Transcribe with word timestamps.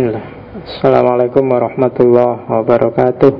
Assalamualaikum 0.00 1.44
warahmatullahi 1.44 2.48
wabarakatuh. 2.48 3.32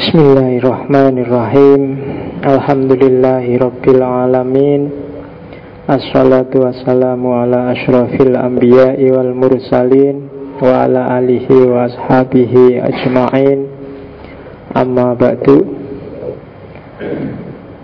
Bismillahirrahmanirrahim. 0.00 1.80
Alhamdulillahi 2.40 3.60
Rabbil 3.60 4.00
Alamin. 4.00 4.88
Assalatu 5.84 6.64
wassalamu 6.64 7.36
ala 7.36 7.76
ashrafil 7.76 8.32
anbiya'i 8.32 9.12
wal 9.12 9.36
mursalin 9.36 10.32
Wa 10.56 10.88
ala 10.88 11.20
alihi 11.20 11.68
wa 11.68 11.84
ashabihi 11.84 12.80
ajma'in. 12.80 13.68
Amma 14.72 15.12
ba'du. 15.12 15.68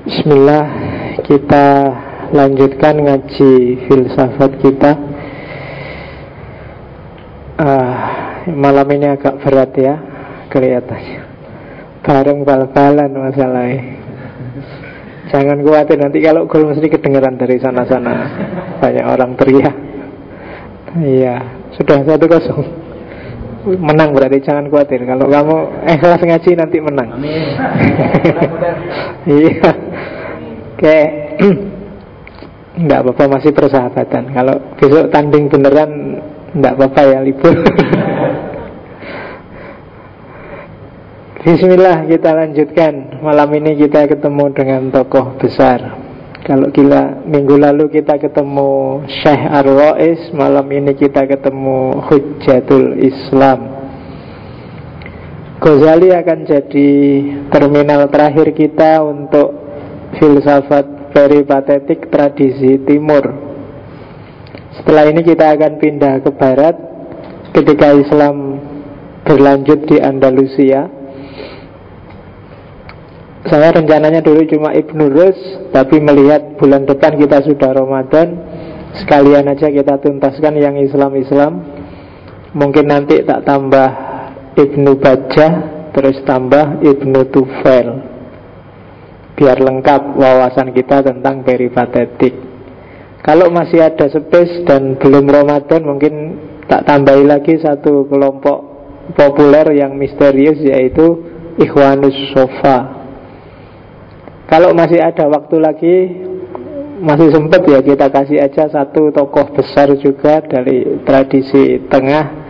Bismillah 0.09 0.65
Kita 1.21 1.69
lanjutkan 2.33 2.97
ngaji 2.97 3.53
filsafat 3.87 4.53
kita. 4.65 4.93
Uh, 7.61 7.97
Malam 8.43 8.91
ini 8.91 9.07
agak 9.07 9.39
berat 9.39 9.71
ya 9.79 9.95
Kelihatannya. 10.51 11.21
Bareng 12.03 12.43
bal-balan 12.43 13.15
masalahnya. 13.15 14.03
Jangan 15.31 15.65
khawatir 15.65 15.97
nanti 15.97 16.19
kalau 16.21 16.51
gol 16.51 16.69
mesti 16.69 16.91
kedengeran 16.91 17.39
dari 17.39 17.57
sana-sana. 17.63 18.13
Banyak 18.83 19.07
orang 19.07 19.39
teriak. 19.39 19.77
Iya 20.99 21.41
Sudah 21.73 22.05
satu 22.05 22.27
kosong. 22.29 22.67
Menang 23.81 24.13
berarti 24.13 24.43
jangan 24.45 24.69
khawatir. 24.69 25.07
Kalau 25.07 25.31
kamu 25.31 25.57
ikhlas 25.89 26.21
ngaji 26.21 26.51
nanti 26.59 26.77
menang. 26.83 27.09
Amin. 27.17 27.43
Iya. 29.23 29.71
Oke 30.75 30.99
Enggak 32.83 33.07
apa-apa 33.07 33.39
masih 33.39 33.55
persahabatan. 33.55 34.35
Kalau 34.35 34.59
besok 34.75 35.07
tanding 35.15 35.47
beneran 35.47 36.19
Enggak 36.53 36.77
apa-apa 36.77 37.01
ya 37.09 37.19
libur. 37.25 37.55
Bismillah 41.43 42.05
kita 42.11 42.31
lanjutkan. 42.37 43.23
Malam 43.25 43.51
ini 43.57 43.75
kita 43.81 44.05
ketemu 44.05 44.53
dengan 44.53 44.93
tokoh 44.93 45.39
besar. 45.41 45.97
Kalau 46.43 46.69
gila 46.75 47.23
minggu 47.23 47.55
lalu 47.55 47.87
kita 47.87 48.19
ketemu 48.19 49.07
Syekh 49.07 49.43
Ar-Rais 49.47 50.35
Malam 50.35 50.67
ini 50.75 50.93
kita 50.99 51.23
ketemu 51.25 52.03
Hujjatul 52.11 52.99
Islam. 52.99 53.79
Ghazali 55.63 56.11
akan 56.11 56.39
jadi 56.43 56.91
terminal 57.49 58.11
terakhir 58.11 58.51
kita 58.51 59.03
untuk 59.07 59.55
filsafat 60.19 61.02
peripatetik 61.13 62.09
tradisi 62.09 62.81
timur. 62.89 63.53
Setelah 64.81 65.05
ini 65.13 65.21
kita 65.21 65.53
akan 65.53 65.73
pindah 65.77 66.25
ke 66.25 66.31
barat 66.33 66.77
Ketika 67.53 67.93
Islam 67.93 68.57
berlanjut 69.29 69.85
di 69.85 70.01
Andalusia. 70.01 70.89
Saya 73.45 73.69
rencananya 73.77 74.25
dulu 74.25 74.49
cuma 74.49 74.73
Ibnu 74.73 75.13
Rus 75.13 75.37
Tapi 75.77 76.01
melihat 76.01 76.57
bulan 76.57 76.89
depan 76.89 77.21
kita 77.21 77.45
sudah 77.45 77.77
Ramadan 77.77 78.41
Sekalian 78.97 79.53
aja 79.53 79.69
kita 79.69 80.01
tuntaskan 80.01 80.57
yang 80.57 80.81
Islam-Islam. 80.81 81.61
Mungkin 82.57 82.89
nanti 82.89 83.21
tak 83.29 83.45
tambah 83.45 83.89
Ibnu 84.57 84.97
Bajah 84.97 85.53
Terus 85.93 86.17
tambah 86.25 86.81
Ibnu 86.81 87.21
Tufail 87.29 88.12
Biar 89.43 89.59
lengkap 89.59 90.15
wawasan 90.15 90.71
kita 90.71 91.03
tentang 91.03 91.43
peripatetik. 91.43 92.31
Kalau 93.27 93.51
masih 93.51 93.83
ada 93.83 94.07
space 94.07 94.63
dan 94.63 94.95
belum 95.03 95.27
Ramadan 95.27 95.83
Mungkin 95.83 96.15
tak 96.71 96.87
tambahi 96.87 97.27
lagi 97.27 97.59
satu 97.59 98.07
kelompok 98.07 98.59
populer 99.19 99.83
yang 99.83 99.99
misterius 99.99 100.63
Yaitu 100.63 101.27
Ikhwanus 101.59 102.15
Sofa. 102.31 103.03
Kalau 104.47 104.71
masih 104.79 105.03
ada 105.03 105.27
waktu 105.27 105.57
lagi 105.59 105.97
Masih 107.03 107.35
sempat 107.35 107.67
ya 107.67 107.83
kita 107.83 108.15
kasih 108.15 108.39
aja 108.47 108.71
satu 108.71 109.11
tokoh 109.11 109.59
besar 109.59 109.91
juga 109.99 110.39
Dari 110.39 111.03
tradisi 111.03 111.83
tengah 111.91 112.43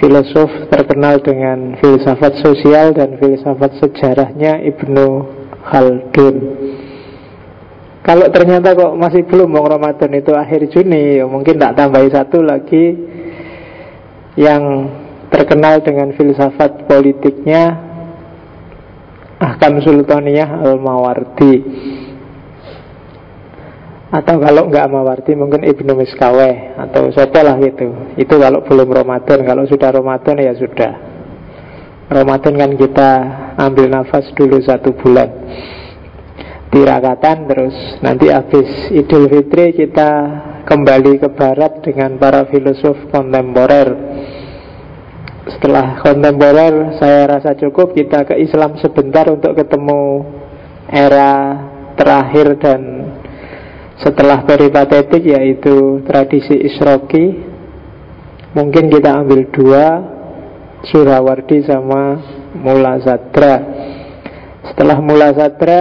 Filosof 0.00 0.48
terkenal 0.72 1.20
dengan 1.20 1.76
filsafat 1.76 2.40
sosial 2.40 2.96
dan 2.96 3.20
filsafat 3.20 3.76
sejarahnya 3.84 4.64
Ibnu 4.64 5.41
Khaldun 5.62 6.36
Kalau 8.02 8.26
ternyata 8.34 8.74
kok 8.74 8.98
masih 8.98 9.22
belum 9.30 9.54
Bang 9.54 9.66
Ramadan 9.78 10.10
itu 10.18 10.34
akhir 10.34 10.74
Juni 10.74 11.22
ya 11.22 11.24
Mungkin 11.30 11.58
tak 11.58 11.78
tambahi 11.78 12.10
satu 12.10 12.42
lagi 12.42 12.98
Yang 14.34 14.62
terkenal 15.30 15.80
dengan 15.86 16.10
filsafat 16.18 16.90
politiknya 16.90 17.90
Ahkam 19.42 19.82
Sultaniyah 19.82 20.62
Al-Mawardi. 20.62 21.54
Atau 24.12 24.38
kalau 24.38 24.70
nggak 24.70 24.86
Mawardi 24.86 25.32
mungkin 25.34 25.64
Ibnu 25.64 25.98
Miskaweh 25.98 26.76
Atau 26.78 27.08
siapa 27.16 27.40
lah 27.40 27.56
gitu 27.58 28.12
Itu 28.20 28.36
kalau 28.36 28.60
belum 28.60 28.92
Ramadan 28.92 29.40
Kalau 29.40 29.64
sudah 29.64 29.88
Ramadan 29.88 30.36
ya 30.36 30.52
sudah 30.52 31.11
Ramadan 32.12 32.54
kan 32.60 32.72
kita 32.76 33.10
ambil 33.56 33.88
nafas 33.88 34.28
dulu 34.36 34.60
satu 34.60 34.92
bulan. 34.92 35.32
Tirakatan 36.72 37.48
terus. 37.48 37.76
Nanti 38.00 38.32
habis 38.32 38.68
Idul 38.92 39.28
Fitri 39.28 39.76
kita 39.76 40.10
kembali 40.64 41.20
ke 41.20 41.28
barat 41.32 41.84
Dengan 41.84 42.16
para 42.16 42.48
filosof 42.48 42.96
kontemporer. 43.12 43.88
Setelah 45.42 46.00
kontemporer 46.00 46.96
saya 47.02 47.36
rasa 47.36 47.58
cukup 47.58 47.92
kita 47.92 48.24
ke 48.24 48.38
Islam 48.40 48.78
sebentar 48.78 49.26
untuk 49.26 49.58
ketemu 49.58 50.24
era 50.86 51.32
terakhir 51.98 52.56
dan 52.62 52.80
setelah 53.98 54.46
peripatetik 54.46 55.24
yaitu 55.24 56.00
tradisi 56.06 56.56
Isroki. 56.56 57.52
Mungkin 58.52 58.92
kita 58.92 59.24
ambil 59.24 59.48
dua 59.48 59.86
Surawardi 60.82 61.62
sama 61.62 62.18
Mula 62.58 62.98
Zadra 63.02 63.56
setelah 64.66 64.98
Mula 64.98 65.30
Zadra 65.34 65.80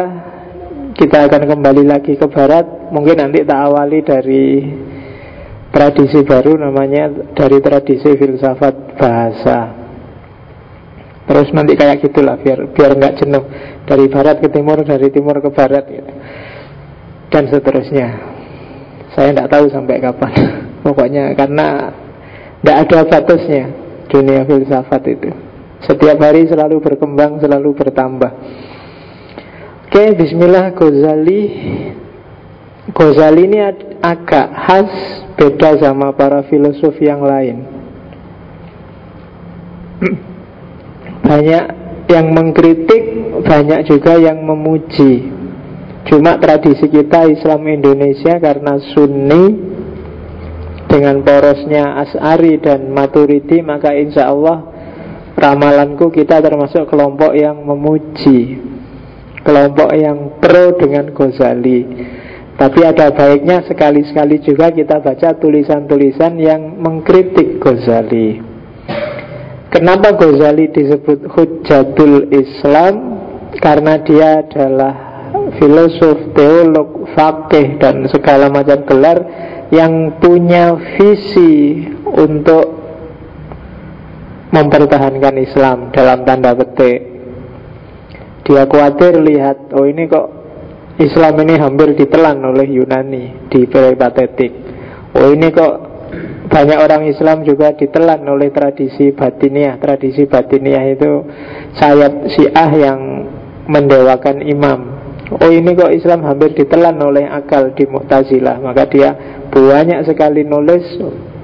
kita 0.94 1.26
akan 1.26 1.50
kembali 1.50 1.84
lagi 1.90 2.14
ke 2.20 2.28
barat 2.30 2.94
mungkin 2.94 3.18
nanti 3.18 3.42
tak 3.42 3.58
awali 3.58 4.06
dari 4.06 4.46
tradisi 5.72 6.22
baru 6.22 6.60
namanya 6.60 7.34
dari 7.34 7.58
tradisi 7.64 8.12
filsafat 8.14 9.00
bahasa. 9.00 9.60
Terus 11.26 11.48
nanti 11.56 11.80
kayak 11.80 12.04
gitulah 12.04 12.36
biar 12.38 12.70
biar 12.76 12.92
nggak 13.00 13.24
jenuh 13.24 13.44
dari 13.88 14.06
barat 14.12 14.44
ke 14.44 14.52
timur, 14.52 14.84
dari 14.84 15.08
timur 15.10 15.40
ke 15.40 15.50
barat 15.50 15.86
gitu. 15.88 16.14
dan 17.32 17.48
seterusnya. 17.48 18.08
Saya 19.16 19.32
tidak 19.32 19.48
tahu 19.48 19.72
sampai 19.72 20.04
kapan. 20.04 20.32
Pokoknya 20.84 21.32
karena 21.40 21.96
tidak 22.60 22.78
ada 22.84 23.00
batasnya 23.08 23.81
dunia 24.12 24.44
filsafat 24.44 25.04
itu. 25.08 25.32
Setiap 25.88 26.20
hari 26.20 26.46
selalu 26.46 26.84
berkembang, 26.84 27.40
selalu 27.40 27.72
bertambah. 27.74 28.32
Oke, 29.88 30.04
Bismillah 30.20 30.76
Ghazali. 30.76 31.42
Ghazali 32.92 33.46
ini 33.46 33.60
agak 34.02 34.48
khas 34.68 34.92
Beda 35.38 35.78
sama 35.78 36.12
para 36.18 36.42
filosof 36.50 36.98
yang 36.98 37.22
lain 37.22 37.62
Banyak 41.30 41.66
yang 42.10 42.34
mengkritik 42.34 43.04
Banyak 43.46 43.86
juga 43.86 44.18
yang 44.18 44.42
memuji 44.42 45.30
Cuma 46.10 46.42
tradisi 46.42 46.90
kita 46.90 47.30
Islam 47.30 47.62
Indonesia 47.70 48.42
karena 48.42 48.82
Sunni 48.92 49.46
Dengan 50.92 51.24
porosnya 51.24 52.04
As'ari 52.04 52.60
dan 52.60 52.92
Maturidi 52.92 53.64
Maka 53.64 53.96
insya 53.96 54.28
Allah 54.28 54.68
Ramalanku 55.40 56.12
kita 56.12 56.44
termasuk 56.44 56.92
kelompok 56.92 57.32
yang 57.32 57.64
memuji 57.64 58.60
Kelompok 59.42 59.90
yang 59.96 60.38
pro 60.44 60.76
dengan 60.76 61.16
Ghazali 61.16 61.80
tapi 62.62 62.86
ada 62.86 63.10
baiknya 63.10 63.66
sekali-sekali 63.66 64.38
juga 64.46 64.70
kita 64.70 65.02
baca 65.02 65.34
tulisan-tulisan 65.34 66.38
yang 66.38 66.78
mengkritik 66.78 67.58
Ghazali. 67.58 68.38
Kenapa 69.74 70.14
Ghazali 70.14 70.70
disebut 70.70 71.26
Hujjatul 71.26 72.30
Islam? 72.30 73.18
Karena 73.58 73.98
dia 74.06 74.46
adalah 74.46 74.94
filosof, 75.58 76.38
teolog, 76.38 77.10
fakih 77.18 77.82
dan 77.82 78.06
segala 78.14 78.54
macam 78.54 78.86
gelar 78.86 79.18
yang 79.72 80.20
punya 80.20 80.76
visi 81.00 81.88
untuk 82.04 82.82
mempertahankan 84.52 85.36
Islam 85.40 85.96
dalam 85.96 86.28
tanda 86.28 86.52
petik. 86.52 87.00
Dia 88.44 88.68
khawatir 88.68 89.16
lihat, 89.24 89.72
oh 89.72 89.88
ini 89.88 90.12
kok 90.12 90.28
Islam 91.00 91.40
ini 91.48 91.56
hampir 91.56 91.96
ditelan 91.96 92.44
oleh 92.44 92.68
Yunani 92.68 93.48
di 93.48 93.64
peripatetik. 93.64 94.52
Oh 95.16 95.32
ini 95.32 95.48
kok 95.56 95.74
banyak 96.52 96.78
orang 96.84 97.08
Islam 97.08 97.48
juga 97.48 97.72
ditelan 97.72 98.28
oleh 98.28 98.52
tradisi 98.52 99.16
batiniah. 99.16 99.80
Tradisi 99.80 100.28
batiniah 100.28 100.84
itu 100.92 101.12
sayap 101.80 102.28
Syiah 102.28 102.72
yang 102.76 103.00
mendewakan 103.72 104.44
imam. 104.44 105.01
Oh 105.32 105.48
ini 105.48 105.72
kok 105.80 105.96
Islam 105.96 106.28
hampir 106.28 106.52
ditelan 106.52 107.00
oleh 107.00 107.24
akal 107.24 107.72
di 107.72 107.88
Mu'tazilah. 107.88 108.60
Maka 108.60 108.84
dia 108.92 109.16
banyak 109.48 110.04
sekali 110.04 110.44
nulis 110.44 110.84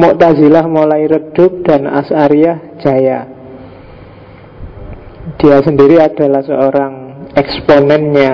Mu'tazilah 0.00 0.64
mulai 0.64 1.04
redup 1.04 1.60
dan 1.68 1.84
As'ariyah 1.84 2.80
jaya 2.80 3.28
Dia 5.36 5.60
sendiri 5.60 6.00
adalah 6.00 6.40
seorang 6.40 7.03
eksponennya 7.34 8.32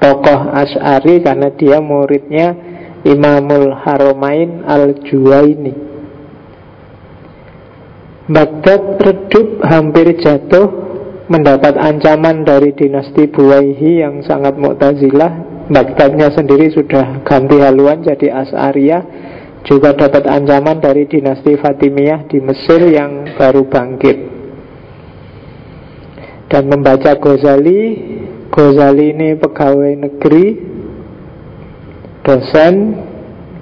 tokoh 0.00 0.40
As'ari 0.52 1.20
karena 1.20 1.48
dia 1.56 1.78
muridnya 1.80 2.56
Imamul 3.00 3.72
Haromain 3.80 4.64
Al-Juwaini. 4.68 5.88
Baghdad 8.30 9.00
redup 9.00 9.64
hampir 9.66 10.20
jatuh 10.20 10.68
mendapat 11.32 11.74
ancaman 11.80 12.44
dari 12.44 12.76
dinasti 12.76 13.26
Buwaihi 13.26 14.04
yang 14.04 14.22
sangat 14.22 14.54
mu'tazilah. 14.60 15.48
Baghdadnya 15.70 16.34
sendiri 16.34 16.68
sudah 16.74 17.22
ganti 17.22 17.62
haluan 17.62 18.02
jadi 18.02 18.42
As'ariyah 18.42 19.02
Juga 19.62 19.94
dapat 19.94 20.26
ancaman 20.26 20.82
dari 20.82 21.06
dinasti 21.06 21.54
Fatimiyah 21.54 22.26
di 22.26 22.42
Mesir 22.42 22.80
yang 22.90 23.38
baru 23.38 23.68
bangkit 23.68 24.39
Dan 26.50 26.66
membaca 26.66 27.14
Ghazali 27.14 27.80
Ghazali 28.50 29.06
ini 29.14 29.38
pegawai 29.38 29.94
negeri 29.94 30.46
Dosen 32.26 32.74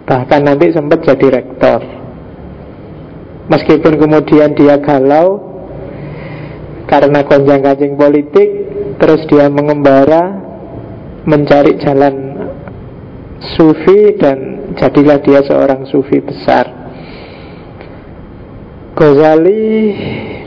Bahkan 0.09 0.41
nanti 0.41 0.73
sempat 0.73 1.05
jadi 1.05 1.37
rektor. 1.37 1.85
Meskipun 3.53 4.01
kemudian 4.01 4.57
dia 4.57 4.81
galau 4.81 5.61
karena 6.89 7.21
gonjang 7.29 7.61
kancing 7.61 8.01
politik 8.01 8.49
terus 8.97 9.29
dia 9.29 9.53
mengembara 9.53 10.41
mencari 11.29 11.77
jalan 11.77 12.41
sufi 13.53 14.17
dan 14.17 14.73
jadilah 14.81 15.21
dia 15.21 15.45
seorang 15.45 15.85
sufi 15.85 16.25
besar. 16.25 16.65
Ghazali 18.97 19.69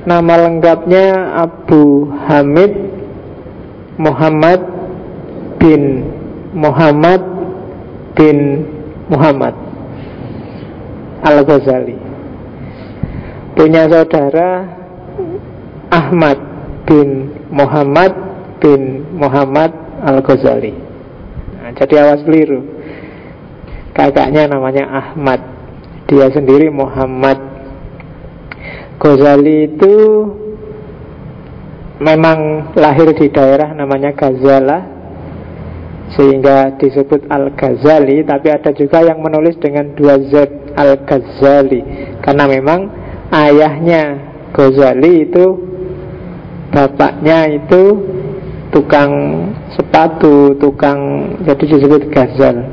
nama 0.06 0.33
lengkapnya 0.50 1.38
Abu 1.38 2.09
Hamid 2.25 2.74
Muhammad 4.01 4.62
bin 5.62 6.09
Muhammad 6.57 7.21
bin 8.18 8.65
Muhammad 9.12 9.53
Al-Ghazali. 11.21 11.98
Punya 13.53 13.86
saudara 13.86 14.65
Ahmad 15.94 16.38
bin 16.89 17.30
Muhammad 17.54 18.12
bin 18.57 19.06
Muhammad 19.13 19.69
Al-Ghazali. 20.01 20.74
Nah, 21.62 21.71
Jadi 21.77 21.94
awas 22.01 22.25
keliru. 22.25 22.65
Kakaknya 23.94 24.50
namanya 24.50 24.88
Ahmad. 24.89 25.45
Dia 26.09 26.31
sendiri 26.33 26.74
Muhammad 26.74 27.50
Ghazali 29.01 29.65
itu 29.65 29.95
Memang 31.98 32.71
lahir 32.77 33.09
di 33.18 33.33
daerah 33.33 33.74
namanya 33.74 34.13
Ghazala 34.13 34.86
Sehingga 36.13 36.77
disebut 36.77 37.25
Al-Ghazali 37.33 38.21
Tapi 38.21 38.48
ada 38.53 38.69
juga 38.77 39.01
yang 39.01 39.25
menulis 39.25 39.57
dengan 39.57 39.98
dua 39.98 40.21
Z 40.21 40.45
Al-Ghazali 40.77 41.81
Karena 42.21 42.45
memang 42.45 42.80
ayahnya 43.33 44.03
Ghazali 44.53 45.25
itu 45.25 45.45
bapaknya 46.71 47.51
itu 47.51 47.83
tukang 48.71 49.12
sepatu, 49.75 50.56
tukang 50.57 51.31
jadi 51.44 51.63
disebut 51.68 52.07
gazal. 52.09 52.63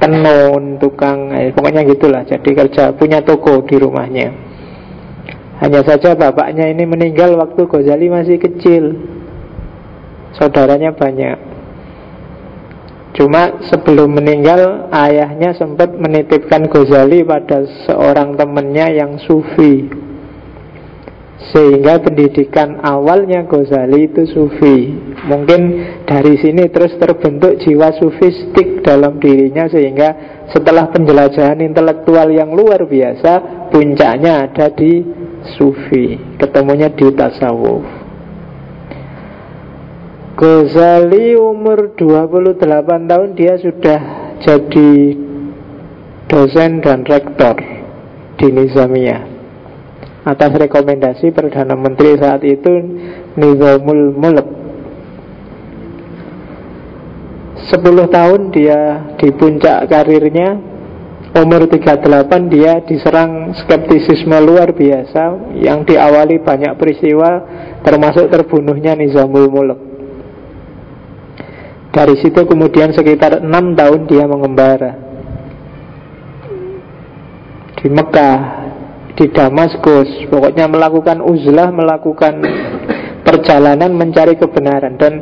Tenun, 0.00 0.80
tukang, 0.80 1.28
eh, 1.36 1.52
pokoknya 1.52 1.84
gitulah. 1.84 2.24
Jadi 2.24 2.56
kerja 2.56 2.96
punya 2.96 3.20
toko 3.20 3.60
di 3.68 3.76
rumahnya. 3.76 4.32
Hanya 5.60 5.84
saja 5.84 6.16
bapaknya 6.16 6.72
ini 6.72 6.88
meninggal 6.88 7.36
waktu 7.36 7.68
Ghazali 7.68 8.08
masih 8.08 8.40
kecil. 8.40 8.96
Saudaranya 10.40 10.96
banyak. 10.96 11.36
Cuma 13.12 13.60
sebelum 13.68 14.08
meninggal 14.16 14.88
ayahnya 14.88 15.52
sempat 15.52 15.92
menitipkan 15.92 16.64
Ghazali 16.64 17.20
pada 17.28 17.68
seorang 17.84 18.40
temannya 18.40 18.86
yang 18.96 19.20
sufi 19.20 20.00
sehingga 21.50 21.98
pendidikan 22.04 22.78
awalnya 22.84 23.48
Ghazali 23.48 24.12
itu 24.12 24.28
sufi 24.28 24.92
Mungkin 25.24 25.60
dari 26.04 26.36
sini 26.36 26.68
terus 26.68 26.94
terbentuk 27.00 27.56
jiwa 27.64 27.96
sufistik 27.96 28.84
dalam 28.84 29.16
dirinya 29.16 29.64
Sehingga 29.66 30.08
setelah 30.52 30.92
penjelajahan 30.92 31.64
intelektual 31.64 32.28
yang 32.28 32.52
luar 32.52 32.84
biasa 32.84 33.66
Puncaknya 33.72 34.46
ada 34.46 34.68
di 34.68 35.00
sufi 35.56 36.18
Ketemunya 36.38 36.92
di 36.92 37.08
tasawuf. 37.12 37.84
Ghazali 40.40 41.36
umur 41.36 41.92
28 42.00 42.64
tahun 43.10 43.28
dia 43.36 43.60
sudah 43.60 44.00
jadi 44.40 44.92
dosen 46.32 46.80
dan 46.80 47.04
rektor 47.04 47.60
di 48.40 48.48
Nizamiyah 48.48 49.30
atas 50.24 50.52
rekomendasi 50.56 51.32
Perdana 51.32 51.76
Menteri 51.76 52.16
saat 52.16 52.40
itu 52.44 52.72
Nizamul 53.36 54.16
Mulk. 54.16 54.48
10 57.68 57.84
tahun 58.08 58.40
dia 58.50 59.12
di 59.20 59.28
puncak 59.36 59.86
karirnya 59.86 60.69
Umur 61.30 61.70
38 61.70 62.50
dia 62.50 62.82
diserang 62.82 63.54
skeptisisme 63.54 64.34
luar 64.42 64.74
biasa 64.74 65.54
Yang 65.62 65.94
diawali 65.94 66.42
banyak 66.42 66.74
peristiwa 66.74 67.30
Termasuk 67.86 68.26
terbunuhnya 68.34 68.98
Nizamul 68.98 69.46
Mulk 69.46 69.80
Dari 71.90 72.14
situ 72.22 72.46
kemudian 72.46 72.94
sekitar 72.94 73.42
6 73.42 73.50
tahun 73.50 74.00
dia 74.06 74.22
mengembara. 74.30 74.94
Di 77.82 77.90
Mekah 77.90 78.38
di 79.18 79.26
Damaskus 79.26 80.30
pokoknya 80.30 80.70
melakukan 80.70 81.18
uzlah 81.18 81.74
melakukan 81.74 82.38
perjalanan 83.26 83.90
mencari 83.90 84.38
kebenaran. 84.38 84.94
Dan 85.02 85.12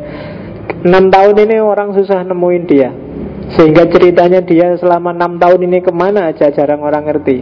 enam 0.85 1.09
tahun 1.09 1.41
ini 1.49 1.57
orang 1.57 1.97
susah 1.97 2.21
nemuin 2.21 2.65
dia 2.69 3.08
sehingga 3.57 3.89
ceritanya 3.89 4.45
dia 4.45 4.77
selama 4.77 5.17
enam 5.17 5.41
tahun 5.41 5.61
ini 5.65 5.79
ke 5.81 5.93
mana 5.95 6.29
aja 6.29 6.53
jarang 6.53 6.85
orang 6.85 7.09
ngerti. 7.09 7.41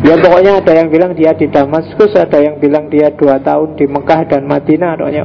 Ya 0.00 0.16
pokoknya 0.16 0.64
ada 0.64 0.72
yang 0.72 0.88
bilang 0.88 1.12
dia 1.12 1.36
di 1.36 1.44
Damaskus 1.50 2.16
ada 2.16 2.40
yang 2.40 2.56
bilang 2.56 2.88
dia 2.88 3.12
dua 3.12 3.36
tahun 3.36 3.76
di 3.76 3.84
Mekah 3.84 4.32
dan 4.32 4.48
Madinah. 4.48 4.96
Pokoknya 4.96 5.24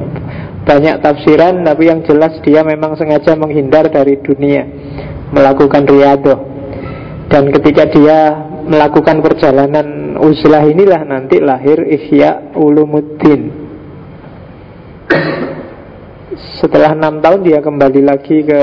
banyak 0.66 0.96
tafsiran 1.00 1.64
tapi 1.64 1.88
yang 1.88 2.04
jelas 2.04 2.36
dia 2.44 2.60
memang 2.60 2.98
sengaja 2.98 3.32
menghindar 3.38 3.88
dari 3.88 4.20
dunia 4.20 4.68
melakukan 5.32 5.86
riadoh. 5.88 6.38
Dan 7.32 7.50
ketika 7.50 7.88
dia 7.88 8.18
melakukan 8.66 9.22
perjalanan 9.22 10.18
uzlah 10.20 10.66
inilah 10.66 11.06
nanti 11.06 11.38
lahir 11.40 11.80
Ihya 11.86 12.52
Ulumuddin. 12.58 13.64
Setelah 16.60 16.92
enam 16.92 17.24
tahun 17.24 17.40
dia 17.48 17.64
kembali 17.64 18.02
lagi 18.04 18.44
ke 18.44 18.62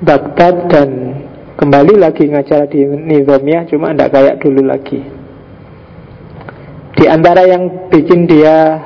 Baghdad 0.00 0.72
dan 0.72 0.90
kembali 1.60 2.00
lagi 2.00 2.24
ngajar 2.24 2.64
di 2.72 2.88
Nizamiyah 2.88 3.68
cuma 3.68 3.92
tidak 3.92 4.16
kayak 4.16 4.40
dulu 4.40 4.64
lagi. 4.64 4.96
Di 6.96 7.04
antara 7.04 7.44
yang 7.44 7.92
bikin 7.92 8.24
dia 8.24 8.80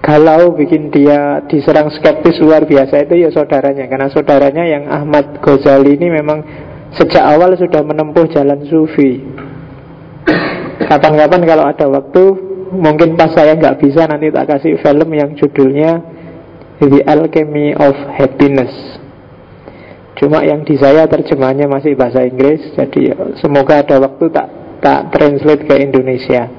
galau, 0.00 0.56
bikin 0.56 0.88
dia 0.88 1.44
diserang 1.44 1.92
skeptis 1.92 2.40
luar 2.40 2.64
biasa 2.64 3.04
itu 3.04 3.20
ya 3.20 3.28
saudaranya. 3.28 3.84
Karena 3.84 4.08
saudaranya 4.08 4.64
yang 4.64 4.88
Ahmad 4.88 5.44
Ghazali 5.44 5.92
ini 5.92 6.08
memang 6.08 6.40
sejak 6.96 7.20
awal 7.20 7.52
sudah 7.60 7.84
menempuh 7.84 8.32
jalan 8.32 8.64
sufi. 8.64 9.20
Kapan-kapan 10.88 11.40
kalau 11.44 11.64
ada 11.68 11.84
waktu 11.84 12.22
mungkin 12.72 13.20
pas 13.20 13.28
saya 13.36 13.60
nggak 13.60 13.76
bisa 13.76 14.08
nanti 14.08 14.32
tak 14.32 14.56
kasih 14.56 14.80
film 14.80 15.08
yang 15.12 15.36
judulnya 15.36 16.00
The 16.80 17.04
Alchemy 17.04 17.76
of 17.76 17.92
Happiness 18.16 19.01
cuma 20.22 20.46
yang 20.46 20.62
di 20.62 20.78
saya 20.78 21.10
terjemahnya 21.10 21.66
masih 21.66 21.98
bahasa 21.98 22.22
Inggris 22.22 22.62
jadi 22.78 23.34
semoga 23.42 23.82
ada 23.82 23.98
waktu 23.98 24.30
tak 24.30 24.62
tak 24.82 25.14
translate 25.14 25.62
ke 25.64 25.74
Indonesia. 25.78 26.50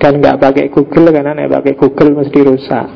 Dan 0.00 0.24
nggak 0.24 0.40
pakai 0.40 0.66
Google 0.72 1.12
karena 1.12 1.36
nek 1.36 1.52
pakai 1.52 1.74
Google 1.76 2.24
mesti 2.24 2.40
rusak. 2.40 2.88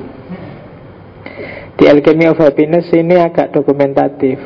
The 1.77 1.85
Alchemy 1.89 2.29
of 2.29 2.41
Happiness 2.41 2.89
ini 2.93 3.21
agak 3.21 3.53
dokumentatif. 3.53 4.41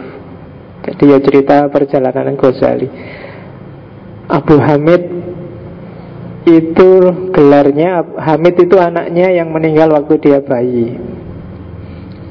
Jadi 0.85 1.03
ya 1.09 1.19
cerita 1.19 1.57
perjalanan 1.71 2.38
Ghazali. 2.38 2.88
Abu 4.31 4.55
Hamid 4.59 5.03
itu 6.45 6.91
gelarnya 7.33 8.05
Hamid 8.21 8.55
itu 8.69 8.76
anaknya 8.79 9.35
yang 9.35 9.50
meninggal 9.50 9.91
waktu 9.95 10.14
dia 10.23 10.38
bayi. 10.43 10.95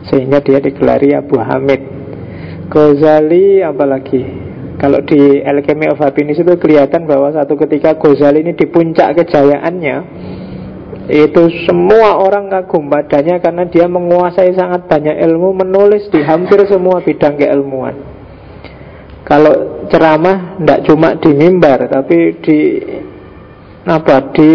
Sehingga 0.07 0.39
dia 0.39 0.63
digelari 0.63 1.15
Abu 1.15 1.36
Hamid 1.39 2.02
Ghazali 2.73 3.61
apalagi 3.61 4.21
kalau 4.81 5.05
di 5.05 5.45
Alchemy 5.45 5.93
of 5.93 6.01
Happiness 6.01 6.41
itu 6.41 6.57
kelihatan 6.57 7.05
bahwa 7.05 7.29
satu 7.29 7.53
ketika 7.53 7.93
Ghazali 8.01 8.41
ini 8.41 8.57
di 8.57 8.65
puncak 8.65 9.13
kejayaannya 9.21 9.97
itu 11.13 11.69
semua 11.69 12.17
orang 12.17 12.49
kagum 12.49 12.89
padanya 12.89 13.37
karena 13.37 13.69
dia 13.69 13.85
menguasai 13.85 14.57
sangat 14.57 14.89
banyak 14.89 15.21
ilmu 15.21 15.53
menulis 15.53 16.09
di 16.09 16.25
hampir 16.25 16.65
semua 16.65 17.05
bidang 17.05 17.37
keilmuan. 17.37 17.93
Kalau 19.23 19.85
ceramah 19.93 20.57
tidak 20.57 20.79
cuma 20.89 21.09
di 21.15 21.31
mimbar 21.31 21.85
tapi 21.91 22.41
di 22.41 22.59
apa 23.85 24.33
di 24.33 24.51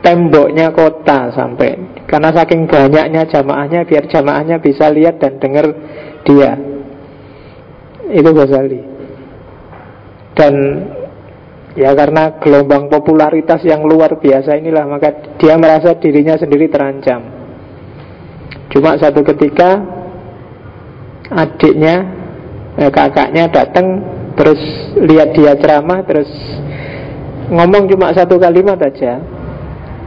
temboknya 0.00 0.72
kota 0.72 1.34
sampai. 1.36 2.00
Karena 2.08 2.30
saking 2.32 2.64
banyaknya 2.64 3.26
jamaahnya 3.28 3.84
biar 3.84 4.06
jamaahnya 4.08 4.56
bisa 4.62 4.86
lihat 4.88 5.18
dan 5.18 5.42
dengar 5.42 5.66
dia 6.22 6.73
itu 8.10 8.30
Ghazali. 8.34 8.80
Dan 10.34 10.54
ya 11.78 11.94
karena 11.94 12.38
gelombang 12.42 12.90
popularitas 12.90 13.62
yang 13.62 13.86
luar 13.86 14.18
biasa 14.18 14.58
inilah 14.58 14.86
maka 14.86 15.36
dia 15.38 15.54
merasa 15.56 15.94
dirinya 15.96 16.34
sendiri 16.34 16.68
terancam. 16.68 17.22
Cuma 18.74 18.98
satu 18.98 19.22
ketika 19.22 19.78
adiknya 21.30 21.94
eh, 22.78 22.90
kakaknya 22.90 23.48
datang 23.48 24.02
terus 24.34 24.58
lihat 24.98 25.30
dia 25.32 25.54
ceramah 25.54 26.02
terus 26.02 26.28
ngomong 27.48 27.86
cuma 27.86 28.10
satu 28.10 28.36
kalimat 28.36 28.76
aja. 28.82 29.22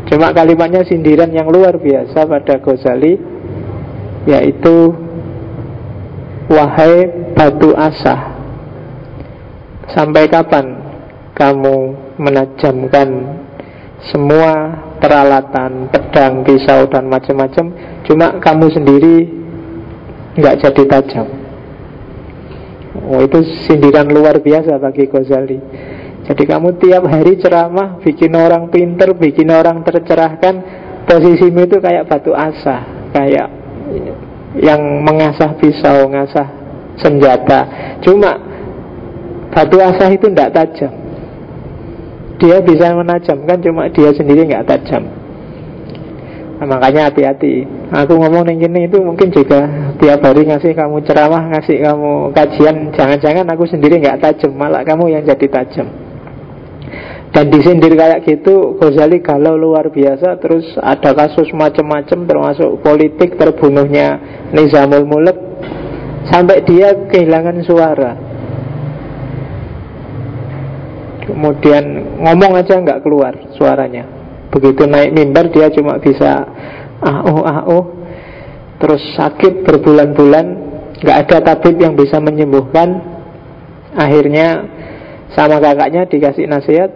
Cuma 0.08 0.32
kalimatnya 0.32 0.88
sindiran 0.88 1.28
yang 1.36 1.52
luar 1.52 1.76
biasa 1.84 2.24
pada 2.24 2.64
Ghazali 2.64 3.20
Yaitu 4.28 4.96
Wahai 6.48 7.27
batu 7.38 7.72
asah. 7.78 8.34
Sampai 9.94 10.28
kapan 10.28 10.84
kamu 11.38 11.78
menajamkan 12.18 13.08
semua 14.10 14.84
peralatan, 14.98 15.88
pedang, 15.94 16.44
pisau 16.44 16.90
dan 16.90 17.08
macam-macam? 17.08 17.66
Cuma 18.04 18.42
kamu 18.42 18.66
sendiri 18.74 19.16
nggak 20.38 20.58
jadi 20.66 20.84
tajam. 20.90 21.28
Oh 23.08 23.22
itu 23.22 23.46
sindiran 23.70 24.10
luar 24.10 24.42
biasa 24.42 24.82
bagi 24.82 25.06
Ghazali. 25.06 25.60
Jadi 26.28 26.44
kamu 26.44 26.76
tiap 26.84 27.08
hari 27.08 27.40
ceramah 27.40 28.04
Bikin 28.04 28.36
orang 28.36 28.68
pinter, 28.68 29.16
bikin 29.16 29.48
orang 29.48 29.80
tercerahkan 29.88 30.60
Posisimu 31.08 31.64
itu 31.64 31.80
kayak 31.80 32.04
batu 32.04 32.36
asah 32.36 32.84
Kayak 33.16 33.48
yang 34.60 35.08
mengasah 35.08 35.56
pisau, 35.56 36.12
mengasah 36.12 36.67
senjata. 36.98 37.60
Cuma 38.02 38.38
batu 39.54 39.78
asah 39.82 40.10
itu 40.12 40.30
tidak 40.30 40.54
tajam. 40.54 40.94
Dia 42.38 42.62
bisa 42.62 42.94
menajamkan, 42.94 43.58
cuma 43.66 43.90
dia 43.90 44.14
sendiri 44.14 44.46
nggak 44.46 44.66
tajam. 44.70 45.10
Nah, 46.58 46.66
Makanya 46.66 47.10
hati-hati. 47.10 47.66
Aku 47.94 48.18
ngomong 48.18 48.50
yang 48.50 48.68
gini 48.68 48.90
itu 48.90 48.98
mungkin 49.00 49.30
juga 49.30 49.94
Tiap 50.02 50.20
hari 50.26 50.50
ngasih 50.50 50.74
kamu 50.74 51.06
ceramah, 51.06 51.54
ngasih 51.54 51.78
kamu 51.86 52.34
kajian. 52.34 52.76
Jangan-jangan 52.98 53.46
aku 53.54 53.64
sendiri 53.70 54.02
nggak 54.02 54.20
tajam 54.22 54.58
Malah 54.58 54.82
kamu 54.82 55.14
yang 55.14 55.24
jadi 55.26 55.48
tajam. 55.50 55.88
Dan 57.30 57.54
disindir 57.54 57.94
kayak 57.94 58.26
gitu 58.26 58.74
Ghazali 58.82 59.22
galau 59.22 59.54
luar 59.54 59.94
biasa. 59.94 60.42
Terus 60.42 60.66
ada 60.82 61.14
kasus 61.14 61.54
macam-macam 61.54 62.26
Termasuk 62.26 62.82
politik 62.82 63.38
terbunuhnya 63.38 64.18
Nizamul 64.50 65.06
Mulek 65.06 65.47
Sampai 66.28 66.64
dia 66.68 66.92
kehilangan 67.08 67.58
suara. 67.64 68.12
Kemudian 71.28 71.84
ngomong 72.24 72.56
aja 72.56 72.80
nggak 72.80 73.04
keluar 73.04 73.36
suaranya. 73.56 74.08
Begitu 74.52 74.88
naik 74.88 75.12
mimbar 75.12 75.52
dia 75.52 75.68
cuma 75.72 76.00
bisa 76.00 76.48
ah 77.04 77.20
oh 77.28 77.44
ah 77.44 77.62
oh 77.68 77.86
Terus 78.78 79.02
sakit 79.18 79.66
berbulan-bulan 79.66 80.46
nggak 81.02 81.18
ada 81.28 81.38
tabib 81.54 81.82
yang 81.82 81.98
bisa 81.98 82.22
menyembuhkan. 82.22 83.02
Akhirnya 83.98 84.70
sama 85.34 85.58
kakaknya 85.58 86.06
dikasih 86.06 86.46
nasihat 86.46 86.94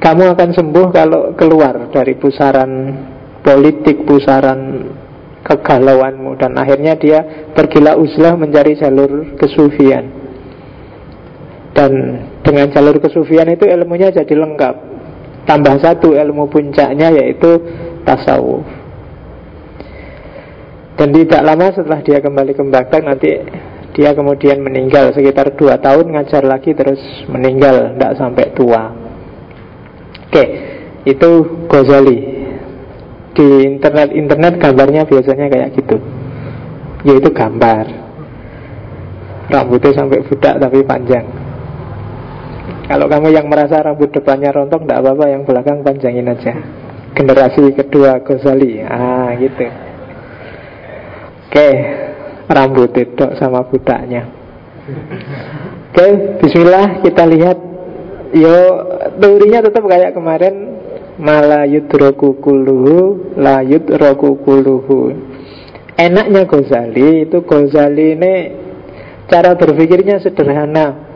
kamu 0.00 0.36
akan 0.36 0.50
sembuh 0.56 0.86
kalau 0.92 1.32
keluar 1.36 1.92
dari 1.92 2.16
pusaran 2.16 2.70
politik, 3.40 4.04
pusaran 4.04 4.89
kegalauanmu 5.40 6.36
dan 6.36 6.56
akhirnya 6.56 6.96
dia 6.96 7.48
pergilah 7.56 7.96
uzlah 7.96 8.36
mencari 8.36 8.76
jalur 8.76 9.36
kesufian. 9.40 10.04
Dan 11.70 11.92
dengan 12.44 12.68
jalur 12.74 12.98
kesufian 12.98 13.48
itu 13.48 13.64
ilmunya 13.64 14.12
jadi 14.12 14.34
lengkap. 14.34 14.74
Tambah 15.48 15.80
satu 15.80 16.12
ilmu 16.12 16.52
puncaknya 16.52 17.08
yaitu 17.14 17.56
tasawuf. 18.04 18.66
Dan 21.00 21.16
tidak 21.16 21.40
lama 21.40 21.72
setelah 21.72 22.00
dia 22.04 22.20
kembali 22.20 22.52
ke 22.52 22.62
Baghdad 22.68 23.02
nanti 23.08 23.30
dia 23.96 24.12
kemudian 24.12 24.60
meninggal 24.60 25.10
sekitar 25.16 25.56
dua 25.56 25.80
tahun 25.80 26.12
ngajar 26.12 26.44
lagi 26.44 26.76
terus 26.76 27.00
meninggal 27.26 27.96
tidak 27.96 28.12
sampai 28.20 28.46
tua. 28.52 28.92
Oke, 30.30 30.44
itu 31.08 31.30
Ghazali. 31.66 32.39
Di 33.40 33.48
internet-internet 33.64 34.60
gambarnya 34.60 35.08
biasanya 35.08 35.48
kayak 35.48 35.72
gitu. 35.80 35.96
Yaitu 37.08 37.32
gambar. 37.32 37.88
Rambutnya 39.48 39.96
sampai 39.96 40.20
budak 40.28 40.60
tapi 40.60 40.84
panjang. 40.84 41.24
Kalau 42.84 43.08
kamu 43.08 43.32
yang 43.32 43.48
merasa 43.48 43.80
rambut 43.80 44.12
depannya 44.12 44.52
rontok, 44.52 44.84
tidak 44.84 45.00
apa-apa, 45.00 45.24
yang 45.32 45.42
belakang 45.48 45.80
panjangin 45.80 46.28
aja. 46.28 46.52
Generasi 47.16 47.72
kedua 47.72 48.20
Ghazali, 48.20 48.84
ah 48.84 49.32
gitu. 49.40 49.66
Oke, 51.48 51.70
rambut 52.50 52.92
itu 52.94 53.26
sama 53.40 53.64
budaknya. 53.66 54.28
Oke, 55.90 56.38
Bismillah 56.38 57.02
kita 57.02 57.26
lihat 57.26 57.58
Yo 58.30 58.54
teorinya 59.18 59.58
tetap 59.58 59.82
kayak 59.90 60.14
kemarin 60.14 60.79
Mala 61.20 61.68
yudroku 61.68 62.40
kuluhu 62.40 63.36
La 63.36 63.60
yudroku 63.60 64.40
kuluhu 64.40 65.12
Enaknya 66.00 66.48
Ghazali 66.48 67.28
Itu 67.28 67.44
Ghazali 67.44 68.16
ini 68.16 68.34
Cara 69.30 69.54
berpikirnya 69.54 70.18
sederhana. 70.18 71.06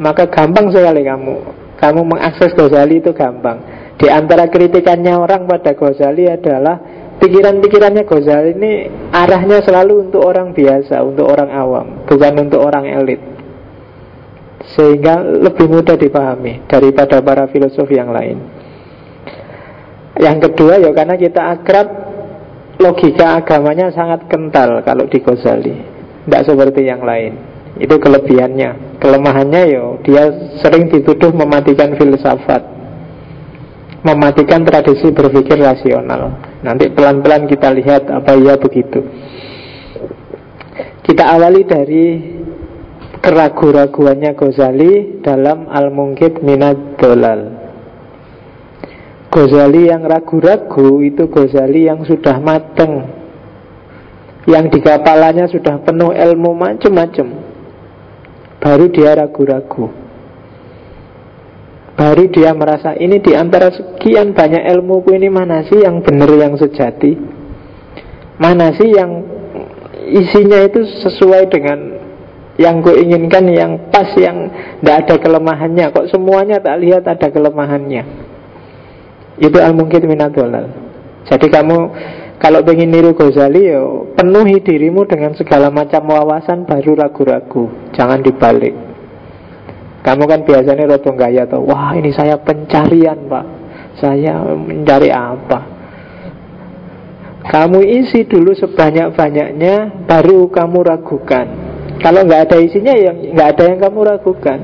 Maka 0.00 0.24
gampang 0.24 0.72
sekali 0.72 1.04
kamu. 1.04 1.36
Kamu 1.76 2.00
mengakses 2.06 2.56
Ghazali 2.56 3.04
itu 3.04 3.12
gampang. 3.12 3.60
Di 4.00 4.08
antara 4.08 4.48
kritikannya 4.48 5.18
orang 5.18 5.44
pada 5.50 5.74
Ghazali 5.74 6.30
adalah 6.30 6.78
Pikiran-pikirannya 7.18 8.06
Ghazali 8.06 8.56
ini 8.56 8.72
Arahnya 9.10 9.60
selalu 9.66 10.08
untuk 10.08 10.22
orang 10.22 10.54
biasa 10.54 11.02
Untuk 11.02 11.26
orang 11.26 11.50
awam 11.50 11.86
Bukan 12.06 12.34
untuk 12.46 12.62
orang 12.62 12.86
elit. 12.88 13.20
Sehingga 14.78 15.20
lebih 15.20 15.66
mudah 15.66 15.98
dipahami 15.98 16.64
daripada 16.70 17.18
para 17.18 17.50
filosof 17.50 17.90
yang 17.90 18.14
lain. 18.14 18.38
Yang 20.22 20.38
kedua 20.48 20.78
ya 20.78 20.94
karena 20.94 21.18
kita 21.18 21.42
akrab 21.58 21.88
logika 22.78 23.42
agamanya 23.42 23.90
sangat 23.90 24.30
kental 24.30 24.78
kalau 24.86 25.10
di 25.10 25.18
Ghazali. 25.18 25.74
Tidak 26.22 26.42
seperti 26.46 26.86
yang 26.86 27.02
lain. 27.02 27.34
Itu 27.82 27.98
kelebihannya. 27.98 29.02
Kelemahannya 29.02 29.62
yo 29.74 29.98
dia 30.06 30.30
sering 30.62 30.86
dituduh 30.86 31.34
mematikan 31.34 31.98
filsafat. 31.98 32.62
Mematikan 34.02 34.66
tradisi 34.66 35.10
berpikir 35.14 35.58
rasional. 35.62 36.38
Nanti 36.62 36.90
pelan-pelan 36.90 37.46
kita 37.50 37.70
lihat 37.70 38.10
apa 38.10 38.34
ia 38.38 38.58
begitu. 38.58 39.02
Kita 41.02 41.34
awali 41.34 41.62
dari 41.66 42.06
keraguan-raguannya 43.22 44.34
Ghazali 44.34 45.22
dalam 45.22 45.70
Al-Mungkit 45.70 46.42
Minad 46.42 46.98
Dolal. 46.98 47.61
Ghazali 49.32 49.88
yang 49.88 50.04
ragu-ragu 50.04 51.00
itu 51.00 51.24
Ghazali 51.32 51.88
yang 51.88 52.04
sudah 52.04 52.36
mateng. 52.36 53.08
Yang 54.44 54.76
di 54.76 54.78
kepalanya 54.84 55.48
sudah 55.48 55.80
penuh 55.86 56.10
ilmu 56.10 56.50
macam-macam 56.52 57.26
Baru 58.60 58.92
dia 58.92 59.16
ragu-ragu. 59.16 59.88
Baru 61.96 62.24
dia 62.28 62.52
merasa 62.52 62.92
ini 62.94 63.24
di 63.24 63.32
antara 63.32 63.72
sekian 63.72 64.36
banyak 64.36 64.68
ilmuku 64.68 65.16
ini 65.16 65.32
mana 65.32 65.64
sih 65.64 65.80
yang 65.80 66.04
benar 66.04 66.30
yang 66.36 66.54
sejati? 66.54 67.16
Mana 68.36 68.70
sih 68.76 68.92
yang 68.92 69.10
isinya 70.12 70.60
itu 70.62 70.84
sesuai 71.08 71.48
dengan 71.48 71.78
yang 72.60 72.84
gue 72.84 73.00
inginkan 73.00 73.48
yang 73.48 73.72
pas 73.88 74.12
yang 74.14 74.50
tidak 74.78 74.96
ada 75.08 75.14
kelemahannya? 75.18 75.86
Kok 75.90 76.08
semuanya 76.12 76.60
tak 76.62 76.78
lihat 76.84 77.02
ada 77.08 77.28
kelemahannya 77.32 78.31
itu 79.40 79.56
al-mungkit 79.56 80.04
minadolal 80.04 80.68
Jadi 81.28 81.46
kamu 81.48 81.78
kalau 82.42 82.58
ingin 82.66 82.90
niru 82.90 83.14
Ghazali 83.14 83.70
ya 83.70 83.80
penuhi 84.18 84.58
dirimu 84.58 85.06
dengan 85.06 85.30
segala 85.38 85.70
macam 85.70 86.10
wawasan 86.10 86.66
baru 86.66 86.98
ragu-ragu. 86.98 87.70
Jangan 87.94 88.18
dibalik. 88.18 88.74
Kamu 90.02 90.26
kan 90.26 90.42
biasanya 90.42 90.90
roto 90.90 91.14
gaya 91.14 91.46
tuh. 91.46 91.62
Wah 91.62 91.94
ini 91.94 92.10
saya 92.10 92.34
pencarian 92.42 93.30
pak. 93.30 93.46
Saya 94.02 94.42
mencari 94.58 95.14
apa? 95.14 95.72
Kamu 97.42 97.82
isi 97.82 98.26
dulu 98.26 98.54
sebanyak-banyaknya, 98.54 100.06
baru 100.06 100.46
kamu 100.50 100.78
ragukan. 100.82 101.46
Kalau 101.98 102.22
nggak 102.26 102.50
ada 102.50 102.56
isinya, 102.58 102.94
ya 102.94 103.10
nggak 103.14 103.48
ada 103.54 103.64
yang 103.66 103.78
kamu 103.82 103.98
ragukan. 104.02 104.58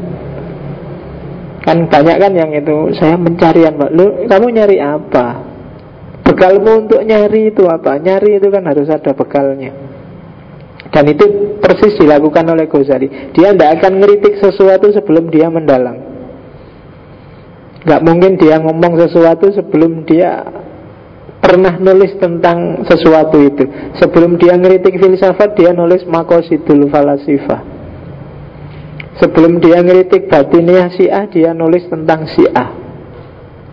Kan 1.69 1.85
banyak 1.85 2.17
kan 2.17 2.33
yang 2.33 2.49
itu. 2.57 2.97
Saya 2.97 3.21
mencari 3.21 3.69
Mbak 3.69 3.91
Lu, 3.93 4.25
kamu 4.25 4.47
nyari 4.57 4.81
apa? 4.81 5.45
Bekalmu 6.25 6.89
untuk 6.89 7.05
nyari 7.05 7.53
itu 7.53 7.69
apa? 7.69 8.01
Nyari 8.01 8.41
itu 8.41 8.49
kan 8.49 8.65
harus 8.65 8.89
ada 8.89 9.13
bekalnya. 9.13 9.77
Dan 10.89 11.13
itu 11.13 11.59
persis 11.61 11.93
dilakukan 12.01 12.49
oleh 12.49 12.65
Ghazali. 12.73 13.37
Dia 13.37 13.53
tidak 13.53 13.85
akan 13.85 14.01
ngeritik 14.01 14.41
sesuatu 14.41 14.89
sebelum 14.97 15.29
dia 15.29 15.53
mendalam. 15.53 16.01
Gak 17.85 18.01
mungkin 18.01 18.41
dia 18.41 18.57
ngomong 18.65 18.97
sesuatu 19.05 19.53
sebelum 19.53 20.09
dia 20.09 20.49
pernah 21.45 21.77
nulis 21.77 22.17
tentang 22.17 22.89
sesuatu 22.89 23.45
itu. 23.45 23.69
Sebelum 24.01 24.41
dia 24.41 24.57
ngeritik 24.57 24.97
filsafat 24.97 25.53
Dia 25.53 25.77
nulis 25.77 26.01
makosidul 26.09 26.89
falasifah 26.89 27.78
Sebelum 29.19 29.59
dia 29.59 29.83
ngeritik 29.83 30.31
batiniah 30.31 30.95
Syiah 30.95 31.27
Dia 31.27 31.51
nulis 31.51 31.83
tentang 31.91 32.27
Syiah 32.31 32.71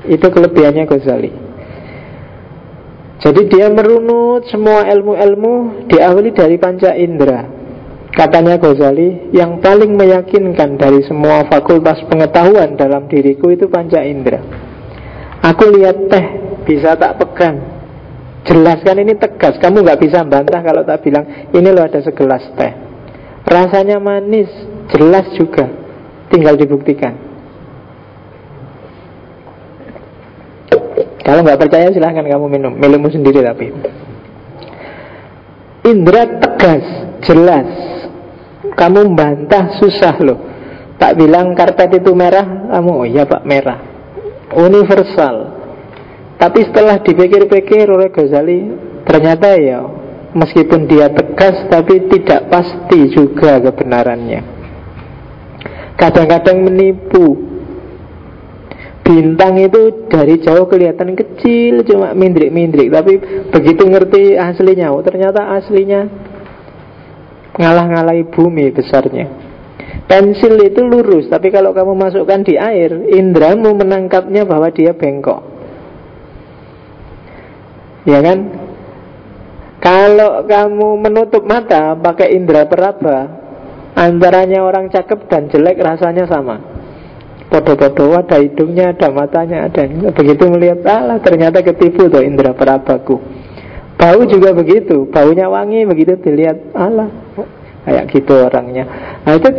Itu 0.06 0.30
kelebihannya 0.30 0.86
Ghazali. 0.90 1.32
Jadi 3.22 3.42
dia 3.50 3.70
merunut 3.70 4.50
semua 4.50 4.90
ilmu-ilmu 4.90 5.86
Diawali 5.90 6.34
dari 6.34 6.58
panca 6.58 6.98
indera. 6.98 7.46
Katanya 8.10 8.58
Ghazali 8.58 9.30
Yang 9.30 9.62
paling 9.62 9.94
meyakinkan 9.94 10.82
dari 10.82 11.06
semua 11.06 11.46
fakultas 11.46 12.02
pengetahuan 12.10 12.74
dalam 12.74 13.06
diriku 13.06 13.54
Itu 13.54 13.70
panca 13.70 14.02
indera. 14.02 14.42
Aku 15.46 15.70
lihat 15.70 16.10
teh 16.10 16.26
bisa 16.66 16.98
tak 16.98 17.22
pegang? 17.22 17.62
Jelaskan 18.50 18.98
ini 19.06 19.14
tegas. 19.14 19.62
Kamu 19.62 19.86
nggak 19.86 20.02
bisa 20.02 20.26
bantah 20.26 20.62
kalau 20.66 20.82
tak 20.82 21.06
bilang 21.06 21.54
Ini 21.54 21.70
loh 21.70 21.86
ada 21.86 22.02
segelas 22.02 22.50
teh 22.58 22.74
Rasanya 23.46 24.02
manis 24.02 24.50
Jelas 24.94 25.26
juga. 25.34 25.66
Tinggal 26.30 26.58
dibuktikan. 26.58 27.14
Kalau 31.26 31.42
nggak 31.42 31.58
percaya 31.58 31.90
silahkan 31.90 32.22
kamu 32.22 32.46
minum. 32.46 32.74
Minummu 32.78 33.10
sendiri 33.10 33.42
tapi. 33.42 33.74
Indra 35.90 36.26
tegas 36.38 36.86
Jelas. 37.26 37.70
Kamu 38.78 39.18
bantah 39.18 39.82
susah 39.82 40.16
loh. 40.22 40.40
Tak 40.96 41.18
bilang 41.20 41.52
karpet 41.58 42.00
itu 42.00 42.16
merah 42.16 42.70
Kamu 42.72 42.92
oh 43.04 43.06
iya 43.08 43.26
pak 43.26 43.42
merah. 43.42 43.82
Universal. 44.54 45.56
Tapi 46.38 46.60
setelah 46.70 47.00
dipikir-pikir 47.02 47.88
oleh 47.88 48.12
Ghazali 48.12 48.60
Ternyata 49.08 49.56
ya 49.56 49.88
Meskipun 50.36 50.84
dia 50.84 51.08
tegas 51.08 51.64
Tapi 51.72 52.12
tidak 52.12 52.52
pasti 52.52 53.08
juga 53.08 53.64
kebenarannya 53.64 54.55
kadang-kadang 55.96 56.64
menipu. 56.64 57.56
Bintang 59.06 59.62
itu 59.62 60.10
dari 60.10 60.42
jauh 60.42 60.66
kelihatan 60.66 61.14
kecil 61.14 61.86
cuma 61.86 62.18
mindrik-mindrik. 62.18 62.90
Tapi 62.90 63.14
begitu 63.54 63.86
ngerti 63.86 64.34
aslinya 64.34 64.90
oh, 64.90 65.06
ternyata 65.06 65.46
aslinya 65.62 66.10
ngalah-ngalahi 67.56 68.26
bumi 68.34 68.74
besarnya. 68.74 69.30
Pensil 70.06 70.58
itu 70.62 70.82
lurus 70.86 71.30
tapi 71.30 71.50
kalau 71.50 71.74
kamu 71.74 71.94
masukkan 71.98 72.42
di 72.46 72.58
air 72.58 72.94
indramu 73.14 73.78
menangkapnya 73.78 74.46
bahwa 74.46 74.74
dia 74.74 74.94
bengkok. 74.94 75.42
Ya 78.06 78.22
kan? 78.22 78.40
Kalau 79.86 80.50
kamu 80.50 80.98
menutup 80.98 81.46
mata 81.46 81.94
pakai 81.94 82.34
indera 82.34 82.66
peraba 82.66 83.45
Antaranya 83.96 84.60
orang 84.60 84.92
cakep 84.92 85.20
dan 85.32 85.48
jelek 85.48 85.80
rasanya 85.80 86.28
sama. 86.28 86.60
Podo-podo 87.48 88.20
ada 88.20 88.44
hidungnya, 88.44 88.92
ada 88.92 89.08
matanya, 89.08 89.72
ada. 89.72 89.88
Begitu 90.12 90.44
melihat, 90.52 90.84
Allah 90.84 91.24
ternyata 91.24 91.64
ketipu 91.64 92.12
tuh 92.12 92.20
indera 92.20 92.52
perabaku. 92.52 93.24
Bau 93.96 94.22
juga 94.28 94.52
begitu, 94.52 95.08
baunya 95.08 95.48
wangi 95.48 95.88
begitu 95.88 96.20
dilihat 96.20 96.76
Allah 96.76 97.08
Kayak 97.86 98.06
gitu 98.12 98.34
orangnya. 98.34 98.84
Nah 99.24 99.38
itu 99.38 99.50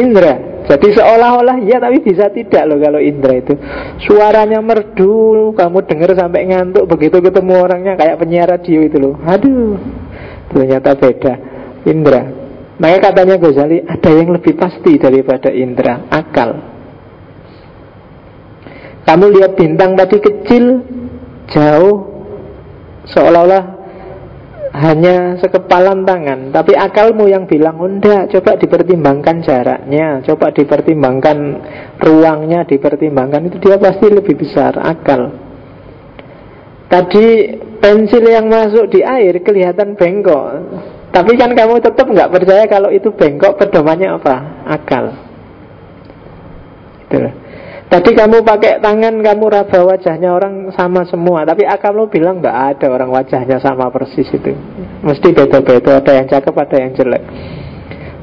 indera. 0.00 0.64
Jadi 0.64 0.96
seolah-olah 0.96 1.60
ya 1.60 1.76
tapi 1.76 2.00
bisa 2.00 2.32
tidak 2.32 2.64
loh 2.64 2.80
kalau 2.80 2.98
indera 2.98 3.36
itu. 3.36 3.52
Suaranya 4.00 4.64
merdu, 4.64 5.52
kamu 5.52 5.78
dengar 5.84 6.16
sampai 6.16 6.48
ngantuk 6.48 6.88
Begitu 6.88 7.20
ketemu 7.20 7.52
orangnya 7.60 7.94
kayak 8.00 8.16
penyiar 8.16 8.48
radio 8.48 8.80
itu 8.80 8.96
loh. 8.96 9.14
Aduh, 9.28 9.76
ternyata 10.50 10.96
beda 10.96 11.34
Indra 11.84 12.33
maka 12.74 13.10
katanya 13.10 13.38
Ghazali 13.38 13.86
ada 13.86 14.10
yang 14.10 14.34
lebih 14.34 14.58
pasti 14.58 14.98
daripada 14.98 15.46
indera 15.54 16.10
akal. 16.10 16.74
Kamu 19.04 19.26
lihat 19.30 19.52
bintang 19.54 19.94
tadi 19.94 20.16
kecil, 20.16 20.80
jauh, 21.52 21.96
seolah-olah 23.06 23.64
hanya 24.74 25.38
sekepalan 25.38 26.02
tangan. 26.02 26.50
Tapi 26.50 26.74
akalmu 26.74 27.30
yang 27.30 27.46
bilang 27.46 27.78
oh, 27.78 27.86
enggak 27.86 28.26
Coba 28.34 28.58
dipertimbangkan 28.58 29.38
jaraknya 29.46 30.18
Coba 30.26 30.50
dipertimbangkan 30.50 31.38
ruangnya 32.02 32.66
Dipertimbangkan 32.66 33.46
itu 33.46 33.62
dia 33.62 33.78
pasti 33.78 34.10
lebih 34.10 34.34
besar 34.34 34.74
Akal. 34.82 35.30
Tadi 36.90 37.54
pensil 37.78 38.26
yang 38.26 38.50
masuk 38.50 38.90
di 38.90 39.06
air 39.06 39.38
Kelihatan 39.46 39.94
bengkok 39.94 40.46
tapi 41.14 41.38
kan 41.38 41.54
kamu 41.54 41.78
tetap 41.78 42.10
nggak 42.10 42.26
percaya 42.26 42.66
kalau 42.66 42.90
itu 42.90 43.14
bengkok 43.14 43.54
pedomannya 43.54 44.18
apa? 44.18 44.66
Akal. 44.66 45.14
Gitu. 47.06 47.30
Tadi 47.86 48.10
kamu 48.10 48.42
pakai 48.42 48.82
tangan 48.82 49.22
kamu 49.22 49.44
raba 49.46 49.80
wajahnya 49.94 50.34
orang 50.34 50.74
sama 50.74 51.06
semua, 51.06 51.46
tapi 51.46 51.62
akal 51.62 51.94
lo 51.94 52.10
bilang 52.10 52.42
nggak 52.42 52.58
ada 52.74 52.90
orang 52.90 53.14
wajahnya 53.14 53.62
sama 53.62 53.86
persis 53.94 54.26
itu. 54.34 54.50
Mesti 55.06 55.30
beda-beda, 55.30 56.02
ada 56.02 56.12
yang 56.18 56.26
cakep, 56.26 56.54
ada 56.58 56.76
yang 56.82 56.90
jelek. 56.98 57.22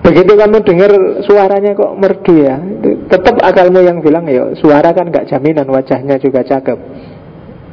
Begitu 0.04 0.32
kamu 0.36 0.58
dengar 0.68 0.92
suaranya 1.24 1.72
kok 1.72 1.94
merdu 1.96 2.36
ya, 2.44 2.60
tetap 3.08 3.40
akalmu 3.40 3.80
yang 3.80 4.04
bilang 4.04 4.28
ya 4.28 4.52
suara 4.60 4.92
kan 4.92 5.08
nggak 5.08 5.32
jaminan 5.32 5.70
wajahnya 5.72 6.20
juga 6.20 6.44
cakep. 6.44 6.80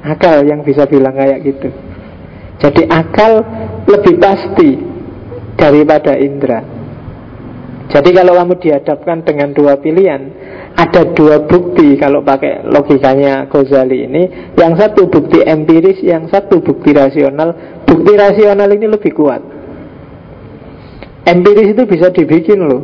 Akal 0.07 0.46
yang 0.46 0.62
bisa 0.62 0.87
bilang 0.87 1.18
kayak 1.18 1.42
gitu. 1.42 1.74
Jadi 2.62 2.87
akal 2.87 3.42
lebih 3.90 4.22
pasti 4.22 4.88
daripada 5.58 6.14
indera. 6.14 6.62
Jadi 7.88 8.12
kalau 8.12 8.36
kamu 8.36 8.54
dihadapkan 8.60 9.24
dengan 9.24 9.50
dua 9.56 9.80
pilihan, 9.80 10.28
ada 10.76 11.08
dua 11.16 11.42
bukti 11.48 11.96
kalau 11.96 12.20
pakai 12.20 12.62
logikanya 12.68 13.48
Ghazali 13.48 14.04
ini. 14.06 14.22
Yang 14.54 14.72
satu 14.84 15.08
bukti 15.08 15.40
empiris 15.42 15.98
yang 16.04 16.28
satu 16.28 16.60
bukti 16.60 16.92
rasional. 16.94 17.82
Bukti 17.88 18.12
rasional 18.14 18.68
ini 18.70 18.86
lebih 18.86 19.10
kuat. 19.16 19.42
Empiris 21.24 21.72
itu 21.72 21.82
bisa 21.88 22.12
dibikin 22.12 22.60
loh. 22.60 22.82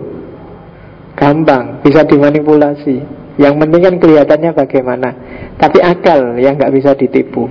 Gampang 1.14 1.84
bisa 1.84 2.02
dimanipulasi. 2.02 2.96
Yang 3.36 3.54
penting 3.60 3.82
kan 3.84 3.94
kelihatannya 4.00 4.50
bagaimana. 4.56 5.10
Tapi 5.60 5.78
akal 5.84 6.40
yang 6.40 6.56
nggak 6.56 6.72
bisa 6.74 6.96
ditipu. 6.96 7.46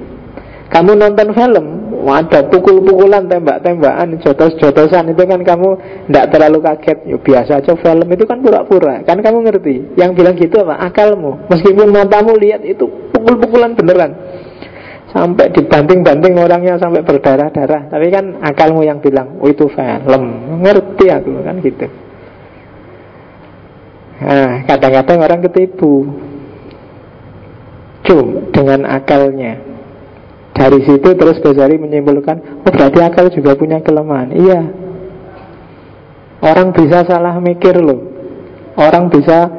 Kamu 0.73 0.97
nonton 0.97 1.38
film 1.38 1.65
ada 2.12 2.44
pukul-pukulan, 2.50 3.30
tembak-tembakan, 3.30 4.20
jotos-jotosan 4.20 5.13
itu 5.13 5.24
kan 5.24 5.39
kamu 5.39 5.70
tidak 6.10 6.26
terlalu 6.34 6.60
kaget. 6.60 6.98
Ya, 7.08 7.18
biasa 7.22 7.52
aja 7.63 7.74
film 7.78 8.08
itu 8.12 8.24
kan 8.28 8.42
pura-pura. 8.44 9.06
Kan 9.08 9.22
kamu 9.24 9.46
ngerti. 9.48 9.96
Yang 9.96 10.12
bilang 10.18 10.36
gitu 10.36 10.60
apa? 10.66 10.89
Akalmu. 10.89 11.48
Meskipun 11.48 11.88
matamu 11.94 12.36
lihat 12.36 12.66
itu 12.66 12.89
pukul-pukulan 13.13 13.78
beneran. 13.78 14.12
Sampai 15.13 15.54
dibanting-banting 15.54 16.34
orangnya 16.42 16.82
sampai 16.82 17.06
berdarah-darah. 17.06 17.94
Tapi 17.94 18.08
kan 18.10 18.42
akalmu 18.42 18.82
yang 18.82 18.98
bilang, 18.98 19.38
oh 19.38 19.48
itu 19.48 19.70
film. 19.70 20.24
Ngerti 20.66 21.06
aku 21.13 21.30
kan 21.46 21.56
gitu. 21.62 21.86
Nah, 24.24 24.66
kadang-kadang 24.66 25.18
orang 25.22 25.39
ketipu. 25.46 26.10
Cum 28.04 28.52
dengan 28.52 28.84
akalnya. 28.89 29.72
Dari 30.54 30.80
situ 30.86 31.10
terus 31.18 31.42
Ghazali 31.42 31.82
menyimpulkan 31.82 32.62
Oh 32.62 32.72
berarti 32.72 33.00
akal 33.02 33.34
juga 33.34 33.58
punya 33.58 33.82
kelemahan. 33.82 34.30
Iya. 34.38 34.62
Orang 36.46 36.78
bisa 36.78 37.02
salah 37.10 37.42
mikir 37.42 37.74
loh. 37.82 38.06
Orang 38.78 39.10
bisa 39.10 39.50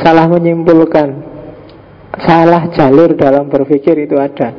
salah 0.00 0.30
menyimpulkan. 0.30 1.34
Salah 2.22 2.70
jalur 2.72 3.18
dalam 3.18 3.50
berpikir 3.50 3.98
itu 4.06 4.16
ada. 4.16 4.54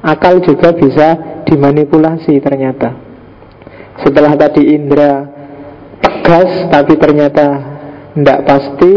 Akal 0.00 0.40
juga 0.40 0.72
bisa 0.72 1.40
dimanipulasi 1.44 2.40
ternyata. 2.40 2.96
Setelah 4.00 4.34
tadi 4.34 4.72
Indra 4.72 5.24
tegas 6.00 6.68
tapi 6.68 6.94
ternyata 7.00 7.46
tidak 8.12 8.40
pasti 8.44 8.92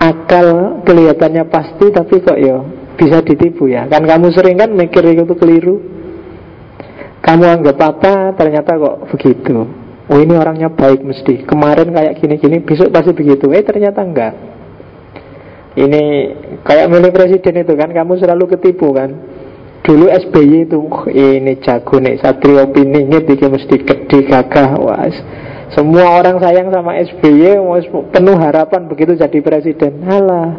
Akal 0.00 0.80
kelihatannya 0.88 1.44
pasti 1.52 1.92
tapi 1.92 2.24
kok 2.24 2.40
ya 2.40 2.56
bisa 3.00 3.24
ditipu 3.24 3.72
ya. 3.72 3.88
Kan 3.88 4.04
kamu 4.04 4.28
sering 4.36 4.60
kan 4.60 4.68
mikir 4.76 5.00
itu 5.08 5.32
keliru. 5.32 5.80
Kamu 7.24 7.44
anggap 7.48 7.80
apa 7.80 8.36
ternyata 8.36 8.76
kok 8.76 9.08
begitu. 9.16 9.64
Oh 10.10 10.18
ini 10.20 10.36
orangnya 10.36 10.68
baik 10.68 11.00
mesti. 11.00 11.48
Kemarin 11.48 11.96
kayak 11.96 12.20
gini-gini 12.20 12.60
besok 12.60 12.92
pasti 12.92 13.16
begitu. 13.16 13.48
Eh 13.56 13.64
ternyata 13.64 14.04
enggak. 14.04 14.34
Ini 15.80 16.02
kayak 16.66 16.90
milih 16.90 17.14
presiden 17.14 17.62
itu 17.62 17.78
kan 17.78 17.94
Kamu 17.94 18.18
selalu 18.20 18.44
ketipu 18.58 18.92
kan. 18.92 19.16
Dulu 19.80 20.12
SBY 20.12 20.68
itu 20.68 20.76
oh, 20.76 21.08
Ini 21.08 21.56
jago 21.62 22.02
nih 22.02 22.20
Satrio 22.20 22.68
Piningit 22.68 23.24
Ini 23.24 23.46
mesti 23.48 23.76
gede 23.80 24.18
gagah 24.28 24.76
Was. 24.76 25.16
Semua 25.70 26.18
orang 26.18 26.42
sayang 26.42 26.74
sama 26.74 26.98
SBY 26.98 27.62
penuh 28.10 28.36
harapan 28.36 28.90
begitu 28.90 29.14
jadi 29.14 29.38
presiden. 29.38 30.02
Halah. 30.02 30.58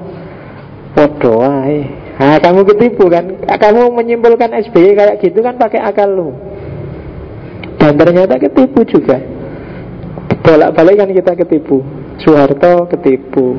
Podoai. 0.96 2.11
Nah, 2.22 2.38
kamu 2.38 2.62
ketipu 2.70 3.10
kan? 3.10 3.34
Kamu 3.50 3.98
menyimpulkan 3.98 4.54
SBY 4.70 4.94
kayak 4.94 5.26
gitu 5.26 5.42
kan 5.42 5.58
pakai 5.58 5.82
akal 5.82 6.06
lu. 6.06 6.30
Dan 7.82 7.98
ternyata 7.98 8.38
ketipu 8.38 8.86
juga. 8.86 9.18
Bolak-balik 10.46 11.02
kan 11.02 11.10
kita 11.10 11.34
ketipu. 11.34 11.82
Soeharto 12.22 12.86
ketipu. 12.94 13.58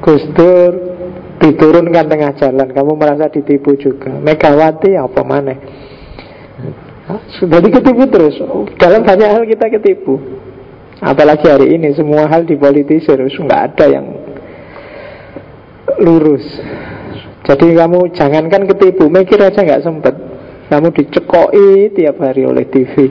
Gus 0.00 0.24
Dur 0.32 0.72
diturunkan 1.44 2.08
tengah 2.08 2.32
jalan. 2.40 2.72
Kamu 2.72 2.96
merasa 2.96 3.28
ditipu 3.28 3.76
juga. 3.76 4.16
Megawati 4.16 4.96
apa 4.96 5.20
mana? 5.20 5.52
Jadi 7.36 7.68
ketipu 7.68 8.08
terus. 8.08 8.40
Dalam 8.80 9.04
banyak 9.04 9.28
hal 9.28 9.44
kita 9.44 9.68
ketipu. 9.76 10.16
Apalagi 11.04 11.44
hari 11.52 11.76
ini 11.76 11.92
semua 11.92 12.24
hal 12.32 12.48
dipolitisir, 12.48 13.20
nggak 13.20 13.62
ada 13.76 13.84
yang 13.92 14.06
lurus. 16.00 16.42
Jadi 17.48 17.72
kamu 17.72 18.12
jangankan 18.12 18.68
ketipu, 18.68 19.08
mikir 19.08 19.40
aja 19.40 19.64
nggak 19.64 19.80
sempet. 19.80 20.14
Kamu 20.68 20.92
dicekoi 20.92 21.96
tiap 21.96 22.20
hari 22.20 22.44
oleh 22.44 22.68
TV. 22.68 23.08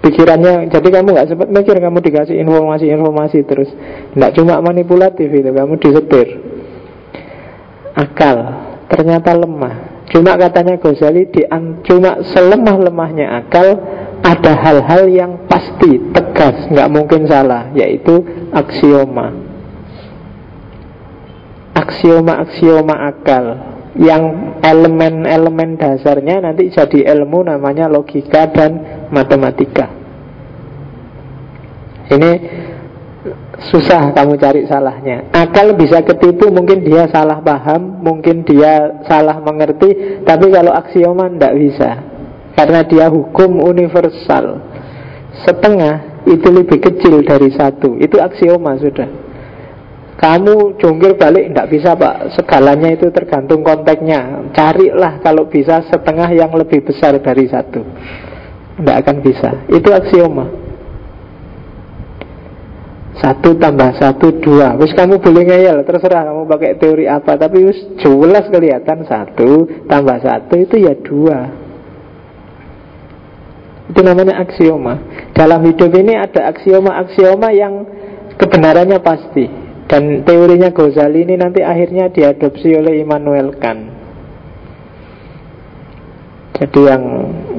Pikirannya, 0.00 0.72
jadi 0.72 0.88
kamu 0.88 1.12
nggak 1.12 1.28
sempat 1.28 1.48
mikir, 1.52 1.76
kamu 1.76 2.00
dikasih 2.00 2.40
informasi-informasi 2.40 3.44
terus. 3.44 3.68
Nggak 4.16 4.40
cuma 4.40 4.64
manipulatif 4.64 5.28
itu, 5.28 5.52
kamu 5.52 5.76
disetir. 5.76 6.40
Akal 7.92 8.36
ternyata 8.88 9.36
lemah. 9.36 10.08
Cuma 10.08 10.40
katanya 10.40 10.80
Ghazali, 10.80 11.28
di, 11.28 11.44
cuma 11.84 12.24
selemah-lemahnya 12.24 13.36
akal 13.36 13.76
ada 14.24 14.52
hal-hal 14.64 15.04
yang 15.12 15.44
pasti, 15.44 16.00
tegas, 16.16 16.72
nggak 16.72 16.88
mungkin 16.88 17.28
salah, 17.28 17.68
yaitu 17.76 18.24
aksioma 18.50 19.49
aksioma-aksioma 21.90 22.94
akal 23.10 23.44
yang 23.98 24.54
elemen-elemen 24.62 25.74
dasarnya 25.74 26.38
nanti 26.46 26.70
jadi 26.70 27.10
ilmu 27.18 27.42
namanya 27.50 27.90
logika 27.90 28.46
dan 28.46 29.02
matematika. 29.10 29.90
Ini 32.10 32.32
susah 33.74 34.14
kamu 34.14 34.38
cari 34.38 34.62
salahnya. 34.70 35.34
Akal 35.34 35.74
bisa 35.74 35.98
ketipu, 36.06 36.54
mungkin 36.54 36.86
dia 36.86 37.10
salah 37.10 37.42
paham, 37.42 37.98
mungkin 37.98 38.46
dia 38.46 39.02
salah 39.10 39.42
mengerti, 39.42 40.22
tapi 40.22 40.46
kalau 40.54 40.70
aksioma 40.70 41.26
tidak 41.34 41.54
bisa. 41.58 41.90
Karena 42.54 42.86
dia 42.86 43.06
hukum 43.10 43.62
universal. 43.62 44.62
Setengah 45.46 46.22
itu 46.26 46.48
lebih 46.50 46.78
kecil 46.82 47.22
dari 47.22 47.50
satu. 47.54 47.96
Itu 47.98 48.18
aksioma 48.18 48.74
sudah. 48.78 49.29
Kamu 50.20 50.76
jungkir 50.76 51.16
balik 51.16 51.48
tidak 51.48 51.68
bisa 51.72 51.96
pak. 51.96 52.36
Segalanya 52.36 52.92
itu 52.92 53.08
tergantung 53.08 53.64
konteksnya. 53.64 54.52
Carilah 54.52 55.16
kalau 55.24 55.48
bisa 55.48 55.80
setengah 55.88 56.28
yang 56.36 56.52
lebih 56.52 56.84
besar 56.84 57.16
dari 57.24 57.48
satu. 57.48 57.80
Tidak 58.76 58.96
akan 59.00 59.16
bisa. 59.24 59.64
Itu 59.72 59.88
aksioma. 59.88 60.44
Satu 63.16 63.56
tambah 63.56 63.96
satu 63.96 64.28
dua. 64.44 64.76
Terus 64.80 64.96
kamu 64.96 65.20
boleh 65.20 65.44
ngeyel 65.44 65.84
Terserah 65.88 66.28
kamu 66.28 66.44
pakai 66.48 66.76
teori 66.76 67.08
apa. 67.08 67.40
Tapi 67.40 67.58
jelas 67.96 68.44
kelihatan 68.52 69.08
Satu 69.08 69.64
tambah 69.88 70.20
satu 70.20 70.52
itu 70.60 70.84
ya 70.84 71.00
dua. 71.00 71.48
Itu 73.88 74.04
namanya 74.04 74.36
aksioma. 74.44 75.00
Dalam 75.32 75.64
hidup 75.64 75.88
ini 75.96 76.12
ada 76.12 76.52
aksioma-aksioma 76.52 77.48
yang 77.56 77.88
Kebenarannya 78.40 79.04
pasti 79.04 79.44
dan 79.90 80.22
teorinya 80.22 80.70
Ghazali 80.70 81.26
ini 81.26 81.34
nanti 81.34 81.66
akhirnya 81.66 82.14
diadopsi 82.14 82.78
oleh 82.78 83.02
Immanuel 83.02 83.58
Kant. 83.58 83.90
Jadi 86.54 86.80
yang 86.86 87.02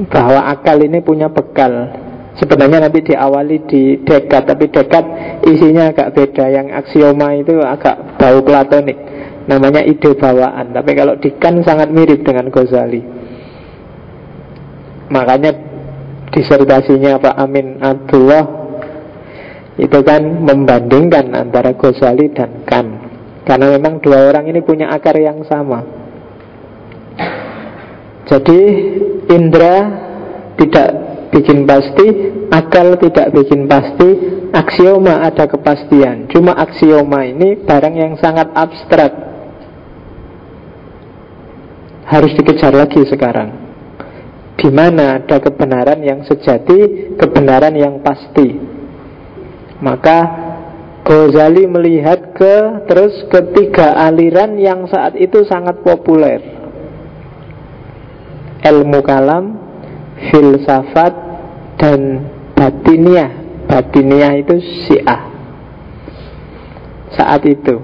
bahwa 0.08 0.48
akal 0.48 0.80
ini 0.80 1.04
punya 1.04 1.28
bekal. 1.28 1.92
Sebenarnya 2.40 2.88
nanti 2.88 3.04
diawali 3.04 3.68
di 3.68 4.00
dekat, 4.00 4.48
tapi 4.48 4.72
dekat 4.72 5.04
isinya 5.44 5.92
agak 5.92 6.16
beda. 6.16 6.48
Yang 6.48 6.66
aksioma 6.72 7.36
itu 7.36 7.60
agak 7.60 8.16
bau 8.16 8.40
platonik. 8.40 8.96
Namanya 9.44 9.84
ide 9.84 10.16
bawaan. 10.16 10.72
Tapi 10.72 10.90
kalau 10.96 11.20
di 11.20 11.36
Kant 11.36 11.60
sangat 11.68 11.92
mirip 11.92 12.24
dengan 12.24 12.48
Ghazali. 12.48 13.04
Makanya 15.12 15.52
disertasinya 16.32 17.20
Pak 17.20 17.36
Amin 17.36 17.76
Abdullah 17.76 18.61
itu 19.80 19.98
kan 20.04 20.20
membandingkan 20.20 21.32
antara 21.32 21.72
Ghazali 21.72 22.28
dan 22.32 22.64
Kant 22.68 23.12
karena 23.42 23.74
memang 23.74 23.98
dua 23.98 24.30
orang 24.30 24.46
ini 24.46 24.60
punya 24.62 24.92
akar 24.94 25.18
yang 25.18 25.42
sama. 25.48 25.82
Jadi 28.22 28.60
indra 29.34 29.76
tidak 30.54 30.88
bikin 31.34 31.66
pasti 31.66 32.06
akal 32.54 32.94
tidak 33.02 33.34
bikin 33.34 33.66
pasti 33.66 34.08
aksioma 34.54 35.26
ada 35.26 35.50
kepastian. 35.50 36.30
Cuma 36.30 36.54
aksioma 36.54 37.26
ini 37.26 37.58
barang 37.58 37.94
yang 37.96 38.14
sangat 38.22 38.52
abstrak. 38.54 39.12
Harus 42.06 42.32
dikejar 42.36 42.76
lagi 42.76 43.02
sekarang. 43.08 43.50
Di 44.54 44.70
mana 44.70 45.18
ada 45.18 45.42
kebenaran 45.42 45.98
yang 46.04 46.22
sejati, 46.22 47.10
kebenaran 47.18 47.74
yang 47.74 47.98
pasti. 48.04 48.71
Maka 49.82 50.18
Ghazali 51.02 51.66
melihat 51.66 52.30
ke 52.38 52.86
terus 52.86 53.26
ketiga 53.26 53.90
aliran 54.06 54.54
yang 54.54 54.86
saat 54.86 55.18
itu 55.18 55.42
sangat 55.42 55.82
populer. 55.82 56.38
Ilmu 58.62 59.02
kalam, 59.02 59.58
filsafat 60.30 61.14
dan 61.74 62.22
batiniah. 62.54 63.34
Batiniah 63.66 64.32
itu 64.38 64.62
Syiah. 64.86 65.22
Saat 67.18 67.42
itu. 67.50 67.82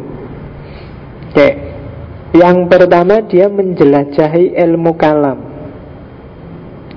Oke. 1.34 1.48
Yang 2.38 2.58
pertama 2.70 3.18
dia 3.26 3.50
menjelajahi 3.50 4.54
ilmu 4.62 4.94
kalam. 4.94 5.42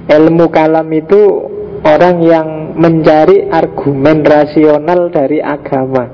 Ilmu 0.05 0.45
kalam 0.53 0.85
itu 0.93 1.21
orang 1.81 2.15
yang 2.21 2.47
mencari 2.77 3.49
argumen 3.49 4.21
rasional 4.21 5.09
dari 5.09 5.41
agama. 5.41 6.05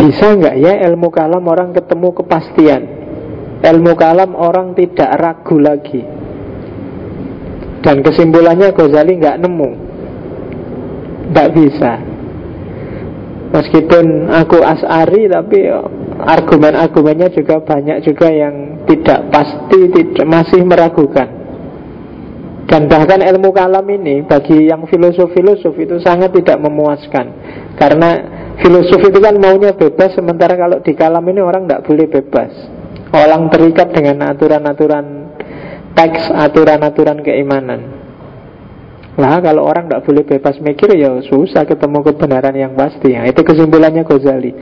Bisa 0.00 0.34
nggak 0.34 0.56
ya 0.58 0.74
ilmu 0.90 1.08
kalam 1.14 1.44
orang 1.46 1.70
ketemu 1.76 2.08
kepastian? 2.16 2.82
Ilmu 3.62 3.92
kalam 3.94 4.34
orang 4.34 4.74
tidak 4.74 5.14
ragu 5.20 5.56
lagi. 5.62 6.02
Dan 7.82 8.02
kesimpulannya 8.02 8.74
Ghazali 8.74 9.14
nggak 9.22 9.38
nemu. 9.38 9.70
Nggak 11.30 11.48
bisa. 11.54 11.92
Meskipun 13.52 14.32
aku 14.32 14.64
asari 14.64 15.28
tapi 15.28 15.68
argumen-argumennya 16.18 17.28
juga 17.36 17.60
banyak 17.60 18.00
juga 18.00 18.32
yang 18.32 18.86
tidak 18.88 19.28
pasti, 19.28 19.92
tidak 19.92 20.26
masih 20.26 20.64
meragukan. 20.64 21.41
Dan 22.72 22.88
bahkan 22.88 23.20
ilmu 23.20 23.52
kalam 23.52 23.84
ini 23.84 24.24
bagi 24.24 24.72
yang 24.72 24.88
filosof-filosof 24.88 25.76
itu 25.76 26.00
sangat 26.00 26.32
tidak 26.32 26.56
memuaskan. 26.56 27.28
Karena 27.76 28.10
filosof 28.64 29.12
itu 29.12 29.20
kan 29.20 29.36
maunya 29.36 29.76
bebas, 29.76 30.16
sementara 30.16 30.56
kalau 30.56 30.80
di 30.80 30.96
kalam 30.96 31.20
ini 31.28 31.44
orang 31.44 31.68
tidak 31.68 31.84
boleh 31.84 32.08
bebas. 32.08 32.52
Orang 33.12 33.52
terikat 33.52 33.92
dengan 33.92 34.24
aturan-aturan 34.32 35.04
teks, 35.92 36.32
aturan-aturan 36.32 37.20
keimanan. 37.20 37.80
Lah 39.20 39.44
kalau 39.44 39.68
orang 39.68 39.92
tidak 39.92 40.08
boleh 40.08 40.24
bebas 40.24 40.56
mikir 40.64 40.96
ya 40.96 41.12
susah 41.28 41.68
ketemu 41.68 42.00
kebenaran 42.08 42.56
yang 42.56 42.72
pasti. 42.72 43.12
Ya, 43.12 43.28
itu 43.28 43.44
kesimpulannya 43.44 44.00
Ghazali. 44.08 44.52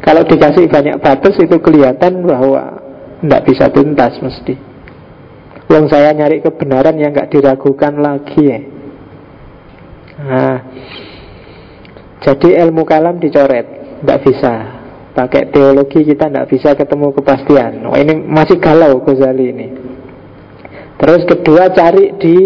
Kalau 0.00 0.24
dikasih 0.24 0.64
banyak 0.64 0.96
batas 0.96 1.36
itu 1.36 1.60
kelihatan 1.60 2.24
bahwa 2.24 2.80
tidak 3.20 3.44
bisa 3.44 3.68
tuntas 3.68 4.16
mesti. 4.24 4.69
Yang 5.70 5.84
saya 5.94 6.10
nyari 6.10 6.42
kebenaran 6.42 6.98
yang 6.98 7.14
nggak 7.14 7.30
diragukan 7.30 7.94
lagi 8.02 8.42
ya. 8.42 8.60
Nah, 10.20 10.58
jadi 12.20 12.66
ilmu 12.66 12.82
kalam 12.84 13.22
dicoret, 13.22 13.66
tidak 14.02 14.18
bisa. 14.26 14.54
Pakai 15.14 15.48
teologi 15.50 16.06
kita 16.06 16.26
tidak 16.28 16.46
bisa 16.50 16.74
ketemu 16.74 17.14
kepastian. 17.14 17.86
Oh, 17.86 17.96
ini 17.96 18.14
masih 18.18 18.58
galau 18.58 19.00
Ghazali 19.02 19.46
ini. 19.50 19.68
Terus 21.00 21.22
kedua 21.24 21.72
cari 21.72 22.18
di 22.20 22.36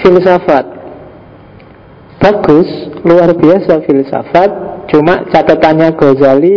filsafat 0.00 0.82
bagus, 2.22 2.70
luar 3.02 3.34
biasa 3.34 3.82
filsafat. 3.82 4.50
Cuma 4.94 5.26
catatannya 5.26 5.98
Ghazali 5.98 6.54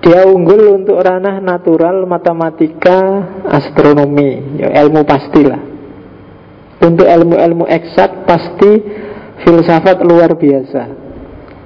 dia 0.00 0.24
unggul 0.24 0.80
untuk 0.80 0.96
ranah 0.96 1.44
natural, 1.44 2.08
matematika, 2.08 3.20
astronomi, 3.44 4.56
ya, 4.56 4.80
ilmu 4.84 5.04
pastilah. 5.04 5.60
Untuk 6.80 7.04
ilmu-ilmu 7.04 7.68
eksak 7.68 8.24
pasti 8.24 8.80
filsafat 9.44 10.00
luar 10.00 10.32
biasa. 10.32 10.82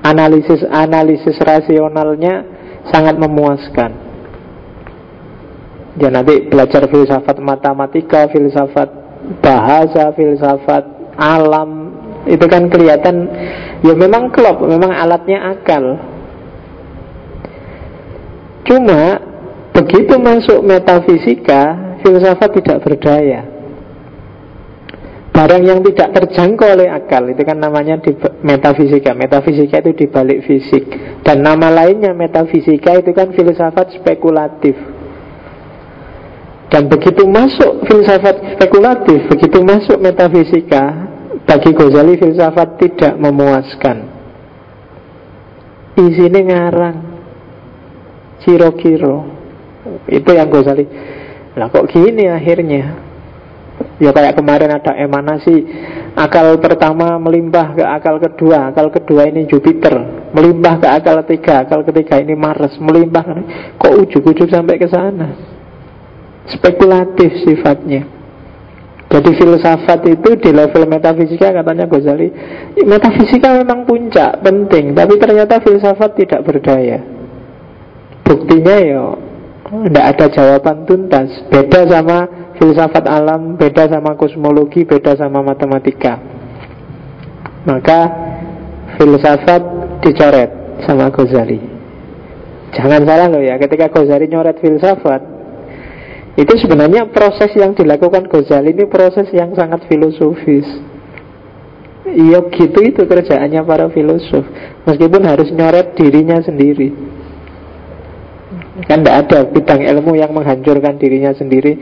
Analisis-analisis 0.03 1.39
rasionalnya 1.39 2.43
sangat 2.91 3.15
memuaskan. 3.23 3.91
Ya 5.95 6.11
nanti 6.11 6.51
belajar 6.51 6.91
filsafat 6.91 7.39
matematika, 7.39 8.27
filsafat 8.35 8.91
bahasa, 9.39 10.11
filsafat 10.19 11.15
alam, 11.15 11.95
itu 12.27 12.45
kan 12.51 12.67
kelihatan 12.67 13.31
ya 13.87 13.95
memang 13.95 14.35
klop, 14.35 14.65
memang 14.67 14.91
alatnya 14.91 15.55
akal. 15.55 16.14
Cuma 18.65 19.21
begitu 19.77 20.15
masuk 20.17 20.61
metafisika, 20.65 21.97
filsafat 22.01 22.51
tidak 22.61 22.79
berdaya. 22.85 23.43
Barang 25.35 25.67
yang 25.67 25.83
tidak 25.83 26.15
terjangkau 26.15 26.79
oleh 26.79 26.87
akal 26.95 27.27
itu 27.27 27.43
kan 27.43 27.59
namanya 27.59 27.99
di 27.99 28.15
metafisika. 28.47 29.19
Metafisika 29.19 29.83
itu 29.83 30.07
dibalik 30.07 30.47
fisik. 30.47 30.87
Dan 31.27 31.43
nama 31.43 31.75
lainnya 31.75 32.15
metafisika 32.15 33.03
itu 33.03 33.11
kan 33.11 33.35
filsafat 33.35 33.99
spekulatif. 33.99 34.79
Dan 36.71 36.87
begitu 36.87 37.27
masuk 37.27 37.83
filsafat 37.87 38.59
spekulatif, 38.59 39.27
begitu 39.31 39.59
masuk 39.63 39.99
metafisika, 39.99 41.15
bagi 41.45 41.71
Ghazali 41.71 42.15
filsafat 42.19 42.69
tidak 42.81 43.15
memuaskan 43.21 44.11
Isinya 45.95 46.43
ngarang 46.43 47.14
Kiro-kiro 48.45 49.25
Itu 50.07 50.31
yang 50.37 50.53
Ghazali 50.53 50.85
Lah 51.57 51.73
kok 51.73 51.89
gini 51.89 52.29
akhirnya? 52.29 53.01
Ya 53.99 54.11
kayak 54.13 54.37
kemarin 54.37 54.71
ada 54.77 54.93
emanasi 54.95 55.65
Akal 56.15 56.61
pertama 56.63 57.19
melimpah 57.19 57.75
ke 57.75 57.83
akal 57.83 58.23
kedua 58.23 58.71
Akal 58.71 58.93
kedua 58.93 59.27
ini 59.27 59.49
Jupiter 59.51 60.29
Melimpah 60.31 60.79
ke 60.79 60.87
akal 60.87 61.25
ketiga 61.27 61.67
Akal 61.67 61.83
ketiga 61.83 62.23
ini 62.23 62.39
Mars 62.39 62.79
Melimpah. 62.79 63.25
Kok 63.81 63.95
ujuk-ujuk 64.07 64.47
sampai 64.47 64.79
ke 64.79 64.87
sana? 64.87 65.35
Spekulatif 66.45 67.41
sifatnya. 67.41 68.05
Jadi 69.09 69.31
filsafat 69.39 70.11
itu 70.11 70.31
di 70.43 70.51
level 70.51 70.91
metafisika 70.91 71.55
katanya 71.55 71.87
Ghazali 71.87 72.29
Metafisika 72.83 73.55
memang 73.55 73.87
puncak, 73.87 74.43
penting 74.43 74.91
Tapi 74.91 75.15
ternyata 75.23 75.63
filsafat 75.63 76.19
tidak 76.19 76.43
berdaya 76.43 77.14
Buktinya 78.25 78.77
ya 78.81 79.05
Tidak 79.65 80.05
ada 80.05 80.27
jawaban 80.33 80.89
tuntas. 80.89 81.29
Beda 81.53 81.85
sama 81.89 82.29
filsafat 82.57 83.05
alam 83.05 83.61
Beda 83.61 83.85
sama 83.89 84.17
kosmologi 84.17 84.89
Beda 84.89 85.13
sama 85.15 85.45
matematika. 85.45 86.19
Maka 87.69 88.01
filsafat 88.97 89.63
dicoret 90.05 90.51
sama 90.85 91.09
Ghazali. 91.13 91.61
Jangan 92.75 93.07
salah 93.07 93.29
loh 93.29 93.41
ya 93.45 93.57
Ketika 93.61 93.93
Ghazali 93.93 94.29
nyoret 94.29 94.61
filsafat 94.61 95.37
itu 96.35 96.51
sebenarnya 96.59 97.07
proses 97.15 97.55
yang 97.55 97.79
dilakukan 97.79 98.27
Ghazali 98.27 98.75
ini 98.75 98.91
proses 98.91 99.31
yang 99.31 99.55
sangat 99.55 99.87
filosofis. 99.87 100.67
Iya 102.05 102.43
gitu 102.51 102.79
itu 102.83 103.07
kerjaannya 103.07 103.63
para 103.63 103.87
filosof. 103.95 104.43
Meskipun 104.83 105.23
harus 105.25 105.49
nyoret 105.55 105.95
dirinya 105.95 106.43
sendiri 106.43 107.14
Kan 108.83 109.07
tidak 109.07 109.17
ada 109.31 109.39
bidang 109.47 109.87
ilmu 109.87 110.19
yang 110.19 110.35
menghancurkan 110.35 110.99
dirinya 110.99 111.31
sendiri 111.31 111.79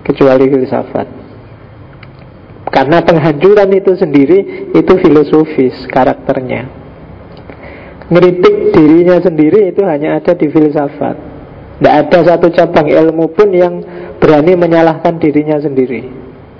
Kecuali 0.00 0.48
filsafat. 0.48 1.06
Karena 2.72 3.04
penghancuran 3.04 3.68
itu 3.76 3.92
sendiri 4.00 4.72
Itu 4.72 4.96
filosofis 4.96 5.84
karakternya. 5.92 6.80
Ngeritik 8.08 8.72
dirinya 8.72 9.20
sendiri 9.20 9.72
itu 9.72 9.84
hanya 9.84 10.20
ada 10.20 10.32
di 10.32 10.48
filsafat. 10.48 11.16
Tidak 11.80 11.94
ada 11.96 12.18
satu 12.24 12.52
cabang 12.52 12.88
ilmu 12.88 13.32
pun 13.32 13.48
yang 13.52 13.80
berani 14.20 14.52
menyalahkan 14.52 15.16
dirinya 15.16 15.56
sendiri. 15.56 16.08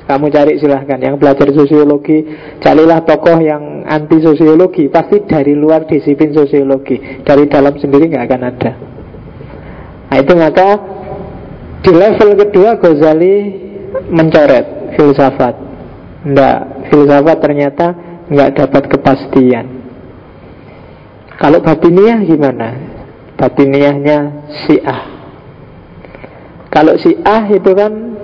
Kamu 0.08 0.32
cari 0.32 0.56
silahkan. 0.56 0.96
Yang 0.96 1.20
belajar 1.20 1.48
sosiologi 1.52 2.24
Carilah 2.56 3.04
tokoh 3.04 3.37
yang 3.40 3.85
anti 3.85 4.20
sosiologi. 4.24 4.88
Pasti 4.88 5.28
dari 5.28 5.52
luar 5.52 5.85
disiplin 5.85 6.32
sosiologi. 6.32 7.20
Dari 7.20 7.44
dalam 7.52 7.76
sendiri 7.76 8.08
nggak 8.08 8.24
akan 8.24 8.42
ada 8.48 8.72
Nah 10.12 10.20
itu 10.20 10.37
maka 10.37 10.68
Di 11.81 11.88
level 11.88 12.37
kedua 12.37 12.77
Ghazali 12.77 13.37
Mencoret 14.12 14.92
filsafat 15.01 15.57
Nggak, 16.29 16.59
filsafat 16.92 17.38
ternyata 17.40 17.87
nggak 18.29 18.51
dapat 18.61 18.83
kepastian 18.92 19.66
Kalau 21.40 21.64
batiniah 21.64 22.20
gimana? 22.29 22.77
Batiniahnya 23.40 24.18
si'ah 24.68 25.22
kalau 26.72 26.96
si 26.96 27.12
ah 27.20 27.44
itu 27.53 27.68
kan 27.77 28.16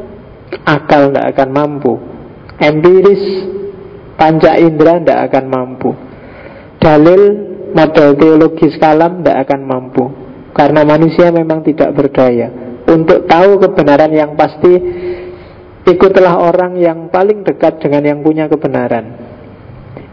akal 0.64 1.12
tidak 1.12 1.36
akan 1.36 1.48
mampu. 1.52 2.00
Empiris 2.56 3.44
panca 4.16 4.56
indera 4.56 4.96
tidak 4.96 5.20
akan 5.28 5.44
mampu. 5.52 5.92
Dalil 6.80 7.22
model 7.76 8.08
teologis 8.16 8.80
kalam 8.80 9.20
tidak 9.20 9.44
akan 9.44 9.60
mampu. 9.68 10.04
Karena 10.58 10.82
manusia 10.82 11.30
memang 11.30 11.62
tidak 11.62 11.94
berdaya. 11.94 12.50
Untuk 12.90 13.30
tahu 13.30 13.62
kebenaran 13.62 14.10
yang 14.10 14.34
pasti, 14.34 14.74
ikutlah 15.86 16.34
orang 16.34 16.74
yang 16.82 17.06
paling 17.14 17.46
dekat 17.46 17.78
dengan 17.78 18.02
yang 18.02 18.18
punya 18.26 18.50
kebenaran. 18.50 19.14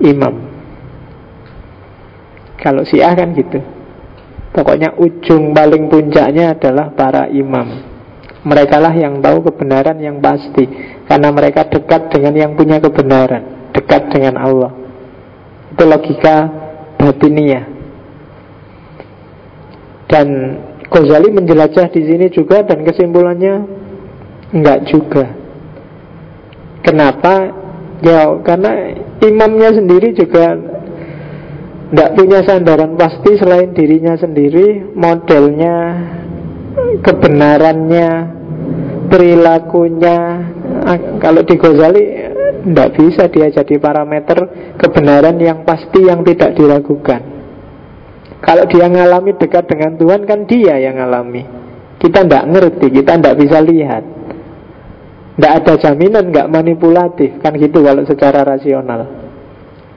Imam. 0.05 0.53
Kalau 2.61 2.85
si 2.85 3.01
ah 3.01 3.17
kan 3.17 3.33
gitu. 3.33 3.57
Pokoknya 4.53 4.93
ujung 5.01 5.49
paling 5.49 5.89
puncaknya 5.89 6.53
adalah 6.53 6.93
para 6.93 7.25
imam. 7.33 7.95
Mereka 8.45 8.77
lah 8.77 8.93
yang 8.93 9.25
tahu 9.25 9.41
kebenaran 9.49 9.97
yang 9.97 10.21
pasti 10.21 10.69
Karena 11.09 11.33
mereka 11.33 11.65
dekat 11.65 12.13
dengan 12.13 12.37
yang 12.37 12.51
punya 12.53 12.77
kebenaran 12.77 13.73
Dekat 13.73 14.13
dengan 14.13 14.37
Allah 14.37 14.69
Itu 15.73 15.81
logika 15.89 16.45
batiniah 17.01 17.74
Dan 20.05 20.27
Ghazali 20.85 21.33
menjelajah 21.33 21.89
di 21.89 22.01
sini 22.05 22.29
juga 22.29 22.61
dan 22.61 22.85
kesimpulannya 22.85 23.55
enggak 24.53 24.79
juga. 24.87 25.25
Kenapa? 26.85 27.65
Ya 28.05 28.29
karena 28.45 28.93
imamnya 29.23 29.73
sendiri 29.73 30.13
juga 30.13 30.53
tidak 31.89 32.09
punya 32.13 32.39
sandaran 32.45 32.93
pasti 32.99 33.39
selain 33.39 33.73
dirinya 33.73 34.13
sendiri, 34.19 34.93
modelnya, 34.93 35.77
kebenarannya, 37.01 38.09
perilakunya. 39.09 40.17
Ah, 40.85 40.99
kalau 41.17 41.41
di 41.41 41.55
Ghazali 41.57 42.03
tidak 42.65 42.89
bisa 42.97 43.23
dia 43.29 43.47
jadi 43.53 43.75
parameter 43.77 44.37
kebenaran 44.77 45.37
yang 45.37 45.65
pasti 45.65 46.05
yang 46.05 46.21
tidak 46.25 46.57
diragukan. 46.57 47.34
Kalau 48.45 48.63
dia 48.69 48.85
ngalami 48.85 49.33
dekat 49.41 49.65
dengan 49.65 49.97
Tuhan 49.97 50.21
kan 50.29 50.45
dia 50.45 50.77
yang 50.77 51.01
ngalami. 51.01 51.43
Kita 51.97 52.21
tidak 52.21 52.45
ngerti, 52.53 52.87
kita 52.93 53.17
tidak 53.17 53.35
bisa 53.41 53.57
lihat. 53.65 54.03
Tidak 55.35 55.51
ada 55.51 55.73
jaminan, 55.81 56.29
nggak 56.29 56.47
manipulatif. 56.53 57.41
Kan 57.41 57.57
gitu 57.57 57.81
kalau 57.81 58.05
secara 58.05 58.45
rasional. 58.45 59.25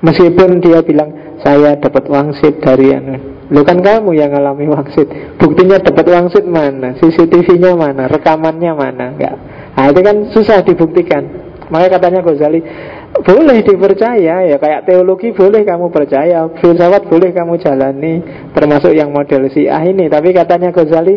Meskipun 0.01 0.63
dia 0.63 0.81
bilang 0.81 1.29
Saya 1.39 1.79
dapat 1.79 2.11
wangsit 2.11 2.59
dari 2.59 2.91
anu. 2.91 3.15
Lu 3.55 3.63
kan 3.63 3.79
kamu 3.79 4.11
yang 4.11 4.35
ngalami 4.35 4.67
wangsit. 4.67 5.07
Buktinya 5.39 5.79
dapat 5.79 6.05
wangsit 6.11 6.43
mana? 6.43 6.99
CCTV-nya 6.99 7.79
mana, 7.79 8.11
rekamannya 8.11 8.73
mana? 8.75 9.15
Enggak. 9.15 9.35
Nah 9.79 9.85
itu 9.87 10.01
kan 10.03 10.17
susah 10.35 10.67
dibuktikan. 10.67 11.23
Makanya 11.71 11.91
katanya 12.01 12.21
Ghazali 12.27 12.61
boleh 13.09 13.65
dipercaya 13.65 14.47
ya 14.47 14.57
kayak 14.61 14.85
teologi 14.85 15.33
boleh 15.33 15.65
kamu 15.65 15.89
percaya 15.89 16.49
filsafat 16.61 17.09
boleh 17.09 17.33
kamu 17.33 17.57
jalani 17.57 18.21
termasuk 18.53 18.93
yang 18.93 19.11
model 19.11 19.49
si 19.49 19.67
ah 19.67 19.83
ini. 19.83 20.07
Tapi 20.07 20.33
katanya 20.37 20.71
Ghazali 20.71 21.17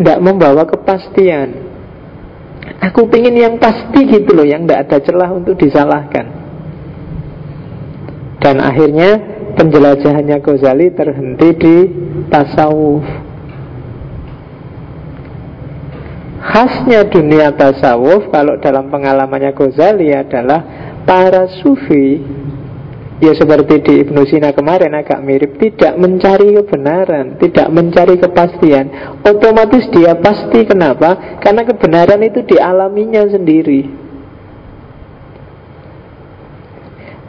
tidak 0.00 0.18
membawa 0.24 0.64
kepastian. 0.64 1.72
Aku 2.82 3.06
pingin 3.06 3.38
yang 3.38 3.54
pasti 3.62 4.06
gitu 4.08 4.34
loh 4.34 4.46
yang 4.46 4.66
tidak 4.66 4.88
ada 4.88 4.98
celah 5.04 5.30
untuk 5.30 5.54
disalahkan. 5.58 6.26
Dan 8.42 8.58
akhirnya 8.58 9.10
penjelajahannya 9.54 10.38
Ghazali 10.42 10.86
terhenti 10.90 11.48
di 11.54 11.76
tasawuf. 12.26 13.06
Khasnya 16.42 17.06
dunia 17.06 17.54
tasawuf 17.54 18.26
kalau 18.34 18.58
dalam 18.58 18.90
pengalamannya 18.90 19.54
Ghazali 19.54 20.10
adalah 20.10 20.81
para 21.06 21.50
sufi 21.62 22.22
Ya 23.22 23.38
seperti 23.38 23.86
di 23.86 24.02
Ibnu 24.02 24.26
Sina 24.26 24.50
kemarin 24.50 24.98
agak 24.98 25.22
mirip 25.22 25.54
Tidak 25.54 25.94
mencari 25.94 26.58
kebenaran 26.58 27.38
Tidak 27.38 27.70
mencari 27.70 28.18
kepastian. 28.18 29.14
Otomatis 29.22 29.86
dia 29.94 30.18
pasti 30.18 30.66
kenapa? 30.66 31.38
Karena 31.38 31.62
kebenaran 31.62 32.18
itu 32.26 32.42
dialaminya 32.42 33.22
sendiri. 33.30 33.86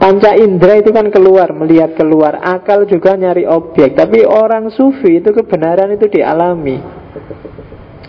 Panca 0.01 0.33
indera 0.33 0.81
itu 0.81 0.89
kan 0.89 1.13
keluar 1.13 1.53
Melihat 1.53 1.93
keluar. 1.93 2.41
Akal 2.41 2.89
juga 2.89 3.13
nyari 3.13 3.45
objek 3.45 3.93
Tapi 3.93 4.25
orang 4.25 4.73
sufi 4.73 5.21
itu 5.21 5.29
kebenaran 5.29 5.93
itu 5.93 6.09
dialami. 6.09 6.81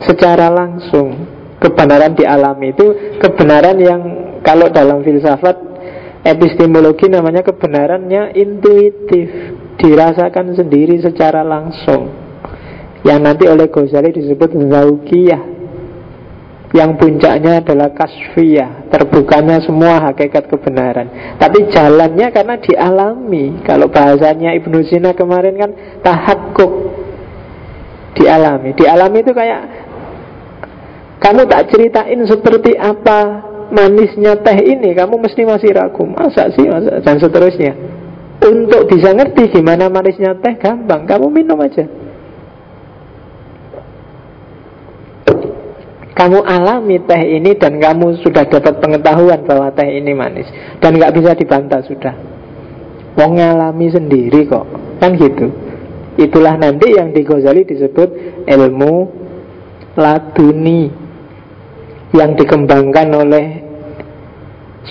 Secara 0.01 0.49
langsung 0.49 1.37
Kebenaran 1.61 2.17
dialami 2.17 2.73
itu 2.73 3.21
Kebenaran 3.21 3.77
yang 3.77 4.24
kalau 4.45 4.69
dalam 4.69 5.01
filsafat 5.01 5.57
epistemologi 6.21 7.09
namanya 7.09 7.41
kebenarannya 7.41 8.37
intuitif, 8.37 9.57
dirasakan 9.81 10.53
sendiri 10.53 11.01
secara 11.01 11.41
langsung. 11.41 12.13
Yang 13.05 13.21
nanti 13.21 13.45
oleh 13.49 13.69
Ghazali 13.69 14.13
disebut 14.13 14.53
zaukiyah. 14.69 15.57
Yang 16.75 16.91
puncaknya 16.99 17.63
adalah 17.63 17.95
kasfiyah, 17.95 18.91
terbukanya 18.91 19.63
semua 19.63 20.11
hakikat 20.11 20.51
kebenaran. 20.51 21.39
Tapi 21.39 21.71
jalannya 21.71 22.35
karena 22.35 22.59
dialami. 22.59 23.63
Kalau 23.63 23.87
bahasanya 23.87 24.59
Ibnu 24.59 24.83
Sina 24.83 25.15
kemarin 25.15 25.55
kan 25.55 25.71
tahakkuk 26.03 26.73
dialami. 28.19 28.75
Dialami 28.75 29.19
itu 29.23 29.31
kayak 29.31 29.61
kamu 31.23 31.47
tak 31.47 31.71
ceritain 31.71 32.21
seperti 32.27 32.75
apa 32.75 33.54
manisnya 33.75 34.39
teh 34.39 34.59
ini 34.63 34.95
kamu 34.95 35.19
mesti 35.19 35.43
masih 35.43 35.75
ragu. 35.75 36.07
Masa 36.07 36.49
sih 36.55 36.65
masa? 36.71 37.03
Dan 37.03 37.19
seterusnya. 37.19 37.75
Untuk 38.45 38.87
bisa 38.87 39.11
ngerti 39.11 39.51
gimana 39.51 39.91
manisnya 39.91 40.39
teh 40.39 40.55
gampang. 40.55 41.03
Kamu 41.05 41.27
minum 41.29 41.59
aja. 41.59 41.83
Kamu 46.15 46.47
alami 46.47 47.03
teh 47.03 47.23
ini 47.43 47.59
dan 47.59 47.83
kamu 47.83 48.23
sudah 48.23 48.47
dapat 48.47 48.79
pengetahuan 48.79 49.43
bahwa 49.43 49.75
teh 49.75 49.99
ini 49.99 50.15
manis. 50.15 50.47
Dan 50.79 50.95
nggak 50.95 51.11
bisa 51.11 51.35
dibantah 51.35 51.83
sudah. 51.83 52.15
Mau 53.19 53.35
ngalami 53.35 53.91
sendiri 53.91 54.47
kok. 54.47 54.67
Kan 55.03 55.19
gitu. 55.19 55.51
Itulah 56.15 56.55
nanti 56.55 56.95
yang 56.95 57.11
di 57.11 57.27
Ghazali 57.27 57.67
disebut 57.67 58.09
ilmu 58.47 58.95
laduni 59.99 60.87
yang 62.15 62.39
dikembangkan 62.39 63.09
oleh 63.11 63.64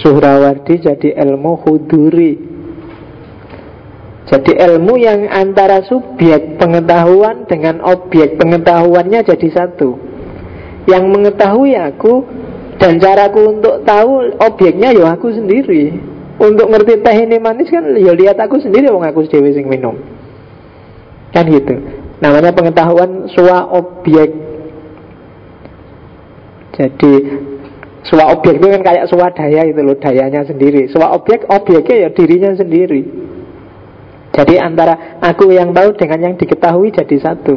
Suhrawardi 0.01 0.81
jadi 0.81 1.09
ilmu 1.21 1.53
huduri. 1.61 2.33
Jadi 4.23 4.55
ilmu 4.55 4.97
yang 4.97 5.29
antara 5.29 5.85
subjek 5.85 6.57
pengetahuan 6.57 7.45
dengan 7.45 7.83
objek 7.85 8.39
pengetahuannya 8.41 9.21
jadi 9.21 9.47
satu. 9.53 9.99
Yang 10.89 11.03
mengetahui 11.11 11.77
aku 11.77 12.25
dan 12.81 12.97
caraku 12.97 13.59
untuk 13.59 13.85
tahu 13.85 14.33
objeknya 14.41 14.95
ya 14.95 15.13
aku 15.13 15.29
sendiri. 15.29 15.93
Untuk 16.41 16.65
ngerti 16.73 17.05
teh 17.05 17.17
ini 17.29 17.37
manis 17.37 17.69
kan 17.69 17.93
ya 17.93 18.11
lihat 18.17 18.41
aku 18.41 18.57
sendiri 18.57 18.89
wong 18.89 19.05
aku 19.05 19.29
sendiri 19.29 19.53
sing 19.53 19.69
minum. 19.69 20.01
Kan 21.29 21.45
gitu. 21.53 21.77
Namanya 22.17 22.55
pengetahuan 22.55 23.29
suah 23.29 23.69
objek. 23.69 24.33
Jadi 26.73 27.13
suwa 28.03 28.35
objek 28.35 28.59
itu 28.59 28.67
kan 28.67 28.81
kayak 28.83 29.07
suwa 29.07 29.31
daya 29.31 29.63
itu 29.63 29.79
loh 29.79 29.95
Dayanya 29.95 30.43
sendiri 30.43 30.91
Suwa 30.91 31.15
objek, 31.15 31.47
objeknya 31.47 32.07
ya 32.07 32.09
dirinya 32.11 32.51
sendiri 32.51 33.01
Jadi 34.35 34.59
antara 34.59 35.19
aku 35.23 35.55
yang 35.55 35.71
tahu 35.71 35.95
dengan 35.95 36.19
yang 36.19 36.33
diketahui 36.35 36.91
jadi 36.91 37.15
satu 37.23 37.55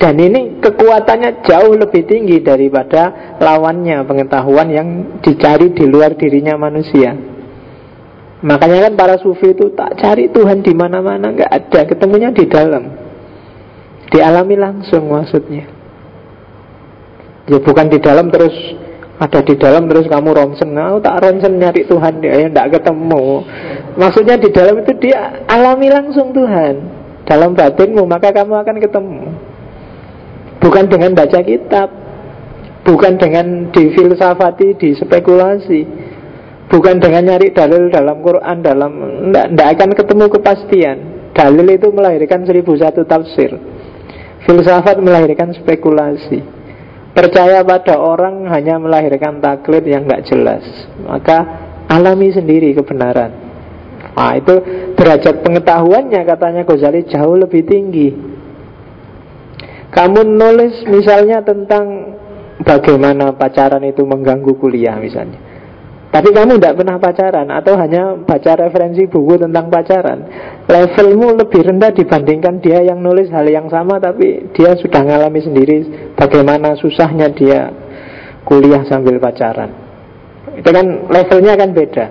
Dan 0.00 0.16
ini 0.16 0.56
kekuatannya 0.64 1.44
jauh 1.44 1.76
lebih 1.76 2.08
tinggi 2.08 2.40
daripada 2.40 3.36
lawannya 3.36 4.08
Pengetahuan 4.08 4.68
yang 4.72 4.88
dicari 5.20 5.76
di 5.76 5.84
luar 5.84 6.16
dirinya 6.16 6.56
manusia 6.56 7.12
Makanya 8.40 8.88
kan 8.88 8.92
para 8.96 9.16
sufi 9.20 9.52
itu 9.52 9.68
tak 9.76 10.00
cari 10.00 10.32
Tuhan 10.32 10.64
di 10.64 10.72
mana-mana 10.72 11.28
nggak 11.28 11.52
ada, 11.52 11.80
ketemunya 11.84 12.32
di 12.32 12.48
dalam. 12.48 12.88
Dialami 14.08 14.56
langsung 14.56 15.12
maksudnya. 15.12 15.79
Ya 17.50 17.58
bukan 17.58 17.90
di 17.90 17.98
dalam 17.98 18.30
terus 18.30 18.54
ada 19.18 19.42
di 19.42 19.58
dalam 19.58 19.90
terus 19.90 20.06
kamu 20.06 20.30
ronsen. 20.32 20.70
Oh, 20.78 21.02
tak 21.02 21.18
ronsen 21.18 21.58
nyari 21.58 21.82
Tuhan 21.82 22.22
dia 22.22 22.46
ya 22.46 22.48
tidak 22.48 22.78
ketemu. 22.78 23.42
Maksudnya 23.98 24.38
di 24.38 24.48
dalam 24.54 24.78
itu 24.86 24.94
dia 25.02 25.42
alami 25.50 25.90
langsung 25.90 26.30
Tuhan. 26.30 26.74
Dalam 27.26 27.58
batinmu 27.58 28.06
maka 28.06 28.30
kamu 28.30 28.54
akan 28.54 28.76
ketemu. 28.78 29.22
Bukan 30.62 30.84
dengan 30.86 31.10
baca 31.18 31.40
kitab. 31.42 31.88
Bukan 32.86 33.18
dengan 33.18 33.74
difilsafati 33.74 34.78
dispekulasi. 34.78 35.80
Bukan 36.70 37.02
dengan 37.02 37.34
nyari 37.34 37.50
dalil 37.50 37.90
dalam 37.90 38.22
Quran 38.22 38.56
dalam 38.62 38.92
tidak 39.34 39.68
akan 39.74 39.90
ketemu 39.98 40.24
kepastian. 40.38 40.98
Dalil 41.34 41.66
itu 41.66 41.90
melahirkan 41.90 42.46
seribu 42.46 42.78
satu 42.78 43.02
tafsir. 43.02 43.58
Filsafat 44.46 45.02
melahirkan 45.02 45.50
spekulasi 45.52 46.59
Percaya 47.10 47.66
pada 47.66 47.98
orang 47.98 48.46
hanya 48.48 48.78
melahirkan 48.78 49.42
taklid 49.42 49.82
yang 49.82 50.06
nggak 50.06 50.30
jelas. 50.30 50.62
Maka 51.02 51.42
alami 51.90 52.30
sendiri 52.30 52.70
kebenaran. 52.72 53.34
Nah 54.14 54.36
itu 54.38 54.54
derajat 54.94 55.42
pengetahuannya 55.42 56.22
katanya 56.22 56.62
Ghazali 56.62 57.02
jauh 57.10 57.34
lebih 57.34 57.66
tinggi. 57.66 58.08
Kamu 59.90 60.22
nulis 60.22 60.86
misalnya 60.86 61.42
tentang 61.42 62.14
bagaimana 62.62 63.34
pacaran 63.34 63.82
itu 63.82 64.06
mengganggu 64.06 64.54
kuliah 64.54 64.94
misalnya 65.02 65.49
tapi 66.10 66.34
kamu 66.34 66.58
tidak 66.58 66.74
pernah 66.82 66.98
pacaran 66.98 67.46
atau 67.54 67.78
hanya 67.78 68.18
baca 68.26 68.58
referensi 68.58 69.06
buku 69.06 69.46
tentang 69.46 69.70
pacaran? 69.70 70.26
Levelmu 70.66 71.38
lebih 71.38 71.62
rendah 71.62 71.94
dibandingkan 71.94 72.58
dia 72.58 72.82
yang 72.82 72.98
nulis 72.98 73.30
hal 73.30 73.46
yang 73.46 73.70
sama 73.70 74.02
Tapi 74.02 74.50
dia 74.50 74.74
sudah 74.74 75.06
mengalami 75.06 75.38
sendiri 75.38 75.76
bagaimana 76.18 76.74
susahnya 76.82 77.30
dia 77.30 77.70
kuliah 78.42 78.82
sambil 78.90 79.22
pacaran. 79.22 79.70
Itu 80.58 80.66
kan 80.74 81.06
levelnya 81.14 81.54
kan 81.54 81.70
beda. 81.70 82.06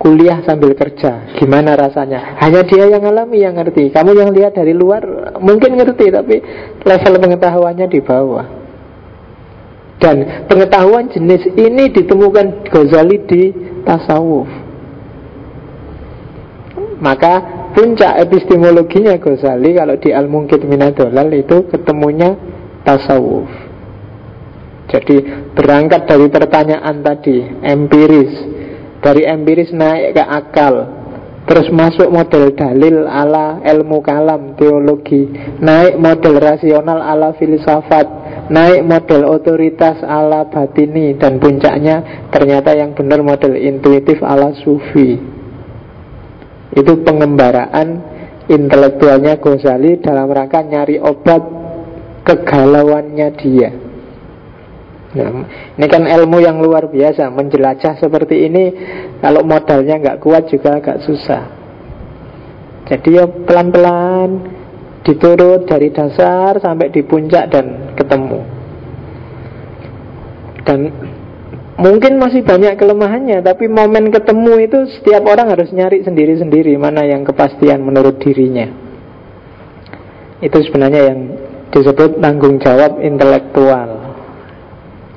Kuliah 0.00 0.40
sambil 0.48 0.72
kerja 0.72 1.36
Gimana 1.36 1.76
rasanya? 1.76 2.40
Hanya 2.40 2.64
dia 2.64 2.88
yang 2.88 3.04
alami 3.04 3.42
yang 3.42 3.58
ngerti. 3.58 3.90
Kamu 3.90 4.14
yang 4.16 4.30
lihat 4.32 4.56
dari 4.56 4.72
luar 4.72 5.02
mungkin 5.44 5.76
ngerti 5.76 6.08
Tapi 6.08 6.40
level 6.86 7.14
pengetahuannya 7.20 7.84
di 7.90 8.00
bawah 8.00 8.59
Dan 10.00 10.48
pengetahuan 10.48 11.12
jenis 11.12 11.44
ini 11.60 11.92
ditemukan 11.92 12.72
Ghazali 12.72 13.20
di 13.28 13.42
tasawuf. 13.84 14.48
Maka 17.04 17.32
puncak 17.76 18.20
epistemologinya 18.28 19.16
Ghazali 19.20 19.76
Kalau 19.76 19.96
di 20.00 20.12
Al-Mungkit 20.12 20.64
Minadolal 20.64 21.28
itu 21.36 21.68
ketemunya 21.68 22.32
tasawuf. 22.84 23.48
Jadi 24.88 25.22
berangkat 25.52 26.08
dari 26.08 26.26
pertanyaan 26.32 27.04
tadi 27.04 27.44
Empiris. 27.60 28.32
Dari 29.00 29.24
empiris 29.24 29.72
naik 29.72 30.12
ke 30.12 30.20
akal 30.20 30.99
Terus 31.50 31.66
masuk 31.74 32.14
model 32.14 32.54
dalil 32.54 33.10
ala 33.10 33.58
ilmu 33.66 33.98
kalam, 34.06 34.54
teologi. 34.54 35.26
Naik 35.58 35.98
model 35.98 36.38
rasional 36.38 37.02
ala 37.02 37.34
filsafat. 37.34 38.06
Naik 38.54 38.86
model 38.86 39.26
otoritas 39.26 39.98
ala 40.06 40.46
batini. 40.46 41.18
Dan 41.18 41.42
puncaknya 41.42 42.30
ternyata 42.30 42.70
yang 42.78 42.94
benar 42.94 43.26
model 43.26 43.58
intuitif 43.58 44.22
ala 44.22 44.54
sufi. 44.62 45.18
Itu 46.70 47.02
pengembaraan 47.02 47.98
intelektualnya 48.46 49.42
Ghazali 49.42 49.98
dalam 49.98 50.30
rangka 50.30 50.62
nyari 50.62 51.02
obat 51.02 51.42
kegalauannya 52.30 53.28
dia 53.42 53.89
Nah, 55.10 55.42
ini 55.74 55.86
kan 55.90 56.06
ilmu 56.06 56.38
yang 56.38 56.62
luar 56.62 56.86
biasa 56.86 57.34
Menjelajah 57.34 57.98
seperti 57.98 58.46
ini 58.46 58.64
Kalau 59.18 59.42
modalnya 59.42 59.98
nggak 59.98 60.22
kuat 60.22 60.46
juga 60.46 60.78
agak 60.78 61.02
susah. 61.02 61.50
Jadi 62.86 63.18
ya 63.18 63.26
pelan-pelan 63.26 64.30
Diturut 65.02 65.66
dari 65.66 65.90
dasar 65.90 66.62
Sampai 66.62 66.94
di 66.94 67.02
puncak 67.02 67.50
dan 67.50 67.90
ketemu. 67.98 68.40
Dan 70.62 70.78
Mungkin 71.74 72.22
masih 72.22 72.46
banyak 72.46 72.78
kelemahannya 72.78 73.42
Tapi 73.42 73.66
momen 73.66 74.14
ketemu 74.14 74.62
itu 74.62 74.78
Setiap 74.94 75.26
orang 75.26 75.50
harus 75.50 75.74
nyari 75.74 76.06
sendiri-sendiri 76.06 76.78
Mana 76.78 77.02
yang 77.02 77.26
kepastian 77.26 77.82
menurut 77.82 78.22
dirinya. 78.22 78.70
Itu 80.38 80.62
sebenarnya 80.62 81.02
yang 81.02 81.20
disebut 81.74 82.22
tanggung 82.22 82.62
jawab 82.62 83.02
intelektual 83.02 83.99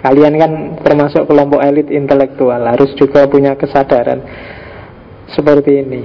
Kalian 0.03 0.35
kan 0.35 0.51
termasuk 0.83 1.23
kelompok 1.31 1.63
elit 1.63 1.87
intelektual 1.87 2.59
Harus 2.59 2.91
juga 2.99 3.23
punya 3.31 3.55
kesadaran 3.55 4.19
Seperti 5.31 5.79
ini. 5.79 6.03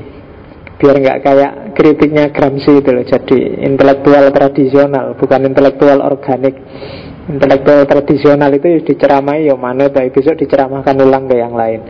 Biar 0.78 0.94
nggak 1.02 1.18
kayak 1.26 1.52
kritiknya 1.74 2.30
Gramsci 2.30 2.78
itu 2.78 2.90
loh 2.94 3.02
Jadi 3.02 3.66
intelektual 3.66 4.30
tradisional 4.30 5.18
Bukan 5.18 5.50
intelektual 5.50 5.98
organik. 5.98 6.54
Intelektual 7.28 7.84
tradisional 7.84 8.48
itu 8.54 8.86
diceramai 8.88 9.44
ya 9.44 9.58
mana 9.58 9.92
tapi 9.92 10.08
besok 10.08 10.40
diceramahkan 10.40 10.96
ulang 10.96 11.28
ke 11.28 11.36
yang 11.36 11.52
lain. 11.52 11.80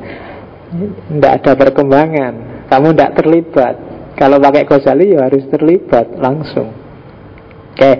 Tidak 1.14 1.32
ada 1.38 1.52
perkembangan. 1.54 2.66
Kamu 2.66 2.90
tidak 2.90 3.22
terlibat. 3.22 3.74
Kalau 4.18 4.42
pakai 4.42 4.66
Ghazali 4.66 5.14
ya 5.14 5.30
harus 5.30 5.46
terlibat 5.46 6.10
langsung. 6.18 6.74
Oke. 6.74 7.78
Okay. 7.78 7.96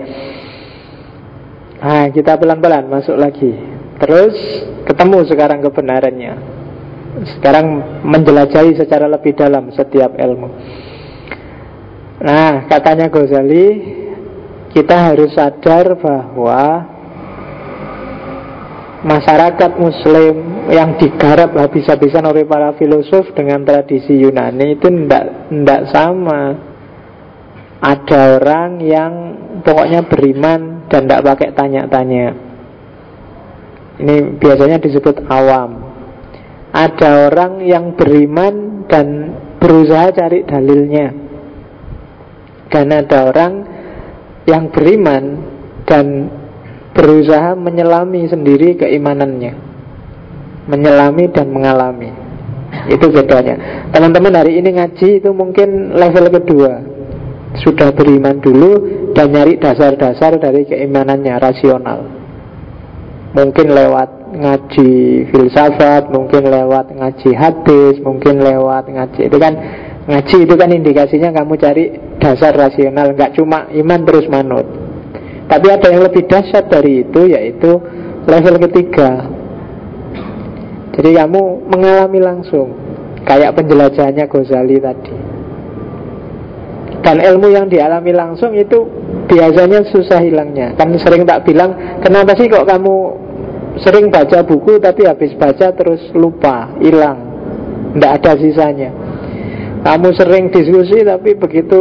Nah 1.79 2.11
kita 2.11 2.35
pelan-pelan 2.35 2.91
masuk 2.91 3.15
lagi 3.15 3.78
Terus 3.99 4.35
ketemu 4.87 5.27
sekarang 5.27 5.59
kebenarannya. 5.59 6.33
Sekarang 7.35 7.99
menjelajahi 8.07 8.79
secara 8.79 9.11
lebih 9.11 9.35
dalam 9.35 9.75
setiap 9.75 10.15
ilmu. 10.15 10.49
Nah 12.19 12.67
katanya 12.67 13.07
Ghazali 13.07 13.97
Kita 14.69 15.11
harus 15.11 15.33
sadar 15.33 15.97
bahwa 15.99 16.63
Masyarakat 18.99 19.79
muslim 19.79 20.67
yang 20.67 20.99
digarap 20.99 21.55
habis-habisan 21.55 22.19
oleh 22.27 22.43
para 22.43 22.75
filosof 22.75 23.31
dengan 23.31 23.63
tradisi 23.63 24.11
Yunani 24.11 24.75
itu 24.75 24.91
tidak 24.91 25.87
sama. 25.87 26.51
Ada 27.79 28.43
orang 28.43 28.83
yang 28.83 29.11
pokoknya 29.63 30.03
beriman 30.03 30.83
dan 30.91 31.07
tidak 31.07 31.23
pakai 31.31 31.49
tanya-tanya 31.55 32.48
ini 33.99 34.39
biasanya 34.39 34.79
disebut 34.79 35.27
awam. 35.27 35.91
Ada 36.71 37.27
orang 37.27 37.65
yang 37.67 37.99
beriman 37.99 38.87
dan 38.87 39.35
berusaha 39.59 40.15
cari 40.15 40.47
dalilnya. 40.47 41.11
Dan 42.69 42.93
ada 42.95 43.27
orang 43.27 43.53
yang 44.47 44.71
beriman 44.71 45.23
dan 45.83 46.29
berusaha 46.95 47.57
menyelami 47.59 48.29
sendiri 48.29 48.79
keimanannya. 48.79 49.53
Menyelami 50.69 51.25
dan 51.33 51.49
mengalami. 51.49 52.13
Itu 52.85 53.09
bedanya 53.09 53.89
Teman-teman 53.89 54.29
hari 54.37 54.61
ini 54.61 54.77
ngaji 54.77 55.25
itu 55.25 55.29
mungkin 55.33 55.97
level 55.97 56.29
kedua. 56.29 56.73
Sudah 57.65 57.89
beriman 57.89 58.37
dulu 58.37 58.77
dan 59.17 59.33
nyari 59.33 59.57
dasar-dasar 59.57 60.37
dari 60.37 60.69
keimanannya 60.69 61.33
rasional 61.41 62.18
Mungkin 63.29 63.69
lewat 63.69 64.09
ngaji 64.33 64.91
filsafat, 65.29 66.09
mungkin 66.09 66.49
lewat 66.49 66.89
ngaji 66.97 67.29
hadis, 67.37 68.01
mungkin 68.01 68.41
lewat 68.41 68.89
ngaji 68.89 69.21
itu 69.29 69.37
kan 69.37 69.53
ngaji 70.09 70.37
itu 70.49 70.53
kan 70.57 70.69
indikasinya 70.73 71.29
kamu 71.29 71.53
cari 71.61 71.93
dasar 72.17 72.57
rasional, 72.57 73.13
nggak 73.13 73.37
cuma 73.37 73.69
iman 73.69 73.99
terus 74.01 74.25
manut. 74.25 74.65
Tapi 75.45 75.65
ada 75.69 75.87
yang 75.93 76.05
lebih 76.09 76.25
dahsyat 76.25 76.69
dari 76.69 77.05
itu 77.05 77.21
yaitu 77.29 77.77
level 78.25 78.55
ketiga. 78.69 79.29
Jadi 80.93 81.09
kamu 81.15 81.69
mengalami 81.69 82.19
langsung 82.21 82.73
kayak 83.29 83.53
penjelajahannya 83.57 84.25
Ghazali 84.25 84.77
tadi. 84.81 85.28
Dan 86.99 87.23
ilmu 87.23 87.47
yang 87.55 87.71
dialami 87.71 88.11
langsung 88.11 88.51
itu 88.51 88.83
biasanya 89.29 89.87
susah 89.87 90.19
hilangnya. 90.19 90.75
Kan 90.75 90.91
sering 90.99 91.23
tak 91.23 91.47
bilang, 91.47 92.01
kenapa 92.03 92.35
sih 92.35 92.51
kok 92.51 92.67
kamu 92.67 92.95
sering 93.79 94.11
baca 94.11 94.43
buku 94.43 94.81
tapi 94.81 95.07
habis 95.07 95.31
baca 95.39 95.71
terus 95.71 96.01
lupa, 96.11 96.75
hilang, 96.83 97.17
tidak 97.95 98.11
ada 98.19 98.31
sisanya. 98.35 98.89
Kamu 99.79 100.11
sering 100.11 100.51
diskusi 100.51 101.07
tapi 101.07 101.39
begitu 101.39 101.79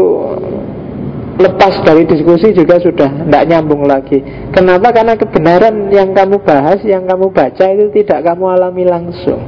lepas 1.39 1.83
dari 1.83 2.07
diskusi 2.07 2.55
juga 2.55 2.79
sudah 2.79 3.11
tidak 3.27 3.47
nyambung 3.51 3.87
lagi. 3.87 4.23
Kenapa? 4.55 4.95
Karena 4.95 5.19
kebenaran 5.19 5.91
yang 5.91 6.15
kamu 6.15 6.43
bahas, 6.43 6.79
yang 6.87 7.07
kamu 7.07 7.31
baca 7.35 7.65
itu 7.75 7.91
tidak 8.03 8.23
kamu 8.27 8.45
alami 8.55 8.85
langsung. 8.87 9.43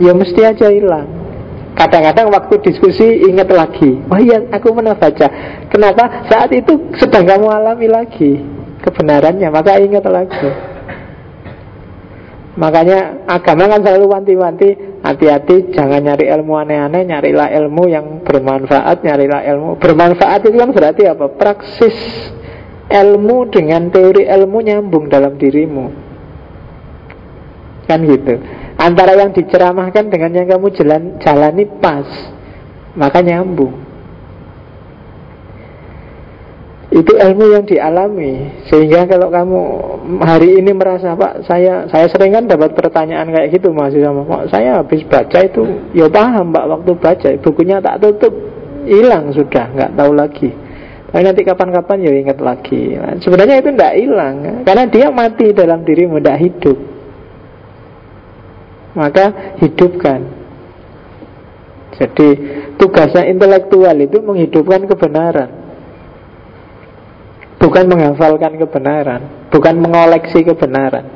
Ya 0.00 0.12
mesti 0.16 0.40
aja 0.42 0.68
hilang. 0.72 1.21
Kadang-kadang 1.82 2.30
waktu 2.30 2.54
diskusi 2.62 3.26
ingat 3.26 3.50
lagi. 3.50 3.98
Oh 4.06 4.14
iya 4.14 4.38
aku 4.54 4.70
pernah 4.70 4.94
baca. 4.94 5.26
Kenapa? 5.66 6.30
Saat 6.30 6.54
itu 6.54 6.94
sedang 6.94 7.26
kamu 7.26 7.50
alami 7.50 7.90
lagi 7.90 8.38
Kebenarannya? 8.86 9.50
Maka 9.50 9.82
ingat 9.82 10.06
lagi. 10.06 10.46
Makanya 12.54 13.26
agama 13.26 13.66
kan 13.66 13.82
selalu 13.82 14.06
wanti-wanti. 14.14 14.70
Hati-hati 15.02 15.74
jangan 15.74 15.98
nyari 15.98 16.30
ilmu 16.30 16.62
aneh-aneh 16.62 17.02
Nyarilah 17.02 17.50
ilmu 17.50 17.90
yang 17.90 18.22
bermanfaat 18.22 19.02
Nyarilah 19.02 19.42
ilmu. 19.50 19.82
Bermanfaat 19.82 20.46
itu 20.46 20.54
kan 20.62 20.70
berarti 20.70 21.02
apa? 21.10 21.26
Praksis 21.34 21.98
ilmu 22.86 23.50
dengan 23.50 23.90
teori 23.90 24.30
ilmu 24.30 24.58
nyambung 24.62 25.10
dalam 25.10 25.34
dirimu. 25.34 25.90
Kan 27.90 28.06
gitu 28.06 28.61
Antara 28.82 29.14
yang 29.14 29.30
diceramahkan 29.30 30.10
dengan 30.10 30.34
yang 30.34 30.50
kamu 30.50 30.74
jalan, 30.74 31.02
jalani 31.22 31.70
pas. 31.78 32.06
Maka 32.98 33.22
nyambung. 33.22 33.78
Itu 36.92 37.14
ilmu 37.14 37.56
yang 37.56 37.64
dialami. 37.64 38.66
Sehingga 38.66 39.06
kalau 39.06 39.30
kamu 39.30 39.60
hari 40.20 40.60
ini 40.60 40.76
merasa 40.76 41.16
Pak 41.16 41.46
saya 41.48 41.88
saya 41.88 42.04
sering 42.10 42.36
kan 42.36 42.44
dapat 42.44 42.76
pertanyaan 42.76 43.32
kayak 43.32 43.48
gitu 43.56 43.72
masih 43.72 44.04
sama 44.04 44.28
Pak 44.28 44.52
Saya 44.52 44.76
habis 44.76 45.00
baca 45.08 45.38
itu 45.40 45.64
Ya 45.96 46.04
paham 46.12 46.52
Pak 46.52 46.66
waktu 46.68 46.90
baca. 46.98 47.28
Bukunya 47.40 47.80
tak 47.80 48.02
tutup 48.04 48.34
Hilang 48.84 49.32
sudah 49.32 49.72
nggak 49.72 49.94
tahu 49.94 50.12
lagi. 50.12 50.50
Tapi 51.08 51.22
nanti 51.22 51.40
kapan-kapan 51.46 52.02
ya 52.02 52.12
ingat 52.12 52.38
lagi. 52.42 52.98
Sebenarnya 53.24 53.62
itu 53.62 53.70
tidak 53.72 53.94
hilang 53.96 54.66
Karena 54.66 54.84
dia 54.90 55.06
mati 55.08 55.52
dalam 55.54 55.86
dirimu 55.86 56.18
Tidak 56.20 56.38
hidup 56.40 56.91
maka 58.92 59.56
hidupkan. 59.60 60.20
Jadi 61.92 62.28
tugasnya 62.80 63.28
intelektual 63.28 63.96
itu 64.00 64.18
menghidupkan 64.24 64.88
kebenaran. 64.88 65.50
Bukan 67.62 67.84
menghafalkan 67.86 68.58
kebenaran, 68.58 69.20
bukan 69.54 69.74
mengoleksi 69.78 70.42
kebenaran. 70.42 71.06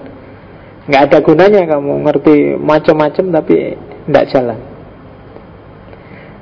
Nggak 0.87 1.03
ada 1.11 1.19
gunanya 1.19 1.63
kamu 1.67 2.07
ngerti 2.07 2.35
macam-macam 2.63 3.25
tapi 3.35 3.75
Tidak 4.07 4.27
jalan 4.31 4.61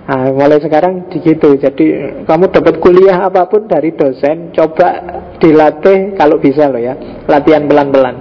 Nah, 0.05 0.29
mulai 0.37 0.61
sekarang 0.61 1.09
begitu. 1.09 1.57
Jadi 1.57 1.85
kamu 2.29 2.53
dapat 2.53 2.77
kuliah 2.77 3.25
apa 3.25 3.49
pun 3.49 3.65
dari 3.65 3.97
dosen, 3.97 4.53
coba 4.53 5.01
dilatih 5.41 6.13
kalau 6.21 6.37
bisa 6.37 6.69
loh 6.69 6.77
ya, 6.77 6.93
latihan 7.25 7.65
pelan-pelan. 7.65 8.17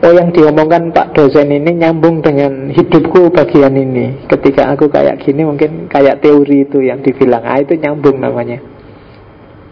Oh 0.00 0.16
yang 0.16 0.32
diomongkan 0.32 0.96
Pak 0.96 1.12
dosen 1.12 1.52
ini 1.52 1.76
nyambung 1.76 2.24
dengan 2.24 2.72
hidupku 2.72 3.28
bagian 3.36 3.76
ini. 3.76 4.24
Ketika 4.24 4.72
aku 4.72 4.88
kayak 4.88 5.20
gini 5.20 5.44
mungkin 5.44 5.92
kayak 5.92 6.24
teori 6.24 6.64
itu 6.64 6.80
yang 6.80 7.04
dibilang. 7.04 7.44
Ah 7.44 7.60
itu 7.60 7.76
nyambung 7.76 8.16
namanya. 8.16 8.64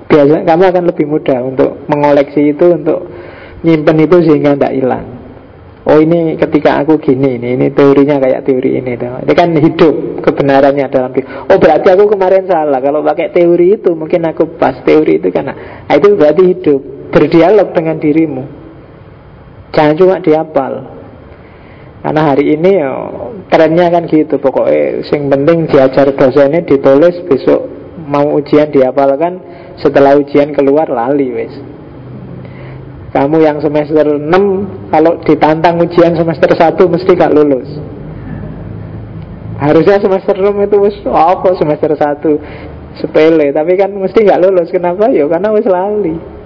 Biasa 0.04 0.44
kamu 0.44 0.62
akan 0.68 0.84
lebih 0.84 1.06
mudah 1.08 1.38
untuk 1.48 1.80
mengoleksi 1.88 2.52
itu, 2.52 2.76
untuk 2.76 3.08
nyimpen 3.64 4.04
itu 4.04 4.16
sehingga 4.28 4.52
tidak 4.52 4.76
hilang. 4.76 5.06
Oh 5.88 5.96
ini 5.96 6.36
ketika 6.36 6.84
aku 6.84 7.00
gini 7.00 7.40
ini, 7.40 7.56
ini 7.56 7.72
teorinya 7.72 8.20
kayak 8.20 8.44
teori 8.44 8.76
ini 8.76 9.00
Ini 9.00 9.32
kan 9.32 9.56
hidup 9.56 10.20
kebenarannya 10.20 10.84
dalam 10.92 11.16
diri 11.16 11.24
Oh 11.48 11.56
berarti 11.56 11.88
aku 11.88 12.12
kemarin 12.12 12.44
salah 12.44 12.76
Kalau 12.76 13.00
pakai 13.00 13.32
teori 13.32 13.80
itu 13.80 13.96
mungkin 13.96 14.28
aku 14.28 14.60
pas 14.60 14.84
teori 14.84 15.16
itu 15.16 15.32
karena 15.32 15.56
nah, 15.88 15.96
Itu 15.96 16.12
berarti 16.12 16.44
hidup 16.44 17.08
Berdialog 17.08 17.72
dengan 17.72 17.96
dirimu 18.04 18.57
Jangan 19.72 19.94
cuma 20.00 20.16
diapal. 20.20 20.72
Karena 21.98 22.22
hari 22.30 22.56
ini 22.56 22.70
ya, 22.78 22.90
trennya 23.50 23.90
kan 23.90 24.06
gitu. 24.06 24.38
Pokoknya 24.38 25.02
yang 25.02 25.28
penting 25.28 25.66
diajar 25.66 26.14
dosennya 26.14 26.62
ditulis 26.62 27.20
Besok 27.26 27.78
mau 28.08 28.38
ujian 28.40 28.72
diapalkan 28.72 29.42
Setelah 29.76 30.16
ujian 30.16 30.56
keluar 30.56 30.88
lali 30.88 31.28
wes 31.30 31.54
kamu 33.08 33.40
yang 33.40 33.56
semester 33.64 34.04
6 34.20 34.92
Kalau 34.92 35.16
ditantang 35.24 35.80
ujian 35.80 36.12
semester 36.12 36.52
1 36.52 36.76
Mesti 36.76 37.10
gak 37.16 37.32
lulus. 37.32 37.68
Harusnya 39.58 39.96
semester 39.96 40.36
6 40.36 40.68
itu 40.68 40.76
wis 40.76 40.96
apa 41.08 41.56
semester 41.56 41.96
1 41.96 43.00
Sepele 43.00 43.48
Tapi 43.56 43.72
kan 43.80 43.96
mesti 43.96 44.28
gak 44.28 44.44
lulus. 44.44 44.68
Kenapa? 44.68 45.08
Ya 45.08 45.24
karena 45.24 45.48
wis 45.56 45.64
lali 45.64 46.37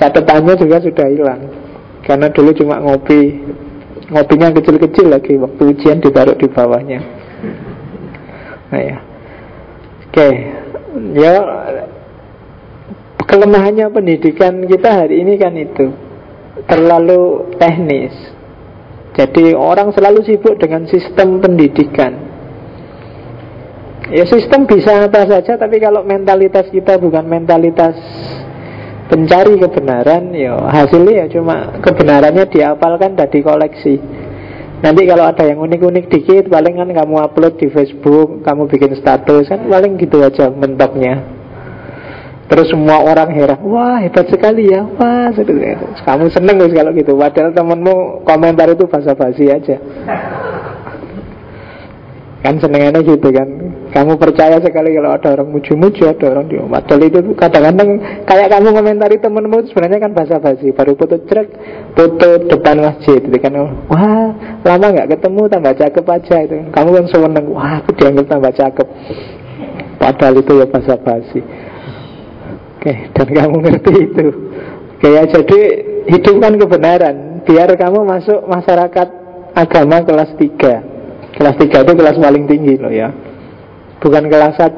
Catatannya 0.00 0.56
juga 0.56 0.80
sudah 0.80 1.06
hilang. 1.12 1.42
Karena 2.00 2.32
dulu 2.32 2.56
cuma 2.56 2.80
ngopi. 2.80 3.36
Ngopinya 4.10 4.50
kecil-kecil 4.50 5.06
lagi 5.06 5.38
Waktu 5.38 5.62
ujian 5.70 6.02
ditaruh 6.02 6.34
di 6.34 6.48
bawahnya. 6.48 7.00
Nah 8.72 8.80
ya. 8.80 8.98
Oke. 10.08 10.28
Ya 11.14 11.34
Kelemahannya 13.30 13.86
pendidikan 13.94 14.66
kita 14.66 15.04
hari 15.04 15.22
ini 15.22 15.38
kan 15.38 15.54
itu. 15.54 15.92
Terlalu 16.66 17.54
teknis. 17.60 18.10
Jadi 19.14 19.54
orang 19.54 19.92
selalu 19.92 20.24
sibuk 20.24 20.56
dengan 20.58 20.88
sistem 20.88 21.38
pendidikan. 21.38 22.16
Ya 24.10 24.26
sistem 24.26 24.66
bisa 24.66 25.06
apa 25.06 25.22
saja 25.22 25.54
Tapi 25.54 25.78
kalau 25.78 26.02
mentalitas 26.02 26.66
kita 26.74 26.98
bukan 26.98 27.22
mentalitas 27.30 27.94
Pencari 29.10 29.58
kebenaran 29.58 30.30
Ya 30.30 30.54
hasilnya 30.70 31.26
ya 31.26 31.26
cuma 31.28 31.74
Kebenarannya 31.82 32.46
diapalkan 32.46 33.18
dan 33.18 33.26
dikoleksi 33.26 33.98
Nanti 34.80 35.02
kalau 35.04 35.28
ada 35.28 35.44
yang 35.44 35.58
unik-unik 35.60 36.06
dikit 36.08 36.44
Paling 36.48 36.78
kan 36.78 36.88
kamu 36.88 37.14
upload 37.20 37.58
di 37.58 37.68
Facebook 37.68 38.46
Kamu 38.46 38.70
bikin 38.70 38.94
status 38.96 39.50
Kan 39.50 39.66
paling 39.66 39.98
gitu 39.98 40.22
aja 40.22 40.48
mentoknya 40.48 41.40
Terus 42.50 42.66
semua 42.66 42.98
orang 42.98 43.30
heran, 43.30 43.62
wah 43.62 44.02
hebat 44.02 44.26
sekali 44.26 44.74
ya, 44.74 44.82
wah 44.82 45.30
kamu 46.02 46.34
seneng 46.34 46.58
kalau 46.58 46.90
gitu. 46.98 47.14
Padahal 47.14 47.54
temenmu 47.54 48.26
komentar 48.26 48.66
itu 48.74 48.90
basa-basi 48.90 49.46
aja. 49.54 49.78
Kan 52.40 52.56
senengannya 52.56 53.04
gitu 53.04 53.28
kan. 53.28 53.48
Kamu 53.90 54.16
percaya 54.16 54.56
sekali 54.64 54.96
kalau 54.96 55.12
ada 55.12 55.34
orang 55.34 55.50
muju-muju 55.50 56.14
Ada 56.14 56.30
orang 56.30 56.46
di 56.46 56.62
Padahal 56.62 57.02
itu 57.10 57.18
kadang-kadang 57.34 57.90
Kayak 58.22 58.48
kamu 58.54 58.68
komentari 58.70 59.18
temenmu 59.18 59.58
Sebenarnya 59.68 59.98
kan 59.98 60.12
basa-basi. 60.16 60.72
Baru 60.72 60.96
foto 60.96 61.20
trek 61.28 61.52
Foto 61.92 62.28
depan 62.48 62.80
masjid 62.80 63.20
itu 63.20 63.38
kan. 63.42 63.52
Wah 63.92 64.32
lama 64.64 64.86
gak 64.88 65.10
ketemu 65.12 65.42
tambah 65.52 65.74
cakep 65.76 66.04
aja 66.06 66.36
itu. 66.48 66.56
Kamu 66.72 66.88
kan 66.96 67.04
seneng 67.12 67.46
Wah 67.52 67.72
aku 67.84 67.90
dianggap 67.92 68.26
tambah 68.30 68.52
cakep. 68.56 68.88
Padahal 70.00 70.34
itu 70.40 70.52
ya 70.56 70.66
basa-basi. 70.66 71.40
Oke, 72.80 73.12
dan 73.12 73.28
kamu 73.28 73.56
ngerti 73.60 73.92
itu. 74.08 74.26
Oke 74.96 75.08
ya, 75.12 75.28
jadi 75.28 75.60
hidupkan 76.08 76.56
kebenaran. 76.56 77.44
Biar 77.44 77.68
kamu 77.76 78.08
masuk 78.08 78.48
masyarakat 78.48 79.08
agama 79.52 80.00
kelas 80.00 80.32
3. 80.40 80.89
Kelas 81.40 81.56
3 81.56 81.72
itu 81.72 81.92
kelas 81.96 82.20
paling 82.20 82.44
tinggi 82.44 82.76
loh 82.76 82.92
ya. 82.92 83.08
Bukan 84.04 84.28
kelas 84.28 84.60
1. 84.60 84.76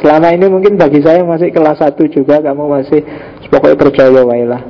Selama 0.00 0.32
ini 0.32 0.48
mungkin 0.48 0.80
bagi 0.80 1.04
saya 1.04 1.20
masih 1.20 1.52
kelas 1.52 1.76
1 1.84 2.00
juga 2.08 2.40
kamu 2.40 2.64
masih 2.64 3.04
pokoknya 3.52 3.76
percaya 3.76 4.20
wailah. 4.24 4.64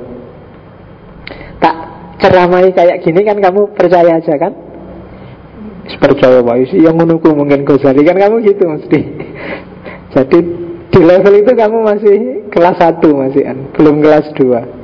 Tak 1.63 1.75
ceramai 2.19 2.75
kayak 2.75 3.07
gini 3.07 3.23
kan 3.23 3.39
kamu 3.39 3.71
percaya 3.71 4.19
aja 4.19 4.35
kan? 4.35 4.51
Percaya 5.87 6.43
wae 6.43 6.67
yang 6.75 6.99
menunggu 6.99 7.31
mungkin 7.31 7.63
Ghazali 7.63 8.03
kan 8.03 8.19
kamu 8.19 8.43
gitu 8.43 8.67
mesti. 8.67 8.99
Jadi 10.11 10.39
di 10.91 10.99
level 10.99 11.33
itu 11.39 11.51
kamu 11.55 11.77
masih 11.87 12.15
kelas 12.51 12.83
1 12.83 12.99
masih 13.15 13.47
kan, 13.47 13.57
belum 13.79 14.03
kelas 14.03 14.27
2. 14.35 14.76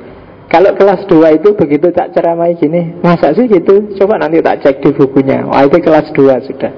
Kalau 0.54 0.78
kelas 0.78 1.10
2 1.10 1.41
itu 1.41 1.58
begitu 1.58 1.89
tak 1.89 2.14
ceramai 2.14 2.54
gini, 2.54 3.01
masa 3.01 3.34
sih 3.34 3.49
gitu? 3.49 3.89
Coba 3.97 4.22
nanti 4.22 4.38
tak 4.38 4.62
cek 4.62 4.86
di 4.86 4.93
bukunya. 4.93 5.49
Wah, 5.49 5.66
itu 5.66 5.82
kelas 5.82 6.14
2 6.14 6.30
sudah. 6.45 6.70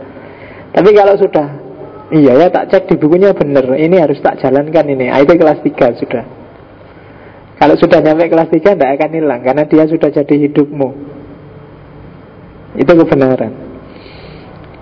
Tapi 0.72 0.90
kalau 0.96 1.20
sudah 1.20 1.48
iya 2.16 2.40
ya 2.40 2.48
tak 2.48 2.72
cek 2.72 2.88
di 2.88 2.96
bukunya 2.96 3.36
bener, 3.36 3.76
ini 3.76 4.00
harus 4.00 4.16
tak 4.24 4.40
jalankan 4.40 4.88
ini. 4.88 5.12
Ah, 5.12 5.20
itu 5.20 5.36
kelas 5.36 5.60
3 5.60 5.92
sudah. 6.00 6.24
Kalau 7.60 7.76
sudah 7.76 8.00
nyampe 8.00 8.32
kelas 8.32 8.48
3 8.48 8.80
tidak 8.80 8.92
akan 8.96 9.12
hilang 9.12 9.42
karena 9.44 9.64
dia 9.68 9.84
sudah 9.92 10.08
jadi 10.08 10.36
hidupmu. 10.48 10.90
Itu 12.80 12.92
kebenaran. 12.96 13.52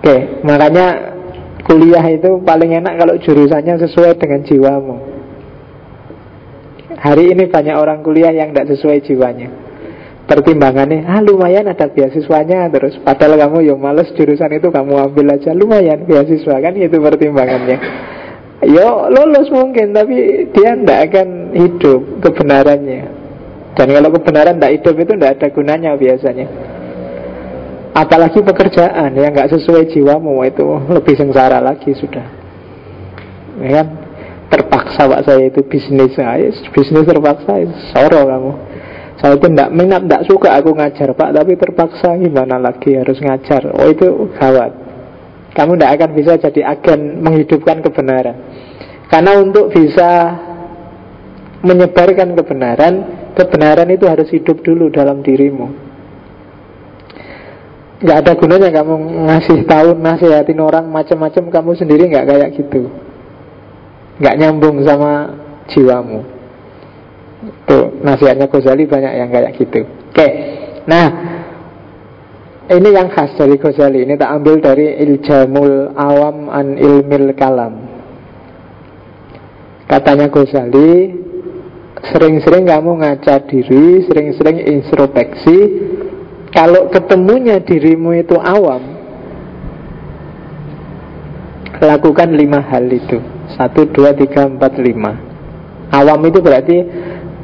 Oke, 0.05 0.45
makanya 0.45 1.17
Kuliah 1.65 2.05
itu 2.13 2.45
paling 2.45 2.77
enak 2.77 2.93
kalau 3.01 3.17
jurusannya 3.17 3.81
sesuai 3.89 4.21
dengan 4.21 4.45
jiwamu 4.45 5.12
Hari 7.03 7.35
ini 7.35 7.51
banyak 7.51 7.75
orang 7.75 7.99
kuliah 7.99 8.31
yang 8.31 8.55
tidak 8.55 8.79
sesuai 8.79 9.03
jiwanya. 9.03 9.51
Pertimbangannya, 10.23 11.03
ah 11.03 11.19
lumayan 11.19 11.67
ada 11.67 11.91
beasiswanya 11.91 12.71
Terus. 12.71 12.95
Padahal 13.03 13.35
kamu 13.35 13.67
yang 13.67 13.75
males 13.75 14.07
jurusan 14.15 14.55
itu 14.55 14.71
kamu 14.71 15.11
ambil 15.11 15.35
aja. 15.35 15.51
Lumayan 15.51 16.07
beasiswa 16.07 16.63
kan 16.63 16.71
itu 16.79 16.95
pertimbangannya. 16.95 17.77
Yo 18.63 19.11
lulus 19.11 19.51
mungkin 19.51 19.91
tapi 19.91 20.47
dia 20.55 20.79
tidak 20.79 20.99
akan 21.11 21.27
hidup 21.51 22.01
kebenarannya. 22.23 23.01
Dan 23.75 23.87
kalau 23.91 24.09
kebenaran 24.15 24.55
tidak 24.55 24.73
hidup 24.79 24.95
itu 25.03 25.11
tidak 25.19 25.31
ada 25.35 25.47
gunanya 25.51 25.91
biasanya. 25.99 26.47
Apalagi 27.91 28.39
pekerjaan 28.39 29.11
yang 29.11 29.35
nggak 29.35 29.51
sesuai 29.51 29.91
jiwamu 29.91 30.39
itu 30.47 30.65
lebih 30.87 31.19
sengsara 31.19 31.59
lagi 31.59 31.91
sudah. 31.99 32.25
Ya 33.59 33.69
kan? 33.83 34.02
Terpaksa 34.83 35.07
pak 35.07 35.21
saya 35.23 35.47
itu 35.47 35.63
bisnis, 35.63 36.11
saya 36.11 36.51
bisnis 36.75 37.07
terpaksa, 37.07 37.55
soro 37.95 38.27
kamu. 38.27 38.51
Saya 39.15 39.39
itu 39.39 39.47
tidak 39.47 39.71
minat, 39.71 40.03
tidak 40.03 40.21
suka 40.27 40.59
aku 40.59 40.75
ngajar 40.75 41.15
pak, 41.15 41.31
tapi 41.31 41.55
terpaksa 41.55 42.19
gimana 42.19 42.59
lagi 42.59 42.91
harus 42.91 43.15
ngajar. 43.23 43.71
Oh 43.79 43.87
itu 43.87 44.27
gawat. 44.35 44.75
Kamu 45.55 45.79
tidak 45.79 45.91
akan 45.95 46.09
bisa 46.19 46.35
jadi 46.35 46.75
agen 46.75 47.23
menghidupkan 47.23 47.79
kebenaran. 47.79 48.35
Karena 49.07 49.39
untuk 49.39 49.71
bisa 49.71 50.35
menyebarkan 51.63 52.35
kebenaran, 52.35 52.93
kebenaran 53.39 53.87
itu 53.87 54.03
harus 54.03 54.27
hidup 54.35 54.59
dulu 54.67 54.91
dalam 54.91 55.23
dirimu 55.23 55.93
nggak 58.03 58.19
ada 58.19 58.31
gunanya 58.35 58.67
kamu 58.67 58.95
ngasih 59.31 59.63
tahu 59.63 59.95
nasihatin 59.95 60.59
orang 60.59 60.91
macam-macam 60.91 61.47
kamu 61.47 61.71
sendiri 61.79 62.11
nggak 62.11 62.27
kayak 62.27 62.49
gitu 62.59 62.91
nggak 64.19 64.37
nyambung 64.37 64.83
sama 64.85 65.33
jiwamu. 65.71 66.19
Tuh 67.67 67.99
nasihatnya 68.03 68.47
Ghazali 68.47 68.83
banyak 68.87 69.13
yang 69.13 69.29
kayak 69.31 69.55
gitu. 69.57 69.85
Oke 69.85 70.27
nah 70.83 71.07
ini 72.71 72.89
yang 72.95 73.11
khas 73.11 73.35
dari 73.35 73.59
Ghazali. 73.59 74.07
Ini 74.07 74.15
tak 74.15 74.39
ambil 74.39 74.63
dari 74.63 74.99
Iljamul 75.03 75.95
Awam 75.95 76.47
an 76.47 76.79
Ilmil 76.79 77.35
Kalam. 77.35 77.73
Katanya 79.87 80.31
Ghazali 80.31 81.23
sering-sering 82.03 82.67
kamu 82.67 82.99
ngaca 82.99 83.47
diri 83.47 84.03
sering-sering 84.03 84.59
introspeksi 84.59 85.57
kalau 86.51 86.91
ketemunya 86.91 87.63
dirimu 87.63 88.11
itu 88.19 88.35
awam 88.35 88.99
Lakukan 91.83 92.31
lima 92.31 92.63
hal 92.63 92.87
itu 92.87 93.19
Satu, 93.55 93.85
dua, 93.89 94.13
tiga, 94.17 94.49
empat, 94.49 94.77
lima. 94.81 95.13
Awam 95.93 96.25
itu 96.25 96.41
berarti 96.41 96.77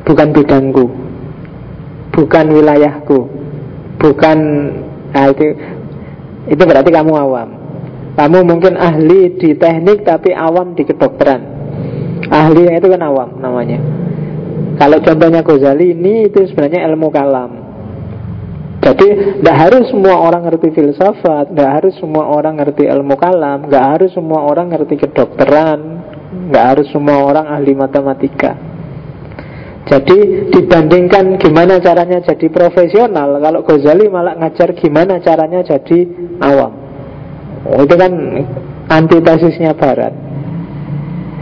Bukan 0.10 0.34
bidangku 0.34 0.86
Bukan 2.10 2.46
wilayahku 2.50 3.20
Bukan 4.02 4.38
nah 5.14 5.30
itu, 5.30 5.54
Itu 6.50 6.64
berarti 6.66 6.90
kamu 6.90 7.14
awam. 7.14 7.50
Kamu 8.18 8.44
mungkin 8.44 8.76
ahli 8.76 9.38
di 9.38 9.56
teknik 9.56 10.04
tapi 10.04 10.36
awam 10.36 10.76
di 10.76 10.84
kedokteran. 10.84 11.42
Ahli 12.28 12.68
itu 12.68 12.88
kan 12.92 13.02
awam 13.06 13.40
namanya. 13.40 13.80
Kalau 14.76 15.00
contohnya 15.00 15.40
Ghazali 15.40 15.96
ini 15.96 16.28
itu 16.28 16.44
sebenarnya 16.52 16.84
ilmu 16.92 17.08
kalam. 17.16 17.52
Jadi 18.80 19.40
tidak 19.44 19.58
harus 19.60 19.92
semua 19.92 20.16
orang 20.20 20.48
ngerti 20.48 20.72
filsafat, 20.72 21.52
tidak 21.52 21.72
harus 21.80 21.94
semua 22.00 22.32
orang 22.32 22.60
ngerti 22.60 22.88
ilmu 22.88 23.16
kalam, 23.20 23.68
nggak 23.68 23.86
harus 23.86 24.12
semua 24.16 24.48
orang 24.48 24.72
ngerti 24.72 24.96
kedokteran, 25.04 25.99
nggak 26.30 26.66
harus 26.76 26.88
semua 26.94 27.26
orang 27.26 27.46
ahli 27.50 27.74
matematika. 27.74 28.54
Jadi 29.90 30.50
dibandingkan 30.54 31.42
gimana 31.42 31.82
caranya 31.82 32.22
jadi 32.22 32.46
profesional, 32.54 33.42
kalau 33.42 33.66
Ghazali 33.66 34.06
malah 34.06 34.38
ngajar 34.38 34.78
gimana 34.78 35.18
caranya 35.18 35.66
jadi 35.66 36.06
awam. 36.46 36.78
Oh, 37.66 37.82
itu 37.82 37.96
kan 37.98 38.14
antitesisnya 38.86 39.74
Barat. 39.74 40.14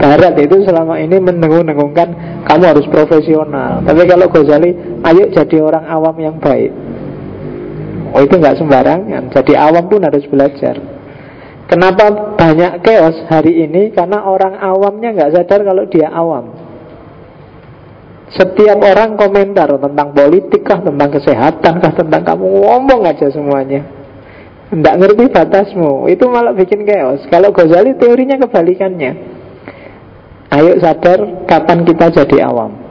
Barat 0.00 0.32
itu 0.40 0.64
selama 0.64 0.96
ini 0.96 1.20
mendengung-dengungkan 1.20 2.08
kamu 2.48 2.64
harus 2.72 2.86
profesional. 2.88 3.84
Tapi 3.84 4.08
kalau 4.08 4.32
Ghazali, 4.32 4.72
ayo 5.04 5.28
jadi 5.28 5.56
orang 5.60 5.84
awam 5.84 6.16
yang 6.16 6.36
baik. 6.40 6.72
Oh 8.16 8.24
itu 8.24 8.34
nggak 8.40 8.56
sembarangan. 8.56 9.28
Jadi 9.28 9.52
awam 9.60 9.84
pun 9.92 10.00
harus 10.00 10.24
belajar. 10.24 10.97
Kenapa 11.68 12.32
banyak 12.40 12.80
chaos 12.80 13.28
hari 13.28 13.68
ini? 13.68 13.92
Karena 13.92 14.24
orang 14.24 14.56
awamnya 14.56 15.12
nggak 15.12 15.32
sadar 15.36 15.60
kalau 15.68 15.84
dia 15.84 16.08
awam. 16.08 16.48
Setiap 18.32 18.80
orang 18.80 19.20
komentar 19.20 19.68
tentang 19.76 20.08
politik 20.16 20.64
kah, 20.64 20.80
tentang 20.80 21.12
kesehatan 21.12 21.74
kah, 21.80 21.92
tentang 21.92 22.24
kamu 22.24 22.44
ngomong 22.64 23.04
aja 23.04 23.28
semuanya. 23.28 23.84
Tidak 24.68 24.94
ngerti 25.00 25.32
batasmu, 25.32 26.12
itu 26.12 26.24
malah 26.28 26.52
bikin 26.52 26.84
chaos. 26.84 27.24
Kalau 27.28 27.52
Ghazali 27.52 27.96
teorinya 27.96 28.36
kebalikannya. 28.40 29.12
Ayo 30.48 30.80
sadar 30.80 31.44
kapan 31.44 31.84
kita 31.84 32.08
jadi 32.12 32.48
awam. 32.48 32.88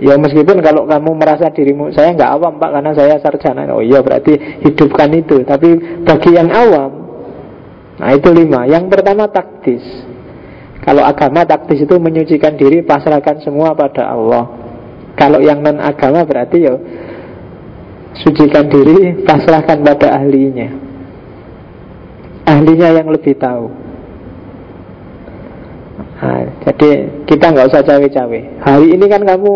Ya 0.00 0.16
meskipun 0.16 0.60
kalau 0.64 0.86
kamu 0.86 1.18
merasa 1.18 1.50
dirimu 1.50 1.90
Saya 1.90 2.14
nggak 2.14 2.30
awam 2.38 2.62
pak 2.62 2.70
karena 2.72 2.94
saya 2.94 3.18
sarjana 3.18 3.66
Oh 3.74 3.82
iya 3.82 3.98
berarti 3.98 4.62
hidupkan 4.62 5.10
itu 5.12 5.42
Tapi 5.42 5.76
bagi 6.06 6.30
yang 6.30 6.46
awam 6.46 6.99
Nah 8.00 8.16
itu 8.16 8.32
lima. 8.32 8.64
Yang 8.64 8.88
pertama 8.88 9.28
taktis 9.28 9.84
Kalau 10.80 11.04
agama 11.04 11.44
taktis 11.44 11.84
itu 11.84 11.94
menyucikan 12.00 12.56
diri 12.56 12.80
Pasrahkan 12.80 13.44
semua 13.44 13.76
pada 13.76 14.08
Allah. 14.08 14.48
Kalau 15.20 15.38
yang 15.44 15.60
non 15.60 15.76
agama 15.76 16.24
berarti 16.24 16.64
ya 16.64 16.74
Sucikan 18.16 18.72
diri 18.72 19.20
Pasrahkan 19.22 19.84
pada 19.84 20.16
ahlinya. 20.16 20.72
Ahlinya 22.48 22.88
yang 22.96 23.12
lebih 23.12 23.36
tahu. 23.38 23.70
Nah, 26.20 26.44
jadi 26.68 27.08
kita 27.24 27.48
nggak 27.48 27.68
usah 27.72 27.80
cawe-cawe. 27.80 28.40
Hari 28.60 28.86
ini 28.92 29.06
kan 29.08 29.24
kamu 29.24 29.52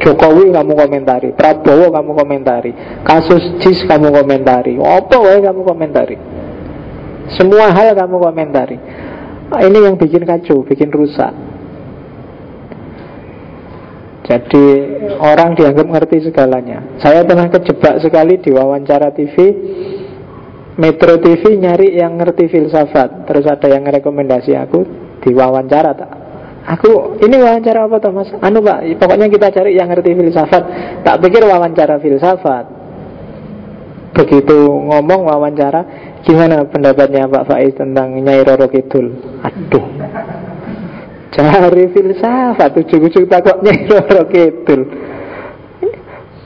Jokowi 0.00 0.50
kamu 0.50 0.72
komentari, 0.74 1.28
Prabowo 1.36 1.92
kamu 1.92 2.10
komentari, 2.16 2.72
kasus 3.04 3.60
JIS 3.60 3.84
kamu 3.84 4.08
komentari, 4.10 4.80
apa 4.80 5.16
kamu 5.20 5.60
komentari. 5.60 6.16
Semua 7.38 7.70
hal 7.70 7.94
kamu 7.94 8.16
komentari. 8.18 8.78
Nah, 9.50 9.60
ini 9.66 9.78
yang 9.82 9.98
bikin 9.98 10.22
kacau, 10.22 10.62
bikin 10.62 10.90
rusak. 10.94 11.34
Jadi 14.30 14.64
orang 15.18 15.58
dianggap 15.58 15.90
ngerti 15.90 16.30
segalanya. 16.30 17.02
Saya 17.02 17.26
pernah 17.26 17.50
kejebak 17.50 17.98
sekali 17.98 18.38
di 18.38 18.54
wawancara 18.54 19.10
TV. 19.10 19.36
Metro 20.78 21.18
TV 21.18 21.58
nyari 21.58 21.98
yang 21.98 22.14
ngerti 22.14 22.46
filsafat. 22.46 23.26
Terus 23.26 23.44
ada 23.50 23.66
yang 23.66 23.82
rekomendasi 23.82 24.54
aku 24.54 24.80
di 25.18 25.34
wawancara 25.34 25.92
tak 25.92 26.10
Aku 26.60 27.16
ini 27.24 27.40
wawancara 27.40 27.88
apa 27.88 27.96
Thomas? 27.98 28.28
Anu 28.38 28.60
Pak, 28.60 28.84
pokoknya 29.00 29.32
kita 29.32 29.48
cari 29.48 29.74
yang 29.74 29.88
ngerti 29.88 30.12
filsafat. 30.12 30.62
Tak 31.02 31.16
pikir 31.24 31.42
wawancara 31.42 31.96
filsafat. 31.98 32.79
Begitu 34.10 34.58
ngomong 34.90 35.30
wawancara, 35.30 35.82
gimana 36.26 36.66
pendapatnya 36.66 37.30
Pak 37.30 37.46
Faiz 37.46 37.72
tentang 37.78 38.18
Nyai 38.18 38.42
Roro 38.42 38.66
Kidul? 38.66 39.06
Aduh. 39.46 39.86
Cari 41.30 41.84
filsafat 41.94 42.74
ujung-ujung 42.74 43.30
takut 43.30 43.62
Nyai 43.62 43.86
Roro 43.86 44.26
Kidul. 44.26 44.82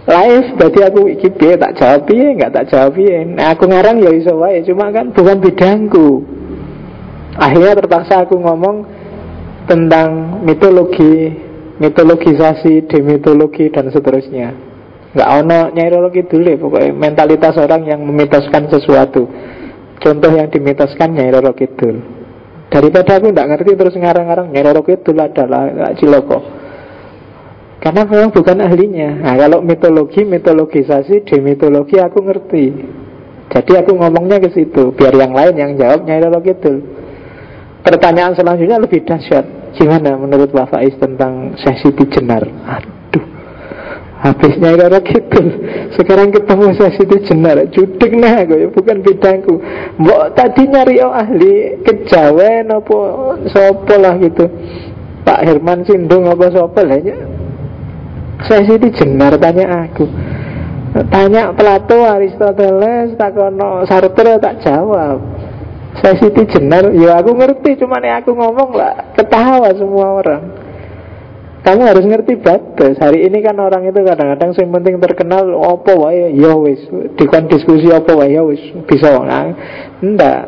Live, 0.05 0.61
berarti 0.61 0.81
aku 0.85 1.01
iki 1.09 1.33
tak 1.57 1.81
jawab 1.81 2.05
ya, 2.13 2.29
nggak 2.37 2.53
tak 2.53 2.65
jawab 2.69 2.93
ya. 3.01 3.25
Nah, 3.25 3.57
aku 3.57 3.65
ngarang 3.65 4.05
ya 4.05 4.13
iso 4.13 4.37
wae, 4.37 4.61
cuma 4.61 4.93
kan 4.93 5.09
bukan 5.17 5.41
bidangku. 5.41 6.09
Akhirnya 7.41 7.73
terpaksa 7.81 8.29
aku 8.29 8.37
ngomong 8.37 8.85
tentang 9.65 10.45
mitologi, 10.45 11.33
mitologisasi, 11.81 12.85
demitologi 12.85 13.73
dan 13.73 13.89
seterusnya. 13.89 14.74
Nggak 15.15 15.31
ono 15.31 15.59
nyairologi 15.71 16.27
dulu 16.27 16.47
ya, 16.51 16.59
pokoknya 16.59 16.91
mentalitas 16.91 17.55
orang 17.55 17.87
yang 17.87 18.03
memitoskan 18.03 18.67
sesuatu. 18.67 19.31
Contoh 20.03 20.31
yang 20.35 20.51
dimitoskan 20.51 21.15
nyairologi 21.15 21.71
dulu. 21.79 22.03
Daripada 22.67 23.23
aku 23.23 23.31
nggak 23.31 23.49
ngerti 23.55 23.71
terus 23.79 23.95
ngarang-ngarang 23.95 24.51
nyairologi 24.51 24.99
dulu 25.07 25.21
adalah 25.23 25.95
ciloko. 25.95 26.39
Karena 27.79 28.03
memang 28.09 28.33
bukan 28.33 28.59
ahlinya. 28.65 29.11
Nah, 29.23 29.35
kalau 29.37 29.61
mitologi, 29.61 30.25
mitologisasi, 30.25 31.23
demitologi 31.29 32.01
aku 32.01 32.19
ngerti. 32.25 32.65
Jadi 33.53 33.73
aku 33.77 33.93
ngomongnya 33.95 34.41
ke 34.41 34.51
situ, 34.51 34.97
biar 34.97 35.15
yang 35.15 35.37
lain 35.37 35.55
yang 35.55 35.71
jawab 35.77 36.03
nyairologi 36.03 36.53
dulu. 36.59 36.81
Pertanyaan 37.85 38.33
selanjutnya 38.33 38.81
lebih 38.81 39.05
dahsyat. 39.05 39.77
Gimana 39.77 40.17
menurut 40.17 40.49
Pak 40.49 40.73
Faiz 40.73 40.97
tentang 40.97 41.53
Siti 41.61 42.09
Jenar? 42.09 42.49
Habisnya 44.25 44.73
kira 44.73 45.01
gitu. 45.05 45.41
Sekarang 46.01 46.33
ketemu 46.33 46.73
Siti 46.97 47.29
Jenar, 47.29 47.61
judik 47.69 48.09
nah 48.17 48.41
gue, 48.49 48.73
bukan 48.73 49.05
bidangku. 49.05 49.61
Mbok 50.01 50.33
tadi 50.33 50.65
nyari 50.65 50.97
oh 51.05 51.13
ahli 51.13 51.85
kejawen 51.85 52.73
apa 52.73 52.97
sopo 53.53 53.95
lah 54.01 54.17
gitu. 54.17 54.49
Pak 55.29 55.45
Herman 55.45 55.85
Sindung 55.85 56.25
apa 56.25 56.49
sopo 56.49 56.81
lah 56.81 56.97
ya. 57.05 57.21
Siti 58.49 58.89
Jenar 58.97 59.37
tanya 59.37 59.93
aku. 59.93 60.09
Tanya 61.13 61.53
Plato, 61.53 62.07
Aristoteles, 62.09 63.21
takono 63.21 63.85
Sartre 63.85 64.41
tak 64.41 64.65
jawab. 64.65 65.21
Saya 66.01 66.17
Siti 66.17 66.49
Jenar, 66.49 66.97
ya 66.97 67.21
aku 67.21 67.37
ngerti, 67.37 67.77
cuma 67.77 68.01
nih 68.01 68.25
aku 68.25 68.33
ngomong 68.33 68.73
lah, 68.73 69.15
ketawa 69.15 69.69
semua 69.77 70.07
orang. 70.17 70.64
Kamu 71.65 71.81
harus 71.89 72.05
ngerti 72.05 72.37
batas. 72.45 73.01
Hari 73.01 73.25
ini 73.25 73.41
kan 73.41 73.57
orang 73.57 73.89
itu 73.89 73.97
kadang-kadang 74.05 74.53
yang 74.53 74.71
penting 74.77 75.01
terkenal 75.01 75.49
apa 75.65 75.97
wae 75.97 76.37
ya 76.37 76.53
wis, 76.61 76.77
dikon 77.17 77.49
diskusi 77.49 77.89
apa 77.89 78.13
wae 78.13 78.37
ya 78.37 78.45
wis 78.45 78.61
bisa. 78.85 79.17
Nah, 79.25 79.49
enggak. 80.05 80.45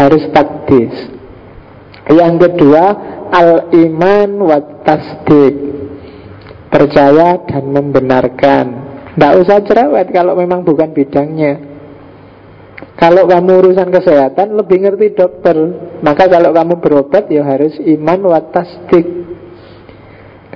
Harus 0.00 0.24
taktis. 0.32 0.96
Yang 2.08 2.34
kedua, 2.40 2.84
al-iman 3.28 4.30
wa 4.48 4.58
tasdik. 4.80 5.76
Percaya 6.72 7.44
dan 7.44 7.68
membenarkan. 7.68 8.66
Tidak 9.12 9.34
usah 9.44 9.60
cerewet 9.60 10.08
kalau 10.08 10.32
memang 10.40 10.64
bukan 10.64 10.88
bidangnya. 10.96 11.60
Kalau 12.96 13.28
kamu 13.28 13.60
urusan 13.60 13.90
kesehatan 13.94 14.58
lebih 14.58 14.82
ngerti 14.82 15.14
dokter 15.14 15.54
Maka 16.02 16.30
kalau 16.30 16.50
kamu 16.54 16.78
berobat 16.78 17.26
ya 17.30 17.42
harus 17.42 17.74
iman 17.78 18.30
watasdik 18.30 19.27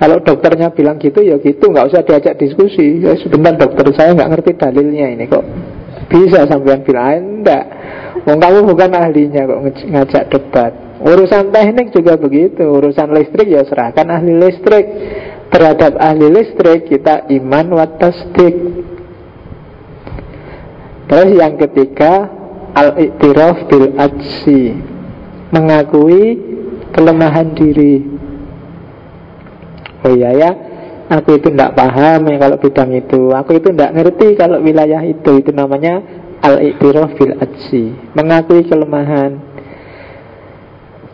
Kalau 0.03 0.19
dokternya 0.19 0.75
bilang 0.75 0.99
gitu 0.99 1.23
ya 1.23 1.39
gitu. 1.39 1.71
Nggak 1.71 1.95
usah 1.95 2.03
diajak 2.03 2.35
diskusi. 2.35 2.99
Ya 2.99 3.15
Sebentar 3.23 3.55
dokter 3.55 3.87
saya 3.95 4.11
nggak 4.19 4.31
ngerti 4.35 4.51
dalilnya 4.59 5.15
ini 5.15 5.31
kok. 5.31 5.47
Bisa 6.11 6.43
sampean 6.51 6.83
bilang 6.83 7.39
enggak. 7.39 7.65
Wong 8.27 8.43
kamu 8.43 8.67
bukan 8.67 8.91
ahlinya 8.99 9.47
kok 9.47 9.61
ngajak 9.87 10.25
debat. 10.35 10.75
Urusan 11.07 11.55
teknik 11.55 11.95
juga 11.95 12.19
begitu. 12.19 12.67
Urusan 12.67 13.15
listrik 13.15 13.47
ya 13.47 13.63
serahkan 13.63 14.11
ahli 14.11 14.43
listrik. 14.43 14.87
Terhadap 15.53 16.01
ahli 16.01 16.33
listrik 16.33 16.89
kita 16.89 17.29
iman 17.29 17.77
watasdik 17.77 18.57
Terus 21.13 21.31
yang 21.37 21.61
ketiga 21.61 22.25
Al-iktiraf 22.73 23.69
bil 23.69 23.93
ajsi 24.01 24.73
Mengakui 25.53 26.41
kelemahan 26.97 27.53
diri 27.53 28.12
Oh 30.03 30.13
iya 30.13 30.31
ya. 30.35 30.51
Aku 31.13 31.37
itu 31.37 31.53
tidak 31.53 31.77
paham 31.77 32.25
ya 32.31 32.37
kalau 32.41 32.57
bidang 32.57 32.91
itu. 32.97 33.31
Aku 33.37 33.59
itu 33.59 33.69
tidak 33.75 33.93
ngerti 33.95 34.39
kalau 34.39 34.59
wilayah 34.63 35.03
itu. 35.05 35.33
Itu 35.39 35.51
namanya 35.53 36.01
Al-iktiraf 36.43 37.15
bil 37.15 37.39
ajsi 37.39 37.95
Mengakui 38.19 38.67
kelemahan. 38.67 39.39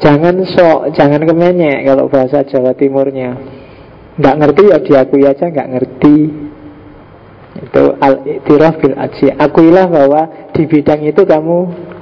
Jangan 0.00 0.40
sok, 0.48 0.96
jangan 0.96 1.20
kemenyek 1.20 1.84
Kalau 1.84 2.08
bahasa 2.08 2.48
Jawa 2.48 2.72
Timurnya. 2.72 3.36
Nggak 4.16 4.36
ngerti 4.40 4.62
ya 4.72 4.78
diakui 4.80 5.22
aja 5.28 5.46
nggak 5.52 5.68
ngerti. 5.68 6.16
Itu 7.58 7.84
al-iktiraf 7.98 8.74
bil 8.80 8.96
aji. 8.96 9.34
Akuilah 9.34 9.86
bahwa 9.90 10.50
di 10.54 10.62
bidang 10.66 11.02
itu 11.06 11.22
kamu 11.26 11.56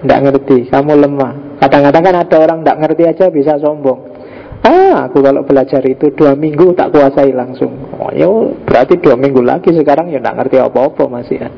tidak 0.04 0.20
ngerti, 0.28 0.58
kamu 0.68 0.92
lemah. 0.96 1.60
Kadang-kadang 1.60 2.02
kan 2.04 2.16
ada 2.20 2.36
orang 2.36 2.58
tidak 2.60 2.78
ngerti 2.84 3.02
aja 3.08 3.26
bisa 3.32 3.56
sombong. 3.60 4.15
Ah, 4.64 5.10
aku 5.10 5.20
kalau 5.20 5.44
belajar 5.44 5.84
itu 5.84 6.10
dua 6.16 6.32
minggu 6.32 6.72
tak 6.72 6.94
kuasai 6.94 7.30
langsung. 7.34 7.76
Oh, 8.00 8.10
ya 8.10 8.26
berarti 8.64 8.96
dua 8.98 9.14
minggu 9.14 9.44
lagi 9.44 9.74
sekarang 9.74 10.08
ya 10.08 10.18
tidak 10.18 10.36
ngerti 10.42 10.56
apa-apa 10.62 11.04
masih 11.10 11.36
kan. 11.44 11.52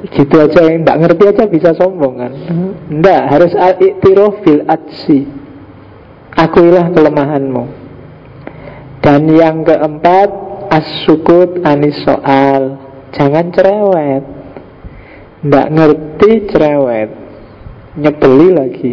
Gitu 0.00 0.32
aja 0.32 0.60
yang 0.64 0.80
tidak 0.82 0.98
ngerti 1.04 1.24
aja 1.28 1.44
bisa 1.44 1.70
sombong 1.76 2.14
kan. 2.16 2.32
Tidak, 2.88 3.22
harus 3.28 3.52
al-iktiraf 3.52 4.34
bil 4.40 4.64
aji. 4.64 5.28
Akuilah 6.40 6.88
kelemahanmu. 6.96 7.64
Dan 9.04 9.28
yang 9.28 9.60
keempat, 9.64 10.30
as-sukut 10.72 11.60
anis 11.68 12.00
soal. 12.00 12.80
Jangan 13.12 13.52
cerewet. 13.52 14.24
Tidak 15.44 15.66
ngerti 15.68 16.30
cerewet. 16.48 17.10
Nyebeli 18.00 18.48
lagi. 18.56 18.92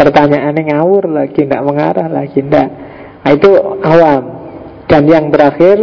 Pertanyaannya 0.00 0.72
ngawur 0.72 1.12
lagi, 1.12 1.44
tidak 1.44 1.60
mengarah 1.60 2.08
lagi, 2.08 2.40
tidak. 2.40 2.72
Nah, 3.20 3.32
itu 3.36 3.52
awam. 3.84 4.22
Dan 4.88 5.04
yang 5.04 5.28
terakhir 5.28 5.76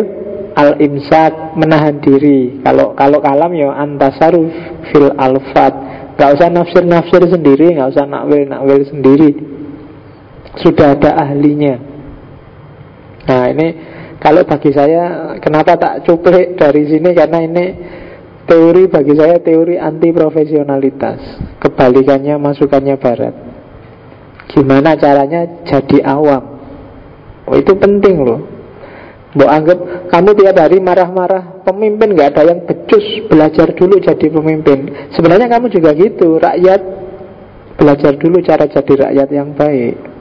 al-imsak 0.57 1.53
menahan 1.53 2.01
diri. 2.01 2.57
Kalau 2.65 2.97
kalau 2.97 3.21
kalam 3.21 3.53
ya 3.53 3.77
antasaruf 3.77 4.49
fil 4.89 5.13
alfat. 5.13 5.73
Gak 6.17 6.33
usah 6.33 6.49
nafsir-nafsir 6.49 7.29
sendiri, 7.29 7.77
gak 7.77 7.93
usah 7.93 8.09
nakwil-nakwil 8.09 8.89
sendiri. 8.89 9.37
Sudah 10.65 10.97
ada 10.97 11.13
ahlinya. 11.21 11.77
Nah 13.29 13.53
ini 13.53 13.67
kalau 14.17 14.41
bagi 14.49 14.73
saya 14.73 15.37
kenapa 15.37 15.77
tak 15.77 16.09
cuplik 16.09 16.57
dari 16.57 16.89
sini 16.89 17.13
karena 17.13 17.37
ini 17.45 17.65
teori 18.49 18.89
bagi 18.89 19.13
saya 19.13 19.37
teori 19.37 19.77
anti 19.77 20.09
profesionalitas. 20.09 21.21
Kebalikannya 21.61 22.33
masukannya 22.41 22.97
barat. 22.97 23.46
Gimana 24.47 24.95
caranya 24.95 25.43
jadi 25.67 25.97
awam 26.07 26.43
oh, 27.47 27.55
Itu 27.55 27.75
penting 27.75 28.23
loh 28.23 28.41
Mau 29.37 29.45
anggap 29.45 30.09
kamu 30.09 30.29
tiap 30.39 30.57
hari 30.57 30.79
marah-marah 30.79 31.61
Pemimpin 31.67 32.15
nggak 32.15 32.31
ada 32.33 32.43
yang 32.55 32.59
becus 32.63 33.27
Belajar 33.27 33.75
dulu 33.75 33.99
jadi 33.99 34.27
pemimpin 34.31 35.11
Sebenarnya 35.13 35.51
kamu 35.51 35.67
juga 35.69 35.91
gitu 35.93 36.39
Rakyat 36.39 36.81
belajar 37.77 38.17
dulu 38.17 38.41
cara 38.41 38.65
jadi 38.65 38.93
rakyat 39.05 39.29
yang 39.29 39.53
baik 39.53 40.17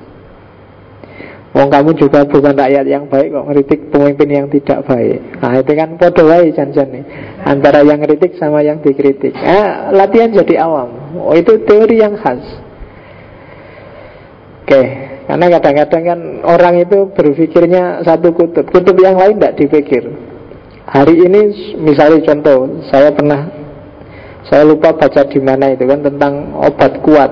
Wong 1.56 1.72
kamu 1.72 1.96
juga 1.96 2.20
bukan 2.28 2.52
rakyat 2.52 2.84
yang 2.84 3.08
baik 3.08 3.32
kok 3.32 3.46
ngeritik 3.48 3.80
pemimpin 3.88 4.28
yang 4.28 4.46
tidak 4.52 4.84
baik. 4.84 5.24
Nah 5.40 5.56
itu 5.56 5.72
kan 5.72 5.96
podo 5.96 6.28
wae 6.28 6.52
janjan 6.52 6.84
nih 6.92 7.04
antara 7.48 7.80
yang 7.80 7.96
kritik 8.04 8.36
sama 8.36 8.60
yang 8.60 8.84
dikritik. 8.84 9.32
Nah, 9.32 9.88
latihan 9.88 10.36
jadi 10.36 10.68
awam. 10.68 11.16
Oh 11.16 11.32
itu 11.32 11.56
teori 11.64 11.96
yang 11.96 12.12
khas. 12.20 12.44
Oke, 14.66 14.82
karena 15.30 15.46
kadang-kadang 15.46 16.02
kan 16.02 16.20
orang 16.42 16.82
itu 16.82 17.06
berpikirnya 17.14 18.02
satu 18.02 18.34
kutub, 18.34 18.66
kutub 18.66 18.98
yang 18.98 19.14
lain 19.14 19.38
tidak 19.38 19.62
dipikir. 19.62 20.10
Hari 20.90 21.22
ini 21.22 21.40
misalnya 21.78 22.18
contoh, 22.26 22.82
saya 22.90 23.14
pernah 23.14 23.46
saya 24.50 24.66
lupa 24.66 24.90
baca 24.90 25.22
di 25.22 25.38
mana 25.38 25.70
itu 25.70 25.86
kan 25.86 26.02
tentang 26.02 26.50
obat 26.58 26.98
kuat. 26.98 27.30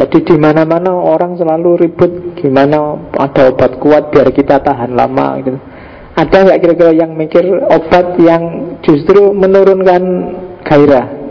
Jadi 0.00 0.32
di 0.32 0.36
mana-mana 0.40 0.96
orang 0.96 1.36
selalu 1.36 1.88
ribut 1.88 2.40
gimana 2.40 2.96
ada 3.20 3.52
obat 3.52 3.76
kuat 3.84 4.16
biar 4.16 4.32
kita 4.32 4.64
tahan 4.64 4.96
lama 4.96 5.44
gitu. 5.44 5.60
Ada 6.16 6.36
nggak 6.40 6.60
kira-kira 6.64 6.92
yang 7.04 7.12
mikir 7.20 7.44
obat 7.68 8.16
yang 8.16 8.76
justru 8.80 9.36
menurunkan 9.36 10.02
gairah? 10.64 11.23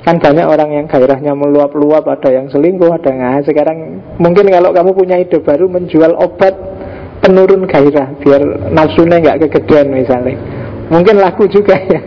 Kan 0.00 0.16
banyak 0.16 0.46
orang 0.48 0.70
yang 0.72 0.86
gairahnya 0.88 1.36
meluap-luap 1.36 2.08
Ada 2.08 2.32
yang 2.32 2.46
selingkuh, 2.48 2.88
ada 2.88 3.12
yang 3.12 3.44
Sekarang 3.44 4.00
mungkin 4.16 4.48
kalau 4.48 4.72
kamu 4.72 4.96
punya 4.96 5.20
ide 5.20 5.44
baru 5.44 5.68
Menjual 5.68 6.16
obat 6.16 6.56
penurun 7.20 7.68
gairah 7.68 8.16
Biar 8.18 8.42
nafsunya 8.72 9.20
nggak 9.20 9.38
kegedean 9.46 9.92
misalnya. 9.92 10.34
Mungkin 10.90 11.20
laku 11.20 11.46
juga 11.46 11.76
ya. 11.92 12.00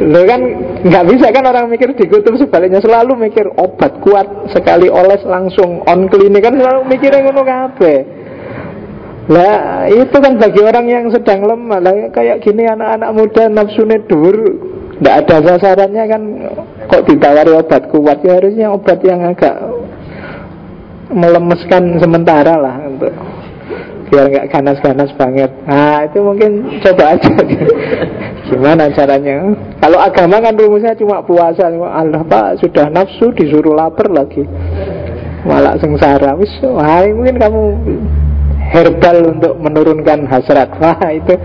Lo 0.00 0.24
kan 0.24 0.40
nggak 0.80 1.04
bisa 1.12 1.28
kan 1.28 1.44
orang 1.44 1.68
mikir 1.68 1.92
di 1.92 2.08
kutub 2.08 2.40
sebaliknya. 2.40 2.80
Selalu 2.80 3.28
mikir 3.28 3.50
obat 3.60 4.00
kuat 4.00 4.48
Sekali 4.54 4.88
oles 4.88 5.20
langsung 5.28 5.84
on 5.84 6.08
klinik. 6.08 6.40
Kan 6.40 6.56
selalu 6.56 6.88
mikirnya 6.88 7.28
ngono 7.28 7.42
kabeh. 7.44 7.98
Lah 9.30 9.86
itu 9.92 10.16
kan 10.16 10.40
bagi 10.40 10.60
orang 10.64 10.86
yang 10.88 11.04
sedang 11.12 11.44
lemah. 11.44 11.78
Lah 11.84 11.92
kayak 12.16 12.40
gini 12.40 12.64
anak-anak 12.64 13.10
muda 13.12 13.44
nafsunya 13.52 14.00
dur 14.08 14.36
tidak 15.00 15.14
ada 15.24 15.36
sasarannya 15.40 16.04
kan 16.12 16.22
Kok 16.92 17.04
ditawari 17.08 17.52
obat 17.56 17.88
kuat? 17.88 18.20
Ya 18.20 18.36
harusnya 18.36 18.68
obat 18.68 19.00
yang 19.00 19.24
agak 19.24 19.56
Melemeskan 21.08 21.96
sementara 21.96 22.60
lah 22.60 22.84
untuk 22.84 23.10
Biar 24.10 24.26
nggak 24.26 24.50
ganas-ganas 24.50 25.14
banget. 25.14 25.54
Nah 25.70 26.02
itu 26.02 26.18
mungkin 26.18 26.82
coba 26.82 27.14
aja. 27.14 27.30
Gimana 28.50 28.90
caranya? 28.90 29.54
Kalau 29.78 30.02
agama 30.02 30.42
kan 30.42 30.58
rumusnya 30.58 30.98
cuma 30.98 31.22
puasa 31.22 31.70
Allah 31.70 32.18
pak 32.26 32.58
sudah 32.58 32.90
nafsu 32.90 33.30
disuruh 33.30 33.70
lapar 33.70 34.10
lagi. 34.10 34.42
Malah 35.46 35.78
sengsara. 35.78 36.34
Wis, 36.34 36.50
Wah 36.66 37.06
mungkin 37.06 37.38
kamu 37.38 37.62
herbal 38.74 39.38
untuk 39.38 39.54
menurunkan 39.62 40.26
hasrat. 40.26 40.74
Wah 40.82 40.98
itu 41.14 41.38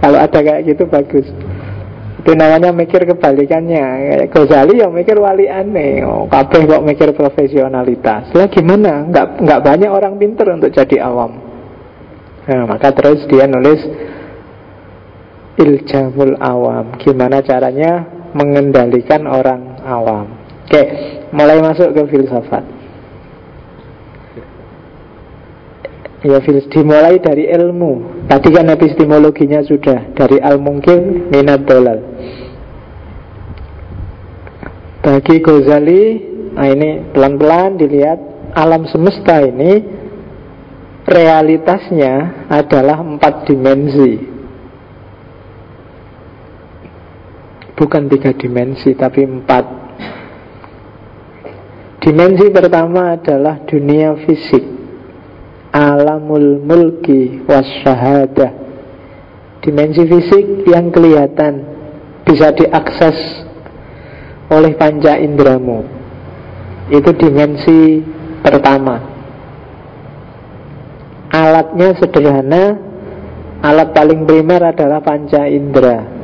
kalau 0.00 0.16
ada 0.16 0.40
kayak 0.40 0.72
gitu 0.72 0.88
bagus 0.88 1.28
itu 2.26 2.34
namanya 2.34 2.74
mikir 2.74 3.06
kebalikannya. 3.06 4.26
Ghazali 4.26 4.82
yang 4.82 4.90
mikir 4.90 5.14
wali 5.14 5.46
aneh 5.46 6.02
oh, 6.02 6.26
Kabeh 6.26 6.66
kok 6.66 6.82
mikir 6.82 7.14
profesionalitas. 7.14 8.34
Lah 8.34 8.50
gimana? 8.50 9.06
Nggak, 9.06 9.46
nggak 9.46 9.60
banyak 9.62 9.86
orang 9.86 10.18
pinter 10.18 10.50
untuk 10.50 10.74
jadi 10.74 11.06
awam. 11.06 11.38
Nah, 12.50 12.66
Maka 12.66 12.90
terus 12.90 13.22
dia 13.30 13.46
nulis 13.46 13.78
Iljamul 15.54 16.34
awam. 16.42 16.98
Gimana 16.98 17.46
caranya 17.46 18.02
mengendalikan 18.34 19.22
orang 19.30 19.78
awam? 19.86 20.26
Oke, 20.66 20.82
mulai 21.30 21.62
masuk 21.62 21.94
ke 21.94 22.02
filsafat 22.10 22.75
Ya 26.26 26.42
dimulai 26.42 27.22
dari 27.22 27.46
ilmu. 27.46 28.26
Tadi 28.26 28.48
kan 28.50 28.66
epistemologinya 28.74 29.62
sudah 29.62 30.10
Dari 30.10 30.42
al-mungkin 30.42 31.30
minat 31.30 31.62
dolal. 31.62 32.02
Bagi 35.06 35.38
Ghazali 35.38 36.34
Nah 36.56 36.66
ini 36.66 37.14
pelan-pelan 37.14 37.78
dilihat 37.78 38.18
Alam 38.58 38.90
semesta 38.90 39.38
ini 39.38 39.94
Realitasnya 41.06 42.42
adalah 42.50 42.98
empat 42.98 43.46
dimensi. 43.46 44.18
Bukan 47.78 48.02
tiga 48.10 48.34
dimensi 48.34 48.98
Tapi 48.98 49.22
empat. 49.22 49.64
Dimensi 52.02 52.50
pertama 52.50 53.14
adalah 53.14 53.62
dunia 53.62 54.18
fisik 54.26 54.76
alamul 55.76 56.64
mulki 56.64 57.44
wasyahadah 57.44 58.48
dimensi 59.60 60.08
fisik 60.08 60.64
yang 60.64 60.88
kelihatan 60.88 61.68
bisa 62.24 62.48
diakses 62.56 63.44
oleh 64.48 64.72
panca 64.78 65.20
indramu. 65.20 65.84
Itu 66.88 67.12
dimensi 67.18 68.00
pertama. 68.40 69.02
Alatnya 71.34 71.98
sederhana 71.98 72.78
alat 73.60 73.90
paling 73.92 74.24
primer 74.24 74.70
adalah 74.70 75.02
panca 75.02 75.44
indera 75.50 76.15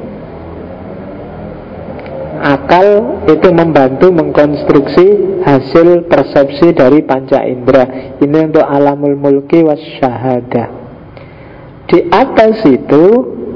akal 2.42 3.22
itu 3.30 3.48
membantu 3.54 4.10
mengkonstruksi 4.10 5.38
hasil 5.46 6.10
persepsi 6.10 6.74
dari 6.74 7.06
panca 7.06 7.38
indera. 7.46 8.18
Ini 8.18 8.50
untuk 8.50 8.66
alamul 8.66 9.14
mulki 9.14 9.62
wasyahada. 9.62 10.82
Di 11.86 12.10
atas 12.10 12.66
itu 12.66 13.04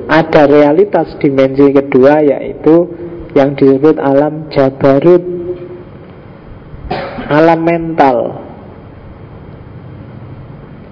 ada 0.07 0.47
realitas 0.47 1.19
dimensi 1.19 1.75
kedua 1.75 2.23
yaitu 2.23 2.87
yang 3.35 3.59
disebut 3.59 3.99
alam 3.99 4.47
jabarut. 4.55 5.23
Alam 7.27 7.61
mental. 7.67 8.19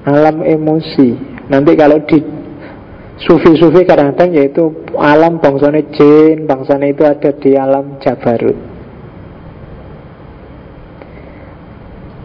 Alam 0.03 0.43
emosi. 0.43 1.15
Nanti 1.47 1.73
kalau 1.79 2.03
di 2.11 2.19
Sufi-sufi 3.15 3.87
kadang-kadang 3.87 4.35
yaitu 4.35 4.75
alam 4.99 5.39
bangsanya 5.39 5.87
jin, 5.95 6.51
bangsanya 6.51 6.91
itu 6.91 7.03
ada 7.07 7.31
di 7.31 7.55
alam 7.55 8.03
Jabarut. 8.03 8.59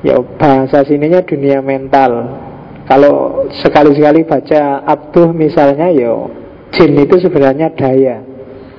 Ya 0.02 0.18
bahasa 0.18 0.82
sininya 0.88 1.22
dunia 1.22 1.62
mental. 1.62 2.42
Kalau 2.90 3.46
sekali-sekali 3.54 4.26
baca 4.26 4.82
Abduh 4.82 5.30
misalnya 5.30 5.94
ya 5.94 6.26
Jin 6.74 6.98
itu 6.98 7.22
sebenarnya 7.22 7.70
daya 7.78 8.26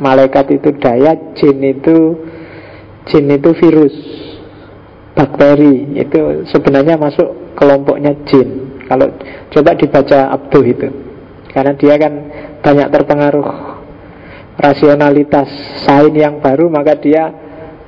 Malaikat 0.02 0.50
itu 0.50 0.74
daya 0.82 1.14
Jin 1.38 1.62
itu 1.62 2.18
Jin 3.06 3.30
itu 3.30 3.54
virus 3.54 3.94
Bakteri 5.14 5.94
Itu 5.94 6.42
sebenarnya 6.50 6.98
masuk 6.98 7.54
kelompoknya 7.54 8.18
jin 8.26 8.82
Kalau 8.90 9.14
coba 9.54 9.78
dibaca 9.78 10.34
Abduh 10.34 10.66
itu 10.66 10.90
Karena 11.50 11.74
dia 11.74 11.94
kan 11.98 12.12
banyak 12.62 12.88
terpengaruh 12.94 13.48
Rasionalitas 14.60 15.48
Sain 15.82 16.14
yang 16.14 16.38
baru 16.38 16.70
Maka 16.70 16.94
dia 17.00 17.30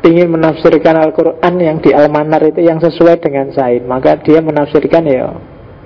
ingin 0.02 0.34
menafsirkan 0.34 0.98
Al-Quran 0.98 1.54
yang 1.62 1.78
di 1.78 1.94
Al-Manar 1.94 2.42
itu 2.42 2.64
yang 2.64 2.82
sesuai 2.82 3.22
dengan 3.22 3.54
Sain 3.54 3.86
Maka 3.86 4.18
dia 4.18 4.42
menafsirkan 4.42 5.06
ya 5.06 5.30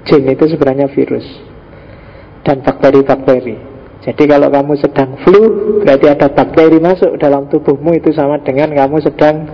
Jin 0.08 0.24
itu 0.24 0.44
sebenarnya 0.48 0.88
virus 0.88 1.26
Dan 2.46 2.62
bakteri-bakteri. 2.62 3.58
Jadi 4.06 4.22
kalau 4.24 4.48
kamu 4.48 4.72
sedang 4.80 5.20
flu 5.20 5.42
Berarti 5.84 6.06
ada 6.08 6.32
bakteri 6.32 6.78
masuk 6.80 7.20
dalam 7.20 7.50
tubuhmu 7.52 7.92
Itu 7.98 8.14
sama 8.16 8.40
dengan 8.40 8.72
kamu 8.72 9.02
sedang 9.04 9.50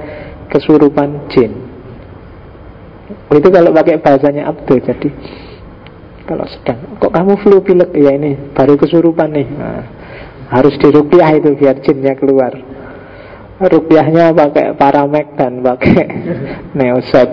kesurupan 0.53 1.33
jin. 1.33 1.57
Itu 3.33 3.49
kalau 3.49 3.73
pakai 3.73 3.97
bahasanya 4.05 4.53
Abdul 4.53 4.85
Jadi 4.85 5.09
kalau 6.33 6.47
sedang. 6.49 6.79
Kok 6.97 7.13
kamu 7.13 7.33
flu 7.45 7.61
pilek? 7.61 7.93
Ya 7.93 8.17
ini 8.17 8.57
baru 8.57 8.81
kesurupan 8.81 9.31
nih. 9.37 9.49
Nah, 9.53 9.85
Harus 10.53 10.77
dirupiah 10.77 11.33
itu 11.33 11.57
biar 11.57 11.81
jinnya 11.81 12.13
keluar. 12.13 12.53
Rupiahnya 13.57 14.37
pakai 14.37 14.77
paramek 14.77 15.39
dan 15.39 15.63
pakai 15.63 16.03
neosep 16.77 17.29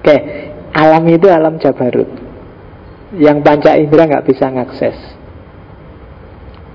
Oke 0.00 0.16
Alam 0.74 1.06
itu 1.06 1.30
alam 1.30 1.54
Jabarut. 1.62 2.10
Yang 3.14 3.38
panca 3.46 3.78
indera 3.78 4.10
nggak 4.10 4.26
bisa 4.26 4.50
ngakses. 4.50 4.98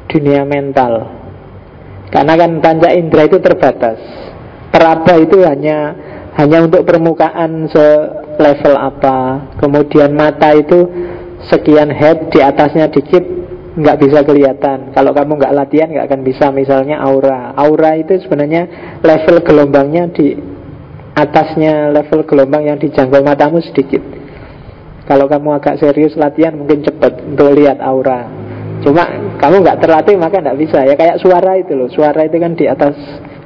Dunia 0.07 0.47
mental. 0.47 1.11
Karena 2.07 2.33
kan 2.39 2.63
panca 2.63 2.95
indera 2.95 3.27
itu 3.27 3.43
terbatas. 3.43 3.99
Peraba 4.71 5.19
itu 5.19 5.43
hanya 5.43 5.91
hanya 6.39 6.63
untuk 6.63 6.87
permukaan 6.87 7.67
selevel 8.39 8.75
apa. 8.79 9.51
Kemudian 9.59 10.15
mata 10.15 10.55
itu 10.55 10.87
sekian 11.51 11.91
head 11.91 12.31
di 12.31 12.39
atasnya 12.39 12.87
dikit 12.87 13.19
nggak 13.75 13.99
bisa 13.99 14.23
kelihatan. 14.23 14.95
Kalau 14.95 15.11
kamu 15.11 15.35
nggak 15.35 15.55
latihan 15.59 15.91
nggak 15.91 16.07
akan 16.07 16.21
bisa. 16.23 16.47
Misalnya 16.55 17.03
aura. 17.03 17.51
Aura 17.59 17.99
itu 17.99 18.15
sebenarnya 18.23 18.95
level 19.03 19.43
gelombangnya 19.43 20.07
di 20.15 20.39
atasnya 21.19 21.91
level 21.91 22.23
gelombang 22.23 22.63
yang 22.71 22.79
dijangkau 22.79 23.19
matamu 23.19 23.59
sedikit. 23.59 23.99
Kalau 25.03 25.27
kamu 25.27 25.59
agak 25.59 25.83
serius 25.83 26.15
latihan 26.15 26.55
mungkin 26.55 26.79
cepat 26.79 27.19
untuk 27.35 27.51
lihat 27.59 27.83
aura. 27.83 28.31
Cuma 28.79 29.35
kamu 29.35 29.67
nggak 29.67 29.83
terlatih 29.83 30.15
maka 30.15 30.39
nggak 30.39 30.55
bisa. 30.55 30.87
Ya 30.87 30.95
kayak 30.95 31.19
suara 31.19 31.59
itu 31.59 31.75
loh. 31.75 31.91
Suara 31.91 32.23
itu 32.23 32.39
kan 32.39 32.55
di 32.55 32.71
atas 32.71 32.95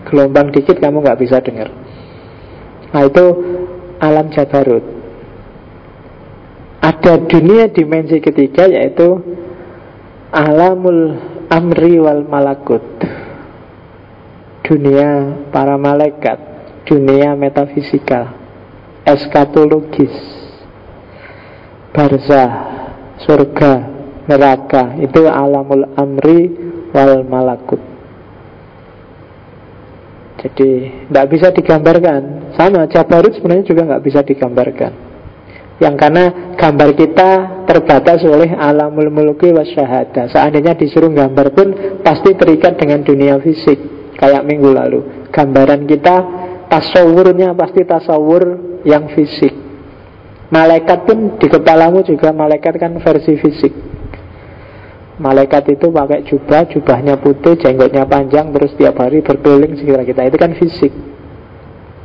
gelombang 0.05 0.53
dikit 0.53 0.77
kamu 0.77 1.01
nggak 1.01 1.17
bisa 1.17 1.41
dengar. 1.41 1.73
Nah 2.93 3.01
itu 3.09 3.25
alam 4.03 4.27
jabarut. 4.35 4.83
Ada 6.83 7.23
dunia 7.23 7.71
dimensi 7.71 8.19
ketiga 8.19 8.67
yaitu 8.67 9.23
alamul 10.35 11.15
amri 11.47 11.95
wal 12.03 12.27
malakut. 12.27 12.83
Dunia 14.67 15.43
para 15.51 15.79
malaikat, 15.79 16.39
dunia 16.87 17.35
metafisikal, 17.35 18.35
eskatologis, 19.07 20.15
barzah, 21.95 22.51
surga, 23.23 23.73
neraka 24.27 24.99
itu 24.99 25.27
alamul 25.27 25.87
amri 25.99 26.51
wal 26.95 27.27
malakut 27.27 27.92
jadi 30.43 30.71
tidak 31.07 31.25
bisa 31.31 31.47
digambarkan. 31.55 32.51
Sama 32.59 32.83
Jabarut 32.91 33.31
sebenarnya 33.31 33.63
juga 33.63 33.81
nggak 33.87 34.03
bisa 34.03 34.19
digambarkan. 34.27 34.91
Yang 35.79 35.95
karena 35.97 36.25
gambar 36.59 36.89
kita 36.93 37.29
terbatas 37.65 38.21
oleh 38.27 38.51
alamul 38.53 39.09
muluki 39.09 39.49
wasyahada 39.49 40.29
seandainya 40.29 40.77
disuruh 40.77 41.09
gambar 41.09 41.47
pun 41.55 41.67
pasti 42.03 42.35
terikat 42.35 42.75
dengan 42.75 43.01
dunia 43.01 43.39
fisik. 43.39 43.79
Kayak 44.19 44.43
minggu 44.43 44.69
lalu. 44.69 44.99
Gambaran 45.31 45.87
kita 45.89 46.15
tasawurnya 46.67 47.55
pasti 47.55 47.81
tasawur 47.87 48.43
yang 48.83 49.09
fisik. 49.15 49.51
Malaikat 50.53 51.07
pun 51.07 51.39
di 51.41 51.47
kepalamu 51.49 52.05
juga 52.05 52.29
malaikat 52.29 52.77
kan 52.77 52.93
versi 53.01 53.33
fisik 53.41 53.92
Malaikat 55.13 55.77
itu 55.77 55.93
pakai 55.93 56.25
jubah, 56.25 56.65
jubahnya 56.73 57.21
putih, 57.21 57.53
jenggotnya 57.61 58.09
panjang, 58.09 58.49
terus 58.49 58.73
tiap 58.73 58.97
hari 58.97 59.21
berkeliling 59.21 59.77
sekitar 59.77 60.01
kita. 60.09 60.21
Itu 60.25 60.37
kan 60.41 60.51
fisik. 60.57 60.93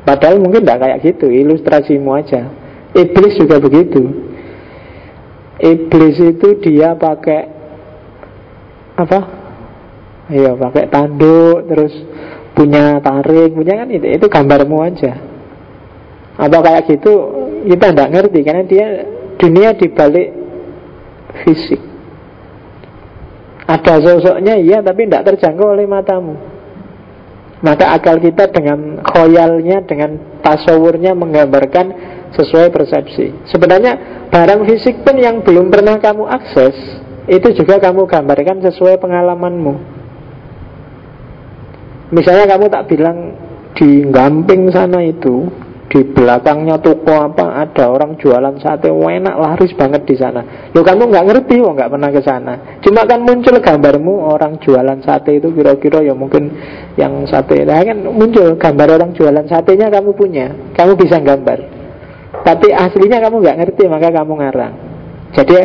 Padahal 0.04 0.36
mungkin 0.40 0.64
tidak 0.64 0.80
kayak 0.84 0.98
gitu, 1.04 1.32
ilustrasimu 1.32 2.12
aja. 2.12 2.52
Iblis 2.92 3.40
juga 3.40 3.56
begitu. 3.60 4.28
Iblis 5.58 6.16
itu 6.20 6.48
dia 6.60 6.92
pakai 7.00 7.42
apa? 8.96 9.20
Iya, 10.28 10.52
pakai 10.60 10.92
tanduk, 10.92 11.64
terus 11.64 11.94
punya 12.52 13.00
taring, 13.00 13.56
punya 13.56 13.84
kan 13.84 13.88
itu, 13.88 14.04
itu 14.04 14.26
gambarmu 14.28 14.84
aja. 14.84 15.12
Apa 16.36 16.58
kayak 16.60 16.86
gitu 16.92 17.12
kita 17.66 17.90
tidak 17.90 18.10
ngerti 18.14 18.40
karena 18.44 18.64
dia 18.68 18.86
dunia 19.40 19.74
dibalik 19.74 20.28
fisik. 21.42 21.80
Ada 23.68 24.00
sosoknya 24.00 24.56
iya 24.56 24.80
tapi 24.80 25.04
tidak 25.04 25.28
terjangkau 25.28 25.76
oleh 25.76 25.84
matamu. 25.84 26.40
Maka 27.58 27.90
akal 27.90 28.22
kita 28.22 28.54
dengan 28.54 29.02
khoyalnya 29.02 29.82
Dengan 29.82 30.14
tasawurnya 30.46 31.10
menggambarkan 31.18 31.86
sesuai 32.38 32.70
persepsi. 32.70 33.34
Sebenarnya 33.50 34.24
barang 34.30 34.62
fisik 34.62 35.02
pun 35.02 35.18
yang 35.18 35.42
belum 35.42 35.68
pernah 35.68 35.98
kamu 35.98 36.24
akses 36.32 36.76
Itu 37.28 37.52
juga 37.52 37.76
kamu 37.76 38.08
gambarkan 38.08 38.64
sesuai 38.64 38.96
pengalamanmu. 39.04 39.74
Misalnya 42.08 42.48
kamu 42.48 42.72
tak 42.72 42.88
bilang 42.88 43.36
di 43.76 44.08
gamping 44.08 44.72
sana 44.72 45.04
itu 45.04 45.44
di 45.88 46.04
belakangnya 46.04 46.76
toko 46.84 47.16
apa 47.16 47.64
ada 47.64 47.88
orang 47.88 48.20
jualan 48.20 48.60
sate 48.60 48.92
enak 48.92 49.34
laris 49.40 49.72
banget 49.72 50.04
di 50.04 50.20
sana. 50.20 50.68
Lo 50.76 50.84
kamu 50.84 51.08
nggak 51.08 51.26
ngerti 51.32 51.64
oh 51.64 51.72
nggak 51.72 51.88
pernah 51.88 52.10
ke 52.12 52.20
sana. 52.20 52.54
Cuma 52.84 53.08
kan 53.08 53.24
muncul 53.24 53.56
gambarmu 53.56 54.36
orang 54.36 54.60
jualan 54.60 55.00
sate 55.00 55.40
itu 55.40 55.48
kira-kira 55.48 56.04
ya 56.04 56.12
mungkin 56.12 56.52
yang 57.00 57.24
sate. 57.24 57.64
Nah 57.64 57.80
kan 57.80 58.04
muncul 58.04 58.60
gambar 58.60 59.00
orang 59.00 59.16
jualan 59.16 59.48
satenya 59.48 59.88
kamu 59.88 60.12
punya 60.12 60.52
kamu 60.76 60.92
bisa 61.00 61.24
gambar. 61.24 61.58
Tapi 62.44 62.68
aslinya 62.68 63.24
kamu 63.24 63.40
nggak 63.40 63.58
ngerti 63.64 63.82
maka 63.88 64.12
kamu 64.12 64.32
ngarang. 64.44 64.74
Jadi 65.40 65.56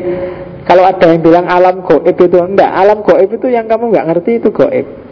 kalau 0.64 0.88
ada 0.88 1.04
yang 1.04 1.20
bilang 1.20 1.52
alam 1.52 1.84
goib 1.84 2.16
itu 2.16 2.40
enggak. 2.40 2.72
Alam 2.72 3.04
goib 3.04 3.28
itu 3.28 3.48
yang 3.52 3.68
kamu 3.68 3.92
nggak 3.92 4.08
ngerti 4.08 4.40
itu 4.40 4.56
goib 4.56 5.03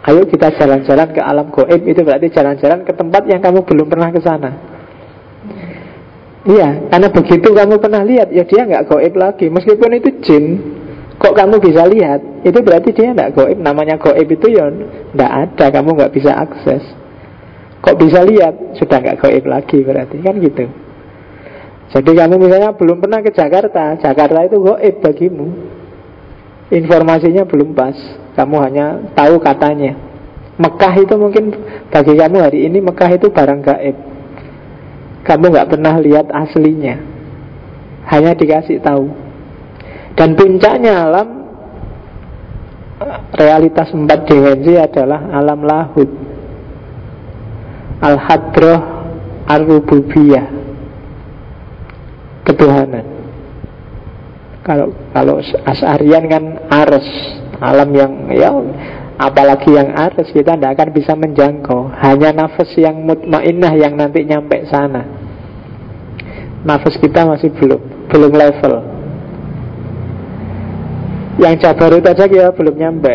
Ayo 0.00 0.24
kita 0.24 0.48
jalan-jalan 0.56 1.08
ke 1.12 1.20
alam 1.20 1.52
goib. 1.52 1.82
Itu 1.84 2.00
berarti 2.00 2.32
jalan-jalan 2.32 2.88
ke 2.88 2.92
tempat 2.96 3.22
yang 3.28 3.44
kamu 3.44 3.68
belum 3.68 3.86
pernah 3.92 4.08
ke 4.08 4.20
sana. 4.24 4.50
Iya, 6.40 6.88
karena 6.88 7.08
begitu 7.12 7.52
kamu 7.52 7.84
pernah 7.84 8.00
lihat 8.00 8.32
Ya 8.32 8.48
dia 8.48 8.64
nggak 8.64 8.88
goib 8.88 9.12
lagi. 9.12 9.52
Meskipun 9.52 9.90
itu 10.00 10.10
jin 10.24 10.44
Kok 11.20 11.36
kamu 11.36 11.60
bisa 11.60 11.84
lihat? 11.84 12.48
Itu 12.48 12.64
berarti 12.64 12.96
dia 12.96 13.12
nggak 13.12 13.36
goib. 13.36 13.60
Namanya 13.60 14.00
goib 14.00 14.24
itu 14.24 14.46
ya 14.48 14.72
nggak 15.12 15.32
ada. 15.52 15.66
Kamu 15.68 15.92
nggak 15.92 16.16
bisa 16.16 16.32
akses. 16.32 16.80
Kok 17.84 17.96
bisa 18.00 18.24
lihat? 18.24 18.80
Sudah 18.80 19.04
nggak 19.04 19.20
goib 19.20 19.44
lagi 19.44 19.84
berarti. 19.84 20.16
Kan 20.24 20.40
gitu. 20.40 20.64
Jadi 21.92 22.10
kamu 22.16 22.40
misalnya 22.40 22.72
belum 22.72 23.04
pernah 23.04 23.20
ke 23.20 23.36
Jakarta 23.36 24.00
Jakarta 24.00 24.48
itu 24.48 24.64
goib 24.64 24.94
bagimu. 25.04 25.46
Informasinya 26.72 27.44
belum 27.44 27.76
pas 27.76 27.98
kamu 28.40 28.56
hanya 28.64 28.86
tahu 29.12 29.36
katanya. 29.36 29.92
Mekah 30.56 30.94
itu 30.96 31.14
mungkin 31.16 31.44
bagi 31.92 32.16
kamu 32.16 32.36
hari 32.40 32.68
ini 32.68 32.80
Mekah 32.80 33.10
itu 33.12 33.28
barang 33.28 33.60
gaib. 33.60 33.96
Kamu 35.28 35.44
nggak 35.52 35.68
pernah 35.76 36.00
lihat 36.00 36.32
aslinya. 36.32 36.96
Hanya 38.08 38.32
dikasih 38.32 38.80
tahu. 38.80 39.12
Dan 40.16 40.34
puncaknya 40.34 41.06
alam 41.06 41.40
Realitas 43.32 43.88
empat 43.96 44.28
dimensi 44.28 44.76
adalah 44.76 45.32
alam 45.32 45.64
lahud 45.64 46.08
Al-Hadroh 48.04 48.80
Al-Rububiyah 49.48 50.46
Ketuhanan. 52.44 53.06
Kalau 54.60 54.92
kalau 55.16 55.40
Asarian 55.40 56.28
kan 56.28 56.44
Ares 56.68 57.08
alam 57.60 57.92
yang 57.92 58.12
ya 58.32 58.48
apalagi 59.20 59.76
yang 59.76 59.92
atas 59.92 60.32
kita 60.32 60.56
tidak 60.56 60.80
akan 60.80 60.88
bisa 60.96 61.12
menjangkau. 61.12 61.92
Hanya 62.00 62.32
nafas 62.32 62.72
yang 62.80 63.04
mutmainah 63.04 63.72
yang 63.76 64.00
nanti 64.00 64.24
nyampe 64.24 64.64
sana. 64.72 65.04
Nafas 66.64 66.96
kita 66.96 67.28
masih 67.28 67.52
belum 67.52 67.80
belum 68.08 68.32
level. 68.32 68.74
Yang 71.40 71.54
Jabarut 71.64 72.04
aja 72.04 72.24
ya 72.24 72.48
belum 72.52 72.74
nyampe. 72.76 73.14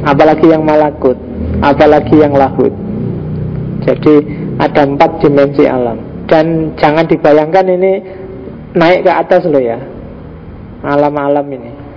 Apalagi 0.00 0.48
yang 0.48 0.64
Malakut 0.64 1.18
Apalagi 1.60 2.16
yang 2.18 2.32
Lahut. 2.32 2.72
Jadi 3.84 4.14
ada 4.56 4.88
empat 4.88 5.20
dimensi 5.22 5.68
alam. 5.68 5.98
Dan 6.30 6.78
jangan 6.78 7.10
dibayangkan 7.10 7.66
ini 7.74 7.92
Naik 8.70 9.02
ke 9.02 9.10
atas 9.10 9.50
loh 9.50 9.58
ya 9.58 9.82
Alam-alam 10.86 11.42
ini 11.50 11.89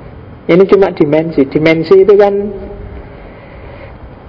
Ini 0.44 0.64
cuma 0.68 0.92
dimensi. 0.92 1.48
Dimensi 1.48 1.96
itu 2.04 2.14
kan 2.20 2.34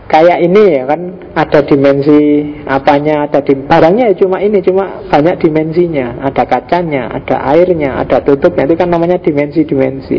kayak 0.07 0.39
ini 0.47 0.63
ya 0.79 0.85
kan. 0.87 1.01
Ada 1.35 1.67
dimensi 1.67 2.19
apanya 2.63 3.27
ada 3.27 3.43
di 3.43 3.59
barangnya 3.59 4.15
ya 4.15 4.17
cuma 4.23 4.39
ini 4.39 4.63
cuma 4.63 5.03
banyak 5.11 5.43
dimensinya. 5.43 6.23
Ada 6.23 6.47
kacanya 6.47 7.11
ada 7.11 7.43
airnya 7.51 7.99
ada 7.99 8.23
tutupnya. 8.23 8.71
Itu 8.71 8.79
kan 8.79 8.89
namanya 8.95 9.19
dimensi-dimensi. 9.19 10.19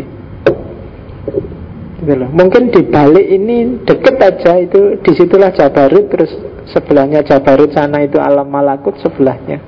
Gitu 2.06 2.26
mungkin 2.30 2.68
di 2.70 2.86
balik 2.86 3.24
ini 3.24 3.82
deket 3.82 4.20
aja 4.20 4.60
itu 4.60 5.00
di 5.00 5.12
situlah 5.16 5.50
Jabarut 5.56 6.06
terus 6.12 6.30
sebelahnya 6.70 7.24
Jabarut 7.24 7.72
sana 7.72 8.04
itu 8.04 8.20
alam 8.20 8.46
malakut 8.46 8.94
sebelahnya. 9.00 9.58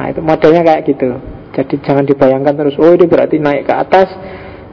Nah 0.00 0.08
itu 0.08 0.24
modelnya 0.24 0.64
kayak 0.64 0.88
gitu. 0.88 1.20
Jadi 1.52 1.74
jangan 1.84 2.08
dibayangkan 2.08 2.54
terus 2.56 2.74
oh 2.80 2.96
ini 2.96 3.04
berarti 3.04 3.36
naik 3.36 3.68
ke 3.68 3.74
atas 3.76 4.08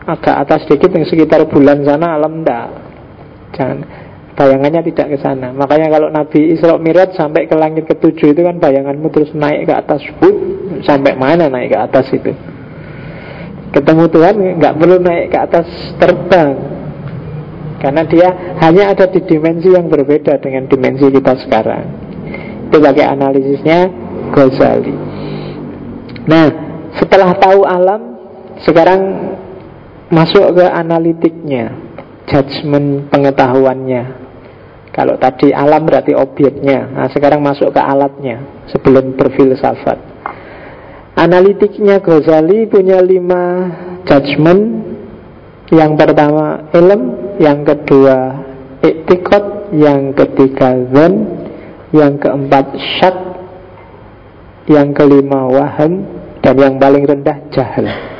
agak 0.08 0.36
atas 0.48 0.64
sedikit 0.66 0.96
yang 0.96 1.06
sekitar 1.06 1.44
bulan 1.52 1.84
sana 1.84 2.16
alam 2.16 2.42
ndak 2.42 2.68
jangan 3.52 3.84
Bayangannya 4.38 4.86
tidak 4.94 5.08
ke 5.10 5.18
sana. 5.18 5.50
Makanya 5.50 5.90
kalau 5.90 6.14
Nabi 6.14 6.54
Isra 6.54 6.78
Mirat 6.78 7.18
sampai 7.18 7.50
ke 7.50 7.58
langit 7.58 7.90
ketujuh 7.90 8.38
itu 8.38 8.42
kan 8.46 8.62
bayanganmu 8.62 9.10
terus 9.10 9.34
naik 9.34 9.66
ke 9.66 9.74
atas. 9.74 9.98
Bud, 10.22 10.38
sampai 10.86 11.18
mana 11.18 11.50
naik 11.50 11.74
ke 11.74 11.78
atas 11.82 12.06
itu? 12.14 12.38
Ketemu 13.74 14.06
Tuhan 14.14 14.36
nggak 14.62 14.78
perlu 14.78 15.02
naik 15.02 15.34
ke 15.34 15.38
atas 15.42 15.66
terbang. 15.98 16.54
Karena 17.82 18.06
dia 18.06 18.30
hanya 18.62 18.94
ada 18.94 19.10
di 19.10 19.26
dimensi 19.26 19.74
yang 19.74 19.90
berbeda 19.90 20.38
dengan 20.38 20.70
dimensi 20.70 21.10
kita 21.10 21.34
sekarang. 21.42 21.86
Itu 22.70 22.78
pakai 22.78 23.06
analisisnya 23.10 23.90
Ghazali. 24.38 24.96
Nah, 26.30 26.46
setelah 26.94 27.34
tahu 27.42 27.66
alam, 27.66 28.02
sekarang 28.62 29.02
masuk 30.12 30.56
ke 30.56 30.66
analitiknya, 30.66 31.74
judgement 32.28 33.08
pengetahuannya. 33.12 34.28
Kalau 34.98 35.14
tadi 35.22 35.54
alam 35.54 35.86
berarti 35.86 36.18
objeknya 36.18 36.90
Nah 36.90 37.06
sekarang 37.14 37.46
masuk 37.46 37.70
ke 37.70 37.78
alatnya 37.78 38.66
Sebelum 38.74 39.14
berfilsafat. 39.14 40.02
Analitiknya 41.14 42.02
Ghazali 42.02 42.66
punya 42.66 42.98
lima 43.06 43.70
judgment 44.10 44.82
Yang 45.70 45.92
pertama 46.02 46.66
ilm. 46.74 47.02
Yang 47.38 47.60
kedua 47.70 48.18
iktikot 48.82 49.70
Yang 49.78 50.18
ketiga 50.18 50.74
zen 50.90 51.14
Yang 51.94 52.14
keempat 52.26 52.66
syak. 52.98 53.18
Yang 54.66 54.98
kelima 54.98 55.46
waham 55.46 56.10
Dan 56.42 56.58
yang 56.58 56.76
paling 56.82 57.06
rendah 57.06 57.38
jahil 57.54 58.17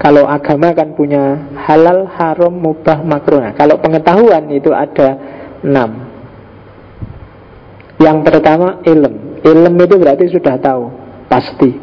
kalau 0.00 0.24
agama 0.24 0.72
kan 0.72 0.96
punya 0.96 1.52
halal, 1.68 2.08
haram, 2.08 2.48
mubah, 2.48 3.04
makruh. 3.04 3.44
Nah, 3.44 3.52
kalau 3.52 3.76
pengetahuan 3.84 4.48
itu 4.48 4.72
ada 4.72 5.20
enam. 5.60 6.08
Yang 8.00 8.18
pertama 8.24 8.80
ilm. 8.88 9.44
Ilm 9.44 9.74
itu 9.76 9.94
berarti 10.00 10.32
sudah 10.32 10.56
tahu, 10.56 10.88
pasti. 11.28 11.76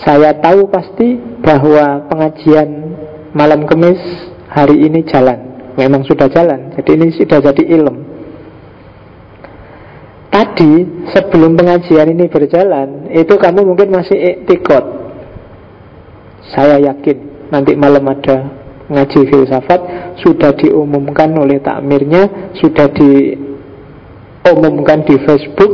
Saya 0.00 0.32
tahu 0.40 0.72
pasti 0.72 1.20
bahwa 1.44 2.08
pengajian 2.08 2.96
malam 3.36 3.68
kemis 3.68 4.00
hari 4.48 4.88
ini 4.88 5.04
jalan. 5.04 5.68
Memang 5.76 6.00
sudah 6.08 6.32
jalan. 6.32 6.72
Jadi 6.80 6.90
ini 6.96 7.12
sudah 7.12 7.44
jadi 7.44 7.76
ilm. 7.76 7.96
Tadi 10.32 10.72
sebelum 11.12 11.60
pengajian 11.60 12.08
ini 12.08 12.24
berjalan, 12.24 13.12
itu 13.12 13.36
kamu 13.36 13.68
mungkin 13.68 13.92
masih 13.92 14.16
iktikot 14.16 15.07
saya 16.52 16.76
yakin 16.80 17.16
nanti 17.52 17.76
malam 17.76 18.08
ada 18.08 18.48
ngaji 18.88 19.28
filsafat 19.28 19.80
sudah 20.24 20.56
diumumkan 20.56 21.28
oleh 21.36 21.60
takmirnya, 21.60 22.56
sudah 22.56 22.88
diumumkan 22.96 25.04
di 25.04 25.20
Facebook. 25.22 25.72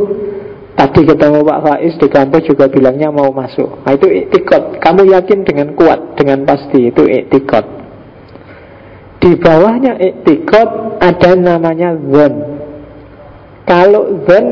Tadi 0.74 1.06
ketemu 1.06 1.46
Pak 1.46 1.62
Faiz 1.62 1.94
di 2.02 2.10
kampus 2.10 2.50
juga 2.50 2.66
bilangnya 2.66 3.06
mau 3.14 3.30
masuk. 3.30 3.86
Nah, 3.86 3.94
itu 3.94 4.10
iktikot. 4.10 4.82
Kamu 4.82 5.06
yakin 5.06 5.46
dengan 5.46 5.70
kuat, 5.78 6.18
dengan 6.18 6.42
pasti 6.42 6.90
itu 6.90 7.06
iktikot. 7.06 7.62
Di 9.22 9.38
bawahnya 9.38 9.94
iktikot 10.02 10.98
ada 10.98 11.38
namanya 11.38 11.94
zon. 11.94 12.58
Kalau 13.70 14.18
zon 14.26 14.46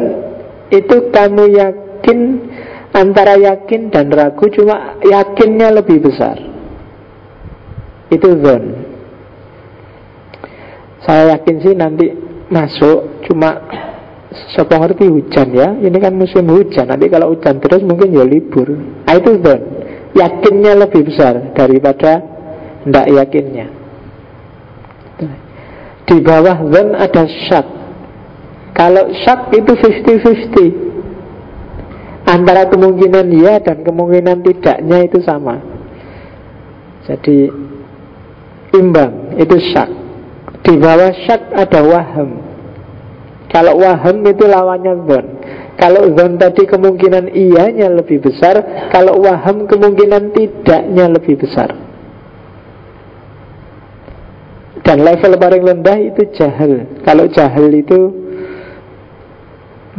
itu 0.70 1.10
kamu 1.10 1.58
yakin 1.58 2.18
Antara 2.92 3.40
yakin 3.40 3.88
dan 3.88 4.12
ragu 4.12 4.52
cuma 4.52 5.00
yakinnya 5.00 5.72
lebih 5.72 6.04
besar. 6.04 6.36
Itu 8.12 8.36
zon. 8.44 8.84
Saya 11.00 11.34
yakin 11.34 11.56
sih 11.64 11.72
nanti 11.72 12.12
masuk 12.52 13.24
Cuma 13.24 14.76
ngerti 14.76 15.08
hujan 15.08 15.48
ya. 15.56 15.68
Ini 15.80 15.96
kan 15.96 16.12
musim 16.12 16.44
hujan 16.48 16.88
Nanti 16.92 17.08
kalau 17.08 17.32
hujan 17.32 17.60
terus 17.64 17.80
mungkin 17.80 18.12
ya 18.12 18.28
libur. 18.28 18.68
Nah, 19.08 19.16
Itu 19.16 19.40
zon. 19.40 19.60
Yakinnya 20.12 20.76
lebih 20.76 21.08
besar 21.08 21.56
daripada 21.56 22.20
Tidak 22.84 23.06
yakinnya. 23.08 23.66
Di 26.04 26.16
bawah 26.20 26.60
zon 26.68 26.92
ada 26.92 27.24
syak. 27.48 27.66
Kalau 28.76 29.08
syak 29.24 29.48
itu 29.56 29.72
50-50 29.72 30.91
Antara 32.22 32.70
kemungkinan 32.70 33.26
ya 33.34 33.58
dan 33.58 33.82
kemungkinan 33.82 34.46
tidaknya 34.46 34.98
itu 35.10 35.18
sama. 35.26 35.58
Jadi 37.02 37.50
Imbang, 38.72 39.36
itu 39.36 39.56
syak. 39.68 39.90
Di 40.64 40.80
bawah 40.80 41.12
syak 41.26 41.52
ada 41.52 41.84
waham 41.84 42.40
Kalau 43.52 43.76
waham 43.76 44.24
itu 44.24 44.48
lawannya 44.48 44.94
zon. 45.04 45.26
Kalau 45.76 46.08
zon 46.16 46.40
tadi 46.40 46.64
kemungkinan 46.64 47.34
iyanya 47.34 47.90
lebih 47.90 48.22
besar 48.22 48.88
Kalau 48.88 49.20
waham 49.20 49.68
kemungkinan 49.68 50.32
tidaknya 50.32 51.04
lebih 51.12 51.36
besar. 51.36 51.68
Dan 54.80 55.04
level 55.04 55.36
paling 55.36 55.62
rendah 55.68 55.98
itu 56.00 56.22
jahil. 56.32 57.04
Kalau 57.04 57.28
jahil 57.28 57.68
itu 57.76 57.98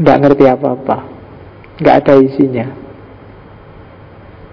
Tidak 0.01 0.17
ngerti 0.17 0.45
apa-apa 0.49 1.12
nggak 1.82 1.95
ada 2.05 2.13
isinya. 2.21 2.67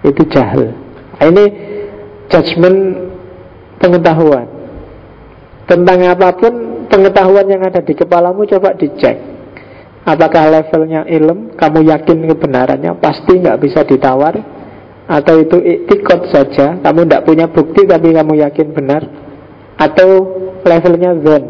Itu 0.01 0.25
jahil. 0.29 0.73
Nah, 1.17 1.25
ini 1.29 1.45
judgement 2.31 2.77
pengetahuan. 3.77 4.47
Tentang 5.69 5.99
apa 6.09 6.33
pun 6.33 6.53
pengetahuan 6.89 7.45
yang 7.45 7.61
ada 7.61 7.79
di 7.85 7.93
kepalamu 7.93 8.43
coba 8.49 8.73
dicek. 8.73 9.17
Apakah 10.01 10.49
levelnya 10.49 11.05
ilm? 11.05 11.53
Kamu 11.53 11.85
yakin 11.85 12.25
kebenarannya? 12.33 12.97
Pasti 12.97 13.37
nggak 13.37 13.61
bisa 13.61 13.85
ditawar. 13.85 14.33
Atau 15.05 15.43
itu 15.43 15.61
iktikot 15.61 16.33
saja? 16.33 16.81
Kamu 16.81 17.05
tidak 17.05 17.25
punya 17.27 17.45
bukti 17.45 17.85
tapi 17.85 18.15
kamu 18.15 18.41
yakin 18.41 18.67
benar? 18.73 19.05
Atau 19.77 20.09
levelnya 20.65 21.13
zon? 21.21 21.43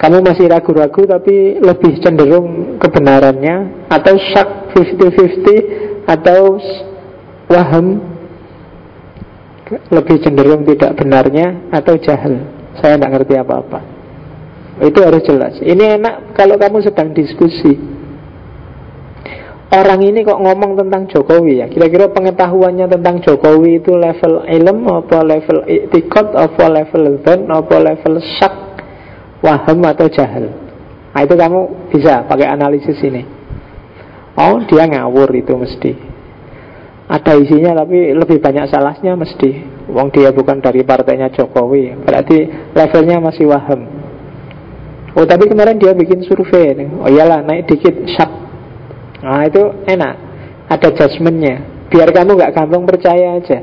Kamu 0.00 0.24
masih 0.24 0.50
ragu-ragu 0.50 1.06
tapi 1.06 1.60
lebih 1.60 2.00
cenderung 2.02 2.76
kebenarannya 2.80 3.83
atau 3.94 4.14
syak 4.18 4.74
50-50 4.74 6.10
atau 6.10 6.58
waham 7.46 8.02
lebih 9.88 10.16
cenderung 10.20 10.66
tidak 10.66 10.98
benarnya 10.98 11.70
atau 11.72 11.96
jahil 11.96 12.42
saya 12.78 12.98
tidak 12.98 13.10
ngerti 13.20 13.34
apa-apa. 13.38 13.80
Itu 14.82 14.98
harus 15.06 15.22
jelas. 15.22 15.54
Ini 15.62 16.02
enak 16.02 16.34
kalau 16.34 16.58
kamu 16.58 16.82
sedang 16.82 17.14
diskusi. 17.14 17.78
Orang 19.74 20.06
ini 20.06 20.22
kok 20.22 20.38
ngomong 20.38 20.78
tentang 20.78 21.10
Jokowi 21.10 21.62
ya? 21.62 21.66
Kira-kira 21.66 22.06
pengetahuannya 22.10 22.86
tentang 22.86 23.18
Jokowi 23.22 23.82
itu 23.82 23.94
level 23.94 24.46
ilm 24.46 24.86
apa 24.86 25.18
level 25.26 25.66
iktikot 25.66 26.30
apa 26.34 26.64
level 26.70 27.18
zon 27.26 27.50
apa 27.50 27.74
level 27.82 28.14
syak 28.22 28.54
waham 29.42 29.82
atau 29.82 30.06
jahil 30.06 30.46
Nah 31.14 31.22
itu 31.22 31.34
kamu 31.34 31.90
bisa 31.94 32.26
pakai 32.26 32.50
analisis 32.50 32.98
ini 33.02 33.22
Oh 34.34 34.58
dia 34.66 34.84
ngawur 34.90 35.30
itu 35.34 35.54
mesti. 35.54 35.92
Ada 37.04 37.36
isinya 37.36 37.84
tapi 37.84 38.16
lebih 38.16 38.40
banyak 38.40 38.66
salahnya 38.72 39.14
mesti. 39.14 39.74
Wong 39.92 40.08
dia 40.08 40.32
bukan 40.32 40.64
dari 40.64 40.80
partainya 40.80 41.28
Jokowi 41.28 41.92
Berarti 42.08 42.48
levelnya 42.72 43.20
masih 43.20 43.44
waham 43.52 43.84
Oh 45.12 45.24
tapi 45.28 45.44
kemarin 45.44 45.76
dia 45.76 45.92
bikin 45.92 46.24
survei 46.24 46.72
Oh 47.04 47.08
iyalah 47.12 47.44
naik 47.44 47.68
dikit 47.68 47.92
syak 48.16 48.30
Nah 49.24 49.44
itu 49.44 49.62
enak. 49.84 50.14
Ada 50.72 50.88
judgementnya 50.96 51.86
Biar 51.92 52.10
kamu 52.10 52.34
gak 52.40 52.56
gampang 52.56 52.82
percaya 52.88 53.38
aja. 53.38 53.60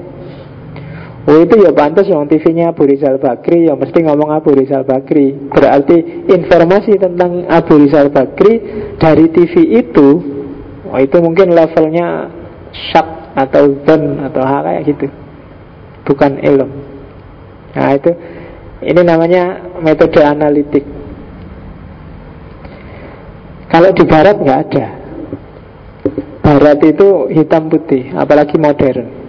Oh 1.21 1.37
itu 1.37 1.53
ya 1.61 1.69
pantas 1.69 2.09
yang 2.09 2.25
TV-nya 2.25 2.73
Abu 2.73 2.87
Rizal 2.89 3.21
Bakri. 3.21 3.69
Ya 3.69 3.77
mesti 3.77 3.99
ngomong 4.01 4.31
Abu 4.33 4.57
Rizal 4.57 4.87
Bakri. 4.87 5.37
Berarti 5.51 6.25
informasi 6.31 6.97
tentang 6.97 7.45
Abu 7.45 7.77
Rizal 7.77 8.09
Bakri 8.09 8.57
Dari 8.97 9.29
TV 9.29 9.53
itu 9.83 10.07
Oh 10.91 10.99
itu 10.99 11.17
mungkin 11.23 11.55
levelnya 11.55 12.27
Syak 12.71 13.35
atau 13.35 13.71
don 13.87 14.19
atau 14.27 14.43
hal 14.43 14.61
kayak 14.67 14.83
gitu. 14.91 15.07
Bukan 16.07 16.39
ilm. 16.43 16.71
Nah 17.75 17.91
itu 17.95 18.11
Ini 18.81 18.97
namanya 19.05 19.61
metode 19.77 20.25
analitik. 20.25 20.81
Kalau 23.69 23.93
di 23.93 24.03
barat 24.09 24.41
nggak 24.41 24.61
ada. 24.67 24.85
Barat 26.41 26.81
itu 26.81 27.29
hitam 27.29 27.69
putih 27.69 28.09
Apalagi 28.17 28.57
modern. 28.57 29.21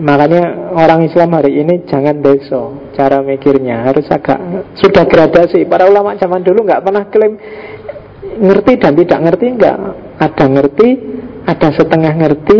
Makanya 0.00 0.72
orang 0.72 1.04
Islam 1.04 1.36
hari 1.36 1.60
ini 1.60 1.84
jangan 1.84 2.24
deso 2.24 2.88
cara 2.96 3.20
mikirnya. 3.20 3.84
Harus 3.84 4.08
agak 4.08 4.38
sudah 4.78 5.04
gradasi. 5.04 5.66
Para 5.68 5.84
ulama 5.84 6.16
zaman 6.16 6.40
dulu 6.40 6.64
nggak 6.64 6.80
pernah 6.80 7.04
klaim 7.12 7.36
ngerti 8.38 8.72
dan 8.78 8.92
tidak 8.94 9.20
ngerti 9.26 9.46
nggak. 9.58 9.76
Ada 10.20 10.44
ngerti, 10.46 10.88
ada 11.48 11.68
setengah 11.72 12.12
ngerti, 12.14 12.58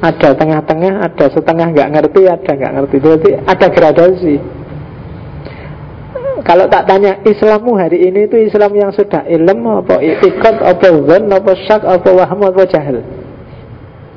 ada 0.00 0.28
tengah-tengah, 0.32 0.94
ada 1.04 1.26
setengah 1.28 1.66
nggak 1.76 1.88
ngerti, 1.92 2.22
ada 2.24 2.50
nggak 2.56 2.72
ngerti. 2.80 2.96
Berarti 3.02 3.30
ada 3.44 3.66
gradasi. 3.68 4.36
Kalau 6.40 6.66
tak 6.72 6.88
tanya 6.88 7.20
Islammu 7.20 7.76
hari 7.76 8.08
ini 8.08 8.24
itu 8.24 8.36
Islam 8.40 8.72
yang 8.72 8.90
sudah 8.96 9.28
ilm 9.28 9.60
apa 9.84 10.00
itikad 10.00 10.64
apa 10.64 10.88
zon 10.88 11.28
apa 11.28 11.52
syak 11.68 11.84
apa 11.84 12.08
waham 12.16 12.40
apa 12.48 12.64
jahil. 12.64 13.04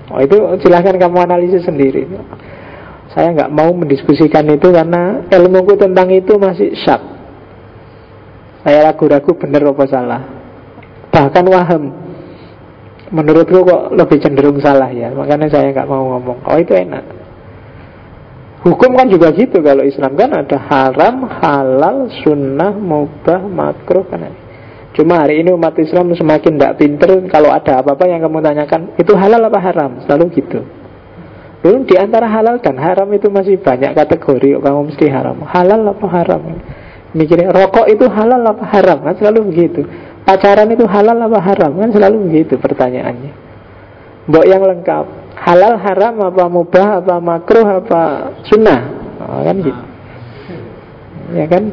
Oh, 0.08 0.20
itu 0.24 0.38
silahkan 0.64 0.96
kamu 0.96 1.20
analisis 1.20 1.68
sendiri. 1.68 2.08
Saya 3.12 3.30
nggak 3.36 3.52
mau 3.54 3.70
mendiskusikan 3.76 4.48
itu 4.50 4.72
karena 4.72 5.28
ilmuku 5.30 5.78
tentang 5.78 6.10
itu 6.10 6.34
masih 6.40 6.74
syak. 6.80 7.02
Saya 8.64 8.90
ragu-ragu 8.90 9.36
benar 9.36 9.70
apa 9.70 9.86
salah. 9.92 10.22
Bahkan 11.14 11.46
waham. 11.46 11.84
Menurutku 13.14 13.62
kok 13.62 13.94
lebih 13.94 14.18
cenderung 14.18 14.58
salah 14.58 14.90
ya. 14.90 15.14
Makanya 15.14 15.46
saya 15.54 15.70
nggak 15.70 15.86
mau 15.86 16.18
ngomong. 16.18 16.42
Oh 16.50 16.58
itu 16.58 16.74
enak. 16.74 17.06
Hukum 18.64 18.96
kan 18.96 19.12
juga 19.12 19.30
gitu 19.36 19.60
kalau 19.60 19.84
Islam 19.84 20.16
kan 20.16 20.32
ada 20.34 20.56
haram, 20.56 21.28
halal, 21.28 22.08
sunnah, 22.24 22.74
mubah, 22.74 23.44
makruh 23.44 24.08
kan. 24.08 24.32
Cuma 24.96 25.20
hari 25.20 25.44
ini 25.44 25.52
umat 25.52 25.76
Islam 25.76 26.16
semakin 26.16 26.56
tidak 26.56 26.80
pinter 26.80 27.12
kalau 27.28 27.52
ada 27.52 27.84
apa-apa 27.84 28.08
yang 28.08 28.24
kamu 28.24 28.40
tanyakan 28.40 28.82
itu 28.96 29.12
halal 29.20 29.42
apa 29.42 29.60
haram, 29.60 29.92
selalu 30.06 30.32
gitu. 30.38 30.64
Belum 31.60 31.84
di 31.84 31.96
antara 32.00 32.30
halal 32.30 32.64
dan 32.64 32.80
haram 32.80 33.08
itu 33.12 33.28
masih 33.28 33.60
banyak 33.60 33.92
kategori 33.96 34.60
kamu 34.64 34.80
mesti 34.94 35.06
haram. 35.12 35.44
Halal 35.44 35.84
apa 35.84 36.08
haram? 36.08 36.42
Mikirnya 37.12 37.52
rokok 37.52 37.90
itu 37.92 38.06
halal 38.08 38.42
apa 38.48 38.64
haram? 38.64 39.04
Kan 39.04 39.16
selalu 39.20 39.52
begitu. 39.52 39.82
Pacaran 40.24 40.72
itu 40.72 40.88
halal 40.88 41.20
apa 41.20 41.40
haram? 41.44 41.72
Kan 41.76 41.90
selalu 41.92 42.32
begitu 42.32 42.56
pertanyaannya. 42.56 43.32
Mbok 44.32 44.46
yang 44.48 44.64
lengkap. 44.64 45.06
Halal 45.36 45.76
haram 45.76 46.16
apa 46.24 46.44
mubah 46.48 47.04
apa 47.04 47.16
makruh 47.20 47.68
apa 47.68 48.02
sunnah? 48.48 48.82
Oh, 49.20 49.44
kan 49.44 49.56
gitu. 49.60 49.84
Ya 51.36 51.46
kan? 51.52 51.64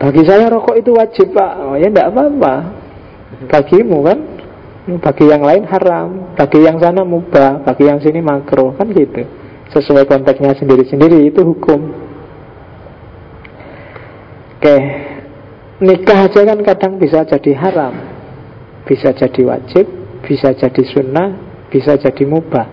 Bagi 0.00 0.22
saya 0.24 0.48
rokok 0.48 0.76
itu 0.80 0.90
wajib 0.96 1.36
pak. 1.36 1.52
Oh 1.60 1.76
ya 1.76 1.92
tidak 1.92 2.16
apa-apa. 2.16 2.54
Bagimu 3.44 3.98
kan 4.08 4.18
bagi 4.84 5.24
yang 5.32 5.40
lain 5.40 5.64
haram, 5.64 6.36
bagi 6.36 6.60
yang 6.60 6.76
sana 6.76 7.08
mubah, 7.08 7.64
bagi 7.64 7.88
yang 7.88 8.00
sini 8.04 8.20
makro, 8.20 8.76
kan 8.76 8.88
gitu. 8.92 9.24
Sesuai 9.72 10.04
konteksnya 10.04 10.52
sendiri-sendiri 10.60 11.24
itu 11.24 11.40
hukum. 11.40 11.80
Oke, 14.60 14.76
nikah 15.82 16.30
aja 16.30 16.40
kan 16.46 16.58
kadang 16.62 16.92
bisa 17.00 17.26
jadi 17.26 17.52
haram, 17.58 17.94
bisa 18.86 19.10
jadi 19.10 19.42
wajib, 19.42 19.86
bisa 20.22 20.54
jadi 20.54 20.82
sunnah, 20.86 21.28
bisa 21.72 21.98
jadi 21.98 22.24
mubah. 22.26 22.66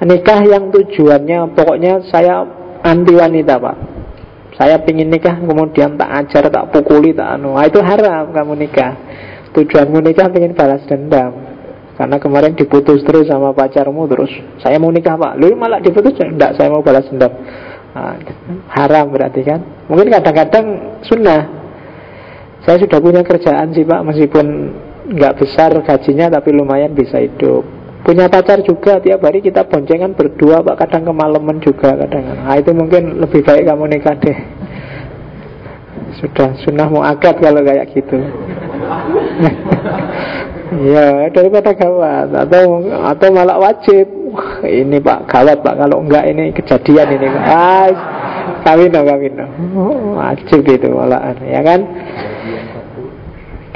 Nikah 0.00 0.40
yang 0.48 0.72
tujuannya 0.72 1.52
pokoknya 1.52 2.08
saya 2.08 2.40
anti 2.80 3.12
wanita 3.12 3.60
pak. 3.60 3.76
Saya 4.56 4.76
pingin 4.84 5.08
nikah 5.08 5.40
kemudian 5.40 5.96
tak 5.96 6.10
ajar, 6.24 6.52
tak 6.52 6.68
pukuli, 6.72 7.16
tak 7.16 7.36
anu. 7.36 7.56
Nah, 7.56 7.64
Itu 7.64 7.80
haram 7.80 8.32
kamu 8.32 8.60
nikah. 8.60 8.92
Tujuanmu 9.56 10.04
nikah 10.04 10.28
ingin 10.32 10.52
balas 10.52 10.84
dendam. 10.84 11.32
Karena 11.96 12.16
kemarin 12.16 12.56
diputus 12.56 13.04
terus 13.04 13.28
sama 13.28 13.52
pacarmu 13.52 14.08
Terus. 14.08 14.32
Saya 14.60 14.80
mau 14.80 14.88
nikah 14.88 15.20
pak. 15.20 15.36
Lu 15.36 15.52
malah 15.52 15.84
diputus 15.84 16.16
Enggak 16.16 16.56
saya 16.56 16.72
mau 16.72 16.80
balas 16.80 17.04
dendam. 17.08 17.32
Nah, 17.92 18.16
Haram 18.72 19.12
berarti 19.12 19.44
kan? 19.44 19.60
Mungkin 19.88 20.08
kadang-kadang 20.08 20.66
sunnah 21.04 21.59
Saya 22.64 22.76
sudah 22.80 22.98
punya 23.00 23.22
kerjaan 23.24 23.72
sih 23.72 23.88
pak 23.88 24.00
Meskipun 24.04 24.46
nggak 25.16 25.36
besar 25.40 25.72
gajinya 25.80 26.28
Tapi 26.38 26.48
lumayan 26.52 26.92
bisa 26.92 27.18
hidup. 27.18 27.64
Punya 28.00 28.32
pacar 28.32 28.64
juga 28.64 28.96
tiap 28.96 29.20
hari 29.20 29.44
kita 29.44 29.68
boncengan 29.68 30.16
berdua 30.16 30.64
pak 30.64 30.86
Kadang 30.86 31.12
kemalaman 31.12 31.60
juga 31.60 31.96
kadang. 31.96 32.24
Nah 32.24 32.56
itu 32.56 32.72
mungkin 32.72 33.20
lebih 33.20 33.44
baik 33.44 33.68
kamu 33.68 33.84
nikah 33.92 34.16
deh. 34.16 34.38
Sudah 36.20 36.52
sunnah 36.64 36.88
mau 36.88 37.04
akad 37.04 37.38
kalau 37.38 37.60
kayak 37.64 37.92
gitu. 37.92 38.18
Ya 40.70 41.26
daripada 41.34 41.74
gawat. 41.74 42.30
Atau 42.30 42.86
atau 42.86 43.28
malah 43.34 43.58
wajib. 43.58 44.06
Ini 44.62 45.02
pak 45.02 45.26
gawat 45.26 45.58
pak 45.66 45.74
kalau 45.74 46.06
enggak 46.06 46.30
ini 46.30 46.54
kejadian 46.54 47.18
ini 47.18 47.26
ah 47.26 47.90
kawin 48.62 48.94
dong 48.94 49.02
kawin 49.10 49.34
dong. 49.34 49.50
Wajib 50.22 50.62
gitu 50.62 50.94
malah 50.94 51.34
ya 51.42 51.58
kan 51.66 51.82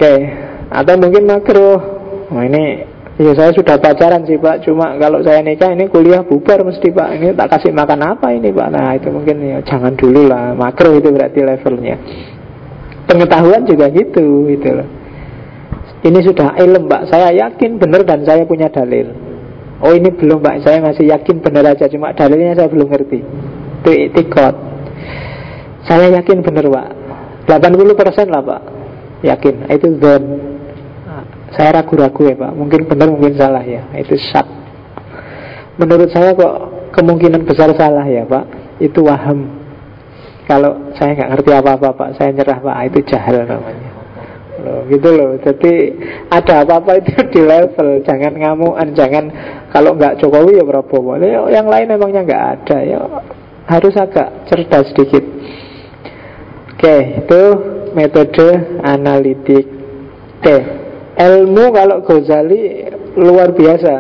okay. 0.05 0.18
atau 0.68 0.94
mungkin 1.00 1.24
makro 1.24 1.70
oh, 2.28 2.42
ini 2.44 2.94
ya 3.14 3.30
saya 3.34 3.50
sudah 3.55 3.78
pacaran 3.78 4.26
sih 4.26 4.38
pak. 4.38 4.66
Cuma 4.66 4.98
kalau 4.98 5.22
saya 5.22 5.40
nikah 5.40 5.70
ini 5.70 5.86
kuliah 5.86 6.26
bubar 6.26 6.66
mesti 6.66 6.90
pak. 6.90 7.09
Ini 7.18 7.28
tak 7.38 7.48
kasih 7.59 7.70
makan 7.70 8.00
apa 8.02 8.34
ini 8.34 8.50
pak? 8.50 8.68
Nah 8.74 8.98
itu 8.98 9.09
mungkin 9.11 9.38
ya 9.42 9.59
jangan 9.62 9.94
dulu 9.94 10.26
lah. 10.26 10.52
Makro 10.55 10.98
itu 10.98 11.09
berarti 11.14 11.40
levelnya. 11.42 11.96
Pengetahuan 13.05 13.62
juga 13.68 13.86
gitu 13.92 14.48
gitu 14.50 14.68
loh. 14.74 14.88
Ini 16.05 16.18
sudah 16.20 16.59
ilm 16.59 16.90
pak. 16.90 17.09
Saya 17.09 17.30
yakin 17.32 17.78
benar 17.78 18.02
dan 18.02 18.26
saya 18.26 18.42
punya 18.44 18.66
dalil. 18.68 19.14
Oh 19.78 19.94
ini 19.94 20.11
belum 20.11 20.42
pak. 20.42 20.66
Saya 20.66 20.82
masih 20.82 21.07
yakin 21.07 21.38
benar 21.38 21.70
aja. 21.70 21.86
Cuma 21.86 22.11
dalilnya 22.12 22.58
saya 22.58 22.68
belum 22.68 22.88
ngerti. 22.91 23.20
Itu 23.84 23.91
itikot 23.92 24.57
Saya 25.84 26.08
yakin 26.18 26.41
benar 26.42 26.66
pak. 26.66 26.88
80% 27.45 28.33
lah 28.33 28.41
pak 28.41 28.74
Yakin. 29.25 29.55
Itu 29.72 29.96
zon 29.99 30.25
Saya 31.55 31.80
ragu-ragu 31.80 32.21
ya 32.29 32.34
pak. 32.34 32.53
Mungkin 32.53 32.80
benar 32.91 33.09
mungkin 33.09 33.34
salah 33.38 33.63
ya. 33.64 33.87
Itu 33.96 34.18
syak. 34.18 34.46
Menurut 35.80 36.11
saya 36.11 36.34
kok 36.34 36.55
kemungkinan 36.92 37.46
besar 37.49 37.72
salah 37.79 38.05
ya 38.05 38.26
pak. 38.29 38.45
Itu 38.83 39.07
waham 39.07 39.64
Kalau 40.45 40.92
saya 40.99 41.14
nggak 41.14 41.30
ngerti 41.30 41.51
apa-apa 41.55 41.88
pak 41.95 42.09
Saya 42.18 42.34
nyerah 42.34 42.59
pak. 42.59 42.76
Itu 42.92 42.99
jahil 43.07 43.46
namanya. 43.49 43.95
Loh, 44.64 44.80
gitu 44.88 45.09
loh. 45.13 45.37
Jadi 45.45 45.72
ada 46.33 46.64
apa-apa 46.64 46.96
itu 46.96 47.13
di 47.37 47.41
level, 47.45 48.01
jangan 48.01 48.33
ngamuan, 48.33 48.96
jangan 48.96 49.25
kalau 49.68 49.92
nggak 49.92 50.17
Jokowi 50.25 50.57
ya 50.57 50.64
Prabowo. 50.64 51.21
Ya, 51.21 51.45
yang 51.53 51.68
lain 51.68 51.92
emangnya 51.92 52.25
nggak 52.25 52.45
ada. 52.59 52.79
Ya. 52.80 52.99
Harus 53.68 53.95
agak 53.96 54.49
cerdas 54.49 54.88
sedikit. 54.92 55.25
Oke, 56.75 57.25
itu 57.25 57.42
metode 57.95 58.79
analitik. 58.83 59.64
Oke, 60.42 60.57
ilmu 61.16 61.64
kalau 61.72 62.04
Ghazali 62.04 62.91
luar 63.16 63.54
biasa. 63.54 63.95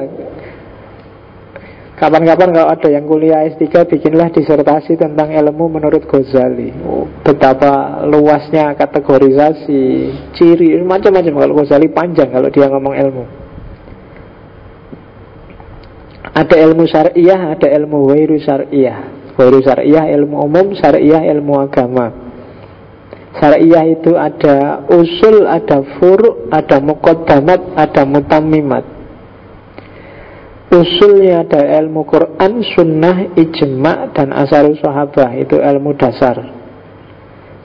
Kapan-kapan 1.94 2.50
kalau 2.50 2.68
ada 2.74 2.88
yang 2.90 3.06
kuliah 3.06 3.46
S3 3.54 3.86
bikinlah 3.86 4.34
disertasi 4.34 4.98
tentang 4.98 5.30
ilmu 5.30 5.78
menurut 5.78 6.04
Ghazali. 6.10 6.74
Oh, 6.82 7.06
betapa 7.22 8.02
luasnya 8.04 8.74
kategorisasi, 8.74 10.10
ciri, 10.34 10.74
macam-macam. 10.82 11.46
Kalau 11.46 11.54
Ghazali 11.62 11.88
panjang 11.94 12.34
kalau 12.34 12.50
dia 12.50 12.66
ngomong 12.66 12.94
ilmu. 12.98 13.24
Ada 16.34 16.56
ilmu 16.66 16.82
syariah, 16.90 17.54
ada 17.54 17.70
ilmu 17.70 18.10
wairu 18.10 18.42
syariah. 18.42 19.30
Wairu 19.38 19.62
syariah 19.62 20.10
ilmu 20.18 20.42
umum, 20.42 20.74
syariah 20.74 21.22
ilmu 21.30 21.62
agama. 21.62 22.10
Syariah 23.34 23.98
itu 23.98 24.14
ada 24.14 24.86
usul, 24.94 25.42
ada 25.50 25.82
furu, 25.98 26.46
ada 26.54 26.78
muqaddamat, 26.78 27.74
ada 27.74 28.02
mutammimat. 28.06 28.94
Usulnya 30.74 31.46
ada 31.46 31.62
ilmu 31.82 32.02
Quran, 32.02 32.66
sunnah, 32.74 33.30
ijma, 33.38 34.10
dan 34.10 34.34
asar 34.34 34.66
sahabah 34.74 35.30
Itu 35.38 35.62
ilmu 35.62 35.94
dasar 35.94 36.40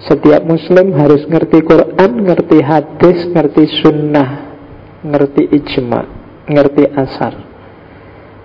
Setiap 0.03 0.45
muslim 0.45 0.93
harus 0.93 1.25
ngerti 1.25 1.63
Quran, 1.65 2.11
ngerti 2.21 2.61
hadis, 2.61 3.25
ngerti 3.33 3.65
sunnah 3.81 4.53
Ngerti 5.01 5.41
ijma, 5.41 6.01
ngerti 6.45 6.85
asar 6.91 7.33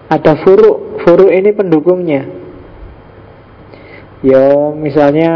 Ada 0.08 0.32
furuk, 0.40 1.02
furuk 1.02 1.32
ini 1.32 1.50
pendukungnya. 1.52 2.22
Ya, 4.24 4.72
misalnya 4.72 5.32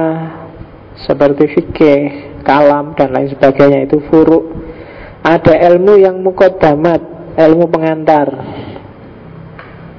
seperti 1.06 1.44
fikih, 1.54 2.02
kalam 2.42 2.96
dan 2.98 3.14
lain 3.14 3.30
sebagainya 3.30 3.86
itu 3.86 4.02
furuk. 4.10 4.50
Ada 5.22 5.54
ilmu 5.74 5.98
yang 6.00 6.18
mukodamat, 6.24 7.00
ilmu 7.36 7.64
pengantar. 7.70 8.28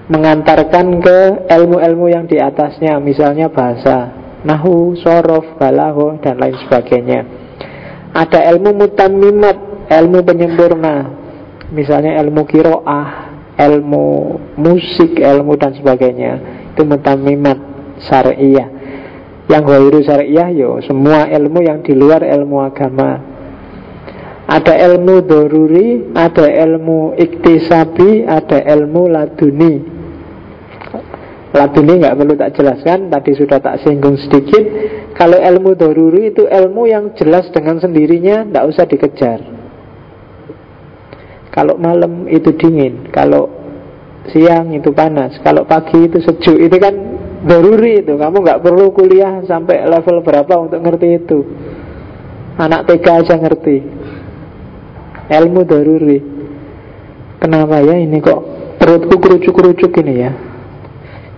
Mengantarkan 0.09 0.87
ke 1.05 1.19
ilmu-ilmu 1.45 2.09
yang 2.09 2.25
di 2.25 2.41
atasnya, 2.41 2.97
misalnya 2.97 3.45
bahasa, 3.53 4.09
nahu, 4.41 4.97
sorof, 4.97 5.59
balaho, 5.61 6.17
dan 6.17 6.41
lain 6.41 6.57
sebagainya. 6.65 7.21
Ada 8.17 8.49
ilmu 8.57 8.73
mutamimat, 8.73 9.57
ilmu 9.85 10.19
penyempurna, 10.25 10.95
misalnya 11.69 12.17
ilmu 12.25 12.41
kiroah, 12.49 13.29
ilmu 13.59 14.05
musik, 14.57 15.19
ilmu 15.21 15.53
dan 15.61 15.77
sebagainya. 15.77 16.33
Itu 16.73 16.89
mutamimat 16.89 17.59
syariah. 18.01 18.78
Yang 19.49 19.63
wairu 19.65 19.99
syariah 20.05 20.49
yo 20.53 20.77
semua 20.85 21.25
ilmu 21.25 21.65
yang 21.65 21.81
di 21.81 21.97
luar 21.97 22.21
ilmu 22.21 22.61
agama. 22.61 23.17
Ada 24.49 24.77
ilmu 24.93 25.25
doruri, 25.25 26.13
ada 26.13 26.45
ilmu 26.45 27.17
iktisabi, 27.17 28.29
ada 28.29 28.61
ilmu 28.61 29.09
laduni. 29.09 29.73
Laduni 31.49 31.93
nggak 31.97 32.13
perlu 32.17 32.33
tak 32.37 32.53
jelaskan, 32.57 33.09
tadi 33.09 33.31
sudah 33.33 33.57
tak 33.57 33.81
singgung 33.81 34.21
sedikit. 34.21 34.61
Kalau 35.17 35.37
ilmu 35.37 35.73
doruri 35.73 36.29
itu 36.29 36.45
ilmu 36.45 36.85
yang 36.85 37.17
jelas 37.17 37.49
dengan 37.49 37.81
sendirinya, 37.81 38.45
tidak 38.45 38.65
usah 38.69 38.85
dikejar. 38.85 39.39
Kalau 41.49 41.77
malam 41.81 42.29
itu 42.29 42.53
dingin, 42.53 43.09
kalau 43.09 43.49
siang 44.29 44.77
itu 44.77 44.93
panas, 44.93 45.41
kalau 45.41 45.65
pagi 45.65 46.05
itu 46.05 46.21
sejuk, 46.21 46.57
itu 46.61 46.77
kan 46.77 46.93
Daruri 47.39 48.03
itu 48.03 48.19
Kamu 48.19 48.43
nggak 48.43 48.59
perlu 48.59 48.91
kuliah 48.91 49.39
sampai 49.47 49.87
level 49.87 50.19
berapa 50.23 50.53
untuk 50.59 50.79
ngerti 50.83 51.07
itu. 51.15 51.39
Anak 52.59 52.91
TK 52.91 53.05
aja 53.23 53.35
ngerti. 53.39 53.77
Ilmu 55.29 55.61
daruri. 55.63 56.19
Kenapa 57.39 57.79
ya 57.79 57.95
ini 57.95 58.19
kok 58.19 58.41
Perutku 58.79 59.15
kerucuk-kerucuk 59.19 59.91
ini 60.03 60.13
ya? 60.19 60.31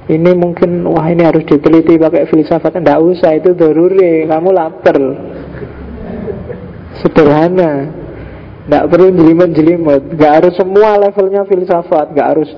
Ini 0.09 0.31
mungkin 0.33 0.89
Wah 0.89 1.05
ini 1.13 1.21
harus 1.21 1.45
diteliti 1.45 2.01
pakai 2.01 2.25
filsafat. 2.25 2.81
Tidak 2.81 2.99
usah 3.01 3.37
itu 3.37 3.53
daruri. 3.53 4.25
Kamu 4.25 4.49
lapar. 4.49 4.97
Sederhana. 6.97 7.93
Tidak 8.65 8.83
perlu 8.89 9.13
jelimet-jelimet. 9.13 10.17
Gak 10.17 10.33
harus 10.41 10.53
semua 10.57 10.97
levelnya 10.97 11.45
filsafat. 11.45 12.17
Gak 12.17 12.29
harus 12.33 12.49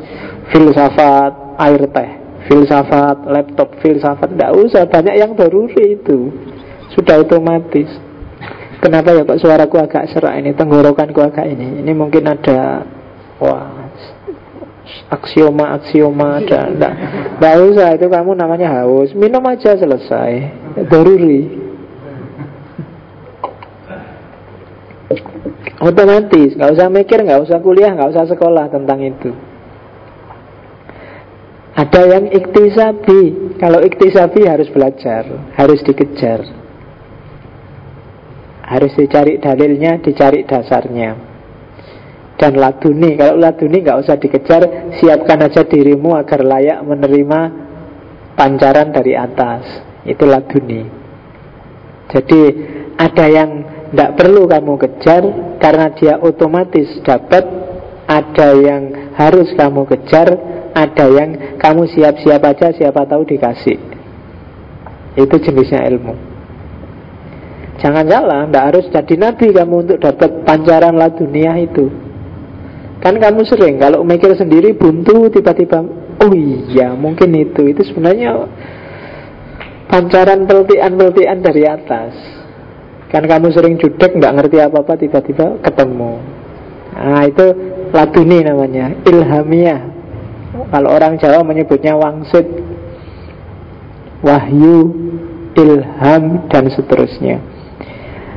filsafat 0.51 1.59
air 1.59 1.83
teh 1.91 2.22
filsafat, 2.47 3.27
laptop 3.27 3.79
filsafat, 3.79 4.35
tidak 4.35 4.51
usah 4.57 4.83
banyak 4.87 5.15
yang 5.15 5.31
daruri 5.33 5.99
itu. 5.99 6.31
Sudah 6.93 7.23
otomatis. 7.23 7.89
Kenapa 8.83 9.15
ya 9.15 9.23
Pak 9.23 9.39
suaraku 9.39 9.79
agak 9.79 10.11
serak 10.11 10.35
ini, 10.43 10.51
tenggorokanku 10.51 11.23
agak 11.23 11.47
ini. 11.47 11.79
Ini 11.79 11.91
mungkin 11.95 12.27
ada 12.27 12.83
wah 13.39 13.87
aksioma 15.07 15.79
aksioma 15.79 16.43
ada 16.43 16.67
enggak, 16.67 16.93
enggak 17.39 17.55
usah 17.63 17.87
itu 17.95 18.07
kamu 18.11 18.31
namanya 18.35 18.83
haus. 18.83 19.15
Minum 19.15 19.41
aja 19.47 19.79
selesai. 19.79 20.31
Daruri 20.91 21.63
otomatis 25.83 26.55
nggak 26.55 26.71
usah 26.79 26.87
mikir 26.87 27.19
nggak 27.23 27.43
usah 27.43 27.59
kuliah 27.59 27.91
nggak 27.91 28.15
usah 28.15 28.25
sekolah 28.31 28.71
tentang 28.71 29.03
itu 29.03 29.31
ada 31.73 32.01
yang 32.05 32.29
iktisabi. 32.29 33.21
Kalau 33.57 33.81
iktisabi 33.81 34.45
harus 34.45 34.69
belajar 34.69 35.25
Harus 35.57 35.81
dikejar. 35.81 36.45
Harus 38.61 38.93
dicari 38.93 39.41
dalilnya 39.41 39.97
Dicari 39.97 40.45
dasarnya. 40.45 41.33
Dan 42.37 42.61
laduni 42.61 43.17
Kalau 43.17 43.41
laduni 43.41 43.81
nggak 43.81 43.99
usah 44.05 44.17
dikejar 44.21 44.93
Siapkan 45.01 45.49
aja 45.49 45.65
dirimu 45.65 46.13
agar 46.13 46.45
layak 46.45 46.85
menerima 46.85 47.41
Pancaran 48.37 48.93
dari 48.93 49.17
atas. 49.17 49.65
Itu 50.05 50.29
laduni. 50.29 50.85
Jadi 52.13 52.41
ada 53.01 53.25
yang 53.25 53.51
tidak 53.89 54.13
perlu 54.17 54.45
kamu 54.45 54.73
kejar 54.77 55.23
Karena 55.57 55.89
dia 55.97 56.21
otomatis 56.21 57.01
dapat. 57.01 57.65
Ada 58.03 58.49
yang 58.61 58.83
harus 59.17 59.53
kamu 59.57 59.87
kejar 59.89 60.53
ada 60.73 61.05
yang 61.05 61.29
kamu 61.61 61.85
siap-siap 61.85 62.41
aja 62.41 62.73
siapa 62.73 63.05
tahu 63.05 63.23
dikasih. 63.29 63.77
Itu 65.13 65.35
jenisnya 65.37 65.85
ilmu. 65.93 66.33
Jangan 67.77 68.05
salah 68.09 68.41
tidak 68.49 68.65
harus 68.73 68.85
jadi 68.89 69.15
nabi 69.17 69.47
kamu 69.53 69.75
untuk 69.85 69.97
dapat 70.01 70.29
pancaran 70.45 70.97
lah 70.97 71.13
dunia 71.13 71.57
itu. 71.61 71.89
Kan 73.01 73.21
kamu 73.21 73.45
sering 73.45 73.77
kalau 73.77 74.01
mikir 74.01 74.33
sendiri 74.33 74.73
buntu 74.73 75.29
tiba-tiba 75.29 75.85
oh 76.21 76.33
iya 76.33 76.97
mungkin 76.97 77.29
itu. 77.37 77.69
Itu 77.69 77.85
sebenarnya 77.85 78.49
pancaran 79.91 80.49
peltian-peltian 80.49 81.43
dari 81.45 81.63
atas. 81.69 82.13
Kan 83.13 83.29
kamu 83.29 83.53
sering 83.53 83.77
judek 83.77 84.17
nggak 84.17 84.33
ngerti 84.41 84.57
apa-apa 84.57 84.97
tiba-tiba 84.97 85.61
ketemu. 85.61 86.17
Nah 86.97 87.21
itu 87.29 87.45
laduni 87.93 88.41
namanya 88.41 88.97
ilhamiah 89.05 89.92
kalau 90.53 90.89
orang 90.93 91.17
Jawa 91.17 91.41
menyebutnya 91.41 91.97
wangsit 91.97 92.45
Wahyu 94.21 94.93
Ilham 95.53 96.47
dan 96.49 96.65
seterusnya. 96.69 97.41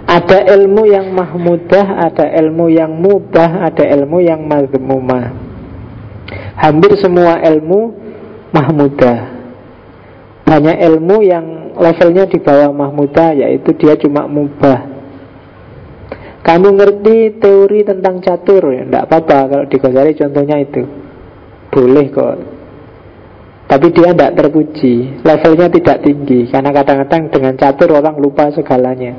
Ada 0.06 0.46
ilmu 0.54 0.86
yang 0.86 1.10
mahmudah 1.10 1.98
Ada 2.06 2.30
ilmu 2.38 2.70
yang 2.70 2.94
mubah 2.94 3.66
Ada 3.66 3.90
ilmu 3.90 4.22
yang 4.22 4.46
mazmumah 4.46 5.34
Hampir 6.62 6.94
semua 6.94 7.42
ilmu 7.42 7.90
Mahmudah. 8.54 9.18
Banyak 10.46 10.78
ilmu 10.78 11.16
yang 11.26 11.74
levelnya 11.74 12.30
di 12.30 12.38
bawah 12.38 12.70
mahmudah 12.70 13.34
Yaitu 13.34 13.74
dia 13.74 13.98
cuma 13.98 14.30
mubah. 14.30 14.94
Kamu 16.46 16.78
ngerti 16.78 17.42
teori 17.42 17.82
tentang 17.82 18.22
catur? 18.22 18.70
Ya, 18.70 18.86
Tidak 18.86 19.02
apa-apa 19.10 19.38
kalau 19.50 19.64
di 19.66 19.76
contohnya 20.14 20.62
itu 20.62 21.05
boleh 21.76 22.06
kok. 22.08 22.36
Tapi 23.68 23.86
dia 23.92 24.16
tidak 24.16 24.34
terpuji. 24.40 25.20
Levelnya 25.20 25.68
tidak 25.68 26.00
tinggi. 26.00 26.48
Karena 26.48 26.72
kadang-kadang 26.72 27.22
dengan 27.28 27.54
catur 27.60 27.92
orang 27.92 28.16
lupa 28.16 28.48
segalanya. 28.56 29.12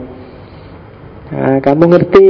Nah, 1.30 1.62
Kamu 1.62 1.84
ngerti 1.86 2.28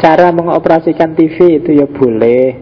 Cara 0.00 0.32
mengoperasikan 0.32 1.12
TV 1.12 1.60
itu? 1.60 1.76
Ya 1.76 1.84
boleh. 1.84 2.56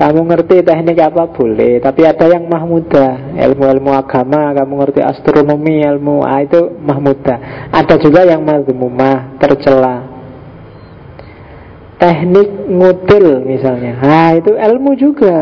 Kamu 0.00 0.20
ngerti 0.26 0.66
teknik 0.66 0.98
apa? 1.00 1.30
Boleh. 1.30 1.78
Tapi 1.78 2.02
ada 2.08 2.26
yang 2.28 2.48
mahmuda 2.48 3.36
Ilmu-ilmu 3.36 3.92
agama 3.92 4.52
Kamu 4.56 4.72
ngerti 4.84 5.00
astronomi 5.00 5.80
ilmu 5.84 6.24
ah, 6.24 6.44
Itu 6.44 6.76
mahmuda 6.80 7.68
Ada 7.72 7.96
juga 8.00 8.24
yang 8.24 8.44
mazmumah 8.44 9.40
Tercela 9.40 10.17
teknik 11.98 12.48
ngutil 12.70 13.42
misalnya. 13.42 13.98
Nah 13.98 14.30
itu 14.38 14.54
ilmu 14.54 14.94
juga. 14.94 15.36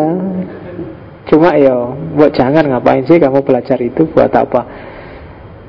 Cuma 1.29 1.53
ya 1.59 1.75
buat 2.17 2.33
jangan 2.33 2.65
ngapain 2.65 3.05
sih 3.05 3.21
kamu 3.21 3.45
belajar 3.45 3.77
itu 3.79 4.09
buat 4.09 4.33
apa? 4.33 4.63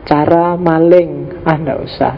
Cara 0.07 0.55
maling. 0.55 1.43
Ah 1.43 1.59
ndak 1.59 1.79
usah. 1.83 2.13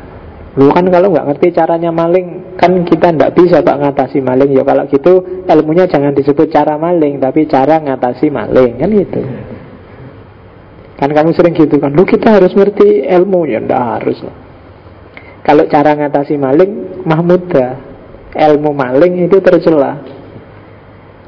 Lu 0.57 0.69
kan 0.69 0.85
kalau 0.85 1.09
nggak 1.09 1.27
ngerti 1.33 1.47
caranya 1.55 1.89
maling 1.89 2.57
kan 2.59 2.73
kita 2.85 3.15
ndak 3.15 3.33
bisa 3.33 3.65
pak 3.65 3.79
ngatasi 3.81 4.21
maling. 4.21 4.53
Ya 4.53 4.61
kalau 4.61 4.85
gitu 4.85 5.43
ilmunya 5.49 5.89
jangan 5.89 6.13
disebut 6.13 6.53
cara 6.53 6.77
maling 6.77 7.17
tapi 7.17 7.49
cara 7.49 7.81
ngatasi 7.81 8.29
maling. 8.29 8.77
Kan 8.77 8.89
gitu. 8.93 9.21
Kan 10.99 11.09
kamu 11.15 11.31
sering 11.31 11.55
gitu 11.55 11.79
kan 11.79 11.95
lu 11.95 12.05
kita 12.05 12.37
harus 12.37 12.53
ngerti 12.53 13.07
ilmu. 13.07 13.49
Ya 13.49 13.63
ndak 13.63 13.81
harus 13.81 14.21
kalau 15.41 15.65
cara 15.65 15.95
ngatasi 15.95 16.35
maling 16.37 17.01
mahmudah 17.07 17.88
ilmu 18.35 18.71
maling 18.73 19.25
itu 19.25 19.37
tercela. 19.41 19.97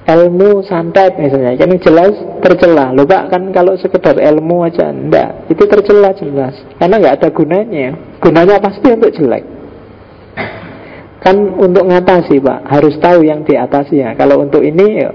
Ilmu 0.01 0.65
santet 0.65 1.13
misalnya 1.15 1.53
ini 1.55 1.77
jelas 1.77 2.13
tercela. 2.41 2.89
Lupa 2.91 3.29
kan 3.29 3.53
kalau 3.53 3.77
sekedar 3.77 4.17
ilmu 4.17 4.65
aja 4.65 4.89
enggak. 4.89 5.45
Itu 5.47 5.69
tercela 5.69 6.11
jelas. 6.17 6.57
Karena 6.81 6.97
nggak 6.97 7.15
ada 7.21 7.29
gunanya. 7.29 7.87
Gunanya 8.17 8.57
pasti 8.57 8.87
untuk 8.89 9.13
jelek. 9.13 9.45
Kan 11.21 11.37
untuk 11.57 11.85
ngatasi 11.85 12.41
pak. 12.41 12.59
Harus 12.65 12.97
tahu 12.97 13.21
yang 13.23 13.45
diatasi 13.45 14.01
ya 14.01 14.17
kalau 14.17 14.41
untuk 14.41 14.65
ini 14.65 15.05
ya, 15.05 15.09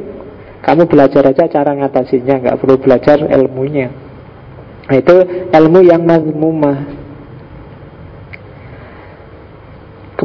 kamu 0.63 0.87
belajar 0.87 1.23
aja 1.27 1.51
cara 1.51 1.75
ngatasinya. 1.75 2.35
Nggak 2.47 2.59
perlu 2.63 2.77
belajar 2.79 3.19
ilmunya. 3.27 3.91
Nah, 4.87 4.97
itu 5.03 5.17
ilmu 5.51 5.83
yang 5.83 6.07
mazmumah 6.07 6.96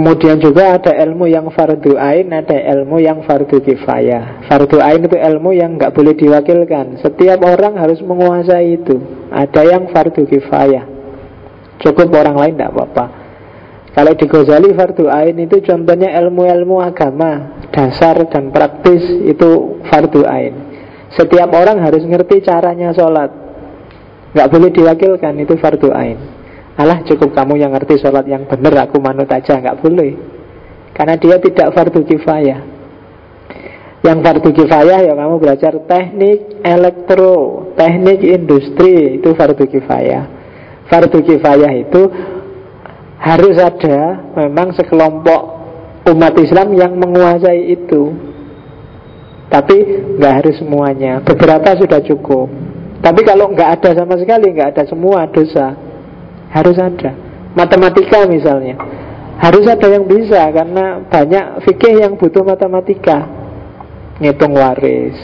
Kemudian 0.01 0.41
juga 0.41 0.81
ada 0.81 0.97
ilmu 0.97 1.29
yang 1.29 1.53
fardu 1.53 1.93
ain, 1.93 2.33
ada 2.33 2.57
ilmu 2.57 2.97
yang 3.05 3.21
fardu 3.21 3.61
kifayah. 3.61 4.49
Fardu 4.49 4.81
ain 4.81 5.05
itu 5.05 5.13
ilmu 5.13 5.53
yang 5.53 5.77
nggak 5.77 5.93
boleh 5.93 6.17
diwakilkan. 6.17 7.05
Setiap 7.05 7.37
orang 7.45 7.77
harus 7.77 8.01
menguasai 8.01 8.81
itu. 8.81 8.97
Ada 9.29 9.61
yang 9.61 9.93
fardu 9.93 10.25
kifayah. 10.25 10.89
Cukup 11.85 12.09
orang 12.17 12.33
lain 12.33 12.53
tidak 12.57 12.73
apa-apa. 12.73 13.05
Kalau 13.93 14.17
di 14.17 14.25
Ghazali 14.25 14.73
fardu 14.73 15.05
ain 15.05 15.37
itu 15.37 15.61
contohnya 15.61 16.17
ilmu-ilmu 16.17 16.81
agama 16.81 17.61
dasar 17.69 18.25
dan 18.25 18.49
praktis 18.49 19.05
itu 19.05 19.85
fardu 19.85 20.25
ain. 20.25 20.53
Setiap 21.13 21.53
orang 21.53 21.77
harus 21.77 22.01
ngerti 22.01 22.41
caranya 22.41 22.89
sholat. 22.97 23.29
Nggak 24.33 24.49
boleh 24.49 24.69
diwakilkan 24.73 25.45
itu 25.45 25.53
fardu 25.61 25.93
ain. 25.93 26.40
Alah 26.79 27.03
cukup 27.03 27.35
kamu 27.35 27.59
yang 27.59 27.75
ngerti 27.75 27.99
sholat 27.99 28.23
yang 28.27 28.47
benar 28.47 28.87
Aku 28.87 29.03
manut 29.03 29.27
aja, 29.27 29.59
nggak 29.59 29.83
boleh. 29.83 30.15
Karena 30.95 31.19
dia 31.19 31.35
tidak 31.39 31.67
fardu 31.75 32.01
kifayah. 32.07 32.59
Yang 34.01 34.17
fardu 34.23 34.49
kifayah 34.55 34.99
ya 35.03 35.13
kamu 35.13 35.35
belajar 35.37 35.77
teknik 35.85 36.57
elektro 36.65 37.69
Teknik 37.77 38.25
industri 38.25 39.21
Itu 39.21 39.37
fardu 39.37 39.67
kifayah. 39.67 40.23
Fardu 40.87 41.19
kifayah 41.21 41.71
itu 41.75 42.01
Harus 43.21 43.61
ada 43.61 44.31
memang 44.33 44.73
sekelompok 44.73 45.41
umat 46.09 46.33
Islam 46.41 46.73
yang 46.73 46.97
menguasai 46.97 47.77
itu. 47.77 48.09
Tapi 49.45 49.77
nggak 50.17 50.33
harus 50.41 50.57
semuanya. 50.57 51.21
Beberapa 51.21 51.77
sudah 51.77 52.01
cukup. 52.01 52.49
Tapi 53.05 53.21
kalau 53.21 53.53
nggak 53.53 53.77
ada 53.77 54.01
sama 54.01 54.17
sekali 54.17 54.57
nggak 54.57 54.73
ada 54.73 54.83
semua 54.89 55.29
dosa 55.29 55.90
harus 56.51 56.77
ada. 56.77 57.11
Matematika 57.55 58.27
misalnya. 58.27 58.75
Harus 59.41 59.65
ada 59.65 59.87
yang 59.89 60.05
bisa 60.05 60.53
karena 60.53 61.01
banyak 61.09 61.65
fikih 61.65 62.05
yang 62.05 62.13
butuh 62.19 62.45
matematika. 62.45 63.25
Ngitung 64.21 64.53
waris, 64.53 65.17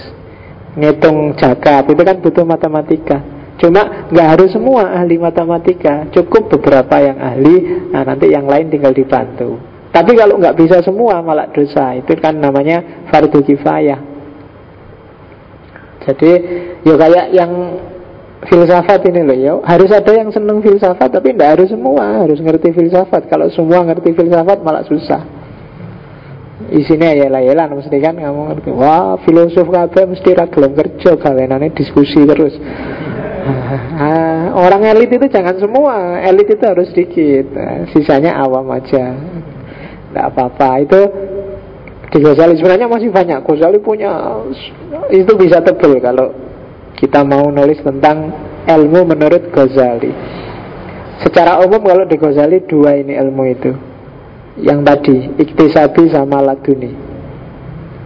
ngitung 0.74 1.38
zakat 1.38 1.86
itu 1.86 2.02
kan 2.02 2.18
butuh 2.18 2.41
matematika. 2.41 3.22
Cuma 3.62 4.10
nggak 4.10 4.28
harus 4.38 4.49
semua 4.54 4.90
ahli 4.90 5.22
matematika, 5.22 6.10
cukup 6.14 6.58
beberapa 6.58 6.98
yang 6.98 7.18
ahli, 7.22 7.90
nah 7.94 8.02
nanti 8.06 8.34
yang 8.34 8.49
lain 8.49 8.74
tinggal 8.74 8.94
dibantu. 8.94 9.58
Tapi 9.94 10.14
kalau 10.14 10.38
nggak 10.38 10.58
bisa 10.58 10.82
semua 10.86 11.22
malah 11.26 11.49
dosa, 11.49 11.98
itu 11.98 12.14
kan 12.18 12.38
namanya 12.38 13.06
fardu 13.10 13.41
kifayah. 13.41 13.98
Jadi 16.06 16.32
ya 16.86 16.95
kayak 16.98 17.26
yang 17.34 17.52
filsafat 18.45 19.01
ini 19.09 19.22
loh 19.26 19.38
ya. 19.38 19.53
Harus 19.65 19.89
ada 19.89 20.11
yang 20.14 20.30
seneng 20.30 20.61
filsafat 20.61 21.09
tapi 21.09 21.34
tidak 21.34 21.57
harus 21.57 21.73
semua. 21.73 22.22
Harus 22.22 22.38
ngerti 22.38 22.69
filsafat. 22.77 23.26
Kalau 23.26 23.49
semua 23.49 23.81
ngerti 23.81 24.14
filsafat 24.14 24.61
malah 24.61 24.85
susah. 24.85 25.26
Isinya 26.68 27.14
ya 27.15 27.31
lah 27.31 27.41
ya 27.41 27.53
lah 27.55 27.72
mesti 27.72 27.97
kan 27.97 28.14
kamu 28.14 28.41
ngerti. 28.53 28.69
Wah 28.76 29.18
filosof 29.26 29.65
kabeh 29.65 30.03
mesti 30.05 30.30
ragilem 30.35 30.72
kerja 30.77 31.18
kawenane 31.18 31.73
diskusi 31.73 32.22
terus. 32.23 32.53
Ah, 33.97 34.51
orang 34.59 34.84
elit 34.85 35.07
itu 35.07 35.23
jangan 35.31 35.55
semua. 35.55 36.19
Elit 36.19 36.51
itu 36.51 36.64
harus 36.68 36.91
sedikit. 36.91 37.47
Nah, 37.55 37.88
sisanya 37.95 38.35
awam 38.43 38.68
aja. 38.76 39.15
Tidak 40.11 40.26
apa-apa. 40.35 40.84
Itu 40.84 40.99
di 42.11 42.19
sebenarnya 42.22 42.91
masih 42.91 43.07
banyak. 43.07 43.39
Ghazali 43.47 43.80
punya 43.80 44.43
itu 45.09 45.31
bisa 45.39 45.64
tebel 45.64 45.97
kalau 46.03 46.47
kita 46.98 47.22
mau 47.22 47.53
nulis 47.53 47.78
tentang 47.86 48.34
ilmu 48.65 49.06
menurut 49.06 49.53
Ghazali. 49.53 50.10
Secara 51.22 51.61
umum 51.61 51.86
kalau 51.86 52.10
di 52.10 52.18
Ghazali 52.18 52.65
dua 52.65 52.98
ini 52.98 53.14
ilmu 53.14 53.44
itu. 53.45 53.72
Yang 54.57 54.80
tadi, 54.82 55.15
iktisabi 55.38 56.10
sama 56.10 56.41
laduni. 56.41 56.90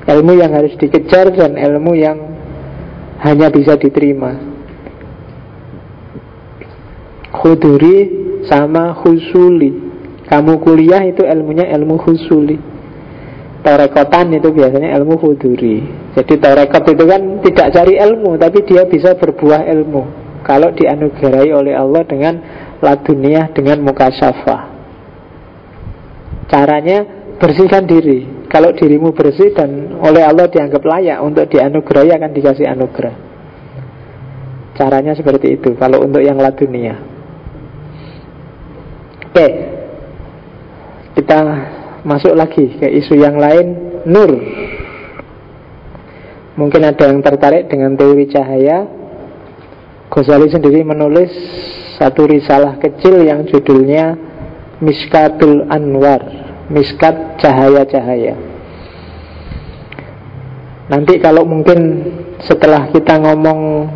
Ilmu 0.03 0.35
yang 0.35 0.51
harus 0.51 0.75
dikejar 0.75 1.31
dan 1.31 1.55
ilmu 1.55 1.95
yang 1.95 2.19
hanya 3.23 3.47
bisa 3.47 3.79
diterima. 3.79 4.35
Khuduri 7.31 7.97
sama 8.43 8.91
husuli 8.91 9.71
Kamu 10.27 10.63
kuliah 10.63 11.03
itu 11.07 11.27
ilmunya 11.27 11.67
ilmu 11.75 11.99
husuli 12.07 12.55
Torekotan 13.61 14.33
itu 14.33 14.49
biasanya 14.49 14.97
ilmu 14.97 15.21
huduri. 15.21 15.85
Jadi 16.17 16.33
tarekat 16.41 16.81
itu 16.97 17.03
kan 17.05 17.21
tidak 17.45 17.67
cari 17.77 17.93
ilmu 17.93 18.33
Tapi 18.41 18.65
dia 18.65 18.89
bisa 18.89 19.13
berbuah 19.13 19.69
ilmu. 19.69 20.01
Kalau 20.41 20.73
dianugerahi 20.73 21.53
oleh 21.53 21.77
Allah 21.77 22.01
dengan 22.09 22.41
Ladunia 22.81 23.53
dengan 23.53 23.85
muka 23.85 24.09
syafa. 24.09 24.73
Caranya 26.49 27.05
bersihkan 27.37 27.85
diri. 27.85 28.49
Kalau 28.49 28.73
dirimu 28.73 29.13
bersih 29.13 29.53
dan 29.53 30.01
oleh 30.01 30.25
Allah 30.25 30.49
dianggap 30.49 30.83
layak 30.83 31.21
Untuk 31.21 31.45
dianugerahi 31.53 32.11
akan 32.17 32.31
dikasih 32.33 32.65
anugerah. 32.65 33.15
Caranya 34.75 35.13
seperti 35.13 35.55
itu 35.61 35.77
Kalau 35.77 36.01
untuk 36.01 36.23
yang 36.25 36.39
ladunia 36.41 36.97
Oke. 39.31 39.47
Kita 41.15 41.39
masuk 42.01 42.33
lagi 42.33 42.77
ke 42.77 42.87
isu 42.89 43.17
yang 43.17 43.37
lain 43.37 43.67
Nur. 44.09 44.31
Mungkin 46.57 46.81
ada 46.83 47.09
yang 47.09 47.21
tertarik 47.21 47.69
dengan 47.69 47.95
teori 47.95 48.27
cahaya. 48.27 48.85
Ghazali 50.11 50.51
sendiri 50.51 50.83
menulis 50.83 51.31
satu 51.95 52.27
risalah 52.27 52.75
kecil 52.81 53.23
yang 53.23 53.47
judulnya 53.47 54.17
Miskatul 54.83 55.69
Anwar 55.69 56.19
Miskat 56.67 57.39
Cahaya-Cahaya. 57.39 58.35
Nanti 60.91 61.21
kalau 61.23 61.47
mungkin 61.47 61.79
setelah 62.43 62.91
kita 62.91 63.15
ngomong 63.21 63.87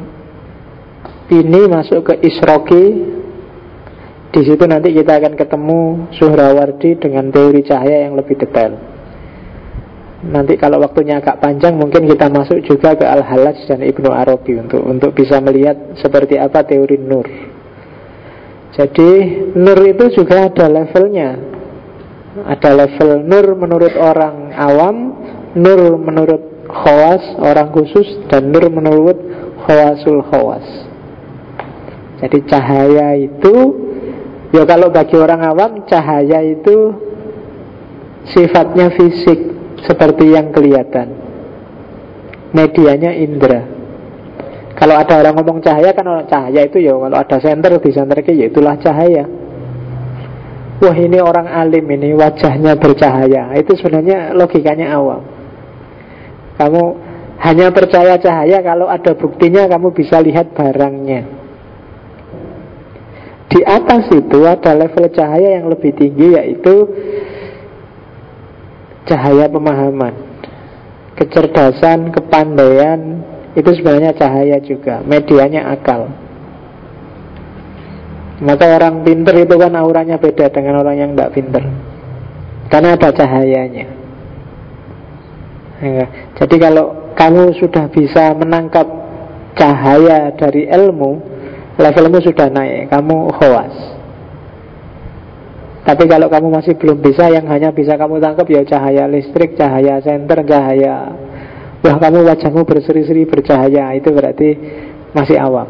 ini 1.34 1.62
masuk 1.68 2.08
ke 2.08 2.14
Isroki 2.24 3.15
di 4.36 4.44
situ 4.44 4.68
nanti 4.68 4.92
kita 4.92 5.16
akan 5.16 5.34
ketemu 5.40 5.80
Suhrawardi 6.20 7.00
dengan 7.00 7.32
teori 7.32 7.64
cahaya 7.64 8.04
yang 8.04 8.20
lebih 8.20 8.36
detail. 8.36 8.76
Nanti 10.28 10.60
kalau 10.60 10.84
waktunya 10.84 11.24
agak 11.24 11.40
panjang 11.40 11.80
mungkin 11.80 12.04
kita 12.04 12.28
masuk 12.28 12.60
juga 12.68 13.00
ke 13.00 13.08
Al-Halaj 13.08 13.64
dan 13.64 13.80
Ibnu 13.80 14.12
Arabi 14.12 14.60
untuk 14.60 14.84
untuk 14.84 15.16
bisa 15.16 15.40
melihat 15.40 15.96
seperti 16.04 16.36
apa 16.36 16.68
teori 16.68 17.00
nur. 17.00 17.24
Jadi 18.76 19.12
nur 19.56 19.80
itu 19.88 20.12
juga 20.20 20.52
ada 20.52 20.68
levelnya. 20.68 21.40
Ada 22.36 22.76
level 22.76 23.24
nur 23.24 23.56
menurut 23.56 23.96
orang 23.96 24.52
awam, 24.52 24.96
nur 25.56 25.96
menurut 25.96 26.68
khawas, 26.68 27.24
orang 27.40 27.72
khusus 27.72 28.20
dan 28.28 28.52
nur 28.52 28.68
menurut 28.68 29.16
khawasul 29.64 30.20
khawas. 30.28 30.68
Jadi 32.20 32.44
cahaya 32.52 33.16
itu 33.16 33.56
ya 34.56 34.64
kalau 34.64 34.88
bagi 34.88 35.20
orang 35.20 35.42
awam 35.44 35.72
cahaya 35.84 36.40
itu 36.40 36.96
sifatnya 38.32 38.88
fisik 38.96 39.40
seperti 39.84 40.32
yang 40.32 40.56
kelihatan. 40.56 41.12
Medianya 42.56 43.12
indera. 43.20 43.68
Kalau 44.76 44.96
ada 44.96 45.20
orang 45.20 45.36
ngomong 45.40 45.60
cahaya 45.60 45.92
kan 45.92 46.08
orang 46.08 46.28
cahaya 46.28 46.68
itu 46.68 46.80
ya 46.84 46.96
kalau 46.96 47.16
ada 47.16 47.38
senter 47.40 47.80
di 47.80 47.92
senter 47.92 48.18
ya 48.24 48.48
itulah 48.48 48.76
cahaya. 48.80 49.24
Wah 50.76 50.96
ini 50.96 51.20
orang 51.24 51.48
alim 51.48 51.88
ini 51.88 52.12
wajahnya 52.16 52.76
bercahaya. 52.76 53.56
Itu 53.56 53.80
sebenarnya 53.80 54.36
logikanya 54.36 55.00
awam. 55.00 55.24
Kamu 56.60 56.84
hanya 57.40 57.72
percaya 57.72 58.20
cahaya 58.20 58.60
kalau 58.64 58.88
ada 58.88 59.16
buktinya 59.16 59.68
kamu 59.68 59.92
bisa 59.96 60.20
lihat 60.20 60.52
barangnya. 60.56 61.45
Di 63.46 63.62
atas 63.62 64.10
itu 64.12 64.40
ada 64.44 64.74
level 64.74 65.06
cahaya 65.14 65.62
yang 65.62 65.70
lebih 65.70 65.94
tinggi 65.94 66.34
yaitu 66.34 66.90
cahaya 69.06 69.46
pemahaman. 69.48 70.14
Kecerdasan, 71.16 72.12
kepandaian 72.12 73.24
Itu 73.56 73.72
sebenarnya 73.72 74.12
cahaya 74.20 74.60
juga. 74.60 75.00
Medianya 75.08 75.72
akal. 75.72 76.12
Maka 78.44 78.76
orang 78.76 79.08
pinter 79.08 79.32
itu 79.48 79.56
kan 79.56 79.72
auranya 79.80 80.20
beda 80.20 80.52
dengan 80.52 80.84
orang 80.84 81.00
yang 81.00 81.10
tidak 81.16 81.32
pinter. 81.32 81.64
Karena 82.68 83.00
ada 83.00 83.10
cahayanya. 83.16 83.88
Ya. 85.80 86.06
Jadi 86.36 86.56
kalau 86.60 87.16
kamu 87.16 87.56
sudah 87.64 87.88
bisa 87.88 88.36
menangkap 88.36 88.84
cahaya 89.56 90.36
dari 90.36 90.68
ilmu 90.68 91.35
Levelmu 91.76 92.20
sudah 92.24 92.48
naik 92.52 92.92
Kamu 92.92 93.32
khawas 93.36 93.76
tapi 95.86 96.10
kalau 96.10 96.26
kamu 96.34 96.50
masih 96.50 96.74
belum 96.82 96.98
bisa 96.98 97.30
Yang 97.30 97.46
hanya 97.46 97.70
bisa 97.70 97.94
kamu 97.94 98.18
tangkap 98.18 98.50
ya 98.50 98.66
cahaya 98.66 99.06
listrik 99.06 99.54
Cahaya 99.54 100.02
senter, 100.02 100.42
cahaya 100.42 101.14
Wah 101.86 102.02
kamu 102.02 102.26
wajahmu 102.26 102.66
berseri-seri 102.66 103.30
bercahaya 103.30 103.94
Itu 103.94 104.10
berarti 104.10 104.58
masih 105.14 105.38
awam 105.38 105.70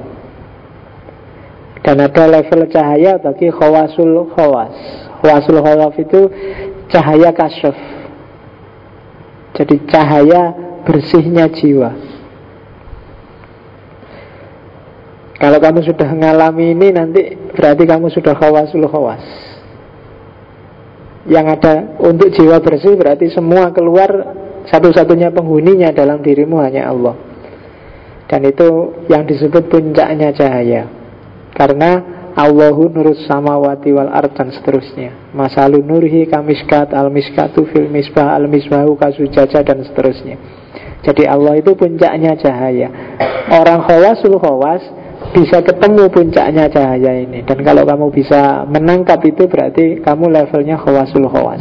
Dan 1.84 2.00
ada 2.00 2.32
level 2.32 2.64
cahaya 2.72 3.20
bagi 3.20 3.52
khawasul 3.52 4.32
khawas 4.32 5.06
Khawasul 5.20 5.60
khawas 5.60 6.00
itu 6.00 6.32
cahaya 6.90 7.34
kasyaf. 7.34 7.78
Jadi 9.56 9.76
cahaya 9.88 10.42
bersihnya 10.84 11.50
jiwa. 11.50 12.15
Kalau 15.36 15.60
kamu 15.60 15.84
sudah 15.84 16.10
mengalami 16.16 16.72
ini 16.72 16.88
nanti 16.96 17.36
berarti 17.36 17.84
kamu 17.84 18.08
sudah 18.08 18.34
khawasul 18.40 18.88
khawas. 18.88 19.24
Yang 21.28 21.46
ada 21.60 21.76
untuk 22.00 22.32
jiwa 22.32 22.62
bersih 22.62 22.96
berarti 22.96 23.34
semua 23.34 23.74
keluar 23.76 24.10
satu-satunya 24.70 25.34
penghuninya 25.36 25.92
dalam 25.92 26.24
dirimu 26.24 26.62
hanya 26.64 26.88
Allah. 26.88 27.18
Dan 28.26 28.48
itu 28.48 28.96
yang 29.12 29.28
disebut 29.28 29.70
puncaknya 29.70 30.34
cahaya. 30.34 30.88
Karena 31.54 32.16
Allahu 32.36 32.92
nurus 32.92 33.24
samawati 33.32 33.96
wal 33.96 34.12
ard 34.12 34.36
dan 34.36 34.52
seterusnya 34.52 35.32
Masalu 35.32 35.80
nurhi 35.80 36.28
kamiskat 36.28 36.92
al 36.92 37.08
miskatu 37.08 37.64
fil 37.72 37.88
misbah 37.88 38.36
al 38.36 38.52
misbahu 38.52 39.00
kasujaja 39.00 39.64
dan 39.64 39.88
seterusnya 39.88 40.36
Jadi 41.00 41.24
Allah 41.32 41.64
itu 41.64 41.72
puncaknya 41.80 42.36
cahaya 42.36 42.92
Orang 43.56 43.88
khawasul 43.88 44.36
khawas 44.36 44.84
bisa 45.36 45.60
ketemu 45.60 46.08
puncaknya 46.08 46.72
cahaya 46.72 47.12
ini. 47.28 47.44
Dan 47.44 47.60
kalau 47.68 47.84
kamu 47.84 48.08
bisa 48.16 48.64
menangkap 48.72 49.20
itu 49.28 49.44
berarti 49.52 50.00
kamu 50.00 50.32
levelnya 50.32 50.80
khawasul 50.80 51.28
khawas. 51.28 51.60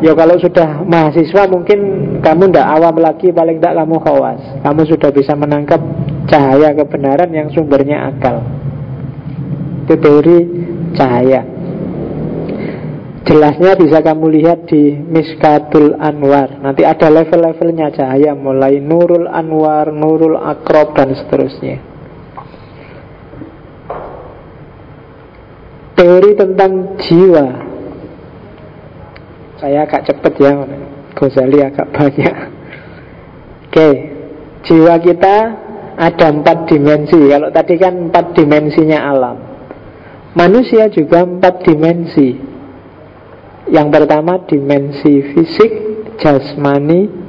Ya 0.00 0.16
kalau 0.16 0.40
sudah 0.40 0.80
mahasiswa 0.88 1.44
mungkin 1.52 1.78
kamu 2.24 2.48
tidak 2.48 2.72
awam 2.72 2.96
lagi 3.04 3.28
paling 3.36 3.60
tidak 3.60 3.84
kamu 3.84 3.96
khawas. 4.00 4.40
Kamu 4.64 4.82
sudah 4.88 5.10
bisa 5.12 5.36
menangkap 5.36 5.84
cahaya 6.24 6.72
kebenaran 6.72 7.28
yang 7.36 7.52
sumbernya 7.52 8.08
akal. 8.08 8.48
Itu 9.84 10.00
teori 10.00 10.38
cahaya. 10.96 11.44
Jelasnya 13.28 13.76
bisa 13.76 14.00
kamu 14.00 14.40
lihat 14.40 14.64
di 14.72 14.96
Miskatul 14.96 16.00
Anwar. 16.00 16.64
Nanti 16.64 16.88
ada 16.88 17.12
level-levelnya 17.12 17.92
cahaya 17.92 18.32
Mulai 18.32 18.80
Nurul 18.80 19.28
Anwar, 19.28 19.92
Nurul 19.92 20.40
Akrob 20.40 20.96
dan 20.96 21.12
seterusnya 21.12 21.89
Teori 26.00 26.32
tentang 26.32 26.96
jiwa. 26.96 27.46
Saya 29.60 29.84
agak 29.84 30.08
cepet 30.08 30.32
ya 30.40 30.64
Ghazali 31.12 31.60
agak 31.60 31.92
banyak. 31.92 32.36
Oke 33.68 33.90
Jiwa 34.64 34.96
kita 34.96 35.36
ada 36.00 36.26
empat 36.32 36.72
dimensi. 36.72 37.20
Kalau 37.28 37.52
tadi 37.52 37.76
kan 37.76 38.08
empat 38.08 38.32
dimensinya 38.32 38.98
alam. 39.12 39.36
Manusia 40.32 40.88
juga 40.88 41.20
empat 41.20 41.68
dimensi. 41.68 42.32
Yang 43.68 43.88
pertama 43.92 44.40
dimensi 44.48 45.20
fisik, 45.36 45.72
jasmani. 46.16 47.28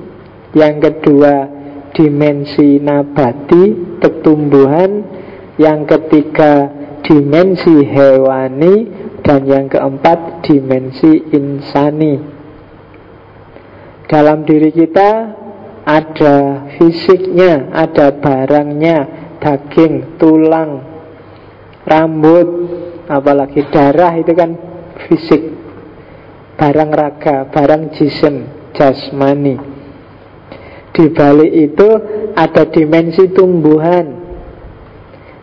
Yang 0.55 0.75
kedua 0.87 1.35
dimensi 1.91 2.79
nabati, 2.79 3.99
pertumbuhan 3.99 5.19
Yang 5.59 5.79
ketiga 5.95 6.80
dimensi 7.05 7.85
hewani 7.85 8.75
Dan 9.21 9.45
yang 9.45 9.65
keempat 9.69 10.45
dimensi 10.45 11.29
insani 11.33 12.15
Dalam 14.09 14.43
diri 14.43 14.75
kita 14.75 15.41
ada 15.81 16.69
fisiknya, 16.77 17.73
ada 17.73 18.13
barangnya, 18.21 18.97
daging, 19.41 20.21
tulang, 20.21 20.85
rambut, 21.89 22.49
apalagi 23.09 23.65
darah 23.73 24.13
itu 24.13 24.31
kan 24.37 24.51
fisik 25.09 25.41
barang 26.61 26.91
raga, 26.93 27.49
barang 27.49 27.97
jisim, 27.97 28.45
jasmani. 28.77 29.57
Di 30.93 31.09
balik 31.09 31.49
itu 31.49 31.89
ada 32.37 32.69
dimensi 32.69 33.33
tumbuhan. 33.33 34.20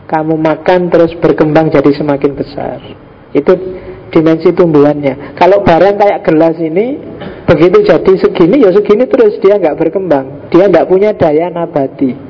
Kamu 0.08 0.40
makan 0.40 0.88
terus 0.88 1.12
berkembang 1.20 1.68
jadi 1.68 1.92
semakin 1.92 2.32
besar. 2.32 2.80
Itu 3.36 3.52
dimensi 4.08 4.56
tumbuhannya. 4.56 5.36
Kalau 5.36 5.60
barang 5.60 6.00
kayak 6.00 6.24
gelas 6.24 6.56
ini 6.56 6.96
begitu 7.44 7.84
jadi 7.84 8.12
segini 8.16 8.64
ya 8.64 8.72
segini 8.72 9.04
terus 9.04 9.36
dia 9.44 9.60
nggak 9.60 9.76
berkembang. 9.76 10.48
Dia 10.48 10.64
nggak 10.72 10.88
punya 10.88 11.12
daya 11.12 11.52
nabati. 11.52 12.28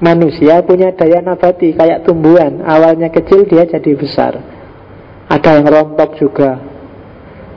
Manusia 0.00 0.64
punya 0.64 0.96
daya 0.96 1.20
nabati 1.20 1.76
kayak 1.76 2.08
tumbuhan 2.08 2.64
Awalnya 2.64 3.12
kecil 3.12 3.44
dia 3.44 3.68
jadi 3.68 3.92
besar 3.92 4.32
Ada 5.28 5.60
yang 5.60 5.68
rontok 5.68 6.16
juga 6.16 6.56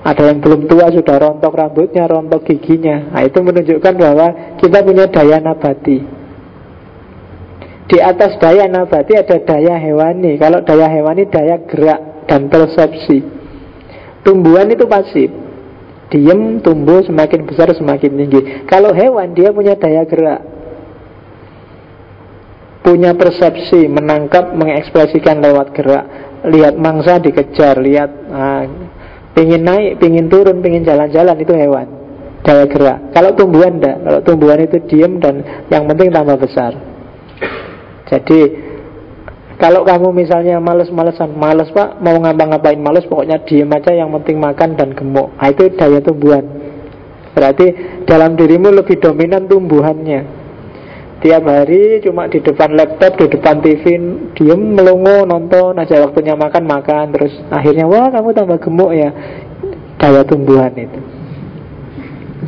Ada 0.03 0.27
yang 0.27 0.43
belum 0.43 0.67
tua 0.67 0.91
sudah 0.91 1.23
rontok 1.23 1.55
rambutnya, 1.55 2.03
rontok 2.03 2.43
giginya 2.43 3.15
Nah 3.15 3.23
itu 3.23 3.39
menunjukkan 3.39 3.93
bahwa 3.95 4.27
kita 4.59 4.83
punya 4.83 5.07
daya 5.07 5.39
nabati 5.39 6.22
Di 7.83 7.99
atas 7.99 8.39
daya 8.39 8.65
nabati 8.71 9.13
ada 9.19 9.37
daya 9.43 9.75
hewani. 9.75 10.39
Kalau 10.39 10.63
daya 10.63 10.87
hewani 10.87 11.27
daya 11.27 11.59
gerak 11.67 12.27
dan 12.31 12.47
persepsi. 12.47 13.19
Tumbuhan 14.23 14.71
itu 14.71 14.87
pasif. 14.87 15.29
Diem, 16.07 16.61
tumbuh, 16.61 17.01
semakin 17.01 17.41
besar, 17.43 17.73
semakin 17.73 18.11
tinggi. 18.13 18.41
Kalau 18.69 18.93
hewan 18.93 19.33
dia 19.33 19.49
punya 19.49 19.73
daya 19.75 20.05
gerak. 20.05 20.45
Punya 22.85 23.15
persepsi, 23.17 23.89
menangkap, 23.89 24.53
mengekspresikan 24.53 25.41
lewat 25.41 25.73
gerak. 25.73 26.05
Lihat 26.43 26.75
mangsa 26.75 27.17
dikejar, 27.17 27.79
lihat 27.79 28.11
nah, 28.29 28.67
pingin 29.33 29.63
naik, 29.65 29.97
pingin 29.97 30.29
turun, 30.29 30.61
pingin 30.61 30.83
jalan-jalan 30.85 31.39
itu 31.39 31.55
hewan, 31.55 31.87
daya 32.45 32.67
gerak. 32.67 32.99
Kalau 33.15 33.31
tumbuhan 33.33 33.79
enggak, 33.79 33.97
kalau 34.03 34.19
tumbuhan 34.21 34.59
itu 34.61 34.77
diem 34.91 35.17
dan 35.17 35.41
yang 35.71 35.87
penting 35.89 36.13
tambah 36.13 36.37
besar. 36.37 36.92
Jadi 38.13 38.39
kalau 39.57 39.81
kamu 39.81 40.13
misalnya 40.13 40.61
males-malesan, 40.61 41.33
males 41.33 41.73
pak, 41.73 41.97
mau 41.97 42.13
ngapa-ngapain 42.21 42.77
males, 42.77 43.09
pokoknya 43.09 43.41
diem 43.41 43.69
aja 43.73 43.89
yang 43.89 44.13
penting 44.21 44.37
makan 44.37 44.77
dan 44.77 44.93
gemuk. 44.93 45.33
Nah, 45.33 45.49
itu 45.49 45.73
daya 45.73 45.97
tumbuhan. 45.97 46.45
Berarti 47.33 47.65
dalam 48.05 48.37
dirimu 48.37 48.69
lebih 48.69 49.01
dominan 49.01 49.49
tumbuhannya 49.49 50.45
Tiap 51.25 51.43
hari 51.47 52.03
cuma 52.05 52.29
di 52.29 52.43
depan 52.43 52.77
laptop, 52.77 53.17
di 53.17 53.25
depan 53.25 53.57
TV 53.63 53.83
Diem 54.37 54.61
melongo 54.77 55.25
nonton 55.25 55.73
aja 55.81 56.03
waktunya 56.05 56.37
makan 56.37 56.63
makan 56.69 57.09
Terus 57.09 57.33
akhirnya 57.49 57.89
wah 57.89 58.13
kamu 58.13 58.37
tambah 58.37 58.59
gemuk 58.61 58.91
ya 58.93 59.09
Daya 59.97 60.21
tumbuhan 60.27 60.77
itu 60.77 60.99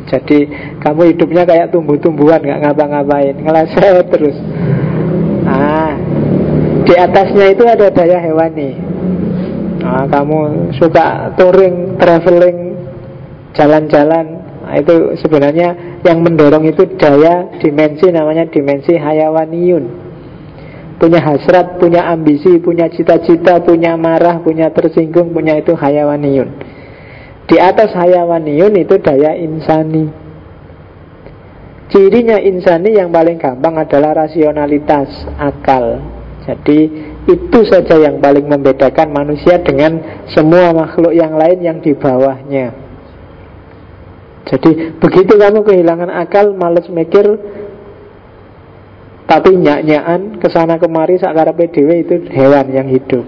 Jadi 0.06 0.38
kamu 0.78 1.16
hidupnya 1.16 1.42
kayak 1.42 1.74
tumbuh-tumbuhan 1.74 2.38
nggak 2.38 2.60
ngapa-ngapain 2.62 3.34
Ngeleset 3.42 4.06
terus 4.06 4.36
di 6.86 6.94
atasnya 6.94 7.46
itu 7.50 7.64
ada 7.66 7.90
daya 7.90 8.18
hewani 8.22 8.70
Nah, 9.76 10.02
kamu 10.10 10.74
suka 10.82 11.30
touring, 11.38 11.94
traveling, 11.94 12.74
jalan-jalan 13.54 14.46
Nah, 14.66 14.82
itu 14.82 15.14
sebenarnya 15.22 16.02
yang 16.02 16.26
mendorong 16.26 16.66
itu 16.66 16.98
daya 16.98 17.54
dimensi 17.62 18.10
namanya 18.10 18.50
dimensi 18.50 18.98
hayawaniyun. 18.98 19.84
Punya 20.98 21.22
hasrat, 21.22 21.78
punya 21.78 22.10
ambisi, 22.10 22.58
punya 22.58 22.90
cita-cita, 22.90 23.62
punya 23.62 23.94
marah, 23.94 24.42
punya 24.42 24.74
tersinggung, 24.74 25.30
punya 25.30 25.62
itu 25.62 25.70
hayawaniyun. 25.70 26.50
Di 27.46 27.62
atas 27.62 27.94
hayawaniyun 27.94 28.74
itu 28.74 28.98
daya 28.98 29.38
insani. 29.38 30.10
Cirinya 31.86 32.42
insani 32.42 32.98
yang 32.98 33.14
paling 33.14 33.38
gampang 33.38 33.78
adalah 33.78 34.26
rasionalitas, 34.26 35.30
akal. 35.38 36.02
Jadi 36.46 36.78
itu 37.26 37.60
saja 37.66 37.98
yang 37.98 38.22
paling 38.22 38.46
membedakan 38.46 39.10
manusia 39.10 39.58
dengan 39.58 39.98
semua 40.30 40.70
makhluk 40.70 41.10
yang 41.10 41.34
lain 41.34 41.58
yang 41.58 41.78
di 41.82 41.90
bawahnya. 41.90 42.70
Jadi 44.46 44.94
begitu 45.02 45.34
kamu 45.34 45.66
kehilangan 45.66 46.06
akal, 46.22 46.54
males 46.54 46.86
mikir, 46.86 47.26
tapi 49.26 49.58
nyak-nyakan 49.58 50.38
ke 50.38 50.46
sana 50.54 50.78
kemari 50.78 51.18
sakar 51.18 51.50
PDW 51.50 52.06
itu 52.06 52.14
hewan 52.30 52.70
yang 52.70 52.86
hidup. 52.86 53.26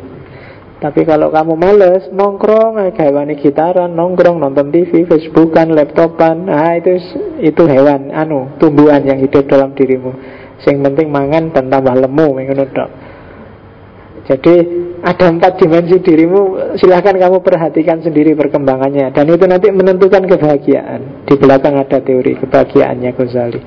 Tapi 0.79 1.03
kalau 1.03 1.35
kamu 1.35 1.59
males 1.59 2.07
nongkrong, 2.15 2.79
hewan 2.95 3.35
gitaran, 3.35 3.99
nongkrong, 3.99 4.39
nonton 4.39 4.71
TV, 4.71 5.11
Facebookan, 5.11 5.75
laptopan, 5.75 6.47
nah 6.47 6.79
itu 6.79 7.03
itu 7.43 7.67
hewan, 7.67 8.15
anu 8.15 8.55
tumbuhan 8.63 9.03
yang 9.03 9.19
hidup 9.19 9.51
dalam 9.51 9.75
dirimu. 9.75 10.15
Yang 10.63 10.79
penting 10.87 11.11
mangan 11.11 11.51
dan 11.51 11.67
tambah 11.67 11.99
lemu, 11.99 12.27
menurut 12.31 12.71
Jadi 14.29 14.55
ada 15.01 15.33
empat 15.33 15.57
dimensi 15.57 15.97
dirimu. 16.05 16.77
Silahkan 16.77 17.17
kamu 17.17 17.41
perhatikan 17.41 18.05
sendiri 18.05 18.37
perkembangannya. 18.37 19.09
Dan 19.17 19.33
itu 19.33 19.49
nanti 19.49 19.73
menentukan 19.73 20.29
kebahagiaan. 20.29 21.25
Di 21.25 21.35
belakang 21.41 21.81
ada 21.81 21.97
teori 22.05 22.37
kebahagiaannya 22.37 23.11
Ghazali. 23.17 23.61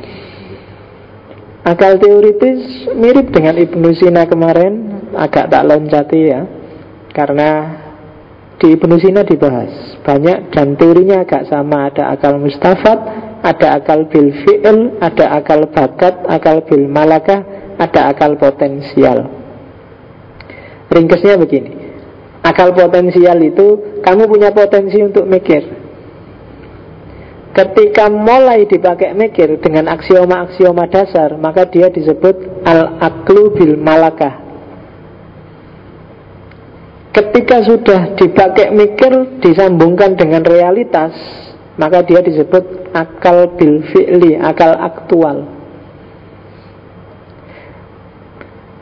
Akal 1.66 1.98
teoritis 1.98 2.90
mirip 2.94 3.34
dengan 3.34 3.58
Ibnu 3.58 3.90
Sina 3.98 4.30
kemarin. 4.30 5.02
Agak 5.18 5.50
tak 5.50 5.66
loncati 5.66 6.22
ya. 6.30 6.42
Karena 7.10 7.50
di 8.62 8.78
Ibnu 8.78 9.02
Sina 9.02 9.26
dibahas. 9.26 9.98
Banyak 10.06 10.54
dan 10.54 10.78
teorinya 10.78 11.26
agak 11.26 11.50
sama. 11.50 11.90
Ada 11.90 12.14
akal 12.14 12.38
mustafat 12.38 13.00
ada 13.42 13.82
akal 13.82 14.06
bil 14.06 14.30
fi'il 14.46 15.02
ada 15.02 15.42
akal 15.42 15.66
bakat 15.74 16.14
akal 16.30 16.62
bil 16.70 16.86
malakah 16.86 17.42
ada 17.82 18.14
akal 18.14 18.38
potensial 18.38 19.41
ringkesnya 20.92 21.40
begini. 21.40 21.72
Akal 22.44 22.76
potensial 22.76 23.40
itu 23.40 24.00
kamu 24.04 24.28
punya 24.28 24.50
potensi 24.52 25.00
untuk 25.00 25.24
mikir. 25.26 25.80
Ketika 27.52 28.08
mulai 28.08 28.64
dipakai 28.64 29.12
mikir 29.12 29.60
dengan 29.60 29.92
aksioma-aksioma 29.92 30.88
dasar 30.88 31.36
maka 31.36 31.68
dia 31.68 31.92
disebut 31.92 32.64
al-aklu 32.64 33.52
bil 33.56 33.76
malakah. 33.76 34.40
Ketika 37.12 37.60
sudah 37.68 38.16
dipakai 38.16 38.72
mikir 38.72 39.44
disambungkan 39.44 40.16
dengan 40.16 40.48
realitas, 40.48 41.12
maka 41.76 42.08
dia 42.08 42.24
disebut 42.24 42.88
akal 42.96 43.52
bil 43.60 43.84
fi'li, 43.92 44.40
akal 44.40 44.72
aktual. 44.80 45.61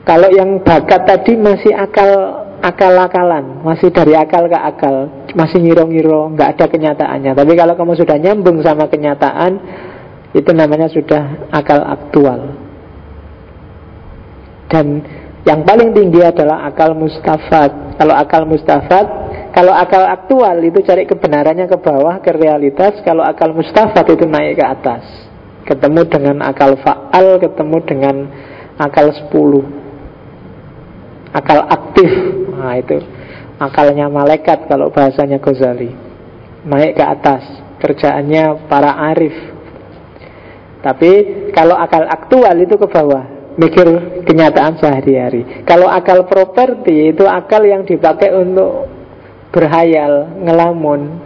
Kalau 0.10 0.26
yang 0.34 0.66
bakat 0.66 1.06
tadi 1.06 1.38
masih 1.38 1.70
akal 1.70 2.10
akal-akalan, 2.66 3.62
masih 3.62 3.94
dari 3.94 4.18
akal 4.18 4.50
ke 4.50 4.58
akal, 4.58 5.06
masih 5.38 5.62
ngiro-ngiro, 5.62 6.34
nggak 6.34 6.58
ada 6.58 6.66
kenyataannya. 6.66 7.38
Tapi 7.38 7.54
kalau 7.54 7.78
kamu 7.78 7.94
sudah 7.94 8.18
nyambung 8.18 8.58
sama 8.66 8.90
kenyataan, 8.90 9.62
itu 10.34 10.50
namanya 10.50 10.90
sudah 10.90 11.54
akal 11.54 11.86
aktual. 11.86 12.58
Dan 14.66 15.06
yang 15.46 15.62
paling 15.62 15.94
tinggi 15.94 16.26
adalah 16.26 16.66
akal 16.66 16.98
mustafat. 16.98 18.02
Kalau 18.02 18.18
akal 18.18 18.50
mustafat, 18.50 19.06
kalau 19.54 19.78
akal 19.78 20.10
aktual 20.10 20.58
itu 20.66 20.82
cari 20.90 21.06
kebenarannya 21.06 21.70
ke 21.70 21.78
bawah, 21.78 22.18
ke 22.18 22.34
realitas. 22.34 22.98
Kalau 23.06 23.22
akal 23.22 23.54
mustafat 23.54 24.10
itu 24.10 24.26
naik 24.26 24.58
ke 24.58 24.66
atas. 24.66 25.06
Ketemu 25.70 26.02
dengan 26.10 26.42
akal 26.42 26.82
faal, 26.82 27.38
ketemu 27.38 27.78
dengan 27.86 28.16
akal 28.82 29.14
sepuluh. 29.14 29.79
Akal 31.36 31.62
aktif. 31.70 32.12
Nah 32.54 32.76
itu 32.78 32.98
akalnya 33.60 34.10
malaikat 34.10 34.66
kalau 34.66 34.90
bahasanya 34.90 35.38
Ghazali. 35.38 35.92
Naik 36.66 36.98
ke 36.98 37.04
atas. 37.06 37.44
Kerjaannya 37.80 38.68
para 38.68 38.92
arif. 39.14 39.36
Tapi 40.80 41.12
kalau 41.56 41.76
akal 41.76 42.08
aktual 42.08 42.56
itu 42.60 42.76
ke 42.76 42.88
bawah 42.88 43.40
mikir 43.60 43.88
kenyataan 44.24 44.80
sehari-hari. 44.80 45.64
Kalau 45.68 45.92
akal 45.92 46.24
properti 46.28 47.12
itu 47.12 47.28
akal 47.28 47.68
yang 47.68 47.84
dipakai 47.84 48.32
untuk 48.32 48.88
berhayal, 49.52 50.40
ngelamun, 50.40 51.20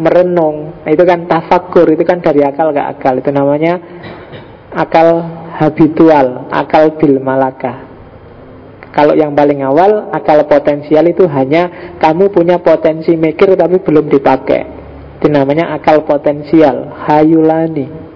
merenung. 0.00 0.80
Itu 0.88 1.04
kan 1.04 1.28
tafakur, 1.28 1.88
itu 1.92 2.04
kan 2.08 2.24
dari 2.24 2.40
akal 2.40 2.72
ke 2.72 2.80
akal. 2.80 3.20
Itu 3.20 3.28
namanya 3.28 3.76
akal 4.72 5.24
habitual, 5.60 6.48
akal 6.48 6.96
bil 6.96 7.20
malakah. 7.20 7.87
Kalau 8.88 9.12
yang 9.12 9.36
paling 9.36 9.60
awal, 9.60 10.08
akal 10.10 10.48
potensial 10.48 11.04
itu 11.04 11.28
hanya 11.28 11.94
kamu 12.00 12.32
punya 12.32 12.56
potensi 12.58 13.12
mikir 13.14 13.52
tapi 13.52 13.84
belum 13.84 14.08
dipakai. 14.08 14.62
Itu 15.20 15.28
namanya 15.28 15.76
akal 15.76 16.06
potensial, 16.08 16.94
hayulani. 17.04 18.08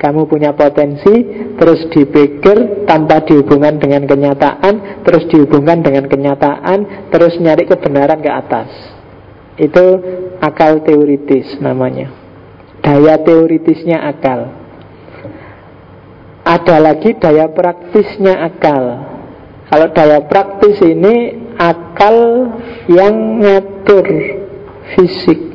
Kamu 0.00 0.24
punya 0.24 0.56
potensi, 0.56 1.12
terus 1.60 1.84
dipikir 1.92 2.88
tanpa 2.88 3.20
dihubungkan 3.20 3.76
dengan 3.76 4.08
kenyataan, 4.08 5.04
terus 5.04 5.28
dihubungkan 5.28 5.84
dengan 5.84 6.08
kenyataan, 6.08 7.12
terus 7.12 7.36
nyari 7.36 7.68
kebenaran 7.68 8.24
ke 8.24 8.32
atas. 8.32 8.72
Itu 9.60 10.00
akal 10.40 10.80
teoritis 10.88 11.60
namanya. 11.60 12.08
Daya 12.80 13.20
teoritisnya 13.20 14.00
akal. 14.08 14.56
Ada 16.48 16.80
lagi 16.80 17.12
daya 17.20 17.52
praktisnya 17.52 18.40
akal. 18.40 19.09
Kalau 19.70 19.86
daya 19.94 20.26
praktis 20.26 20.82
ini 20.82 21.38
akal 21.54 22.16
yang 22.90 23.38
ngatur 23.38 24.06
fisik 24.98 25.50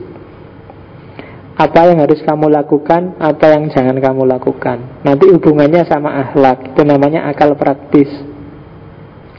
apa 1.55 1.87
yang 1.87 2.03
harus 2.03 2.19
kamu 2.19 2.51
lakukan, 2.51 3.15
apa 3.15 3.55
yang 3.55 3.71
jangan 3.71 3.95
kamu 3.95 4.27
lakukan. 4.27 5.03
Nanti 5.07 5.31
hubungannya 5.31 5.87
sama 5.87 6.11
akhlak, 6.27 6.75
itu 6.75 6.83
namanya 6.83 7.31
akal 7.31 7.55
praktis. 7.55 8.11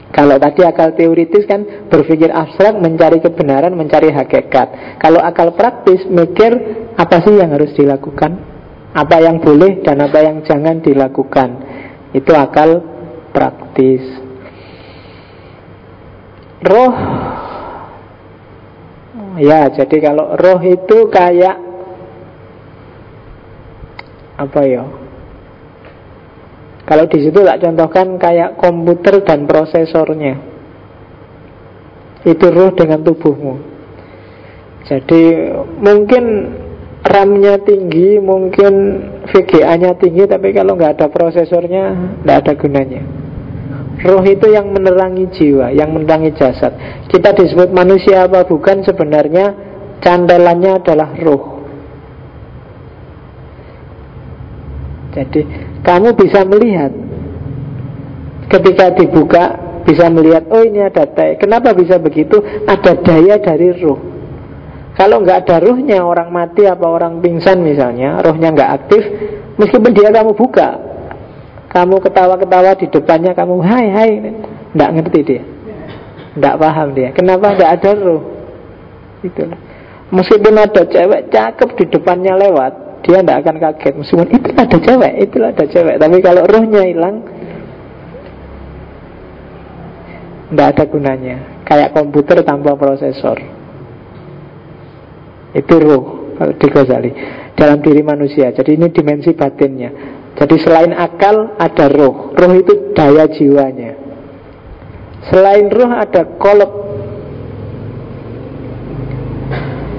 Kalau 0.09 0.41
tadi 0.41 0.65
akal 0.65 0.97
teoritis 0.97 1.45
kan 1.45 1.85
berpikir 1.93 2.33
abstrak, 2.33 2.73
mencari 2.81 3.21
kebenaran, 3.21 3.77
mencari 3.77 4.09
hakikat. 4.09 4.97
Kalau 4.97 5.21
akal 5.21 5.53
praktis 5.53 6.09
mikir 6.09 6.57
apa 6.97 7.21
sih 7.21 7.37
yang 7.37 7.53
harus 7.53 7.69
dilakukan, 7.77 8.33
apa 8.97 9.17
yang 9.21 9.37
boleh 9.37 9.85
dan 9.85 10.01
apa 10.01 10.17
yang 10.25 10.41
jangan 10.41 10.81
dilakukan. 10.81 11.49
Itu 12.17 12.33
akal 12.33 12.81
praktis. 13.29 14.26
Roh 16.65 16.95
Ya, 19.37 19.69
jadi 19.69 19.97
kalau 20.01 20.33
roh 20.33 20.61
itu 20.65 20.97
kayak 21.13 21.57
apa 24.37 24.61
ya? 24.65 24.83
Kalau 26.89 27.05
di 27.05 27.19
situ 27.21 27.45
tak 27.45 27.61
contohkan 27.61 28.17
kayak 28.17 28.57
komputer 28.57 29.21
dan 29.21 29.45
prosesornya. 29.45 30.41
Itu 32.25 32.49
roh 32.49 32.73
dengan 32.73 33.05
tubuhmu. 33.05 33.53
Jadi 34.89 35.53
mungkin 35.83 36.23
RAM-nya 37.05 37.61
tinggi, 37.61 38.17
mungkin 38.17 38.73
VGA-nya 39.29 39.99
tinggi, 39.99 40.25
tapi 40.25 40.55
kalau 40.55 40.79
nggak 40.79 40.97
ada 40.97 41.07
prosesornya, 41.11 41.83
nggak 42.23 42.37
ada 42.41 42.53
gunanya. 42.55 43.26
Roh 43.97 44.21
itu 44.21 44.45
yang 44.53 44.69
menerangi 44.69 45.25
jiwa, 45.33 45.73
yang 45.73 45.89
menerangi 45.89 46.37
jasad. 46.37 46.73
Kita 47.09 47.33
disebut 47.33 47.73
manusia 47.73 48.29
apa 48.29 48.45
bukan 48.45 48.85
sebenarnya 48.85 49.57
candelannya 50.05 50.77
adalah 50.77 51.09
roh. 51.17 51.57
Jadi 55.17 55.41
kamu 55.81 56.13
bisa 56.13 56.45
melihat 56.45 56.93
ketika 58.53 58.93
dibuka 58.93 59.43
bisa 59.87 60.11
melihat 60.13 60.45
oh 60.51 60.61
ini 60.61 60.83
ada 60.83 61.07
teh. 61.07 61.39
Kenapa 61.41 61.73
bisa 61.73 61.97
begitu? 61.97 62.37
Ada 62.67 63.01
daya 63.01 63.41
dari 63.41 63.71
ruh. 63.81 63.97
Kalau 64.93 65.21
nggak 65.21 65.45
ada 65.45 65.57
ruhnya 65.61 66.01
orang 66.01 66.33
mati 66.33 66.65
apa 66.65 66.85
orang 66.85 67.21
pingsan 67.21 67.61
misalnya, 67.61 68.17
rohnya 68.19 68.49
nggak 68.49 68.71
aktif, 68.81 69.01
meskipun 69.61 69.93
dia 69.93 70.09
kamu 70.09 70.33
buka, 70.33 70.73
kamu 71.67 71.99
ketawa-ketawa 71.99 72.79
di 72.79 72.87
depannya 72.87 73.35
kamu 73.35 73.55
hai 73.59 73.85
hai, 73.91 74.11
nggak 74.71 74.91
ngerti 74.95 75.19
dia, 75.27 75.43
nggak 76.39 76.55
paham 76.55 76.87
dia. 76.95 77.09
Kenapa 77.11 77.53
nggak 77.59 77.71
ada 77.75 77.91
ruh? 77.91 78.23
Itu. 79.19 79.43
Meskipun 80.07 80.55
ada 80.55 80.87
cewek 80.87 81.27
cakep 81.27 81.69
di 81.75 81.85
depannya 81.91 82.39
lewat, 82.39 83.03
dia 83.03 83.19
tidak 83.19 83.37
akan 83.43 83.55
kaget. 83.59 83.93
Meskipun 83.99 84.27
itu 84.31 84.49
ada 84.55 84.77
cewek 84.79 85.13
itu 85.19 85.37
ada 85.43 85.63
cewek. 85.67 85.95
Tapi 85.99 86.17
kalau 86.23 86.43
rohnya 86.47 86.81
hilang 86.87 87.15
tidak 90.47 90.67
ada 90.71 90.83
gunanya. 90.87 91.37
Kayak 91.67 91.91
komputer 91.91 92.39
tanpa 92.47 92.79
prosesor. 92.79 93.43
Itu 95.51 95.75
roh 95.83 96.31
kalau 96.39 96.53
di 96.55 96.67
Ghazali. 96.71 97.11
Dalam 97.59 97.83
diri 97.83 97.99
manusia. 97.99 98.55
Jadi 98.55 98.79
ini 98.79 98.87
dimensi 98.87 99.35
batinnya 99.35 100.16
jadi 100.37 100.55
selain 100.61 100.93
akal 100.93 101.57
ada 101.57 101.85
roh 101.89 102.31
roh 102.37 102.53
itu 102.53 102.93
daya 102.93 103.25
jiwanya 103.29 103.97
selain 105.29 105.67
roh 105.73 105.91
ada 105.91 106.37
kolab 106.37 106.87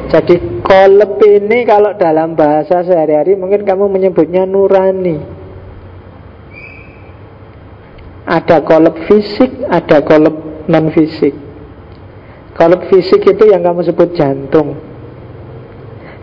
Jadi 0.09 0.65
kolep 0.65 1.21
ini 1.21 1.69
kalau 1.69 1.93
dalam 2.01 2.33
bahasa 2.33 2.81
sehari-hari 2.81 3.37
mungkin 3.37 3.61
kamu 3.61 3.93
menyebutnya 3.93 4.49
nurani. 4.49 5.21
Ada 8.25 8.65
kolep 8.65 9.05
fisik, 9.05 9.69
ada 9.69 10.01
kolep 10.01 10.65
non 10.65 10.89
fisik. 10.97 11.37
Kolep 12.57 12.89
fisik 12.89 13.21
itu 13.21 13.53
yang 13.53 13.61
kamu 13.61 13.85
sebut 13.85 14.17
jantung. 14.17 14.81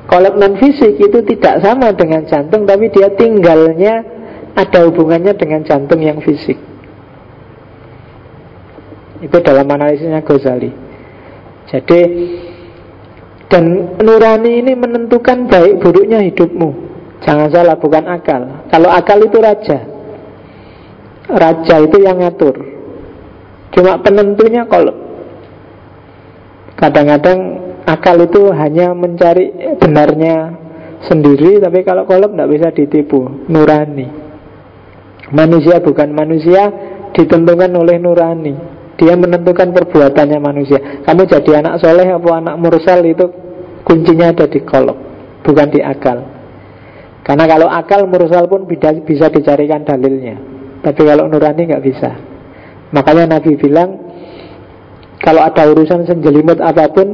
Kolep 0.06 0.38
non 0.38 0.54
fisik 0.62 1.02
itu 1.02 1.20
tidak 1.26 1.66
sama 1.66 1.90
dengan 1.94 2.22
jantung, 2.30 2.70
tapi 2.70 2.94
dia 2.94 3.10
tinggalnya 3.18 4.06
ada 4.54 4.86
hubungannya 4.86 5.34
dengan 5.34 5.66
jantung 5.66 6.00
yang 6.00 6.22
fisik. 6.22 6.56
Itu 9.26 9.38
dalam 9.42 9.66
analisisnya 9.66 10.22
Ghazali. 10.22 10.70
Jadi 11.66 12.00
dan 13.50 13.98
nurani 13.98 14.62
ini 14.62 14.74
menentukan 14.78 15.50
baik 15.50 15.82
buruknya 15.82 16.22
hidupmu. 16.22 16.70
Jangan 17.26 17.50
salah, 17.50 17.78
bukan 17.78 18.06
akal. 18.06 18.70
Kalau 18.70 18.90
akal 18.90 19.18
itu 19.26 19.38
raja. 19.42 19.80
Raja 21.26 21.76
itu 21.82 21.98
yang 22.06 22.22
ngatur. 22.22 22.54
Cuma 23.74 23.98
penentunya 23.98 24.62
kalau 24.70 24.94
kadang-kadang 26.78 27.65
akal 27.86 28.18
itu 28.22 28.50
hanya 28.52 28.92
mencari 28.98 29.78
benarnya 29.78 30.66
sendiri 31.06 31.62
Tapi 31.62 31.86
kalau 31.86 32.04
kolom 32.10 32.34
tidak 32.34 32.50
bisa 32.52 32.68
ditipu 32.74 33.46
Nurani. 33.50 34.08
Manusia 35.34 35.82
bukan 35.82 36.14
manusia 36.14 36.70
Ditentukan 37.16 37.72
oleh 37.72 37.96
nurani. 37.96 38.54
Dia 39.00 39.16
menentukan 39.16 39.72
perbuatannya 39.72 40.36
manusia. 40.44 41.00
Kamu 41.08 41.24
jadi 41.24 41.64
anak 41.64 41.80
soleh 41.80 42.12
atau 42.12 42.32
anak 42.36 42.60
mursal 42.60 43.00
itu 43.08 43.32
Kuncinya 43.88 44.36
ada 44.36 44.52
di 44.52 44.60
kolom 44.66 45.00
Bukan 45.46 45.68
di 45.72 45.80
akal. 45.80 46.20
Karena 47.24 47.46
kalau 47.48 47.72
akal 47.72 48.04
mursal 48.12 48.52
pun 48.52 48.68
bisa 48.68 49.32
dicarikan 49.32 49.88
dalilnya. 49.88 50.36
Tapi 50.84 51.02
kalau 51.08 51.32
nurani 51.32 51.72
nggak 51.72 51.84
bisa. 51.88 52.12
Makanya 52.92 53.40
Nabi 53.40 53.56
bilang 53.56 53.96
Kalau 55.24 55.40
ada 55.42 55.72
urusan 55.72 56.04
senjelimut 56.04 56.60
apa 56.60 56.92
pun 56.92 57.08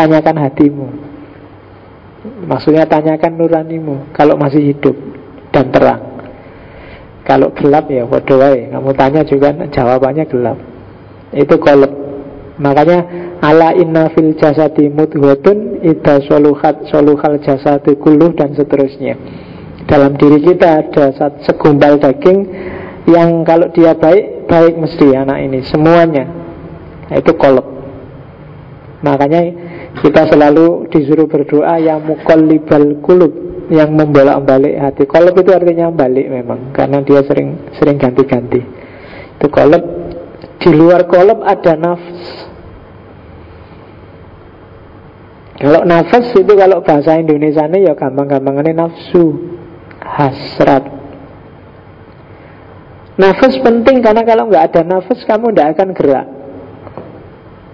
Tanyakan 0.00 0.36
hatimu. 0.40 0.86
Maksudnya 2.48 2.88
tanyakan 2.88 3.36
nuranimu 3.36 4.16
Kalau 4.16 4.40
masih 4.40 4.72
hidup 4.72 4.96
dan 5.52 5.68
terang. 5.68 6.00
Kalau 7.28 7.52
gelap 7.52 7.84
ya 7.92 8.08
waduh 8.08 8.40
Kamu 8.40 8.96
tanya 8.96 9.20
juga 9.28 9.52
jawabannya 9.52 10.24
gelap. 10.24 10.56
Itu 11.36 11.60
kolab 11.60 11.92
Makanya 12.56 12.98
ala 13.44 13.76
inna 13.76 14.08
fil 14.16 14.36
jasadi 14.40 14.88
mudhuatun 14.88 15.84
ida 15.84 16.24
soluhat 16.24 16.88
soluhal 16.88 17.40
jasadi 17.40 17.96
kuluh 18.00 18.32
dan 18.36 18.56
seterusnya. 18.56 19.16
Dalam 19.84 20.16
diri 20.16 20.44
kita 20.44 20.80
ada 20.80 21.12
segumpal 21.44 22.00
daging 22.00 22.40
yang 23.08 23.44
kalau 23.48 23.68
dia 23.72 23.96
baik 23.96 24.48
baik 24.48 24.76
mesti 24.80 25.12
anak 25.12 25.44
ini. 25.44 25.60
Semuanya. 25.68 26.24
Itu 27.12 27.36
kolab 27.36 27.80
makanya 29.00 29.40
kita 30.00 30.32
selalu 30.32 30.88
disuruh 30.88 31.28
berdoa 31.28 31.76
yang 31.76 32.00
mukallibal 32.00 33.04
kulub 33.04 33.32
yang 33.68 33.92
membolak-balik 33.92 34.74
hati. 34.80 35.04
Kolab 35.04 35.36
itu 35.36 35.52
artinya 35.52 35.92
balik 35.92 36.26
memang 36.26 36.72
karena 36.72 37.04
dia 37.04 37.20
sering 37.22 37.70
sering 37.76 38.00
ganti-ganti. 38.00 38.64
Itu 39.36 39.46
kolab 39.52 39.84
di 40.56 40.70
luar 40.72 41.04
kolab 41.04 41.44
ada 41.44 41.76
nafs. 41.76 42.48
Kalau 45.60 45.84
nafas 45.84 46.32
itu 46.32 46.52
kalau 46.56 46.80
bahasa 46.80 47.20
Indonesia 47.20 47.68
ini 47.68 47.84
ya 47.84 47.92
gampang-gampangnya 47.92 48.88
nafsu. 48.88 49.52
Hasrat. 50.00 50.88
Nafas 53.20 53.60
penting 53.60 54.00
karena 54.00 54.24
kalau 54.24 54.48
nggak 54.48 54.72
ada 54.72 54.80
nafas 54.80 55.20
kamu 55.28 55.52
tidak 55.52 55.76
akan 55.76 55.88
gerak 55.92 56.39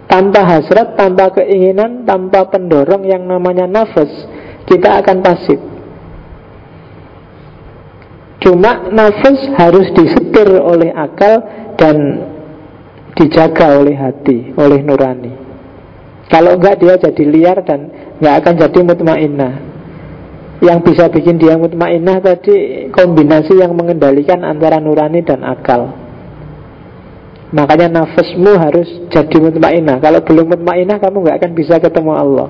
Tanpa 0.07 0.47
hasrat, 0.47 0.95
tanpa 0.95 1.35
keinginan, 1.35 2.07
tanpa 2.07 2.47
pendorong 2.47 3.03
yang 3.05 3.27
namanya 3.27 3.67
nafas 3.67 4.11
Kita 4.65 5.03
akan 5.03 5.19
pasif 5.23 5.59
Cuma 8.43 8.87
nafas 8.95 9.51
harus 9.59 9.91
disetir 9.91 10.47
oleh 10.47 10.95
akal 10.95 11.43
dan 11.75 11.97
dijaga 13.19 13.81
oleh 13.81 13.97
hati, 13.99 14.55
oleh 14.55 14.85
nurani 14.87 15.47
kalau 16.27 16.59
enggak 16.59 16.83
dia 16.83 16.95
jadi 16.99 17.25
liar 17.27 17.59
dan 17.63 17.91
enggak 18.19 18.35
akan 18.43 18.55
jadi 18.59 18.79
mutmainnah. 18.83 19.55
Yang 20.59 20.79
bisa 20.91 21.05
bikin 21.13 21.37
dia 21.39 21.55
mutmainnah 21.55 22.19
tadi 22.19 22.89
kombinasi 22.91 23.61
yang 23.61 23.77
mengendalikan 23.77 24.43
antara 24.43 24.83
nurani 24.83 25.23
dan 25.23 25.47
akal. 25.47 26.06
Makanya 27.57 27.89
nafasmu 27.89 28.53
harus 28.61 28.89
jadi 29.09 29.37
mutmainnah. 29.41 29.97
Kalau 30.05 30.21
belum 30.21 30.53
mutmainnah 30.53 31.01
kamu 31.01 31.25
enggak 31.25 31.37
akan 31.41 31.53
bisa 31.57 31.81
ketemu 31.81 32.13
Allah. 32.13 32.49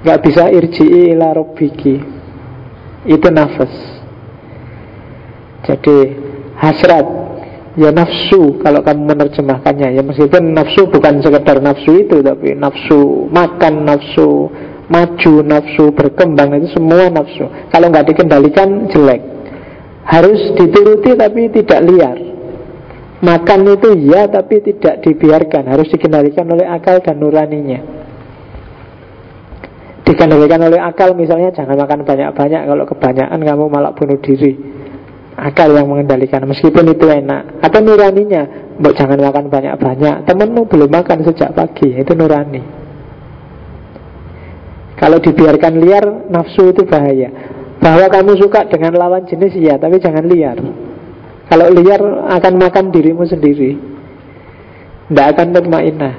Enggak 0.00 0.18
bisa 0.24 0.48
irji'i 0.48 1.12
ila. 1.12 1.36
Itu 3.04 3.28
nafas. 3.28 3.72
Jadi 5.68 5.96
hasrat 6.56 7.06
ya 7.76 7.92
nafsu 7.92 8.56
kalau 8.64 8.80
kamu 8.80 9.04
menerjemahkannya 9.04 10.00
ya 10.00 10.02
meskipun 10.02 10.56
nafsu 10.56 10.88
bukan 10.88 11.20
sekedar 11.20 11.60
nafsu 11.60 12.08
itu 12.08 12.24
tapi 12.24 12.56
nafsu 12.56 13.28
makan 13.28 13.84
nafsu 13.84 14.48
maju 14.88 15.34
nafsu 15.44 15.92
berkembang 15.92 16.56
itu 16.56 16.72
semua 16.72 17.12
nafsu 17.12 17.44
kalau 17.68 17.92
nggak 17.92 18.08
dikendalikan 18.16 18.88
jelek 18.88 19.20
harus 20.08 20.40
dituruti 20.56 21.12
tapi 21.20 21.52
tidak 21.52 21.80
liar 21.84 22.16
makan 23.24 23.60
itu 23.72 23.88
ya 24.12 24.28
tapi 24.28 24.60
tidak 24.60 25.00
dibiarkan. 25.04 25.68
Harus 25.72 25.88
dikendalikan 25.92 26.44
oleh 26.48 26.66
akal 26.68 27.00
dan 27.00 27.16
nuraninya. 27.16 27.80
Dikendalikan 30.06 30.60
oleh 30.62 30.80
akal 30.80 31.16
misalnya 31.16 31.50
jangan 31.52 31.76
makan 31.76 32.04
banyak-banyak. 32.04 32.62
Kalau 32.68 32.84
kebanyakan 32.84 33.40
kamu 33.42 33.64
malah 33.66 33.92
bunuh 33.96 34.18
diri. 34.20 34.52
Akal 35.36 35.68
yang 35.76 35.88
mengendalikan 35.92 36.44
meskipun 36.48 36.96
itu 36.96 37.06
enak. 37.08 37.60
Atau 37.60 37.84
nuraninya 37.84 38.74
mau 38.80 38.92
jangan 38.92 39.20
makan 39.20 39.52
banyak-banyak. 39.52 40.24
Temenmu 40.24 40.62
belum 40.68 40.90
makan 40.92 41.24
sejak 41.26 41.52
pagi. 41.52 41.92
Itu 41.92 42.16
nurani. 42.16 42.62
Kalau 44.96 45.20
dibiarkan 45.20 45.72
liar 45.76 46.32
nafsu 46.32 46.72
itu 46.72 46.88
bahaya. 46.88 47.28
Bahwa 47.76 48.08
kamu 48.08 48.40
suka 48.40 48.64
dengan 48.72 48.96
lawan 48.96 49.28
jenis 49.28 49.52
ya 49.60 49.76
tapi 49.76 50.00
jangan 50.00 50.24
liar 50.24 50.56
kalau 51.46 51.66
liar 51.70 52.02
akan 52.30 52.54
makan 52.58 52.84
dirimu 52.90 53.24
sendiri 53.26 53.78
tidak 55.10 55.26
akan 55.36 55.46
mutmainah 55.54 56.14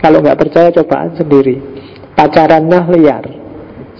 kalau 0.00 0.24
nggak 0.24 0.38
percaya 0.40 0.68
cobaan 0.72 1.12
sendiri 1.16 1.60
pacarannya 2.16 2.80
liar 2.96 3.24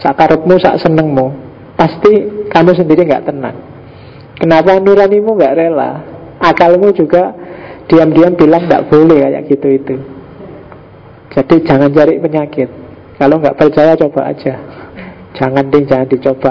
sakarepmu 0.01 0.57
sak 0.61 0.81
senengmu 0.81 1.33
pasti 1.77 2.13
kamu 2.49 2.73
sendiri 2.77 3.05
nggak 3.05 3.29
tenang 3.29 3.71
Kenapa 4.41 4.81
nuranimu 4.81 5.37
nggak 5.37 5.53
rela? 5.53 6.01
Akalmu 6.41 6.97
juga 6.97 7.37
diam-diam 7.93 8.33
bilang 8.33 8.65
nggak 8.65 8.89
boleh 8.89 9.21
kayak 9.21 9.45
gitu 9.53 9.69
itu. 9.69 9.97
Jadi 11.37 11.55
jangan 11.69 11.93
cari 11.93 12.17
penyakit. 12.17 12.69
Kalau 13.21 13.37
nggak 13.37 13.61
percaya 13.61 13.93
coba 14.01 14.33
aja. 14.33 14.57
Jangan 15.41 15.73
ding, 15.73 15.89
jangan 15.89 16.09
dicoba. 16.13 16.51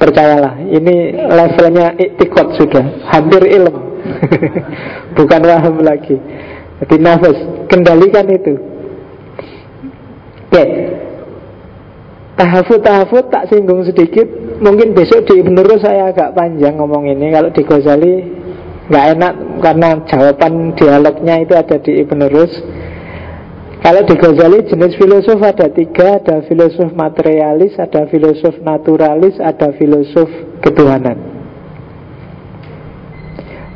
Percayalah, 0.00 0.64
ini 0.64 1.12
levelnya 1.12 1.92
iktikot 2.00 2.56
sudah, 2.56 3.04
hampir 3.12 3.44
ilm. 3.44 4.00
Bukan 5.16 5.40
waham 5.44 5.84
lagi. 5.84 6.16
Jadi 6.80 6.96
nafas, 6.96 7.36
kendalikan 7.68 8.24
itu. 8.32 8.56
Oke. 10.48 10.64
Tahafut-tahafut 12.40 13.28
tak 13.28 13.52
singgung 13.52 13.84
sedikit 13.84 14.24
Mungkin 14.64 14.96
besok 14.96 15.28
di 15.28 15.44
Ibn 15.44 15.60
Rus 15.60 15.84
saya 15.84 16.08
agak 16.08 16.32
panjang 16.32 16.80
ngomong 16.80 17.04
ini 17.04 17.28
Kalau 17.36 17.52
di 17.52 17.60
Ghazali 17.60 18.14
nggak 18.90 19.06
enak 19.14 19.34
karena 19.62 19.90
jawaban 20.02 20.74
dialognya 20.74 21.38
itu 21.38 21.54
ada 21.54 21.78
di 21.78 22.02
Ibn 22.02 22.20
Rus 22.26 22.50
Kalau 23.80 24.04
di 24.04 24.12
Ghazali 24.12 24.68
jenis 24.68 24.92
filosof 25.00 25.40
ada 25.40 25.72
tiga 25.72 26.20
Ada 26.20 26.44
filosof 26.44 26.92
materialis, 26.92 27.80
ada 27.80 28.04
filosof 28.12 28.60
naturalis, 28.60 29.40
ada 29.40 29.72
filosof 29.72 30.28
ketuhanan. 30.60 31.16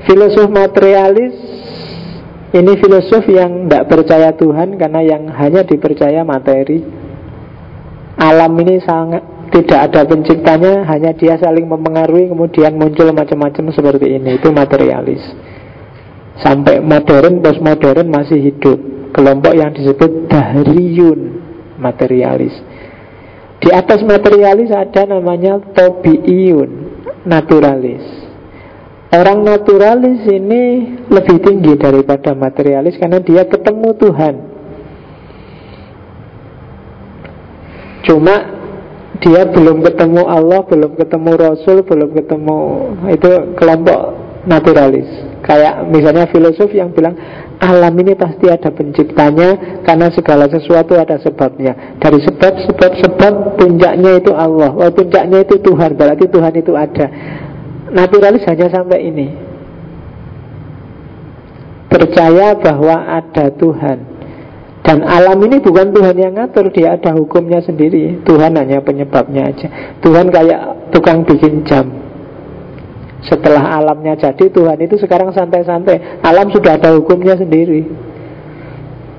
Filosof 0.04 0.52
materialis 0.52 1.32
ini 2.52 2.72
filosof 2.76 3.24
yang 3.32 3.66
tidak 3.66 3.88
percaya 3.88 4.30
Tuhan 4.36 4.76
karena 4.76 5.00
yang 5.00 5.24
hanya 5.32 5.64
dipercaya 5.64 6.20
materi. 6.22 6.84
Alam 8.20 8.54
ini 8.60 8.78
sangat 8.84 9.24
tidak 9.50 9.90
ada 9.90 10.06
penciptanya 10.06 10.84
hanya 10.86 11.16
dia 11.16 11.34
saling 11.40 11.66
mempengaruhi 11.66 12.30
kemudian 12.30 12.76
muncul 12.76 13.08
macam-macam 13.10 13.72
seperti 13.72 14.20
ini. 14.20 14.36
Itu 14.36 14.52
materialis. 14.52 15.24
Sampai 16.44 16.84
modern 16.84 17.40
postmodern 17.40 18.06
masih 18.12 18.52
hidup 18.52 18.78
kelompok 19.14 19.54
yang 19.54 19.70
disebut 19.70 20.26
dahriyun 20.26 21.20
materialis. 21.78 22.52
Di 23.62 23.70
atas 23.72 24.02
materialis 24.04 24.74
ada 24.74 25.08
namanya 25.08 25.62
tobiiyun 25.72 26.70
naturalis. 27.24 28.04
Orang 29.14 29.46
naturalis 29.46 30.26
ini 30.26 30.98
lebih 31.06 31.38
tinggi 31.38 31.78
daripada 31.78 32.34
materialis 32.34 32.98
karena 32.98 33.22
dia 33.22 33.46
ketemu 33.46 33.88
Tuhan. 33.94 34.34
Cuma 38.04 38.34
dia 39.22 39.48
belum 39.48 39.80
ketemu 39.86 40.22
Allah, 40.28 40.60
belum 40.66 40.98
ketemu 40.98 41.30
Rasul, 41.38 41.86
belum 41.86 42.10
ketemu 42.10 42.58
itu 43.14 43.30
kelompok 43.56 44.00
naturalis. 44.44 45.08
Kayak 45.40 45.88
misalnya 45.88 46.28
filosof 46.28 46.68
yang 46.74 46.92
bilang 46.92 47.16
alam 47.62 47.94
ini 48.02 48.18
pasti 48.18 48.50
ada 48.50 48.68
penciptanya 48.74 49.80
karena 49.86 50.10
segala 50.10 50.50
sesuatu 50.50 50.98
ada 50.98 51.16
sebabnya. 51.22 51.96
Dari 52.02 52.18
sebab 52.20 52.52
sebab 52.66 52.92
sebab 52.98 53.32
puncaknya 53.56 54.18
itu 54.18 54.32
Allah. 54.34 54.74
Oh, 54.74 54.90
puncaknya 54.90 55.46
itu 55.46 55.62
Tuhan, 55.62 55.94
berarti 55.94 56.26
Tuhan 56.26 56.54
itu 56.58 56.72
ada. 56.74 57.06
Naturalis 57.94 58.44
hanya 58.50 58.66
sampai 58.68 58.98
ini. 59.06 59.26
Percaya 61.86 62.58
bahwa 62.58 63.06
ada 63.06 63.54
Tuhan. 63.54 63.98
Dan 64.84 65.00
alam 65.00 65.40
ini 65.48 65.64
bukan 65.64 65.96
Tuhan 65.96 66.16
yang 66.20 66.36
ngatur, 66.36 66.68
dia 66.68 67.00
ada 67.00 67.16
hukumnya 67.16 67.64
sendiri. 67.64 68.20
Tuhan 68.28 68.52
hanya 68.52 68.84
penyebabnya 68.84 69.48
aja. 69.48 69.96
Tuhan 70.04 70.28
kayak 70.28 70.92
tukang 70.92 71.24
bikin 71.24 71.64
jam. 71.64 72.03
Setelah 73.24 73.80
alamnya 73.80 74.14
jadi, 74.20 74.52
Tuhan 74.52 74.78
itu 74.84 75.00
sekarang 75.00 75.32
santai-santai. 75.32 76.20
Alam 76.20 76.52
sudah 76.52 76.76
ada 76.76 76.92
hukumnya 76.92 77.34
sendiri. 77.40 77.88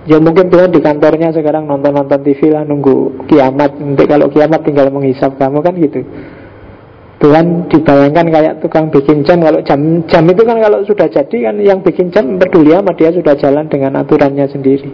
Ya 0.06 0.22
mungkin 0.22 0.54
Tuhan 0.54 0.70
di 0.70 0.78
kantornya 0.86 1.34
sekarang 1.34 1.66
nonton-nonton 1.66 2.22
TV 2.22 2.54
lah 2.54 2.62
nunggu 2.62 3.26
kiamat. 3.26 3.82
Nanti 3.82 4.06
kalau 4.06 4.30
kiamat 4.30 4.62
tinggal 4.62 4.94
menghisap 4.94 5.34
kamu 5.42 5.66
kan 5.66 5.74
gitu. 5.82 6.06
Tuhan 7.16 7.72
dibayangkan 7.72 8.28
kayak 8.28 8.54
tukang 8.60 8.92
bikin 8.92 9.24
jam 9.24 9.40
Kalau 9.40 9.64
jam 9.64 10.04
jam 10.04 10.28
itu 10.28 10.44
kan 10.44 10.60
kalau 10.60 10.84
sudah 10.84 11.08
jadi 11.08 11.38
kan 11.48 11.56
Yang 11.64 11.80
bikin 11.88 12.12
jam 12.12 12.36
peduli 12.36 12.76
amat 12.76 13.00
dia 13.00 13.16
sudah 13.16 13.40
jalan 13.40 13.72
dengan 13.72 14.04
aturannya 14.04 14.44
sendiri 14.52 14.92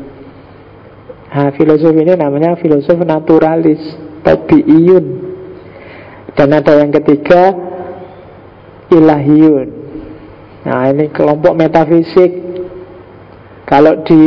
Nah, 1.31 1.47
filosof 1.55 1.95
ini 1.95 2.19
namanya 2.19 2.59
filosof 2.59 2.99
naturalis, 3.07 3.79
tabiiyun. 4.19 5.31
Dan 6.35 6.51
ada 6.51 6.75
yang 6.75 6.91
ketiga, 6.91 7.55
ilahiyun. 8.91 9.67
Nah, 10.67 10.91
ini 10.93 11.09
kelompok 11.09 11.57
metafisik. 11.57 12.31
Kalau 13.65 14.03
di 14.03 14.19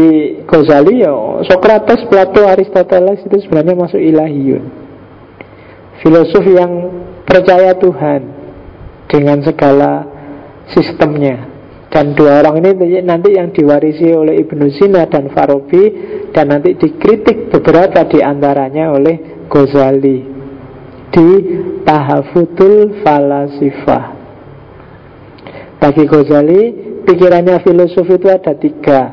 Ghazali 0.49 1.05
ya 1.05 1.13
Socrates, 1.45 2.09
Plato, 2.09 2.49
Aristoteles 2.49 3.29
itu 3.29 3.45
sebenarnya 3.45 3.77
masuk 3.77 4.01
ilahiyun. 4.01 4.65
Filosof 6.01 6.45
yang 6.49 6.73
percaya 7.29 7.77
Tuhan 7.77 8.21
dengan 9.05 9.45
segala 9.45 10.09
sistemnya. 10.73 11.53
Dan 11.93 12.17
dua 12.19 12.43
orang 12.43 12.59
ini 12.59 13.05
nanti 13.07 13.39
yang 13.39 13.55
diwarisi 13.55 14.11
oleh 14.11 14.43
Ibnu 14.43 14.67
Sina 14.75 15.07
dan 15.07 15.31
Farabi 15.31 15.95
Dan 16.35 16.51
nanti 16.51 16.75
dikritik 16.75 17.55
beberapa 17.55 18.03
di 18.11 18.19
antaranya 18.19 18.91
oleh 18.91 19.47
Ghazali 19.47 20.19
Di 21.15 21.29
Tahafutul 21.87 22.99
Falasifah 22.99 24.24
Bagi 25.85 26.09
Ghazali, 26.09 26.63
pikirannya 27.05 27.61
filosof 27.61 28.09
itu 28.09 28.33
ada 28.33 28.57
tiga. 28.57 29.13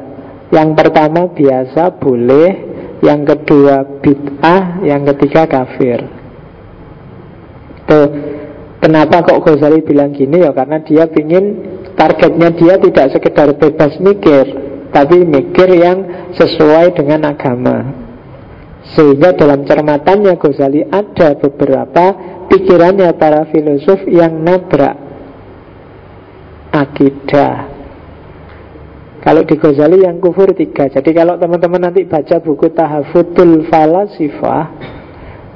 Yang 0.56 0.70
pertama 0.80 1.28
biasa, 1.28 2.00
boleh. 2.00 2.72
Yang 3.04 3.36
kedua 3.36 4.00
bid'ah. 4.00 4.80
Yang 4.80 5.02
ketiga 5.12 5.52
kafir. 5.52 6.00
Tuh, 7.92 8.08
kenapa 8.80 9.20
kok 9.20 9.44
Ghazali 9.44 9.84
bilang 9.84 10.16
gini? 10.16 10.48
Ya 10.48 10.56
Karena 10.56 10.80
dia 10.80 11.12
ingin 11.12 11.46
Targetnya 11.92 12.56
dia 12.56 12.80
tidak 12.80 13.20
sekedar 13.20 13.52
bebas 13.60 14.00
mikir 14.00 14.48
Tapi 14.96 15.28
mikir 15.28 15.76
yang 15.76 16.32
sesuai 16.40 16.96
dengan 16.96 17.36
agama. 17.36 17.84
Sehingga 18.96 19.36
dalam 19.36 19.68
cermatannya 19.68 20.40
Ghazali 20.40 20.88
ada 20.88 21.36
beberapa 21.36 22.16
pikirannya 22.48 23.12
para 23.20 23.44
filosof 23.52 24.08
yang 24.08 24.40
nabrak 24.40 25.01
akidah. 26.72 27.70
Kalau 29.22 29.46
di 29.46 29.54
Ghazali 29.54 30.02
yang 30.02 30.18
kufur 30.18 30.50
tiga. 30.58 30.90
Jadi 30.90 31.14
kalau 31.14 31.38
teman-teman 31.38 31.92
nanti 31.92 32.10
baca 32.10 32.42
buku 32.42 32.74
Tahafutul 32.74 33.70
Falasifah 33.70 34.66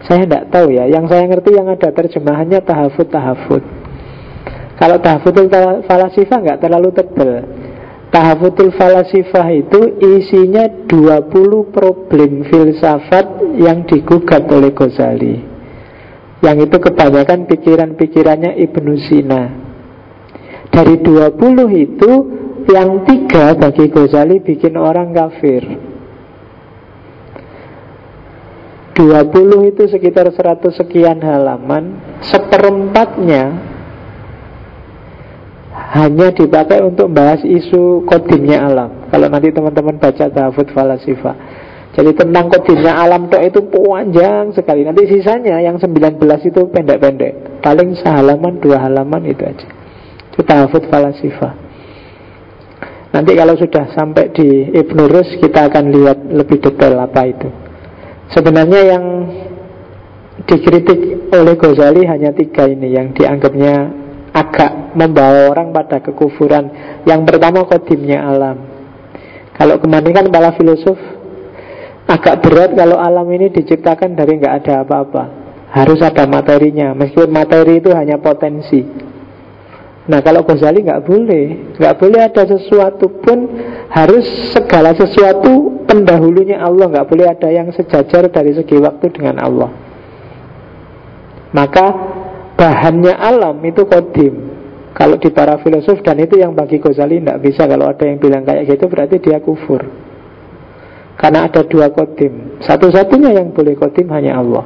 Saya 0.05 0.29
tidak 0.29 0.53
tahu 0.53 0.69
ya. 0.69 0.85
Yang 0.85 1.09
saya 1.09 1.25
ngerti 1.25 1.49
yang 1.57 1.65
ada 1.73 1.89
terjemahannya 1.89 2.61
Tahafut 2.61 3.09
Tahafut 3.09 3.65
kalau 4.75 4.99
tahfutul 4.99 5.47
falasifah 5.87 6.37
nggak 6.43 6.59
terlalu 6.59 6.91
tebal. 6.91 7.31
Tahfutul 8.11 8.75
falasifah 8.75 9.47
itu 9.55 9.79
isinya 10.03 10.67
20 10.87 11.71
problem 11.71 12.47
filsafat 12.47 13.55
yang 13.59 13.87
digugat 13.87 14.47
oleh 14.51 14.71
Ghazali. 14.75 15.35
Yang 16.43 16.57
itu 16.69 16.77
kebanyakan 16.79 17.47
pikiran-pikirannya 17.47 18.59
Ibnu 18.59 18.93
Sina 19.07 19.64
Dari 20.75 20.99
20 20.99 21.39
itu 21.71 22.11
yang 22.67 23.07
tiga 23.07 23.55
bagi 23.55 23.87
Ghazali 23.87 24.43
bikin 24.43 24.75
orang 24.75 25.15
kafir 25.15 25.63
20 28.97 29.71
itu 29.71 29.83
sekitar 29.87 30.27
100 30.33 30.65
sekian 30.75 31.21
halaman 31.21 32.01
Seperempatnya 32.25 33.75
hanya 35.95 36.27
dipakai 36.35 36.83
untuk 36.83 37.07
bahas 37.11 37.39
isu 37.43 38.03
kodimnya 38.03 38.67
alam. 38.67 39.07
Kalau 39.07 39.31
nanti 39.31 39.47
teman-teman 39.55 39.95
baca 39.95 40.27
Tahfud 40.27 40.67
Falasifa. 40.75 41.33
Jadi 41.95 42.11
tentang 42.11 42.51
kodimnya 42.51 42.99
alam 42.99 43.31
tok 43.31 43.39
itu 43.39 43.59
panjang 43.71 44.51
sekali. 44.51 44.83
Nanti 44.83 45.07
sisanya 45.07 45.63
yang 45.63 45.79
19 45.79 46.19
itu 46.19 46.61
pendek-pendek. 46.67 47.63
Paling 47.63 47.95
sehalaman, 47.95 48.59
dua 48.59 48.83
halaman 48.83 49.23
itu 49.23 49.39
aja. 49.47 49.84
Itu 50.35 50.43
Tahfud 50.43 50.91
Falasifa. 50.91 51.55
Nanti 53.15 53.31
kalau 53.31 53.55
sudah 53.55 53.95
sampai 53.95 54.35
di 54.35 54.75
Ibnu 54.75 55.07
Rus 55.07 55.39
kita 55.39 55.71
akan 55.71 55.87
lihat 55.95 56.19
lebih 56.27 56.59
detail 56.59 56.99
apa 56.99 57.23
itu. 57.23 57.47
Sebenarnya 58.35 58.81
yang 58.91 59.03
dikritik 60.43 61.31
oleh 61.31 61.55
Ghazali 61.55 62.03
hanya 62.03 62.35
tiga 62.35 62.67
ini 62.67 62.91
yang 62.91 63.15
dianggapnya 63.15 64.03
agak 64.35 64.91
membawa 64.99 65.55
orang 65.55 65.71
pada 65.71 66.03
kekufuran. 66.03 66.67
Yang 67.07 67.21
pertama 67.31 67.63
kodimnya 67.63 68.19
alam. 68.19 68.67
Kalau 69.55 69.79
kemarin 69.79 70.11
kan 70.11 70.27
para 70.27 70.51
filosof 70.59 70.99
agak 72.11 72.43
berat 72.43 72.75
kalau 72.75 72.99
alam 72.99 73.31
ini 73.31 73.47
diciptakan 73.47 74.19
dari 74.19 74.43
nggak 74.43 74.55
ada 74.59 74.83
apa-apa. 74.83 75.23
Harus 75.71 76.03
ada 76.03 76.27
materinya, 76.27 76.91
meskipun 76.91 77.31
materi 77.31 77.79
itu 77.79 77.95
hanya 77.95 78.19
potensi. 78.19 79.04
Nah 80.05 80.21
kalau 80.21 80.45
Ghazali 80.45 80.85
nggak 80.85 81.01
boleh, 81.01 81.45
nggak 81.81 81.95
boleh 81.97 82.19
ada 82.21 82.45
sesuatu 82.45 83.09
pun 83.25 83.49
harus 83.89 84.53
segala 84.53 84.93
sesuatu 84.93 85.81
pendahulunya 85.89 86.61
Allah, 86.61 86.93
nggak 86.93 87.07
boleh 87.09 87.25
ada 87.25 87.49
yang 87.49 87.73
sejajar 87.73 88.29
dari 88.29 88.53
segi 88.53 88.77
waktu 88.77 89.09
dengan 89.09 89.41
Allah. 89.41 89.73
Maka 91.57 91.85
bahannya 92.53 93.17
alam 93.17 93.57
itu 93.65 93.81
kodim. 93.89 94.53
Kalau 94.95 95.19
di 95.19 95.27
para 95.27 95.59
filosof 95.59 95.99
dan 96.05 96.21
itu 96.23 96.39
yang 96.39 96.55
bagi 96.55 96.79
Ghazali 96.79 97.19
tidak 97.19 97.43
bisa. 97.43 97.67
Kalau 97.67 97.89
ada 97.89 98.03
yang 98.07 98.15
bilang 98.15 98.47
kayak 98.47 98.63
gitu 98.69 98.87
berarti 98.87 99.19
dia 99.19 99.43
kufur. 99.43 99.83
Karena 101.19 101.47
ada 101.47 101.63
dua 101.67 101.91
kodim. 101.91 102.59
Satu-satunya 102.63 103.35
yang 103.35 103.51
boleh 103.51 103.75
kodim 103.75 104.07
hanya 104.11 104.39
Allah. 104.39 104.63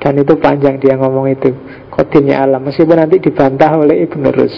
Dan 0.00 0.20
itu 0.20 0.36
panjang 0.40 0.80
dia 0.80 0.94
ngomong 0.96 1.32
itu 1.32 1.50
kodimnya 1.96 2.44
alam. 2.44 2.62
Meskipun 2.62 2.96
nanti 3.00 3.16
dibantah 3.18 3.72
oleh 3.80 4.04
Ibn 4.04 4.22
Rus. 4.30 4.54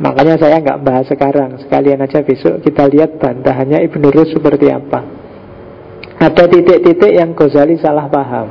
Makanya 0.00 0.40
saya 0.40 0.58
nggak 0.64 0.80
bahas 0.82 1.06
sekarang. 1.06 1.60
Sekalian 1.62 2.00
aja 2.00 2.24
besok 2.24 2.64
kita 2.64 2.88
lihat 2.88 3.20
bantahannya 3.20 3.84
Ibn 3.84 4.02
Rus 4.08 4.32
seperti 4.32 4.72
apa. 4.72 5.04
Ada 6.18 6.50
titik-titik 6.50 7.14
yang 7.14 7.36
Ghazali 7.36 7.78
salah 7.78 8.10
paham 8.10 8.48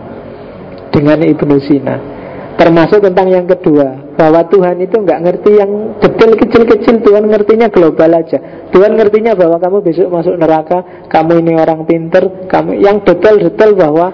dengan 0.94 1.20
Ibnu 1.20 1.60
Sina. 1.60 2.16
Termasuk 2.58 3.06
tentang 3.06 3.30
yang 3.30 3.46
kedua 3.46 4.18
Bahwa 4.18 4.42
Tuhan 4.50 4.82
itu 4.82 4.98
nggak 4.98 5.20
ngerti 5.30 5.52
yang 5.62 6.02
detail 6.02 6.34
kecil-kecil. 6.34 7.06
Tuhan 7.06 7.30
ngertinya 7.30 7.70
global 7.70 8.18
aja. 8.18 8.42
Tuhan 8.74 8.98
ngertinya 8.98 9.38
bahwa 9.38 9.62
kamu 9.62 9.78
besok 9.86 10.10
masuk 10.10 10.36
neraka 10.42 11.06
Kamu 11.06 11.38
ini 11.38 11.54
orang 11.54 11.86
pinter 11.86 12.50
kamu 12.50 12.82
Yang 12.82 13.14
detail-detail 13.14 13.72
bahwa 13.78 14.08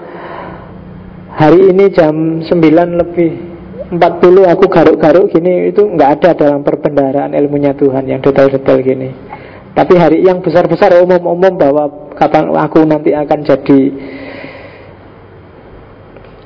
Hari 1.34 1.72
ini 1.72 1.90
jam 1.90 2.44
9 2.46 3.00
lebih 3.00 3.53
40 3.92 4.00
aku 4.48 4.64
garuk-garuk 4.72 5.28
gini 5.28 5.68
Itu 5.68 5.84
nggak 5.84 6.10
ada 6.20 6.30
dalam 6.32 6.64
perbendaharaan 6.64 7.36
ilmunya 7.36 7.76
Tuhan 7.76 8.08
Yang 8.08 8.30
detail-detail 8.30 8.78
gini 8.80 9.08
Tapi 9.76 9.94
hari 9.98 10.24
yang 10.24 10.40
besar-besar 10.40 10.96
umum-umum 11.04 11.52
bahwa 11.58 11.84
Kapan 12.14 12.54
aku 12.54 12.86
nanti 12.86 13.10
akan 13.12 13.40
jadi 13.44 13.80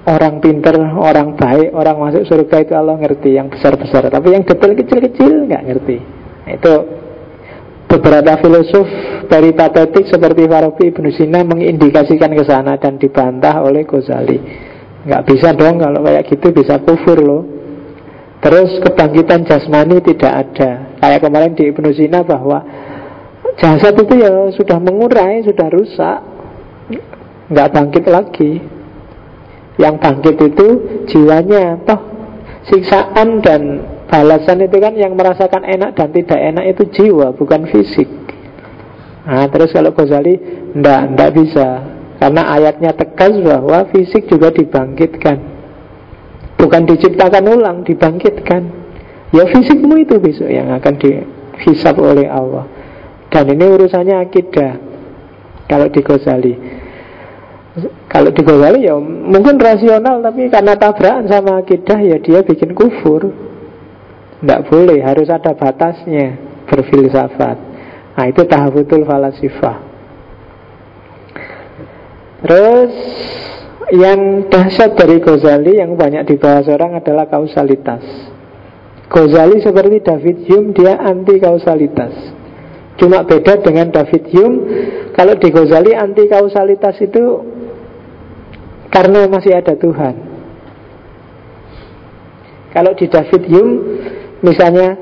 Orang 0.08 0.40
pinter, 0.40 0.72
orang 0.80 1.36
baik, 1.36 1.76
orang 1.76 2.00
masuk 2.00 2.24
surga 2.24 2.64
itu 2.64 2.72
Allah 2.72 2.96
ngerti 2.96 3.36
yang 3.36 3.52
besar-besar. 3.52 4.08
Tapi 4.08 4.32
yang 4.32 4.40
detail 4.40 4.72
kecil-kecil 4.72 5.52
nggak 5.52 5.62
ngerti. 5.68 5.96
Itu 6.48 6.74
beberapa 7.92 8.40
filosof 8.40 8.88
dari 9.28 9.52
patetik 9.52 10.08
seperti 10.08 10.48
Farabi 10.48 10.96
Ibnu 10.96 11.12
Sina 11.12 11.44
mengindikasikan 11.44 12.32
ke 12.32 12.44
sana 12.48 12.80
dan 12.80 12.96
dibantah 12.96 13.60
oleh 13.60 13.84
Ghazali. 13.84 14.38
Nggak 15.08 15.24
bisa 15.24 15.56
dong 15.56 15.80
kalau 15.80 16.04
kayak 16.04 16.28
gitu 16.28 16.52
bisa 16.52 16.76
kufur 16.84 17.16
loh. 17.16 17.42
Terus 18.44 18.76
kebangkitan 18.84 19.48
jasmani 19.48 20.04
tidak 20.04 20.32
ada. 20.46 21.00
Kayak 21.00 21.20
kemarin 21.24 21.52
di 21.56 21.64
Ibnu 21.72 21.90
Sina 21.96 22.22
bahwa 22.22 22.60
jasad 23.56 23.96
itu 23.96 24.14
ya 24.20 24.52
sudah 24.52 24.78
mengurai, 24.78 25.42
sudah 25.42 25.66
rusak, 25.72 26.18
nggak 27.50 27.70
bangkit 27.72 28.04
lagi. 28.06 28.52
Yang 29.80 29.94
bangkit 30.02 30.36
itu 30.42 30.66
jiwanya 31.06 31.80
Toh 31.86 32.18
siksaan 32.68 33.40
dan 33.40 33.62
balasan 34.08 34.64
itu 34.64 34.76
kan 34.76 34.94
yang 34.96 35.16
merasakan 35.16 35.64
enak 35.64 35.96
dan 35.96 36.08
tidak 36.12 36.38
enak 36.38 36.64
itu 36.76 36.82
jiwa 36.92 37.32
bukan 37.36 37.68
fisik 37.68 38.08
Nah, 39.28 39.44
terus 39.52 39.76
kalau 39.76 39.92
Ghazali 39.92 40.40
Ndak, 40.72 41.02
ndak 41.12 41.30
bisa 41.36 41.97
Karena 42.18 42.50
ayatnya 42.50 42.90
tegas 42.98 43.38
bahwa 43.38 43.86
fisik 43.94 44.26
juga 44.26 44.50
dibangkitkan. 44.50 45.38
Bukan 46.58 46.82
diciptakan 46.90 47.44
ulang, 47.46 47.86
dibangkitkan. 47.86 48.62
Ya 49.30 49.46
fisikmu 49.46 50.02
itu 50.02 50.18
besok 50.18 50.50
yang 50.50 50.74
akan 50.74 50.98
dihisap 50.98 51.94
oleh 52.02 52.26
Allah. 52.26 52.66
Dan 53.30 53.54
ini 53.54 53.70
urusannya 53.70 54.18
akidah. 54.18 54.72
Kalau 55.70 55.86
di 55.86 56.00
Ghazali. 56.02 56.54
Kalau 58.10 58.34
di 58.34 58.42
Ghazali 58.42 58.88
ya 58.88 58.98
mungkin 58.98 59.60
rasional 59.60 60.18
Tapi 60.18 60.50
karena 60.50 60.74
tabrakan 60.74 61.30
sama 61.30 61.62
akidah 61.62 62.02
ya 62.02 62.18
dia 62.18 62.42
bikin 62.42 62.74
kufur. 62.74 63.30
Tidak 64.42 64.60
boleh, 64.66 64.98
harus 65.06 65.30
ada 65.30 65.54
batasnya. 65.54 66.34
Berfilsafat. 66.66 67.58
Nah 68.18 68.26
itu 68.26 68.42
tahafutul 68.42 69.06
falasifah 69.06 69.87
Terus 72.38 72.92
yang 73.88 74.46
dahsyat 74.52 74.94
dari 74.94 75.18
Ghazali 75.18 75.80
yang 75.80 75.96
banyak 75.96 76.28
dibahas 76.28 76.68
orang 76.68 77.00
adalah 77.00 77.26
kausalitas. 77.26 78.04
Ghazali 79.08 79.64
seperti 79.64 80.04
David 80.04 80.36
Hume 80.46 80.76
dia 80.76 81.00
anti 81.00 81.40
kausalitas. 81.40 82.12
Cuma 83.00 83.24
beda 83.24 83.58
dengan 83.64 83.88
David 83.88 84.28
Hume 84.30 84.58
kalau 85.16 85.34
di 85.40 85.48
Ghazali 85.48 85.96
anti 85.96 86.28
kausalitas 86.28 87.00
itu 87.00 87.42
karena 88.92 89.24
masih 89.26 89.56
ada 89.56 89.72
Tuhan. 89.74 90.14
Kalau 92.76 92.92
di 92.92 93.08
David 93.08 93.42
Hume 93.48 93.74
misalnya 94.44 94.94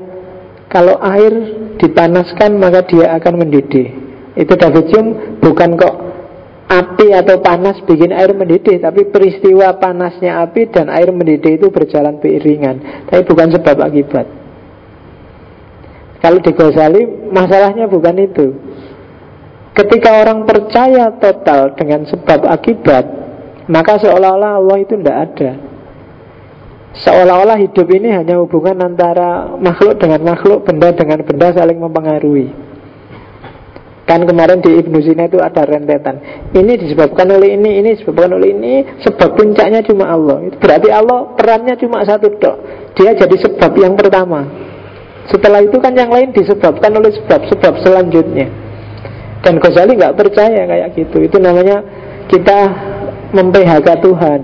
kalau 0.71 0.95
air 1.03 1.33
dipanaskan 1.77 2.55
maka 2.55 2.87
dia 2.87 3.11
akan 3.19 3.43
mendidih. 3.43 3.91
Itu 4.39 4.55
David 4.55 4.87
Hume 4.95 5.11
bukan 5.43 5.75
kok 5.75 6.06
api 6.67 7.15
atau 7.15 7.39
panas 7.39 7.79
bikin 7.87 8.11
air 8.11 8.35
mendidih 8.35 8.83
Tapi 8.83 9.07
peristiwa 9.07 9.71
panasnya 9.79 10.43
api 10.43 10.67
dan 10.67 10.91
air 10.91 11.09
mendidih 11.15 11.55
itu 11.55 11.67
berjalan 11.71 12.19
beriringan. 12.19 13.07
Tapi 13.07 13.23
bukan 13.23 13.55
sebab 13.55 13.77
akibat. 13.79 14.27
Kalau 16.19 16.43
di 16.43 16.51
Ghazali 16.51 17.31
masalahnya 17.31 17.87
bukan 17.87 18.15
itu. 18.19 18.47
Ketika 19.71 20.25
orang 20.25 20.43
percaya 20.49 21.13
total 21.21 21.77
dengan 21.77 22.01
sebab 22.09 22.49
akibat 22.49 23.05
Maka 23.69 24.01
seolah-olah 24.01 24.57
Allah 24.57 24.77
itu 24.81 24.97
tidak 24.97 25.17
ada. 25.29 25.51
Seolah-olah 26.97 27.61
hidup 27.61 27.85
ini 27.93 28.09
hanya 28.09 28.41
hubungan 28.41 28.81
antara 28.81 29.53
makhluk 29.61 30.01
dengan 30.01 30.33
makhluk 30.33 30.65
Benda 30.65 30.89
dengan 30.97 31.21
benda 31.21 31.53
saling 31.53 31.77
mempengaruhi 31.77 32.66
Kan 34.07 34.23
kemarin 34.23 34.63
di 34.63 34.71
Ibnu 34.71 35.03
Sina 35.03 35.27
itu 35.27 35.35
ada 35.43 35.67
rentetan. 35.67 36.47
Ini 36.55 36.79
disebabkan 36.79 37.27
oleh 37.27 37.59
ini, 37.59 37.83
ini 37.83 37.89
disebabkan 37.99 38.39
oleh 38.39 38.55
ini. 38.55 38.73
Sebab 39.03 39.35
puncaknya 39.35 39.83
cuma 39.83 40.07
Allah. 40.07 40.47
Itu 40.47 40.55
berarti 40.63 40.87
Allah 40.87 41.35
perannya 41.35 41.75
cuma 41.75 42.07
satu 42.07 42.31
dok. 42.39 42.55
Dia 42.95 43.11
jadi 43.19 43.35
sebab 43.35 43.71
yang 43.75 43.99
pertama. 43.99 44.47
Setelah 45.27 45.59
itu 45.59 45.75
kan 45.83 45.91
yang 45.91 46.07
lain 46.07 46.31
disebabkan 46.31 46.87
oleh 46.95 47.11
sebab-sebab 47.19 47.83
selanjutnya. 47.83 48.47
Dan 49.43 49.59
Ghazali 49.59 49.99
nggak 49.99 50.15
percaya 50.15 50.63
kayak 50.63 50.95
gitu. 50.95 51.27
Itu 51.27 51.43
namanya 51.43 51.83
kita 52.31 52.57
memphk 53.35 53.87
Tuhan. 54.07 54.41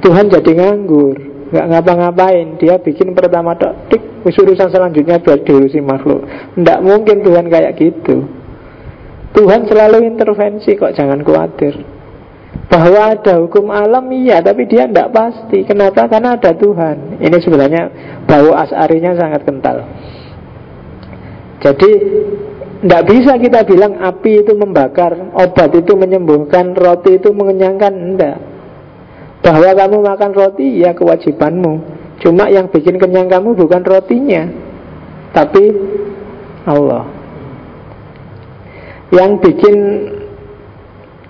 Tuhan 0.00 0.24
jadi 0.32 0.52
nganggur, 0.56 1.27
nggak 1.48 1.66
ngapa-ngapain. 1.72 2.56
Dia 2.60 2.80
bikin 2.80 3.12
pertama 3.12 3.56
dok, 3.56 3.90
dik, 3.92 4.02
urusan 4.24 4.68
selanjutnya 4.68 5.20
biar 5.20 5.40
diurusi 5.44 5.80
makhluk. 5.80 6.24
Nggak 6.56 6.78
mungkin 6.84 7.16
Tuhan 7.24 7.46
kayak 7.48 7.76
gitu. 7.76 8.26
Tuhan 9.36 9.68
selalu 9.68 10.08
intervensi 10.08 10.74
kok 10.74 10.96
jangan 10.96 11.20
khawatir 11.22 11.98
bahwa 12.68 13.16
ada 13.16 13.40
hukum 13.40 13.72
alam 13.72 14.04
iya 14.12 14.44
tapi 14.44 14.68
dia 14.68 14.84
tidak 14.84 15.08
pasti 15.12 15.64
kenapa 15.64 16.04
karena 16.04 16.36
ada 16.36 16.52
Tuhan 16.52 17.20
ini 17.20 17.38
sebenarnya 17.40 17.82
bau 18.28 18.52
asarinya 18.52 19.16
sangat 19.16 19.40
kental 19.48 19.88
jadi 21.64 21.90
tidak 22.78 23.02
bisa 23.08 23.32
kita 23.40 23.60
bilang 23.66 23.98
api 23.98 24.44
itu 24.44 24.52
membakar 24.54 25.16
obat 25.34 25.70
itu 25.74 25.92
menyembuhkan 25.96 26.76
roti 26.76 27.16
itu 27.16 27.32
mengenyangkan 27.32 27.92
tidak 28.14 28.36
bahwa 29.40 29.70
kamu 29.74 29.96
makan 30.02 30.30
roti 30.34 30.82
ya 30.82 30.92
kewajibanmu 30.92 31.80
cuma 32.18 32.50
yang 32.50 32.66
bikin 32.68 32.98
kenyang 32.98 33.30
kamu 33.30 33.54
bukan 33.54 33.82
rotinya 33.86 34.50
tapi 35.30 35.70
Allah 36.66 37.18
yang 39.14 39.40
bikin 39.40 39.76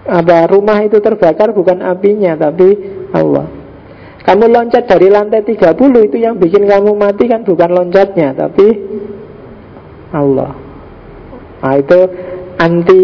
apa 0.09 0.49
rumah 0.49 0.81
itu 0.83 0.99
terbakar 1.05 1.53
bukan 1.53 1.85
apinya 1.85 2.33
tapi 2.35 2.75
Allah. 3.13 3.47
Kamu 4.25 4.45
loncat 4.51 4.85
dari 4.85 5.09
lantai 5.09 5.41
30 5.41 6.09
itu 6.09 6.17
yang 6.21 6.37
bikin 6.37 6.69
kamu 6.69 6.97
mati 6.97 7.29
kan 7.29 7.45
bukan 7.45 7.71
loncatnya 7.71 8.37
tapi 8.37 8.67
Allah. 10.13 10.53
Nah 11.65 11.75
itu 11.77 12.01
anti 12.61 13.03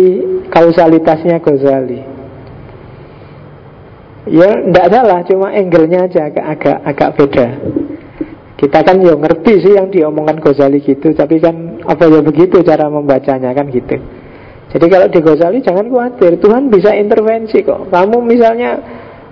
kausalitasnya 0.48 1.40
Ghazali. 1.40 2.13
Ya 4.24 4.56
tidak 4.56 4.86
salah, 4.88 5.20
cuma 5.28 5.52
angle-nya 5.52 6.08
aja 6.08 6.32
agak 6.32 6.46
agak 6.56 6.78
agak 6.88 7.10
beda. 7.20 7.46
Kita 8.56 8.78
kan 8.80 8.96
ya 9.04 9.12
ngerti 9.12 9.52
sih 9.60 9.72
yang 9.76 9.92
diomongkan 9.92 10.40
Ghazali 10.40 10.80
gitu, 10.80 11.12
tapi 11.12 11.36
kan 11.42 11.84
apa 11.84 12.08
ya 12.08 12.24
begitu 12.24 12.64
cara 12.64 12.88
membacanya 12.88 13.52
kan 13.52 13.68
gitu. 13.68 14.00
Jadi 14.74 14.90
kalau 14.90 15.06
di 15.06 15.20
Ghazali 15.22 15.62
jangan 15.62 15.86
khawatir 15.86 16.34
Tuhan 16.42 16.66
bisa 16.66 16.90
intervensi 16.98 17.62
kok 17.62 17.94
Kamu 17.94 18.18
misalnya 18.26 18.74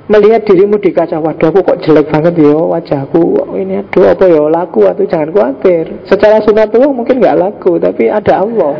melihat 0.07 0.47
dirimu 0.47 0.79
di 0.79 0.95
kaca 0.95 1.19
Waduh 1.19 1.51
aku 1.51 1.67
kok 1.67 1.83
jelek 1.83 2.15
banget 2.15 2.47
ya 2.47 2.55
wajahku 2.55 3.51
Ini 3.59 3.83
aduh 3.83 4.15
apa 4.15 4.25
ya 4.31 4.39
laku 4.47 4.87
atau 4.87 5.03
jangan 5.03 5.35
khawatir 5.35 6.07
Secara 6.07 6.39
sunatullah 6.47 6.95
mungkin 6.95 7.19
nggak 7.19 7.39
laku 7.43 7.75
Tapi 7.83 8.07
ada 8.07 8.47
Allah 8.47 8.73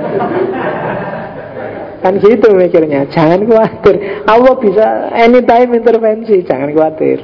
Kan 2.03 2.19
gitu 2.19 2.51
mikirnya. 2.51 3.07
Jangan 3.15 3.47
khawatir. 3.47 4.27
Allah 4.27 4.55
bisa 4.59 4.87
anytime 5.15 5.71
intervensi 5.79 6.43
Jangan 6.43 6.75
khawatir. 6.75 7.23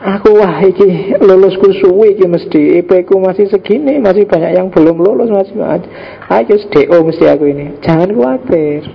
Aku 0.00 0.32
wah 0.40 0.64
iki 0.64 1.12
lulusku 1.20 1.76
suwi 1.76 2.16
iki 2.16 2.24
mesti 2.24 2.80
IP 2.80 3.04
ku 3.04 3.20
masih 3.20 3.52
segini 3.52 4.00
masih 4.00 4.24
banyak 4.24 4.56
yang 4.56 4.72
belum 4.72 4.96
lulus 4.96 5.28
masih 5.28 5.60
ayo 5.60 6.56
DO 6.56 6.98
mesti 7.04 7.24
aku 7.28 7.44
ini. 7.52 7.76
Jangan 7.84 8.08
khawatir. 8.16 8.88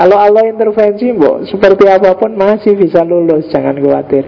Kalau 0.00 0.16
Allah 0.16 0.48
intervensi 0.48 1.12
mbok 1.12 1.44
seperti 1.44 1.84
apa 1.92 2.16
pun 2.16 2.40
masih 2.40 2.72
bisa 2.72 3.04
lulus 3.04 3.52
jangan 3.52 3.76
khawatir. 3.76 4.24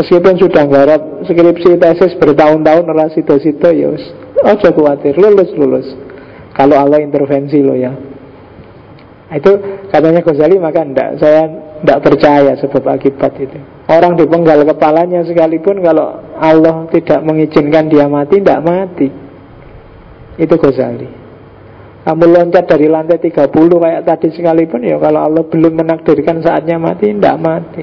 Meskipun 0.00 0.40
sudah 0.40 0.64
garap 0.64 1.28
skripsi 1.28 1.76
tesis 1.76 2.16
bertahun-tahun 2.16 2.84
ora 2.88 3.12
situ-situ 3.12 3.68
ya 3.76 3.92
ojo 4.40 4.68
khawatir. 4.72 5.12
Lulus 5.20 5.52
lulus. 5.60 5.86
Kalau 6.56 6.80
Allah 6.80 7.04
intervensi 7.04 7.60
lo 7.60 7.76
ya 7.76 7.92
itu 9.30 9.52
katanya 9.94 10.20
Ghazali 10.26 10.58
maka 10.58 10.82
ndak 10.82 11.22
saya 11.22 11.46
ndak 11.86 12.02
percaya 12.02 12.58
sebab 12.58 12.82
akibat 12.90 13.34
itu 13.38 13.58
Orang 13.90 14.14
dipenggal 14.14 14.62
kepalanya 14.70 15.26
sekalipun 15.26 15.82
kalau 15.82 16.22
Allah 16.38 16.86
tidak 16.94 17.26
mengizinkan 17.26 17.90
dia 17.90 18.06
mati, 18.06 18.38
tidak 18.38 18.62
mati. 18.62 19.10
Itu 20.38 20.54
Ghazali. 20.54 21.10
Kamu 22.06 22.24
loncat 22.30 22.70
dari 22.70 22.86
lantai 22.86 23.18
30 23.18 23.50
kayak 23.50 24.06
tadi 24.06 24.30
sekalipun 24.30 24.86
ya 24.86 24.94
kalau 25.02 25.26
Allah 25.26 25.42
belum 25.42 25.82
menakdirkan 25.82 26.38
saatnya 26.38 26.78
mati, 26.78 27.10
tidak 27.10 27.36
mati. 27.42 27.82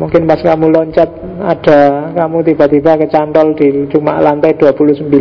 Mungkin 0.00 0.24
pas 0.24 0.40
kamu 0.40 0.72
loncat 0.72 1.10
ada 1.44 1.80
kamu 2.16 2.40
tiba-tiba 2.48 2.96
kecantol 3.04 3.52
di 3.52 3.84
cuma 3.92 4.16
lantai 4.16 4.56
29 4.56 5.12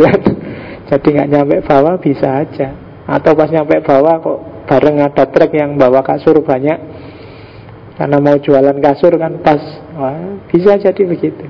jadi 0.89 1.07
nggak 1.19 1.29
nyampe 1.35 1.55
bawah 1.67 1.99
bisa 1.99 2.47
aja. 2.47 2.71
Atau 3.11 3.35
pas 3.35 3.51
nyampe 3.51 3.75
bawah 3.83 4.23
kok 4.23 4.39
bareng 4.69 5.01
ada 5.01 5.25
truk 5.25 5.49
yang 5.57 5.73
bawa 5.81 6.05
kasur 6.05 6.45
banyak. 6.45 6.77
Karena 7.97 8.21
mau 8.21 8.37
jualan 8.37 8.77
kasur 8.77 9.17
kan 9.17 9.41
pas. 9.41 9.59
Wah, 9.97 10.37
Bisa 10.45 10.77
jadi 10.77 11.03
begitu. 11.09 11.49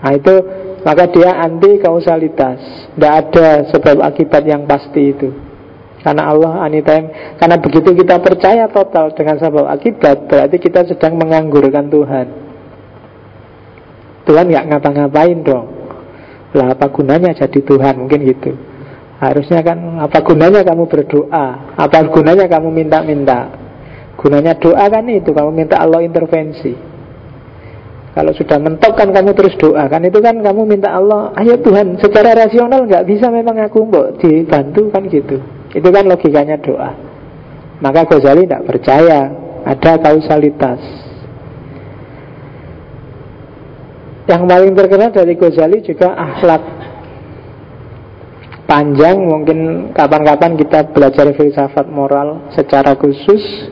Nah 0.00 0.14
itu 0.14 0.34
Maka 0.82 1.06
dia 1.14 1.38
anti 1.38 1.78
kausalitas. 1.78 2.58
Tidak 2.94 3.12
ada 3.12 3.70
sebab 3.70 4.02
akibat 4.02 4.42
yang 4.42 4.66
pasti 4.66 5.14
itu. 5.14 5.30
Karena 6.02 6.34
Allah 6.34 6.66
anytime 6.66 7.38
Karena 7.38 7.62
begitu 7.62 7.94
kita 7.94 8.18
percaya 8.18 8.66
total 8.66 9.14
Dengan 9.14 9.38
sebab 9.38 9.70
akibat 9.70 10.26
Berarti 10.26 10.58
kita 10.58 10.82
sedang 10.82 11.14
menganggurkan 11.14 11.86
Tuhan. 11.86 12.26
Tuhan 14.26 14.46
nggak 14.50 14.66
ngapa-ngapain 14.70 15.38
dong. 15.46 15.66
Lah 16.54 16.74
apa 16.74 16.90
gunanya 16.90 17.34
jadi 17.34 17.58
Tuhan? 17.62 18.02
Mungkin 18.02 18.20
gitu 18.26 18.71
Harusnya 19.22 19.62
kan 19.62 19.78
apa 20.02 20.18
gunanya 20.26 20.66
kamu 20.66 20.90
berdoa? 20.90 21.78
Apa 21.78 22.10
gunanya 22.10 22.50
kamu 22.50 22.74
minta-minta? 22.74 23.54
Gunanya 24.18 24.58
doa 24.58 24.90
kan 24.90 25.06
itu 25.06 25.30
Kamu 25.30 25.54
minta 25.54 25.78
Allah 25.78 26.02
intervensi. 26.02 26.74
Kalau 28.12 28.34
sudah 28.34 28.58
mentok 28.58 28.98
kan 28.98 29.14
kamu 29.14 29.30
terus 29.38 29.54
doa. 29.62 29.86
Kan 29.86 30.02
itu 30.02 30.18
kan 30.18 30.42
kamu 30.42 30.66
minta 30.66 30.90
Allah 30.90 31.30
Ayo 31.38 31.54
Tuhan 31.62 32.02
secara 32.02 32.34
rasional 32.34 32.82
nggak 32.90 33.06
bisa 33.06 33.30
memang 33.30 33.62
aku 33.62 33.86
mbok 33.86 34.18
dibantu 34.18 34.90
kan 34.90 35.06
gitu. 35.06 35.38
Itu 35.70 35.88
kan 35.94 36.10
logikanya 36.10 36.58
doa. 36.58 36.90
Maka 37.78 38.02
Ghazali 38.10 38.42
tidak 38.42 38.66
percaya 38.66 39.30
ada 39.62 40.02
kausalitas. 40.02 40.82
Yang 44.26 44.42
paling 44.50 44.72
terkenal 44.74 45.14
dari 45.14 45.38
Ghazali 45.38 45.78
juga 45.86 46.10
akhlak 46.18 46.81
panjang 48.72 49.20
mungkin 49.20 49.92
kapan-kapan 49.92 50.56
kita 50.56 50.96
belajar 50.96 51.28
filsafat 51.36 51.92
moral 51.92 52.48
secara 52.56 52.96
khusus. 52.96 53.68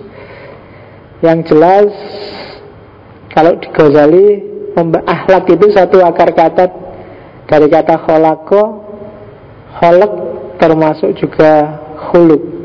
Yang 1.24 1.56
jelas 1.56 1.88
kalau 3.32 3.56
di 3.56 3.68
Ghazali 3.72 4.26
akhlak 5.08 5.48
itu 5.48 5.72
satu 5.72 6.04
akar 6.04 6.36
kata. 6.36 6.92
Dari 7.48 7.66
kata 7.66 8.06
kholako 8.06 8.62
holek 9.80 10.12
termasuk 10.62 11.18
juga 11.18 11.82
huluk 12.12 12.60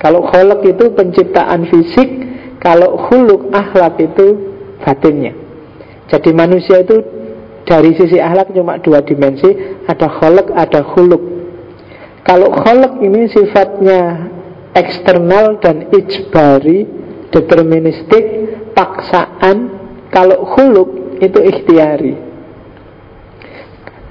kalau 0.00 0.24
holek 0.24 0.64
itu 0.72 0.88
penciptaan 0.96 1.68
fisik 1.68 2.08
kalau 2.56 2.96
huluk 2.96 3.52
akhlak 3.52 4.00
itu 4.00 4.56
batinnya. 4.80 5.36
Jadi 6.08 6.32
manusia 6.32 6.80
itu 6.80 7.04
dari 7.68 7.92
sisi 7.92 8.16
akhlak 8.16 8.56
cuma 8.56 8.80
dua 8.80 9.04
dimensi, 9.04 9.46
ada 9.84 10.08
kholek, 10.08 10.48
ada 10.56 10.80
huluk. 10.96 11.20
Kalau 12.30 12.46
kholek 12.54 13.02
ini 13.02 13.26
sifatnya 13.26 14.30
eksternal 14.70 15.58
dan 15.58 15.90
ijbari, 15.90 16.86
deterministik, 17.34 18.24
paksaan. 18.70 19.82
Kalau 20.14 20.46
huluk 20.54 21.18
itu 21.18 21.38
ikhtiari. 21.42 22.14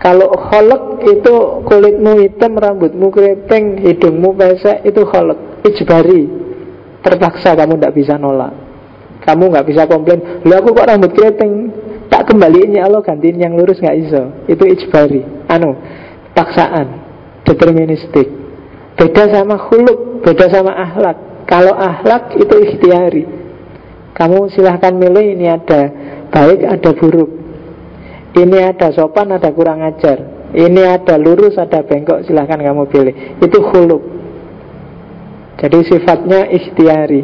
Kalau 0.03 0.35
kholek 0.35 0.83
itu 1.15 1.63
kulitmu 1.63 2.19
hitam, 2.19 2.59
rambutmu 2.59 3.07
keriting, 3.07 3.87
hidungmu 3.87 4.35
pesek, 4.35 4.83
itu 4.83 4.99
kholek, 5.07 5.63
ijbari. 5.63 6.27
Terpaksa 6.99 7.55
kamu 7.55 7.79
tidak 7.79 7.95
bisa 7.95 8.19
nolak. 8.19 8.51
Kamu 9.23 9.47
nggak 9.47 9.63
bisa 9.63 9.87
komplain, 9.87 10.43
lu 10.43 10.59
aku 10.59 10.75
kok 10.75 10.91
rambut 10.91 11.15
keriting, 11.15 11.71
tak 12.11 12.27
kembaliin 12.27 12.75
ya 12.75 12.91
Allah 12.91 12.99
gantiin 12.99 13.39
yang 13.39 13.55
lurus 13.55 13.79
nggak 13.79 13.97
iso 14.01 14.23
itu 14.49 14.63
ijbari 14.65 15.21
anu 15.45 15.77
paksaan 16.33 17.08
deterministik. 17.49 18.29
Beda 18.93 19.25
sama 19.33 19.57
huluk 19.57 20.21
beda 20.21 20.45
sama 20.53 20.77
akhlak. 20.77 21.17
Kalau 21.49 21.73
akhlak 21.73 22.37
itu 22.37 22.55
ikhtiari. 22.69 23.25
Kamu 24.13 24.51
silahkan 24.53 24.93
milih 24.93 25.33
ini 25.39 25.49
ada 25.49 25.89
baik 26.29 26.61
ada 26.69 26.91
buruk. 26.93 27.31
Ini 28.37 28.75
ada 28.77 28.93
sopan 28.93 29.33
ada 29.33 29.49
kurang 29.49 29.81
ajar. 29.81 30.21
Ini 30.53 31.01
ada 31.01 31.17
lurus 31.17 31.57
ada 31.57 31.81
bengkok 31.81 32.29
silahkan 32.29 32.61
kamu 32.61 32.85
pilih. 32.89 33.15
Itu 33.41 33.65
huluk 33.73 34.19
jadi 35.59 35.79
sifatnya 35.83 36.47
ikhtiari. 36.47 37.23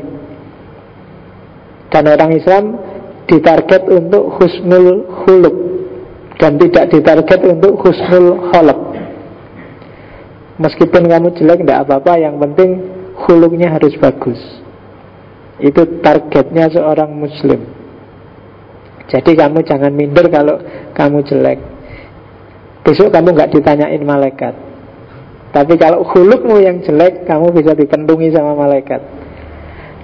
Dan 1.88 2.03
orang 2.11 2.31
Islam 2.35 2.64
ditarget 3.31 3.88
untuk 3.88 4.35
husnul 4.35 5.07
huluk 5.23 5.56
dan 6.35 6.60
tidak 6.60 6.91
ditarget 6.91 7.39
untuk 7.47 7.80
husnul 7.80 8.52
holok 8.52 8.80
meskipun 10.60 11.07
kamu 11.07 11.36
jelek 11.36 11.64
tidak 11.64 11.88
apa-apa. 11.88 12.14
Yang 12.19 12.36
penting 12.41 12.69
huluknya 13.26 13.72
harus 13.72 13.95
bagus. 13.98 14.40
Itu 15.60 16.03
targetnya 16.03 16.68
seorang 16.68 17.15
muslim. 17.15 17.64
Jadi 19.07 19.32
kamu 19.38 19.64
jangan 19.64 19.94
minder 19.94 20.27
kalau 20.27 20.60
kamu 20.91 21.23
jelek. 21.23 21.60
Besok 22.84 23.14
kamu 23.14 23.34
nggak 23.34 23.52
ditanyain 23.56 24.03
malaikat. 24.03 24.53
Tapi 25.56 25.73
kalau 25.80 26.03
hulukmu 26.03 26.60
yang 26.60 26.84
jelek 26.84 27.23
kamu 27.23 27.56
bisa 27.56 27.72
dipentungi 27.72 28.34
sama 28.36 28.57
malaikat. 28.57 28.99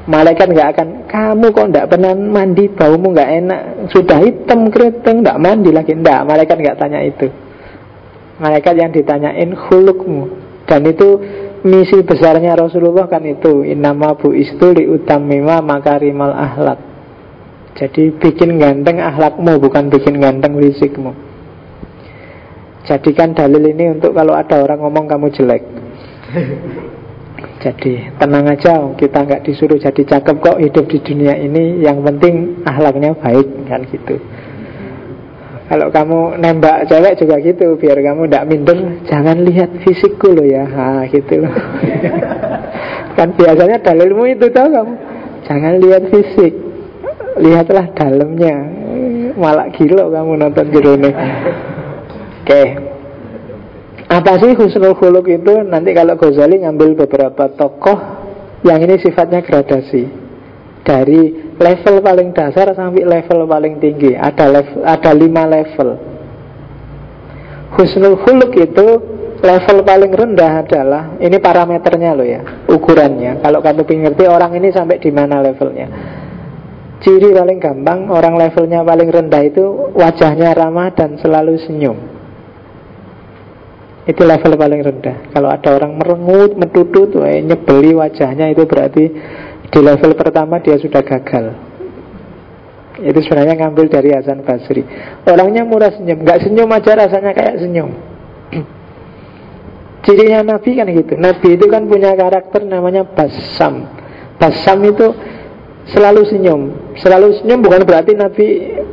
Malaikat 0.01 0.49
nggak 0.49 0.69
akan 0.73 0.87
Kamu 1.05 1.45
kok 1.53 1.67
nggak 1.69 1.87
pernah 1.91 2.15
mandi? 2.15 2.71
Baumu 2.71 3.11
nggak 3.11 3.31
enak. 3.43 3.61
Sudah 3.91 4.17
hitam 4.23 4.71
keriting 4.71 5.21
nggak 5.21 5.37
mandi 5.37 5.69
lagi. 5.75 5.91
Nggak, 5.93 6.23
malaikat 6.23 6.57
nggak 6.57 6.77
tanya 6.79 7.03
itu. 7.03 7.27
Malaikat 8.41 8.73
yang 8.79 8.89
ditanyain 8.95 9.53
hulukmu 9.53 10.40
Dan 10.71 10.87
itu 10.87 11.19
misi 11.67 11.99
besarnya 11.99 12.55
Rasulullah 12.55 13.11
kan 13.11 13.27
itu 13.27 13.67
Innama 13.67 14.15
bu 14.15 14.31
istuli 14.31 14.87
utamima 14.87 15.59
makarimal 15.59 16.31
ahlak. 16.31 16.79
Jadi 17.75 18.15
bikin 18.15 18.55
ganteng 18.55 19.03
ahlakmu 19.03 19.59
Bukan 19.59 19.91
bikin 19.91 20.23
ganteng 20.23 20.55
fisikmu. 20.55 21.11
Jadikan 22.87 23.35
dalil 23.35 23.67
ini 23.67 23.99
untuk 23.99 24.15
kalau 24.15 24.31
ada 24.31 24.63
orang 24.63 24.79
ngomong 24.79 25.11
kamu 25.11 25.27
jelek. 25.35 25.63
Jadi 27.61 28.15
tenang 28.17 28.47
aja 28.47 28.89
kita 28.95 29.19
nggak 29.21 29.43
disuruh 29.45 29.77
jadi 29.77 30.01
cakep 30.01 30.35
kok 30.39 30.57
hidup 30.57 30.87
di 30.87 30.97
dunia 31.03 31.35
ini. 31.35 31.83
Yang 31.83 31.99
penting 32.07 32.33
ahlaknya 32.63 33.11
baik 33.19 33.47
kan 33.67 33.83
gitu 33.91 34.17
Kalau 35.71 35.87
kamu 35.87 36.35
nembak 36.43 36.83
cewek 36.91 37.15
juga 37.15 37.39
gitu 37.39 37.79
Biar 37.79 37.95
kamu 38.03 38.27
tidak 38.27 38.43
minder. 38.51 38.77
Jangan 39.07 39.39
lihat 39.47 39.71
fisikku 39.79 40.35
loh 40.35 40.43
ya. 40.43 40.67
Ha, 40.67 41.07
gitu. 41.07 41.47
Kan 43.15 43.31
biasanya 43.39 43.79
dalilmu 43.79 44.27
itu 44.35 44.51
tau 44.51 44.67
kamu. 44.67 44.93
Jangan 45.47 45.73
lihat 45.79 46.03
fisik. 46.11 46.53
Lihatlah 47.39 47.87
dalamnya. 47.95 48.55
Malah 49.39 49.71
gila 49.71 50.11
kamu 50.11 50.43
nonton 50.43 50.65
jerone 50.75 51.07
Oke. 51.07 51.31
Okay. 52.43 52.67
Apa 54.11 54.43
sih 54.43 54.51
husnul 54.51 54.91
khuluk 54.99 55.31
itu? 55.31 55.63
Nanti 55.63 55.95
kalau 55.95 56.19
Ghazali 56.19 56.59
ngambil 56.67 56.99
beberapa 56.99 57.47
tokoh 57.55 57.95
yang 58.67 58.83
ini 58.83 58.99
sifatnya 58.99 59.39
gradasi 59.39 60.20
dari 60.81 61.53
level 61.57 62.01
paling 62.01 62.33
dasar 62.33 62.73
sampai 62.73 63.05
level 63.05 63.45
paling 63.45 63.77
tinggi. 63.77 64.17
Ada 64.17 64.45
level, 64.49 64.79
ada 64.81 65.11
lima 65.13 65.43
level. 65.45 65.89
Husnul 67.71 68.19
khuluk 68.19 68.51
itu 68.57 68.87
level 69.41 69.77
paling 69.87 70.11
rendah 70.11 70.53
adalah 70.65 71.03
ini 71.17 71.37
parameternya 71.39 72.11
loh 72.13 72.27
ya, 72.27 72.41
ukurannya. 72.67 73.39
Kalau 73.41 73.59
kamu 73.63 73.81
ingin 73.87 73.99
ngerti 74.09 74.23
orang 74.27 74.51
ini 74.57 74.69
sampai 74.73 74.99
di 74.99 75.11
mana 75.13 75.39
levelnya. 75.39 75.87
Ciri 77.01 77.33
paling 77.33 77.57
gampang 77.57 78.13
orang 78.13 78.37
levelnya 78.37 78.85
paling 78.85 79.09
rendah 79.09 79.41
itu 79.41 79.65
wajahnya 79.97 80.53
ramah 80.53 80.93
dan 80.93 81.17
selalu 81.17 81.57
senyum. 81.65 81.97
Itu 84.01 84.25
level 84.25 84.57
paling 84.57 84.81
rendah 84.81 85.29
Kalau 85.29 85.53
ada 85.53 85.77
orang 85.77 85.93
merengut, 85.93 86.57
metutut 86.57 87.13
Nyebeli 87.21 87.93
wajahnya 87.93 88.49
itu 88.49 88.65
berarti 88.65 89.05
Di 89.71 89.79
level 89.79 90.11
pertama 90.19 90.59
dia 90.59 90.75
sudah 90.75 90.99
gagal. 90.99 91.55
Itu 93.01 93.19
sebenarnya 93.23 93.55
ngambil 93.65 93.87
dari 93.87 94.11
Hasan 94.11 94.43
Basri. 94.43 94.83
Orangnya 95.25 95.63
murah 95.63 95.95
senyum. 95.95 96.21
Gak 96.27 96.43
senyum 96.43 96.69
aja 96.69 96.91
rasanya 96.93 97.31
kayak 97.31 97.55
senyum. 97.57 97.89
Cirinya 100.05 100.43
Nabi 100.55 100.69
kan 100.75 100.87
gitu. 100.91 101.13
Nabi 101.15 101.47
itu 101.55 101.65
kan 101.71 101.87
punya 101.87 102.13
karakter 102.13 102.61
namanya 102.67 103.07
Basam 103.07 103.87
Basam 104.37 104.83
itu 104.85 105.07
selalu 105.89 106.21
senyum. 106.27 106.61
Selalu 106.99 107.41
senyum 107.41 107.63
bukan 107.63 107.87
berarti 107.87 108.13
Nabi 108.13 108.45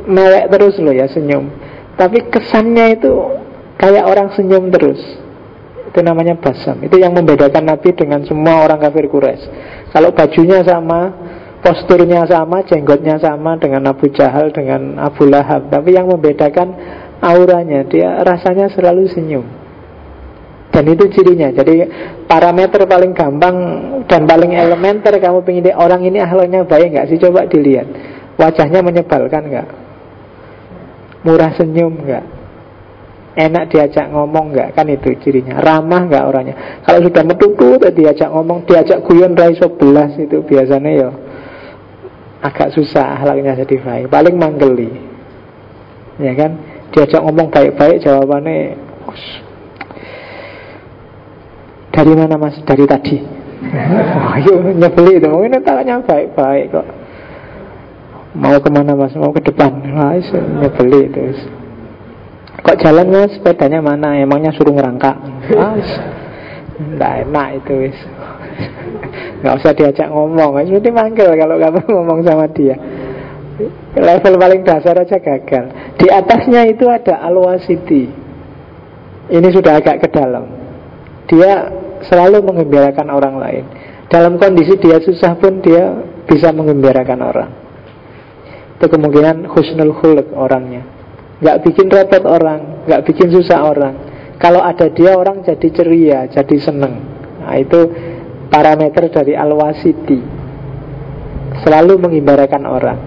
mewek 0.07 0.47
terus 0.47 0.79
loh 0.79 0.95
ya 0.95 1.05
senyum. 1.11 1.51
Tapi 1.99 2.31
kesannya 2.31 2.95
itu 2.95 3.11
Kayak 3.79 4.05
orang 4.11 4.27
senyum 4.35 4.67
terus. 4.75 4.99
Itu 5.89 6.05
namanya 6.05 6.37
basam 6.37 6.85
Itu 6.85 7.01
yang 7.01 7.17
membedakan 7.17 7.65
Nabi 7.65 7.95
dengan 7.97 8.21
semua 8.27 8.67
orang 8.67 8.77
kafir 8.77 9.07
Quraisy. 9.07 9.47
Kalau 9.89 10.09
bajunya 10.13 10.61
sama 10.61 11.11
Posturnya 11.59 12.23
sama, 12.23 12.63
jenggotnya 12.63 13.19
sama 13.19 13.59
Dengan 13.59 13.83
Abu 13.91 14.07
Jahal, 14.15 14.55
dengan 14.55 14.95
Abu 14.95 15.27
Lahab. 15.27 15.67
Tapi 15.67 15.91
yang 15.91 16.07
membedakan 16.07 16.71
auranya 17.19 17.83
Dia 17.83 18.23
rasanya 18.23 18.71
selalu 18.71 19.11
senyum. 19.11 19.43
Dan 20.71 20.87
itu 20.87 21.11
cirinya. 21.11 21.51
Jadi 21.51 21.83
parameter 22.31 22.87
paling 22.87 23.11
gampang 23.11 23.55
Dan 24.07 24.23
paling 24.23 24.55
elementer 24.55 25.19
kamu 25.19 25.43
ingin 25.51 25.75
Orang 25.75 25.99
ini 26.07 26.23
ahlaknya 26.23 26.63
baik 26.63 26.95
nggak 26.95 27.07
sih? 27.11 27.19
Coba 27.19 27.43
dilihat. 27.51 27.91
Wajahnya 28.39 28.79
menyebalkan 28.79 29.51
nggak? 29.51 29.67
Murah 31.27 31.51
senyum 31.59 31.99
nggak 31.99 32.38
Enak 33.39 33.71
diajak 33.71 34.11
ngomong 34.11 34.51
nggak? 34.51 34.75
Kan 34.75 34.91
itu 34.91 35.15
cirinya. 35.23 35.63
Ramah 35.63 36.11
nggak 36.11 36.23
orangnya? 36.27 36.55
Kalau 36.83 36.99
sudah 37.07 37.23
metutut 37.23 37.87
diajak 37.95 38.27
ngomong 38.35 38.67
Diajak 38.67 38.99
guyon 39.07 39.31
raiso 39.31 39.71
belas 39.79 40.11
itu 40.19 40.43
biasanya 40.43 40.91
ya 40.91 41.09
Agak 42.43 42.75
susah 42.75 43.15
ahlaknya 43.15 43.55
jadi 43.63 43.79
baik. 43.79 44.11
Paling 44.11 44.35
manggeli. 44.35 44.91
Ya 46.19 46.35
kan? 46.35 46.59
Diajak 46.91 47.23
ngomong 47.23 47.47
baik-baik 47.47 48.03
jawabannya 48.03 48.75
Dari 51.95 52.13
mana 52.15 52.35
mas? 52.35 52.59
Dari 52.67 52.83
tadi. 52.83 53.23
Ayo 54.35 54.67
nyebeli 54.67 55.15
itu. 55.15 55.27
Mungkin 55.31 55.63
tanya 55.63 56.03
baik-baik 56.03 56.75
kok. 56.75 56.87
Mau 58.35 58.59
ke 58.59 58.67
mana 58.67 58.99
mas? 58.99 59.15
Mau 59.15 59.31
ke 59.31 59.47
depan. 59.47 59.79
Wah, 59.95 60.19
nyebeli 60.59 61.07
terus 61.07 61.58
Kok 62.59 62.77
jalan 62.79 63.07
mas 63.07 63.31
sepedanya 63.35 63.79
mana? 63.79 64.19
Emangnya 64.19 64.51
suruh 64.51 64.75
ngerangkak? 64.75 65.15
Mas, 65.55 65.89
Tidak 66.79 67.13
enak 67.27 67.47
itu 67.63 67.73
wis. 67.87 67.97
Nggak 69.39 69.55
usah 69.63 69.71
diajak 69.71 70.07
ngomong, 70.11 70.59
mesti 70.59 70.91
manggil 70.91 71.31
kalau 71.35 71.55
kamu 71.55 71.79
ngomong 71.87 72.19
sama 72.27 72.47
dia. 72.51 72.75
Level 73.95 74.39
paling 74.39 74.61
dasar 74.63 74.95
aja 74.95 75.19
gagal. 75.19 75.95
Di 75.99 76.07
atasnya 76.07 76.67
itu 76.67 76.87
ada 76.87 77.19
alwasiti. 77.23 78.07
Ini 79.29 79.47
sudah 79.51 79.79
agak 79.79 80.03
ke 80.03 80.07
dalam. 80.11 80.47
Dia 81.27 81.67
selalu 82.07 82.41
mengembirakan 82.47 83.07
orang 83.11 83.35
lain. 83.37 83.63
Dalam 84.09 84.41
kondisi 84.41 84.79
dia 84.79 84.97
susah 85.03 85.37
pun 85.37 85.61
dia 85.61 85.93
bisa 86.25 86.49
mengembirakan 86.55 87.19
orang. 87.21 87.51
Itu 88.79 88.87
kemungkinan 88.87 89.51
husnul 89.51 89.93
khuluk 89.99 90.31
orangnya. 90.33 90.98
Gak 91.39 91.63
bikin 91.63 91.87
repot 91.87 92.23
orang, 92.27 92.83
gak 92.83 93.07
bikin 93.07 93.31
susah 93.31 93.63
orang. 93.63 93.95
Kalau 94.39 94.63
ada 94.63 94.87
dia 94.91 95.15
orang 95.15 95.43
jadi 95.43 95.67
ceria, 95.71 96.19
jadi 96.31 96.55
seneng. 96.59 96.99
Nah, 97.43 97.55
itu 97.59 97.79
parameter 98.51 99.11
dari 99.11 99.35
al-wasiti. 99.35 100.19
Selalu 101.63 101.99
mengibarkan 101.99 102.63
orang. 102.63 102.99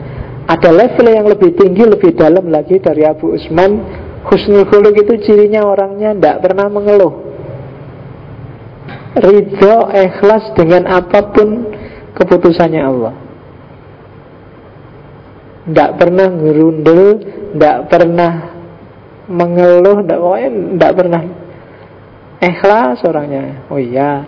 Ada 0.44 0.68
level 0.68 1.06
yang 1.08 1.26
lebih 1.28 1.56
tinggi, 1.56 1.88
lebih 1.88 2.12
dalam 2.18 2.52
lagi 2.52 2.76
dari 2.82 3.06
Abu 3.08 3.32
Usman. 3.32 4.00
Husnul 4.22 4.68
khuluk 4.70 4.94
itu 4.94 5.18
cirinya 5.24 5.66
orangnya 5.66 6.14
tidak 6.14 6.36
pernah 6.46 6.70
mengeluh. 6.70 7.14
Ridho, 9.12 9.92
ikhlas 9.92 10.56
dengan 10.56 10.88
apa 10.88 11.32
pun 11.32 11.68
keputusannya 12.16 12.82
Allah. 12.82 13.21
Tidak 15.62 15.90
pernah 15.94 16.26
ngerundel, 16.26 17.02
tidak 17.54 17.78
pernah 17.86 18.32
mengeluh, 19.30 20.02
tidak 20.02 20.18
tidak 20.50 20.92
pernah 20.98 21.22
ikhlas 22.42 22.98
orangnya. 23.06 23.62
Oh 23.70 23.78
iya. 23.78 24.26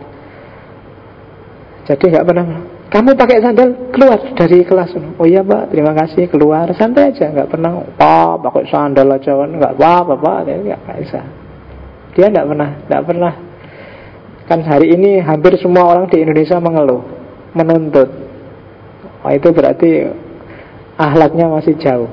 Jadi 1.85 2.05
nggak 2.15 2.27
pernah. 2.27 2.47
Kamu 2.94 3.19
pakai 3.19 3.43
sandal 3.43 3.90
keluar 3.90 4.23
dari 4.39 4.62
kelas. 4.62 4.94
Oh 5.19 5.27
iya 5.27 5.43
pak, 5.43 5.74
terima 5.74 5.90
kasih 5.98 6.31
keluar 6.31 6.70
santai 6.78 7.11
aja, 7.11 7.27
nggak 7.27 7.51
pernah. 7.51 7.82
Pak 7.98 8.39
pakai 8.47 8.65
sandal 8.70 9.11
aja 9.11 9.35
kan 9.35 9.51
nggak 9.51 9.74
apa 9.74 10.15
apa, 10.15 10.32
nggak 10.47 10.98
bisa. 11.02 11.20
Dia 12.15 12.31
nggak 12.31 12.47
pernah, 12.47 12.70
nggak 12.86 13.02
pernah. 13.02 13.35
Kan 14.47 14.61
hari 14.62 14.94
ini 14.94 15.19
hampir 15.19 15.59
semua 15.59 15.90
orang 15.90 16.06
di 16.06 16.23
Indonesia 16.23 16.62
mengeluh, 16.62 17.02
menuntut. 17.56 18.09
Wah 19.27 19.32
itu 19.35 19.48
berarti 19.51 19.90
ahlaknya 20.99 21.51
masih 21.51 21.75
jauh. 21.79 22.11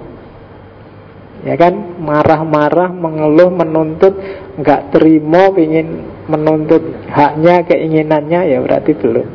Ya 1.41 1.57
kan? 1.57 1.97
Marah-marah 1.97 2.93
mengeluh 2.93 3.49
menuntut 3.49 4.13
nggak 4.61 4.93
terima 4.93 5.49
ingin 5.57 6.05
menuntut 6.29 6.81
haknya 7.09 7.65
keinginannya 7.65 8.41
ya 8.53 8.57
berarti 8.61 8.93
belum. 8.93 9.27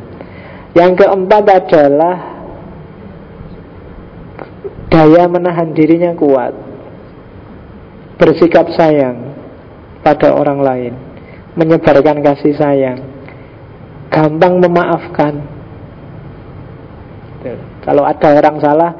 Yang 0.71 1.03
keempat 1.03 1.43
adalah 1.47 2.15
daya 4.87 5.23
menahan 5.27 5.75
dirinya 5.75 6.15
kuat. 6.15 6.55
Bersikap 8.17 8.71
sayang 8.73 9.35
pada 10.01 10.31
orang 10.33 10.59
lain. 10.63 10.93
Menyebarkan 11.57 12.23
kasih 12.23 12.55
sayang. 12.55 12.99
Gampang 14.13 14.63
memaafkan. 14.63 15.43
Kalau 17.83 18.03
ada 18.03 18.27
orang 18.35 18.57
salah 18.59 18.91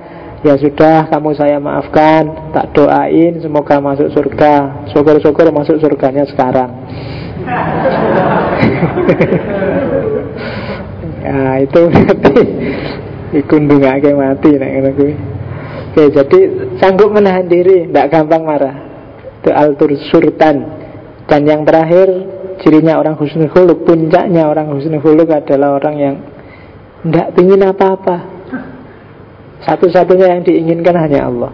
Ya 0.45 0.53
sudah 0.53 1.09
kamu 1.09 1.33
saya 1.33 1.57
maafkan 1.57 2.53
Tak 2.53 2.77
doain 2.77 3.41
semoga 3.41 3.81
masuk 3.81 4.13
surga. 4.13 4.85
Syukur-syukur 4.93 5.49
masuk 5.49 5.81
surganya 5.81 6.29
sekarang. 6.29 6.69
Ya 11.17 11.59
itu 11.59 11.91
berarti 11.91 12.39
Ikundung 13.35 13.83
aja 13.83 14.15
mati 14.15 14.55
nek 14.55 14.95
Oke 14.95 15.11
jadi 16.13 16.39
sanggup 16.79 17.11
menahan 17.11 17.49
diri 17.49 17.89
Tidak 17.89 18.07
gampang 18.07 18.47
marah. 18.47 18.75
Itu 19.41 19.51
altur 19.51 19.91
surtan 20.07 20.63
Dan 21.27 21.49
yang 21.49 21.67
terakhir 21.67 22.07
Cirinya 22.63 23.01
orang 23.01 23.19
husnul 23.19 23.51
khuluk 23.51 23.83
Puncaknya 23.83 24.47
orang 24.47 24.71
husnul 24.71 25.03
khuluk 25.03 25.27
adalah 25.33 25.75
orang 25.81 25.95
yang 25.99 26.15
Tidak 27.03 27.27
ingin 27.43 27.65
apa-apa 27.65 28.36
satu-satunya 29.67 30.27
yang 30.31 30.41
diinginkan 30.47 30.95
hanya 30.95 31.27
Allah. 31.27 31.51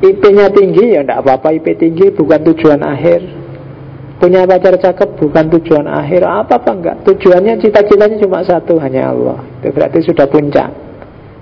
IP-nya 0.00 0.46
tinggi 0.54 0.94
ya 0.94 1.02
tidak 1.02 1.26
apa-apa. 1.26 1.58
IP 1.58 1.74
tinggi 1.74 2.14
bukan 2.14 2.40
tujuan 2.54 2.78
akhir. 2.86 3.20
Punya 4.22 4.46
pacar 4.46 4.78
cakep 4.78 5.18
bukan 5.18 5.44
tujuan 5.58 5.90
akhir. 5.90 6.22
Apa-apa 6.22 6.70
enggak 6.76 6.96
Tujuannya 7.02 7.56
cita-citanya 7.58 8.16
cuma 8.22 8.46
satu 8.46 8.78
hanya 8.78 9.10
Allah. 9.10 9.42
Itu 9.58 9.74
berarti 9.74 10.04
sudah 10.04 10.28
puncak 10.28 10.70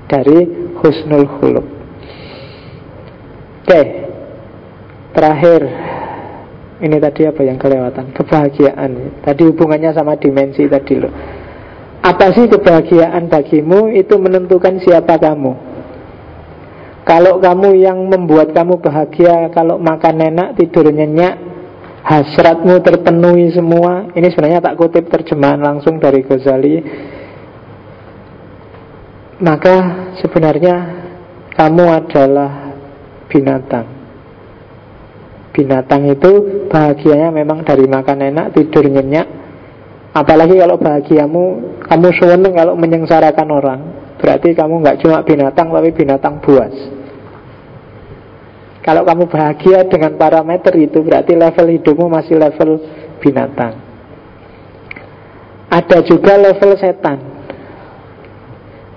Dari 0.09 0.72
husnul 0.80 1.28
khuluk 1.36 1.66
Oke. 3.68 3.82
Terakhir. 5.12 5.62
Ini 6.78 6.96
tadi 7.02 7.26
apa 7.28 7.42
yang 7.44 7.59
kelewatan? 7.60 8.14
Kebahagiaan. 8.14 9.20
Tadi 9.20 9.42
hubungannya 9.44 9.92
sama 9.92 10.16
dimensi 10.16 10.64
tadi 10.64 10.96
loh 10.96 11.38
apa 11.98 12.30
sih 12.30 12.46
kebahagiaan 12.46 13.26
bagimu? 13.26 13.90
Itu 13.90 14.22
menentukan 14.22 14.78
siapa 14.78 15.18
kamu. 15.18 15.52
Kalau 17.02 17.40
kamu 17.40 17.68
yang 17.80 18.04
membuat 18.04 18.52
kamu 18.52 18.84
bahagia 18.84 19.48
Kalau 19.56 19.80
makan 19.80 20.28
enak, 20.28 20.48
tidur 20.60 20.92
nyenyak 20.92 21.40
Hasratmu 22.04 22.84
terpenuhi 22.84 23.48
semua 23.48 24.12
Ini 24.12 24.28
sebenarnya 24.28 24.60
tak 24.60 24.76
kutip 24.76 25.08
terjemahan 25.08 25.58
langsung 25.58 25.98
dari 25.98 26.20
Ghazali. 26.22 26.76
Maka 29.38 29.76
sebenarnya 30.18 30.76
kamu 31.54 31.84
adalah 31.90 32.74
binatang. 33.30 33.86
Binatang 35.54 36.06
itu 36.10 36.66
bahagianya 36.70 37.34
memang 37.34 37.66
dari 37.66 37.86
makan 37.86 38.18
enak, 38.30 38.46
tidur 38.54 38.86
nyenyak 38.86 39.38
Apalagi 40.18 40.58
kalau 40.58 40.76
bahagiamu 40.82 41.44
Kamu 41.86 42.08
seneng 42.18 42.52
kalau 42.58 42.74
menyengsarakan 42.74 43.48
orang. 43.54 43.80
Berarti 44.18 44.50
kamu 44.50 44.82
nggak 44.82 44.98
cuma 45.06 45.22
binatang 45.22 45.70
Tapi 45.70 45.90
binatang 45.94 46.42
buas. 46.42 46.74
Kalau 48.82 49.06
kamu 49.06 49.30
bahagia 49.30 49.86
dengan 49.86 50.18
parameter 50.18 50.74
itu 50.74 51.06
Berarti 51.06 51.38
level 51.38 51.66
hidupmu 51.78 52.10
masih 52.10 52.34
level 52.34 52.82
binatang. 53.22 53.78
Ada 55.68 56.00
juga 56.02 56.34
level 56.40 56.72
setan. 56.80 57.18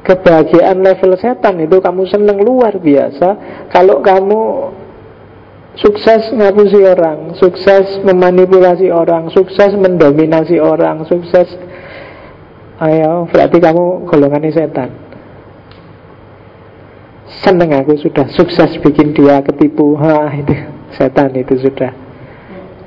Kebahagiaan 0.01 0.81
level 0.81 1.13
setan 1.19 1.61
itu 1.61 1.77
kamu 1.77 2.07
seneng 2.09 2.41
luar 2.41 2.73
biasa. 2.81 3.29
Kalau 3.69 4.01
kamu 4.01 4.41
Sukses 5.71 6.35
ngapusi 6.35 6.83
orang, 6.83 7.31
sukses 7.39 8.03
memanipulasi 8.03 8.91
orang, 8.91 9.31
sukses 9.31 9.71
mendominasi 9.79 10.59
orang, 10.59 11.07
sukses. 11.07 11.47
Ayo, 12.81 13.29
berarti 13.31 13.57
kamu 13.61 14.03
golongan 14.09 14.51
setan. 14.51 14.89
Seneng 17.39 17.71
aku 17.71 17.95
sudah 17.95 18.27
sukses 18.35 18.75
bikin 18.83 19.15
dia 19.15 19.39
ketipu. 19.39 19.95
Ha, 19.95 20.35
itu 20.35 20.53
setan 20.99 21.31
itu 21.39 21.55
sudah. 21.63 21.95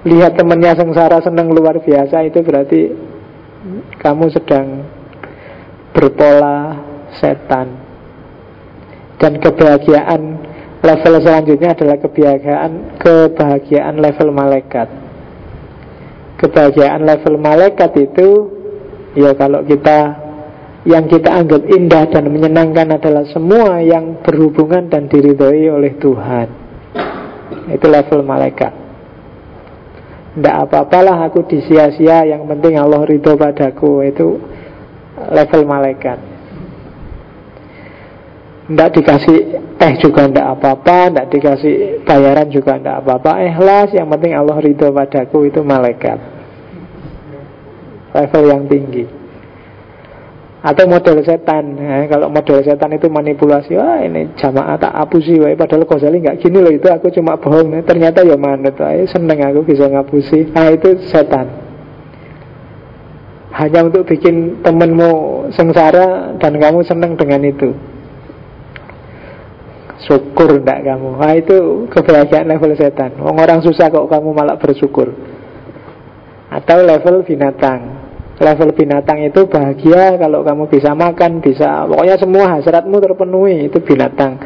Lihat 0.04 0.36
temannya 0.36 0.76
sengsara 0.76 1.24
seneng 1.24 1.48
luar 1.48 1.80
biasa 1.80 2.28
Itu 2.28 2.44
berarti 2.44 2.92
kamu 3.96 4.28
sedang 4.28 4.84
berpola 5.96 6.84
setan. 7.16 7.80
Dan 9.16 9.40
kebahagiaan 9.40 10.52
Level 10.84 11.16
selanjutnya 11.24 11.72
adalah 11.72 11.96
kebahagiaan 11.96 13.00
kebahagiaan 13.00 13.96
level 13.96 14.28
malaikat. 14.36 14.88
Kebahagiaan 16.36 17.08
level 17.08 17.40
malaikat 17.40 17.90
itu 17.96 18.28
ya 19.16 19.32
kalau 19.32 19.64
kita 19.64 20.20
yang 20.84 21.08
kita 21.08 21.32
anggap 21.32 21.64
indah 21.64 22.04
dan 22.12 22.28
menyenangkan 22.28 23.00
adalah 23.00 23.24
semua 23.32 23.80
yang 23.80 24.20
berhubungan 24.20 24.92
dan 24.92 25.08
diridhoi 25.08 25.72
oleh 25.72 25.96
Tuhan. 25.96 26.48
Itu 27.72 27.86
level 27.88 28.20
malaikat. 28.20 28.84
Tidak 30.36 30.54
apa-apalah 30.66 31.30
aku 31.30 31.46
disia-sia 31.46 32.26
Yang 32.26 32.42
penting 32.50 32.74
Allah 32.74 33.06
ridho 33.06 33.38
padaku 33.38 34.02
Itu 34.02 34.42
level 35.30 35.62
malaikat 35.62 36.34
tidak 38.64 38.96
dikasih 38.96 39.53
teh 39.84 40.00
juga 40.00 40.24
tidak 40.24 40.46
apa-apa 40.56 41.12
Tidak 41.12 41.26
dikasih 41.28 41.76
bayaran 42.08 42.48
juga 42.48 42.80
tidak 42.80 43.04
apa-apa. 43.04 43.44
Ikhlas 43.52 43.92
yang 43.92 44.08
penting 44.08 44.32
Allah 44.32 44.56
ridho 44.56 44.88
padaku 44.88 45.52
Itu 45.52 45.60
malaikat. 45.60 46.18
Level 48.16 48.44
yang 48.48 48.64
tinggi. 48.70 49.04
Atau 50.64 50.88
model 50.88 51.20
setan. 51.20 51.76
Ya, 51.76 52.08
kalau 52.08 52.32
model 52.32 52.64
setan 52.64 52.96
itu 52.96 53.12
manipulasi 53.12 53.76
wah 53.76 54.00
ini 54.00 54.32
jamaah 54.40 54.80
tak 54.80 54.96
apusi 54.96 55.36
wah 55.36 55.52
padahal 55.52 55.84
Ghazali 55.84 56.24
nggak 56.24 56.40
gini 56.40 56.56
loh 56.64 56.72
itu 56.72 56.88
aku 56.88 57.12
cuma 57.12 57.36
bohong. 57.36 57.84
Ternyata 57.84 58.24
ya 58.24 58.38
mana 58.40 58.72
tuh 58.72 58.88
seneng 59.04 59.44
aku 59.44 59.60
bisa 59.68 59.90
ngapusi. 59.92 60.48
Nah 60.56 60.72
itu 60.72 60.96
setan. 61.12 61.52
Hanya 63.52 63.86
untuk 63.86 64.08
bikin 64.08 64.64
temenmu 64.64 65.10
sengsara 65.52 66.32
dan 66.40 66.56
kamu 66.56 66.80
seneng 66.80 67.12
dengan 67.14 67.44
itu 67.44 67.93
syukur 70.04 70.60
ndak 70.60 70.84
kamu 70.84 71.18
nah 71.18 71.32
itu 71.34 71.88
kebahagiaan 71.90 72.48
level 72.48 72.72
setan 72.76 73.16
orang 73.20 73.60
susah 73.64 73.88
kok 73.88 74.08
kamu 74.08 74.30
malah 74.30 74.56
bersyukur 74.60 75.12
atau 76.52 76.78
level 76.84 77.26
binatang 77.26 78.04
level 78.40 78.74
binatang 78.74 79.22
itu 79.22 79.46
bahagia 79.46 80.18
kalau 80.18 80.42
kamu 80.42 80.66
bisa 80.66 80.90
makan, 80.94 81.38
bisa 81.38 81.86
pokoknya 81.86 82.16
semua 82.18 82.44
hasratmu 82.58 82.96
terpenuhi 82.98 83.70
itu 83.70 83.78
binatang. 83.78 84.42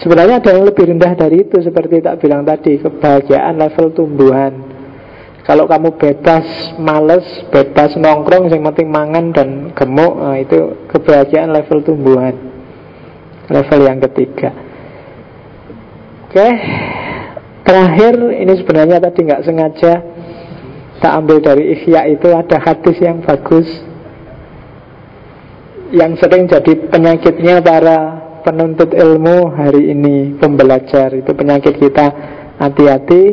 Sebenarnya 0.00 0.40
ada 0.40 0.56
yang 0.56 0.64
lebih 0.64 0.88
rendah 0.88 1.12
dari 1.12 1.44
itu 1.44 1.60
seperti 1.60 2.00
tak 2.00 2.24
bilang 2.24 2.44
tadi 2.44 2.80
kebahagiaan 2.80 3.60
level 3.60 3.92
tumbuhan. 3.92 4.52
Kalau 5.44 5.64
kamu 5.68 5.96
bebas 5.96 6.76
males, 6.78 7.24
bebas 7.48 7.96
nongkrong, 7.96 8.48
yang 8.52 8.64
penting 8.70 8.88
mangan 8.92 9.24
dan 9.32 9.48
gemuk, 9.72 10.14
nah 10.20 10.36
itu 10.36 10.88
kebahagiaan 10.88 11.52
level 11.52 11.80
tumbuhan. 11.84 12.36
Level 13.50 13.80
yang 13.82 13.98
ketiga. 13.98 14.69
Oke, 16.30 16.46
terakhir 17.66 18.14
ini 18.22 18.54
sebenarnya 18.62 19.02
tadi 19.02 19.26
nggak 19.26 19.42
sengaja 19.42 19.92
tak 21.02 21.12
ambil 21.18 21.42
dari 21.42 21.74
ikhya 21.74 22.06
itu 22.06 22.30
ada 22.30 22.54
hadis 22.62 23.02
yang 23.02 23.18
bagus. 23.18 23.66
Yang 25.90 26.22
sering 26.22 26.46
jadi 26.46 26.86
penyakitnya 26.86 27.58
para 27.58 27.98
penuntut 28.46 28.94
ilmu 28.94 29.50
hari 29.58 29.90
ini 29.90 30.38
pembelajar. 30.38 31.10
Itu 31.18 31.34
penyakit 31.34 31.82
kita. 31.82 32.06
Hati-hati. 32.62 33.24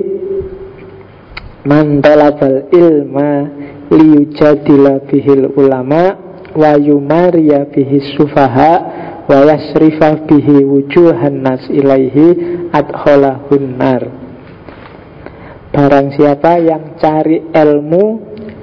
Man 1.70 2.02
talabal 2.02 2.74
ilma 2.74 3.46
liyujadila 3.94 5.06
bihil 5.06 5.54
ulama 5.54 6.18
wa 6.58 6.74
yumariya 6.82 7.70
bihi 7.70 8.18
sufaha 8.18 8.74
wa 9.28 9.44
yasrifa 9.44 10.24
bihi 10.26 10.64
wujuhan 10.64 11.44
nas 11.44 11.68
ilaihi 11.68 12.68
adkholahun 12.72 13.66
nar 13.76 14.04
Barang 15.68 16.16
siapa 16.16 16.58
yang 16.58 16.98
cari 16.98 17.54
ilmu 17.54 18.06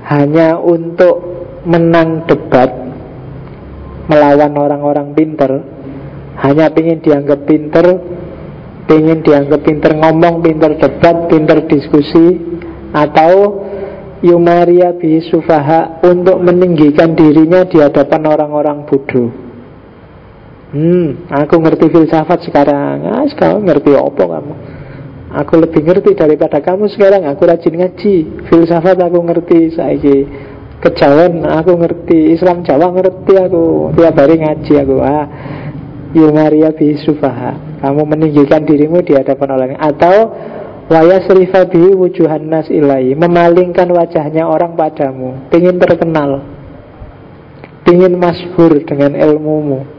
hanya 0.09 0.59
untuk 0.59 1.21
menang 1.63 2.27
debat 2.27 2.85
melawan 4.09 4.53
orang-orang 4.57 5.17
pinter, 5.17 5.63
hanya 6.45 6.69
ingin 6.75 7.01
dianggap 7.01 7.47
pinter, 7.49 7.87
ingin 8.91 9.21
dianggap 9.25 9.61
pinter 9.65 9.97
ngomong, 9.97 10.45
pinter 10.45 10.77
debat, 10.77 11.29
pinter 11.29 11.65
diskusi, 11.71 12.41
atau 12.93 13.65
yumaria 14.21 14.93
bi 14.97 15.21
sufaha 15.25 16.05
untuk 16.05 16.41
meninggikan 16.41 17.17
dirinya 17.17 17.65
di 17.65 17.81
hadapan 17.81 18.23
orang-orang 18.29 18.85
bodoh. 18.89 19.44
Hmm, 20.75 21.31
aku 21.31 21.63
ngerti 21.63 21.87
filsafat 21.87 22.51
sekarang. 22.51 23.07
Ah, 23.07 23.23
sekarang 23.31 23.63
ngerti 23.63 23.95
apa 23.95 24.23
kamu? 24.27 24.55
Aku 25.39 25.55
lebih 25.63 25.87
ngerti 25.87 26.19
daripada 26.19 26.59
kamu 26.59 26.91
sekarang. 26.91 27.31
Aku 27.31 27.47
rajin 27.47 27.79
ngaji. 27.79 28.43
Filsafat 28.51 28.99
aku 28.99 29.23
ngerti 29.23 29.71
Saiki. 29.71 30.27
Kejawen 30.83 31.47
aku 31.47 31.79
ngerti. 31.79 32.35
Islam 32.35 32.67
Jawa 32.67 32.91
ngerti 32.91 33.35
aku. 33.39 33.95
Tiap 33.95 34.19
hari 34.19 34.43
ngaji 34.43 34.73
aku. 34.83 34.97
Ah, 34.99 35.27
Yumaria 36.11 36.75
bi 36.75 36.99
sufaha. 36.99 37.79
Kamu 37.79 38.03
meninggikan 38.11 38.67
dirimu 38.67 39.05
di 39.07 39.15
hadapan 39.15 39.49
orang 39.55 39.79
Atau 39.79 40.35
Waya 40.85 41.23
serifa 41.25 41.65
bi 41.65 41.81
wujuhan 41.81 42.45
nas 42.45 42.69
ilahi 42.69 43.15
Memalingkan 43.15 43.89
wajahnya 43.95 44.43
orang 44.43 44.75
padamu. 44.75 45.39
Ingin 45.55 45.79
terkenal. 45.79 46.43
Ingin 47.87 48.19
masyhur 48.19 48.83
dengan 48.83 49.15
ilmumu 49.17 49.94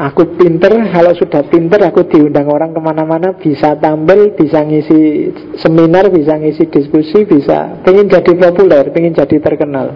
Aku 0.00 0.32
pinter, 0.40 0.72
kalau 0.88 1.12
sudah 1.12 1.44
pinter 1.52 1.76
aku 1.84 2.08
diundang 2.08 2.48
orang 2.48 2.72
ke 2.72 2.80
mana-mana 2.80 3.36
Bisa 3.36 3.76
tampil, 3.76 4.32
bisa 4.32 4.64
ngisi 4.64 5.28
seminar, 5.60 6.08
bisa 6.08 6.40
ngisi 6.40 6.72
diskusi 6.72 7.28
Bisa, 7.28 7.76
pengen 7.84 8.08
jadi 8.08 8.32
populer, 8.32 8.88
pengen 8.96 9.12
jadi 9.12 9.36
terkenal. 9.36 9.92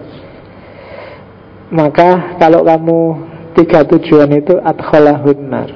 Maka 1.73 2.37
kalau 2.37 2.61
kamu 2.61 2.99
tiga 3.57 3.81
tujuan 3.81 4.29
itu 4.37 4.61
adkholahun 4.61 5.39
nar. 5.49 5.69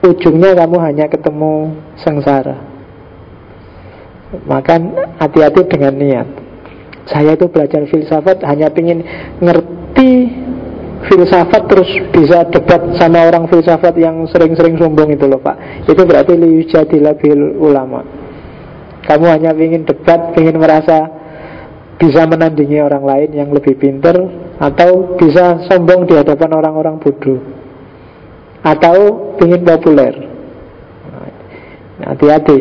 Ujungnya 0.00 0.56
kamu 0.56 0.76
hanya 0.80 1.06
ketemu 1.12 1.76
sengsara. 2.00 2.56
Maka 4.48 4.80
hati-hati 5.20 5.68
dengan 5.68 5.92
niat. 5.92 6.28
Saya 7.08 7.36
itu 7.36 7.48
belajar 7.48 7.84
filsafat 7.88 8.44
hanya 8.44 8.72
ingin 8.72 9.04
ngerti 9.40 10.32
filsafat 11.06 11.62
terus 11.70 11.90
bisa 12.10 12.42
debat 12.50 12.82
sama 12.98 13.22
orang 13.30 13.46
filsafat 13.46 13.94
yang 13.94 14.26
sering-sering 14.26 14.74
sombong 14.74 15.14
itu 15.14 15.30
loh 15.30 15.38
Pak. 15.38 15.86
Itu 15.86 16.02
berarti 16.02 16.34
liyujadilah 16.34 17.14
bil 17.22 17.54
ulama. 17.62 18.02
Kamu 19.06 19.26
hanya 19.30 19.54
ingin 19.54 19.86
debat, 19.86 20.34
ingin 20.34 20.58
merasa 20.58 21.06
bisa 21.98 22.26
menandingi 22.26 22.82
orang 22.82 23.02
lain 23.06 23.30
yang 23.34 23.50
lebih 23.54 23.78
pinter 23.78 24.14
atau 24.58 25.14
bisa 25.14 25.66
sombong 25.70 26.06
di 26.06 26.18
hadapan 26.18 26.50
orang-orang 26.54 26.98
bodoh 26.98 27.38
atau 28.62 28.96
ingin 29.38 29.62
populer. 29.62 30.14
Hati-hati. 31.98 32.58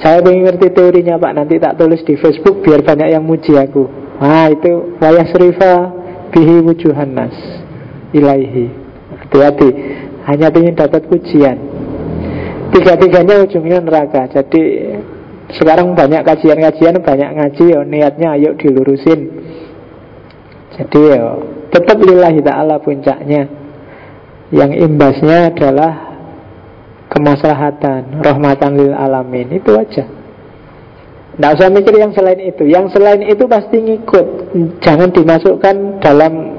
Saya 0.00 0.24
ingin 0.24 0.48
ngerti 0.48 0.72
teorinya 0.72 1.20
Pak. 1.20 1.32
Nanti 1.34 1.54
tak 1.60 1.76
tulis 1.76 2.00
di 2.06 2.14
Facebook 2.16 2.64
biar 2.64 2.80
banyak 2.84 3.08
yang 3.12 3.24
muji 3.24 3.58
aku. 3.58 3.84
Nah 4.18 4.48
itu 4.48 4.96
wayah 4.98 5.26
serifa 5.30 5.72
bihi 6.32 6.60
wujuhan 6.64 7.10
nas 7.12 7.34
ilaihi. 8.12 8.66
Hati-hati. 9.18 9.70
Hanya 10.28 10.52
ingin 10.52 10.76
dapat 10.76 11.08
pujian. 11.08 11.56
Tiga-tiganya 12.68 13.48
ujungnya 13.48 13.80
neraka. 13.80 14.28
Jadi 14.28 14.92
sekarang 15.48 15.96
banyak 15.96 16.20
kajian-kajian 16.28 17.00
Banyak 17.00 17.30
ngaji 17.40 17.64
ya 17.72 17.80
niatnya 17.80 18.36
ayo 18.36 18.52
dilurusin. 18.60 19.20
Jadi 20.76 21.00
ya 21.08 21.40
Tetap 21.68 21.96
lillahi 22.00 22.40
ta'ala 22.44 22.80
puncaknya. 22.80 23.48
Yang 24.48 24.70
imbasnya 24.84 25.52
adalah 25.52 25.92
Kemaslahatan 27.08 28.20
Rahmatan 28.20 28.70
lil 28.76 28.92
alamin. 28.92 29.48
Itu 29.56 29.72
aja. 29.80 30.04
Tidak 31.38 31.50
usah 31.54 31.70
mikir 31.72 31.94
yang 31.96 32.12
selain 32.12 32.40
itu. 32.42 32.68
Yang 32.68 32.98
selain 32.98 33.24
itu 33.24 33.48
pasti 33.48 33.80
ngikut. 33.80 34.26
Jangan 34.84 35.08
dimasukkan 35.14 36.04
dalam 36.04 36.57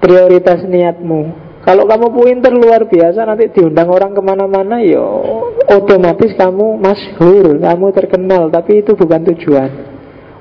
prioritas 0.00 0.62
niatmu. 0.64 1.46
Kalau 1.66 1.82
kamu 1.90 2.06
pinter 2.14 2.54
luar 2.54 2.86
biasa. 2.86 3.26
Nanti 3.26 3.50
diundang 3.50 3.90
orang 3.90 4.14
ke 4.14 4.22
mana-mana 4.22 4.78
ya 4.78 5.02
otomatis 5.66 6.30
kamu 6.38 6.78
masyhur 6.78 7.58
kamu 7.58 7.86
terkenal. 7.90 8.46
Tapi 8.54 8.86
itu 8.86 8.94
bukan 8.94 9.26
tujuan. 9.34 9.70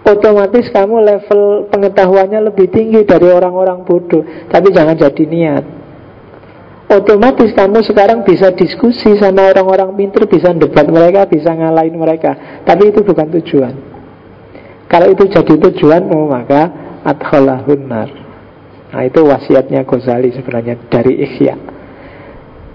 Otomatis 0.05 0.69
kamu 0.69 1.01
level 1.01 1.65
pengetahuannya 1.73 2.53
lebih 2.53 2.69
tinggi 2.69 3.01
dari 3.09 3.25
orang-orang 3.25 3.81
bodoh. 3.89 4.21
Tapi 4.53 4.69
jangan 4.69 4.93
jadi 4.93 5.23
niat. 5.25 5.63
Otomatis 6.85 7.49
kamu 7.57 7.81
sekarang 7.81 8.21
bisa 8.21 8.53
diskusi 8.53 9.17
sama 9.17 9.49
orang-orang 9.49 9.97
pinter 9.97 10.29
bisa 10.29 10.53
debat 10.53 10.85
mereka 10.85 11.25
bisa 11.25 11.49
ngalahin 11.49 11.97
mereka. 11.97 12.61
Tapi 12.61 12.93
itu 12.93 13.01
bukan 13.01 13.33
tujuan. 13.41 13.73
Kalau 14.85 15.09
itu 15.09 15.25
jadi 15.25 15.57
tujuanmu 15.57 16.29
maka 16.29 16.69
adkhalahun 17.01 17.81
nar 17.89 18.24
Nah 18.95 19.03
itu 19.03 19.27
wasiatnya 19.27 19.83
Ghazali 19.83 20.31
sebenarnya 20.31 20.79
dari 20.87 21.19
Ikhya. 21.19 21.59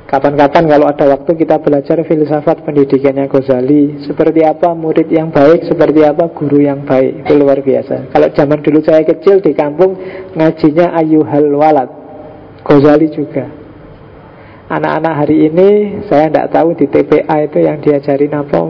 Kapan-kapan 0.05 0.69
kalau 0.69 0.87
ada 0.91 1.07
waktu 1.17 1.33
kita 1.33 1.65
belajar 1.65 2.03
filsafat 2.05 2.67
pendidikannya 2.67 3.31
Ghazali 3.31 4.03
Seperti 4.03 4.43
apa 4.43 4.75
murid 4.75 5.07
yang 5.07 5.31
baik, 5.31 5.71
seperti 5.71 6.03
apa 6.03 6.35
guru 6.35 6.59
yang 6.67 6.83
baik 6.83 7.25
Itu 7.25 7.39
luar 7.39 7.63
biasa. 7.63 8.11
Kalau 8.11 8.29
zaman 8.35 8.59
dulu 8.59 8.83
saya 8.83 9.07
kecil 9.07 9.41
di 9.41 9.55
kampung 9.57 9.97
Ngajinya 10.37 10.93
Ayuhal 10.93 11.55
Walad. 11.57 11.91
Ghazali 12.67 13.09
juga. 13.17 13.49
Anak-anak 14.69 15.15
hari 15.25 15.49
ini 15.49 15.69
saya 16.05 16.29
tidak 16.29 16.53
tahu 16.53 16.77
di 16.77 16.85
TPA 16.85 17.49
itu 17.49 17.59
yang 17.65 17.81
diajarin 17.81 18.35
apa 18.37 18.61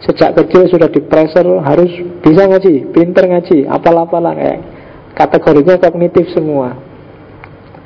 Sejak 0.00 0.32
kecil 0.32 0.64
sudah 0.66 0.88
di 0.88 1.04
pressure 1.04 1.60
harus 1.60 1.92
bisa 2.24 2.48
ngaji, 2.48 2.88
pinter 2.88 3.28
ngaji, 3.28 3.68
apal-apalan 3.68 4.32
kayak 4.32 4.60
kategorinya 5.20 5.76
kognitif 5.76 6.32
semua 6.32 6.80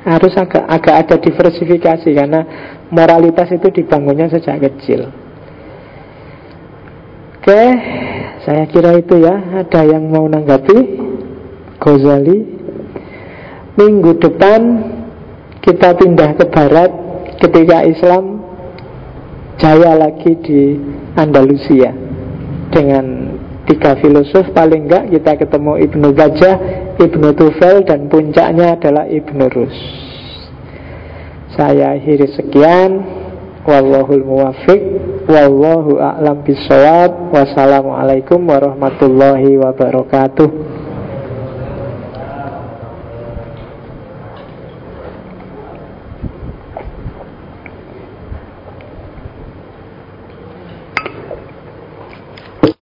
harus 0.05 0.31
agak 0.37 0.63
agak 0.69 0.95
ada 1.03 1.15
diversifikasi 1.19 2.09
karena 2.13 2.41
moralitas 2.93 3.49
itu 3.51 3.67
dibangunnya 3.73 4.29
sejak 4.31 4.61
kecil. 4.61 5.09
Oke, 7.41 7.63
saya 8.45 8.65
kira 8.69 8.97
itu 8.97 9.21
ya. 9.21 9.65
Ada 9.65 9.85
yang 9.85 10.09
mau 10.09 10.25
nanggapi? 10.29 10.77
Ghazali. 11.81 12.39
Minggu 13.75 14.17
depan 14.17 14.61
kita 15.59 15.97
pindah 15.99 16.37
ke 16.39 16.45
barat 16.47 16.89
ketika 17.41 17.83
Islam 17.83 18.39
jaya 19.59 19.93
lagi 19.99 20.31
di 20.41 20.79
Andalusia 21.17 21.91
dengan 22.71 23.34
tiga 23.65 23.97
filosof 23.97 24.49
paling 24.53 24.85
enggak 24.89 25.09
kita 25.09 25.31
ketemu 25.45 25.71
Ibnu 25.89 26.07
Bajah, 26.13 26.55
Ibnu 27.01 27.27
Tufel 27.33 27.85
dan 27.85 28.07
puncaknya 28.07 28.77
adalah 28.77 29.05
Ibnu 29.09 29.45
Rus. 29.51 29.77
Saya 31.53 31.95
akhiri 31.97 32.27
sekian. 32.35 32.91
Wallahul 33.65 34.21
muwafiq 34.21 34.81
Wallahu 35.25 35.97
a'lam 35.97 36.45
bisawab 36.45 37.33
Wassalamualaikum 37.33 38.37
warahmatullahi 38.45 39.57
wabarakatuh 39.57 40.74